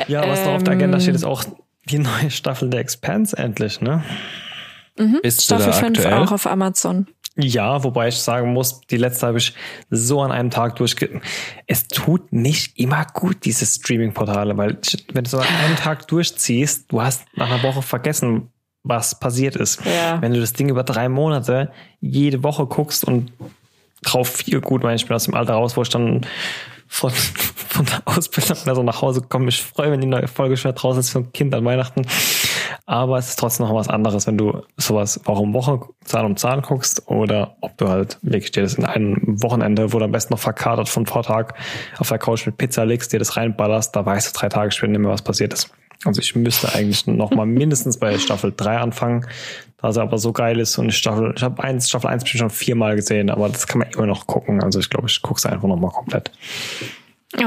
Ja, 0.08 0.26
was 0.28 0.44
noch 0.44 0.52
auf 0.54 0.62
der 0.64 0.74
Agenda 0.74 0.96
Ähm. 0.98 1.02
steht, 1.02 1.14
ist 1.14 1.24
auch 1.24 1.44
die 1.86 1.98
neue 1.98 2.30
Staffel 2.30 2.68
der 2.70 2.80
Expanse 2.80 3.36
endlich, 3.36 3.80
ne? 3.80 4.02
Bist 5.22 5.40
du 5.40 5.44
Staffel 5.44 5.66
da 5.66 5.72
5 5.72 5.98
aktuell? 5.98 6.14
auch 6.18 6.32
auf 6.32 6.46
Amazon. 6.46 7.06
Ja, 7.36 7.82
wobei 7.82 8.08
ich 8.08 8.18
sagen 8.18 8.52
muss, 8.52 8.82
die 8.82 8.98
letzte 8.98 9.26
habe 9.26 9.38
ich 9.38 9.54
so 9.88 10.20
an 10.20 10.32
einem 10.32 10.50
Tag 10.50 10.76
durchge... 10.76 11.20
Es 11.66 11.88
tut 11.88 12.32
nicht 12.32 12.78
immer 12.78 13.06
gut, 13.14 13.44
diese 13.44 13.64
Streaming-Portale, 13.64 14.56
weil 14.56 14.78
wenn 15.12 15.24
du 15.24 15.30
so 15.30 15.38
an 15.38 15.46
einem 15.46 15.76
Tag 15.76 16.06
durchziehst, 16.08 16.92
du 16.92 17.00
hast 17.00 17.24
nach 17.34 17.50
einer 17.50 17.62
Woche 17.62 17.80
vergessen, 17.80 18.50
was 18.82 19.18
passiert 19.18 19.56
ist. 19.56 19.84
Ja. 19.84 20.20
Wenn 20.20 20.34
du 20.34 20.40
das 20.40 20.52
Ding 20.52 20.68
über 20.68 20.82
drei 20.82 21.08
Monate 21.08 21.72
jede 22.00 22.42
Woche 22.42 22.66
guckst 22.66 23.04
und 23.04 23.32
drauf 24.02 24.28
viel 24.28 24.60
gut, 24.60 24.82
weil 24.82 24.96
ich 24.96 25.06
bin 25.06 25.14
aus 25.14 25.24
dem 25.24 25.34
Alter 25.34 25.54
raus, 25.54 25.76
wo 25.76 25.82
ich 25.82 25.88
dann 25.88 26.26
von, 26.88 27.10
von 27.10 27.86
der 27.86 28.02
Ausbildung 28.04 28.58
also 28.66 28.82
nach 28.82 29.00
Hause 29.00 29.22
komme. 29.22 29.48
Ich 29.48 29.62
freue, 29.62 29.90
wenn 29.90 30.00
die 30.00 30.06
neue 30.06 30.28
Folge 30.28 30.56
schon 30.56 30.74
draußen 30.74 31.00
ist 31.00 31.10
für 31.10 31.20
ein 31.20 31.32
Kind 31.32 31.54
an 31.54 31.64
Weihnachten. 31.64 32.02
Aber 32.86 33.18
es 33.18 33.30
ist 33.30 33.38
trotzdem 33.38 33.66
noch 33.66 33.74
was 33.74 33.88
anderes, 33.88 34.26
wenn 34.26 34.38
du 34.38 34.62
sowas 34.76 35.20
Woche 35.24 35.42
um 35.42 35.54
Woche, 35.54 35.80
Zahn 36.04 36.26
um 36.26 36.36
Zahn 36.36 36.62
guckst 36.62 37.08
oder 37.08 37.56
ob 37.60 37.76
du 37.78 37.88
halt 37.88 38.18
wirklich 38.22 38.52
dir 38.52 38.62
das 38.62 38.74
in 38.74 38.84
einem 38.84 39.42
Wochenende, 39.42 39.92
wo 39.92 39.98
du 39.98 40.04
am 40.04 40.12
besten 40.12 40.34
noch 40.34 40.40
verkatert 40.40 40.88
vom 40.88 41.06
Vortag 41.06 41.54
auf 41.98 42.08
der 42.08 42.18
Couch 42.18 42.46
mit 42.46 42.56
Pizza 42.58 42.84
legst, 42.84 43.12
dir 43.12 43.18
das 43.18 43.36
reinballerst, 43.36 43.94
da 43.94 44.04
weißt 44.04 44.34
du 44.34 44.38
drei 44.38 44.48
Tage 44.48 44.70
später 44.70 44.92
nicht 44.92 45.00
mehr, 45.00 45.10
was 45.10 45.22
passiert 45.22 45.52
ist. 45.52 45.70
Also 46.04 46.20
ich 46.20 46.34
müsste 46.34 46.74
eigentlich 46.74 47.06
noch 47.06 47.30
mal 47.30 47.46
mindestens 47.46 47.98
bei 47.98 48.18
Staffel 48.18 48.52
3 48.56 48.78
anfangen, 48.78 49.26
da 49.78 49.92
sie 49.92 50.00
aber 50.00 50.18
so 50.18 50.32
geil 50.32 50.58
ist 50.58 50.78
und 50.78 50.92
Staffel, 50.92 51.32
ich 51.36 51.42
habe 51.42 51.62
eins, 51.62 51.88
Staffel 51.88 52.08
1 52.08 52.28
schon 52.28 52.50
viermal 52.50 52.96
gesehen, 52.96 53.30
aber 53.30 53.48
das 53.48 53.66
kann 53.66 53.80
man 53.80 53.90
immer 53.90 54.06
noch 54.06 54.26
gucken. 54.26 54.62
Also 54.62 54.80
ich 54.80 54.90
glaube, 54.90 55.08
ich 55.08 55.22
gucke 55.22 55.38
es 55.38 55.46
einfach 55.46 55.68
noch 55.68 55.78
mal 55.78 55.90
komplett. 55.90 56.30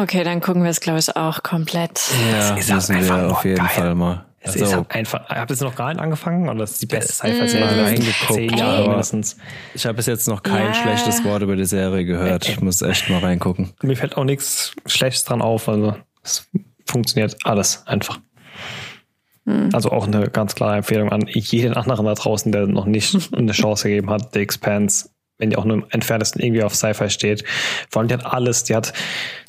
Okay, 0.02 0.24
dann 0.24 0.42
gucken 0.42 0.64
wir 0.64 0.72
es, 0.72 0.80
glaube 0.82 1.00
ich, 1.00 1.16
auch 1.16 1.44
komplett. 1.44 2.02
Ja, 2.32 2.56
ist 2.56 2.72
halt 2.72 2.90
müssen 2.90 3.08
wir 3.08 3.32
auf 3.32 3.46
jeden 3.46 3.58
geil. 3.58 3.68
Fall 3.70 3.96
mal. 3.96 4.26
Es 4.46 4.62
Also, 4.62 4.82
ist 4.82 4.92
einfach, 4.92 5.28
habt 5.28 5.50
ihr 5.52 5.54
es 5.56 5.62
noch 5.62 5.76
gar 5.76 5.90
nicht 5.90 6.00
angefangen? 6.00 6.48
Oder 6.48 6.60
das 6.60 6.72
ist 6.74 6.82
die 6.82 6.86
beste 6.86 7.12
Sci-Fi-Serie 7.14 7.82
Mm. 7.82 7.86
Reingeguckt, 7.86 8.34
zehn 8.34 8.58
Jahre 8.58 8.88
mindestens? 8.90 9.38
ich 9.74 9.86
habe 9.86 9.96
bis 9.96 10.06
jetzt 10.06 10.28
noch 10.28 10.44
kein 10.44 10.68
Ja. 10.68 10.74
schlechtes 10.74 11.24
Wort 11.24 11.42
über 11.42 11.56
die 11.56 11.66
Serie 11.66 12.06
gehört. 12.06 12.48
Ich 12.48 12.62
muss 12.62 12.82
echt 12.82 13.10
mal 13.10 13.20
reingucken. 13.20 13.74
Mir 13.82 13.98
fällt 13.98 14.16
auch 14.18 14.24
nichts 14.24 14.74
Schlechtes 14.86 15.24
dran 15.26 15.42
auf. 15.42 15.68
Also 15.68 15.96
es 16.24 16.48
funktioniert 16.86 17.36
alles 17.44 17.84
einfach. 17.88 18.20
Also 19.74 19.92
auch 19.92 20.08
eine 20.08 20.28
ganz 20.30 20.56
klare 20.56 20.78
Empfehlung 20.78 21.12
an 21.12 21.28
jeden 21.28 21.74
anderen 21.76 22.06
da 22.08 22.16
draußen, 22.16 22.52
der 22.52 22.66
noch 22.66 22.86
nicht 22.86 23.16
eine 23.38 23.52
Chance 23.52 23.88
gegeben 23.90 24.10
hat, 24.10 24.34
The 24.34 24.40
Expanse, 24.40 25.10
wenn 25.38 25.52
die 25.52 25.56
auch 25.58 25.66
nur 25.66 25.78
im 25.78 25.86
entferntesten 25.92 26.42
irgendwie 26.42 26.64
auf 26.64 26.74
Sci-Fi 26.74 27.10
steht. 27.12 27.44
Vor 27.92 28.00
allem, 28.00 28.08
die 28.08 28.16
hat 28.16 28.26
alles. 28.26 28.64
Die 28.64 28.76
hat 28.76 28.94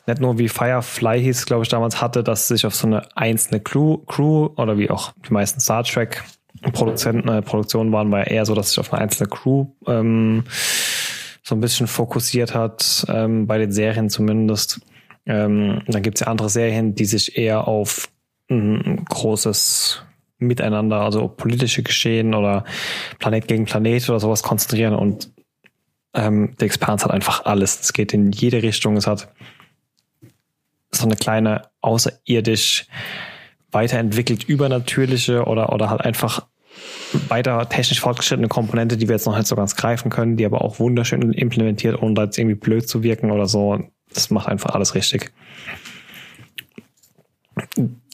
nicht 0.06 0.20
nur 0.20 0.38
wie 0.38 0.48
Firefly 0.48 1.20
hieß, 1.20 1.46
glaube 1.46 1.64
ich, 1.64 1.68
damals 1.68 2.00
hatte, 2.00 2.22
dass 2.22 2.48
sich 2.48 2.66
auf 2.66 2.74
so 2.74 2.86
eine 2.86 3.16
einzelne 3.16 3.60
Crew, 3.60 3.98
Crew 4.06 4.50
oder 4.56 4.78
wie 4.78 4.90
auch 4.90 5.12
die 5.28 5.32
meisten 5.32 5.60
Star 5.60 5.84
Trek 5.84 6.22
Produzenten, 6.72 7.28
äh, 7.28 7.42
Produktionen 7.42 7.92
waren, 7.92 8.10
war 8.10 8.26
eher 8.26 8.46
so, 8.46 8.54
dass 8.54 8.70
sich 8.70 8.78
auf 8.78 8.92
eine 8.92 9.02
einzelne 9.02 9.28
Crew 9.28 9.66
ähm, 9.86 10.44
so 11.42 11.54
ein 11.54 11.60
bisschen 11.60 11.86
fokussiert 11.86 12.54
hat, 12.54 13.04
ähm, 13.08 13.46
bei 13.46 13.58
den 13.58 13.72
Serien 13.72 14.10
zumindest. 14.10 14.80
Ähm, 15.26 15.82
dann 15.86 16.02
gibt's 16.02 16.20
ja 16.20 16.28
andere 16.28 16.48
Serien, 16.48 16.94
die 16.94 17.04
sich 17.04 17.36
eher 17.36 17.68
auf 17.68 18.08
ein 18.48 19.04
großes 19.08 20.02
Miteinander, 20.38 21.00
also 21.00 21.28
politische 21.28 21.82
Geschehen 21.82 22.34
oder 22.34 22.64
Planet 23.18 23.48
gegen 23.48 23.64
Planet 23.64 24.08
oder 24.08 24.20
sowas 24.20 24.42
konzentrieren 24.42 24.94
und 24.94 25.30
ähm, 26.14 26.54
The 26.58 26.66
Expanse 26.66 27.04
hat 27.04 27.12
einfach 27.12 27.44
alles. 27.44 27.80
Es 27.80 27.92
geht 27.92 28.14
in 28.14 28.32
jede 28.32 28.62
Richtung. 28.62 28.96
Es 28.96 29.06
hat 29.06 29.28
so 30.96 31.06
eine 31.06 31.16
kleine 31.16 31.62
außerirdisch 31.80 32.86
weiterentwickelt 33.70 34.44
übernatürliche 34.44 35.44
oder, 35.44 35.72
oder 35.72 35.90
halt 35.90 36.02
einfach 36.02 36.46
weiter 37.28 37.68
technisch 37.68 38.00
fortgeschrittene 38.00 38.48
Komponente, 38.48 38.96
die 38.96 39.08
wir 39.08 39.14
jetzt 39.14 39.26
noch 39.26 39.36
nicht 39.36 39.46
so 39.46 39.56
ganz 39.56 39.76
greifen 39.76 40.10
können, 40.10 40.36
die 40.36 40.44
aber 40.44 40.62
auch 40.62 40.78
wunderschön 40.78 41.32
implementiert, 41.32 42.00
ohne 42.00 42.14
da 42.14 42.24
jetzt 42.24 42.38
irgendwie 42.38 42.56
blöd 42.56 42.88
zu 42.88 43.02
wirken 43.02 43.30
oder 43.30 43.46
so. 43.46 43.78
Das 44.12 44.30
macht 44.30 44.48
einfach 44.48 44.74
alles 44.74 44.94
richtig. 44.94 45.32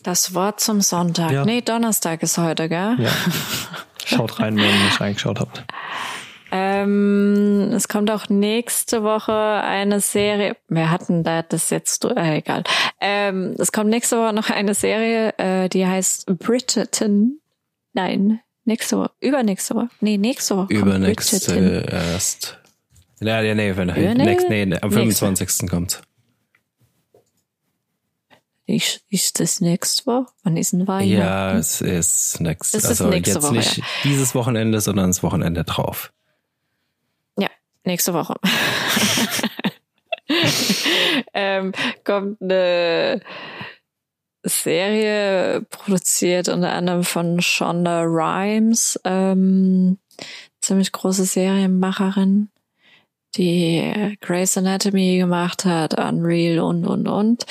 Das 0.03 0.35
Wort 0.35 0.61
zum 0.61 0.81
Sonntag. 0.81 1.31
Ja. 1.31 1.45
Nee, 1.45 1.61
Donnerstag 1.61 2.23
ist 2.23 2.39
heute, 2.39 2.69
gell? 2.69 2.97
Ja. 2.99 3.11
Schaut 4.05 4.41
rein, 4.41 4.57
wenn 4.57 4.65
ihr 4.65 4.85
nicht 4.85 5.01
reingeschaut 5.01 5.41
habt. 5.41 5.65
Ähm, 6.55 7.73
es 7.73 7.89
kommt 7.89 8.11
auch 8.11 8.29
nächste 8.29 9.03
Woche 9.03 9.33
eine 9.33 10.01
Serie. 10.01 10.55
Wir 10.69 10.91
hatten 10.91 11.25
da 11.25 11.41
das 11.41 11.71
jetzt, 11.71 12.05
äh, 12.05 12.37
egal. 12.37 12.63
Ähm, 13.01 13.55
es 13.59 13.73
kommt 13.73 13.89
nächste 13.89 14.19
Woche 14.19 14.35
noch 14.35 14.51
eine 14.51 14.75
Serie, 14.75 15.33
äh, 15.39 15.71
die 15.71 15.87
heißt 15.87 16.27
Bridgerton. 16.39 17.41
Nein, 17.95 18.41
nächste 18.67 18.99
Woche. 18.99 19.13
Übernächste 19.21 19.75
Woche. 19.77 19.89
Nee, 20.01 20.19
nächste 20.19 20.59
Woche. 20.59 20.75
Übernächste 20.75 21.87
erst. 21.91 22.59
Ja, 23.21 23.41
ja, 23.41 23.55
nee, 23.55 23.75
wenn, 23.75 23.87
next, 24.19 24.51
nee, 24.51 24.77
am 24.79 24.93
25. 24.93 25.41
Nächste. 25.41 25.67
kommt. 25.69 26.03
Ist, 28.67 29.01
ist 29.09 29.41
das 29.41 29.63
nächste 29.63 30.05
Woche? 30.05 30.27
Wann 30.43 30.59
ist 30.59 30.75
denn 30.75 30.87
Weihnachten? 30.87 31.13
Ja, 31.13 31.57
es 31.57 31.81
ist 31.81 32.41
next, 32.41 32.75
es 32.75 32.85
also 32.85 33.05
ist 33.05 33.11
nächste 33.11 33.35
jetzt 33.37 33.43
Woche, 33.43 33.55
nicht 33.55 33.77
ja. 33.79 33.85
dieses 34.05 34.35
Wochenende, 34.35 34.83
sondern 34.83 35.09
das 35.09 35.23
Wochenende 35.23 35.65
drauf. 35.65 36.13
Nächste 37.85 38.15
Woche. 38.15 38.37
ähm, 41.35 41.73
kommt 42.05 42.41
eine 42.41 43.21
Serie 44.45 45.63
produziert 45.71 46.49
unter 46.49 46.73
anderem 46.73 47.05
von 47.05 47.41
Shonda 47.41 48.03
Rhimes, 48.03 49.01
ähm, 49.05 49.99
ziemlich 50.61 50.93
große 50.93 51.25
Serienmacherin, 51.25 52.49
die 53.37 54.17
Grey's 54.21 54.57
Anatomy 54.57 55.19
gemacht 55.19 55.65
hat, 55.65 55.99
Unreal 55.99 56.61
und 56.61 56.87
und 56.87 57.09
und 57.09 57.47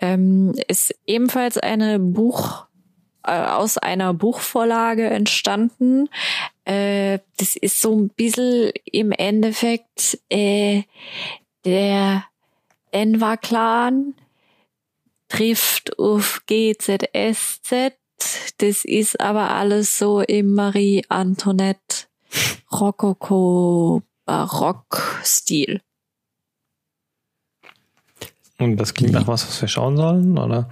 ähm, 0.00 0.54
ist 0.68 0.94
ebenfalls 1.06 1.56
eine 1.56 1.98
Buch 1.98 2.66
äh, 3.24 3.40
aus 3.40 3.78
einer 3.78 4.12
Buchvorlage 4.12 5.08
entstanden. 5.08 6.08
Äh, 6.64 7.18
das 7.38 7.56
ist 7.56 7.80
so 7.80 7.96
ein 7.96 8.08
bisschen 8.10 8.72
im 8.84 9.12
Endeffekt 9.12 10.18
äh, 10.28 10.82
der 11.64 12.24
Enver-Clan 12.92 14.14
trifft 15.28 15.98
auf 15.98 16.42
GZSZ. 16.46 17.96
Das 18.58 18.84
ist 18.84 19.20
aber 19.20 19.50
alles 19.50 19.98
so 19.98 20.20
im 20.20 20.54
Marie 20.54 21.04
Antoinette 21.08 22.06
Rokoko 22.70 24.02
Barock-Stil. 24.26 25.80
Und 28.58 28.76
das 28.76 28.94
klingt 28.94 29.12
nach 29.12 29.26
was, 29.26 29.46
was 29.48 29.60
wir 29.60 29.68
schauen 29.68 29.96
sollen, 29.96 30.38
oder? 30.38 30.70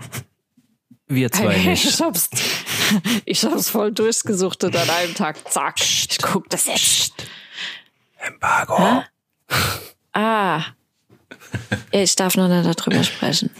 Wir 1.10 1.30
zwei 1.32 1.58
nicht. 1.58 1.84
Ich 1.84 2.00
hab's, 2.00 2.30
ich 3.24 3.44
hab's 3.44 3.68
voll 3.68 3.92
durchgesucht 3.92 4.62
und 4.64 4.76
an 4.76 4.88
einem 4.88 5.14
Tag, 5.14 5.36
zack, 5.50 5.80
ich 5.80 6.18
guck 6.22 6.48
das 6.48 6.66
jetzt. 6.66 7.12
Embargo. 8.18 8.78
Ha? 8.78 9.04
Ah. 10.12 10.62
Ich 11.90 12.14
darf 12.14 12.36
noch 12.36 12.48
nicht 12.48 12.78
darüber 12.78 13.02
sprechen. 13.02 13.50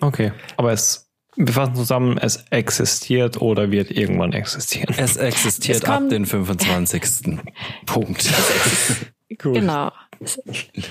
Okay, 0.00 0.32
aber 0.58 0.72
es, 0.72 1.08
wir 1.36 1.54
fassen 1.54 1.74
zusammen, 1.74 2.18
es 2.18 2.44
existiert 2.50 3.40
oder 3.40 3.70
wird 3.70 3.90
irgendwann 3.90 4.34
existieren. 4.34 4.94
Es 4.98 5.16
existiert 5.16 5.84
es 5.84 5.88
ab 5.88 6.08
den 6.10 6.26
25. 6.26 7.38
Punkt. 7.86 8.30
Gut. 9.38 9.54
Genau. 9.54 9.92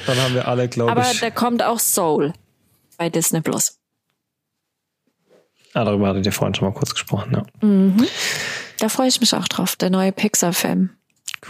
Dann 0.08 0.18
haben 0.18 0.34
wir 0.34 0.48
alle, 0.48 0.68
glaube 0.68 0.92
ich. 0.92 0.98
Aber 0.98 1.14
da 1.20 1.30
kommt 1.30 1.62
auch 1.62 1.80
Soul 1.80 2.34
bei 2.98 3.10
Disney 3.10 3.42
Plus. 3.42 3.78
Ah, 5.76 5.84
darüber 5.84 6.08
hattet 6.08 6.26
ihr 6.26 6.32
vorhin 6.32 6.56
schon 6.56 6.70
mal 6.70 6.74
kurz 6.74 6.94
gesprochen, 6.94 7.34
ja. 7.36 7.68
Mhm. 7.68 8.08
Da 8.80 8.88
freue 8.88 9.10
ich 9.10 9.20
mich 9.20 9.36
auch 9.36 9.48
drauf, 9.50 9.76
der 9.76 9.90
neue 9.90 10.14
Pixar-Film. 10.14 10.92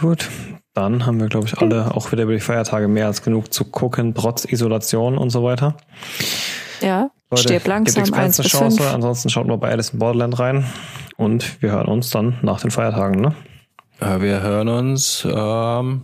Gut, 0.00 0.28
dann 0.74 1.06
haben 1.06 1.20
wir, 1.20 1.28
glaube 1.28 1.46
ich, 1.46 1.56
alle 1.58 1.94
auch 1.94 2.10
wieder 2.10 2.24
über 2.24 2.32
die 2.32 2.40
Feiertage 2.40 2.88
mehr 2.88 3.06
als 3.06 3.22
genug 3.22 3.52
zu 3.52 3.64
gucken, 3.64 4.14
trotz 4.14 4.44
Isolation 4.44 5.16
und 5.16 5.30
so 5.30 5.44
weiter. 5.44 5.76
Ja, 6.80 7.10
Leute, 7.30 7.42
stirb 7.44 7.68
langsam, 7.68 8.12
eins 8.14 8.38
bis 8.38 8.48
Chance. 8.48 8.78
Fünf. 8.78 8.92
Ansonsten 8.92 9.28
schaut 9.30 9.46
mal 9.46 9.58
bei 9.58 9.70
Alice 9.70 9.90
in 9.90 10.00
Borderland 10.00 10.38
rein 10.40 10.66
und 11.16 11.62
wir 11.62 11.70
hören 11.70 11.86
uns 11.86 12.10
dann 12.10 12.38
nach 12.42 12.60
den 12.60 12.72
Feiertagen, 12.72 13.20
ne? 13.20 13.32
Ja, 14.00 14.20
wir 14.20 14.42
hören 14.42 14.68
uns 14.68 15.24
ähm, 15.24 16.02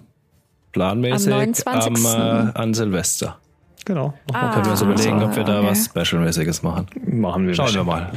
planmäßig 0.70 1.34
am, 1.66 1.96
am 1.96 2.06
äh, 2.06 2.58
an 2.58 2.72
Silvester. 2.72 3.38
Genau. 3.84 4.14
Ah, 4.32 4.52
können 4.52 4.64
wir 4.66 4.72
uns 4.72 4.82
überlegen, 4.82 5.22
ob 5.22 5.34
wir 5.36 5.44
da 5.44 5.58
okay. 5.60 5.68
was 5.70 5.84
Specialmäßiges 5.86 6.62
machen. 6.62 6.86
Machen 7.06 7.46
wir. 7.46 7.54
Schauen 7.54 7.74
wir 7.74 7.84
mal. 7.84 8.12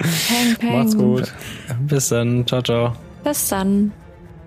Peng, 0.00 0.56
peng. 0.58 0.78
Macht's 0.78 0.96
gut. 0.96 1.32
Bis 1.80 2.08
dann. 2.08 2.46
Ciao, 2.46 2.62
ciao. 2.62 2.92
Bis 3.24 3.48
dann. 3.48 3.92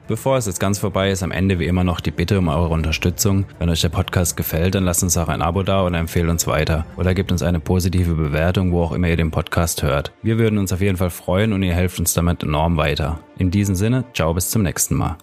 Bevor 0.08 0.36
es 0.38 0.48
jetzt 0.48 0.60
ganz 0.60 0.80
vorbei 0.80 1.12
ist, 1.12 1.24
am 1.24 1.32
Ende 1.32 1.60
wie 1.60 1.66
immer 1.66 1.86
noch 1.86 2.02
die 2.02 2.12
Bitte 2.12 2.38
um 2.38 2.50
eure 2.50 2.70
Unterstützung. 2.70 3.46
Wenn 3.60 3.70
euch 3.70 3.82
der 3.82 3.90
Podcast 3.90 4.36
gefällt, 4.36 4.76
dann 4.76 4.84
lasst 4.84 5.02
uns 5.02 5.18
auch 5.18 5.30
ein 5.30 5.42
Abo 5.42 5.64
da 5.64 5.82
und 5.82 5.94
empfehlt 5.94 6.30
uns 6.30 6.46
weiter. 6.46 6.86
Oder 6.98 7.14
gebt 7.14 7.32
uns 7.32 7.42
eine 7.42 7.62
positive 7.62 8.14
Bewertung, 8.14 8.74
wo 8.74 8.84
auch 8.84 8.92
immer 8.92 9.08
ihr 9.08 9.16
den 9.16 9.32
Podcast 9.32 9.82
hört. 9.82 10.12
Wir 10.22 10.38
würden 10.38 10.60
uns 10.60 10.74
auf 10.74 10.82
jeden 10.82 10.98
Fall 10.98 11.10
freuen 11.10 11.54
und 11.54 11.64
ihr 11.64 11.74
helft 11.74 12.00
uns 12.00 12.14
damit 12.14 12.44
enorm 12.44 12.76
weiter. 12.76 13.20
In 13.38 13.50
diesem 13.50 13.76
Sinne, 13.76 14.04
ciao 14.14 14.34
bis 14.34 14.50
zum 14.50 14.64
nächsten 14.64 14.96
Mal. 14.96 15.16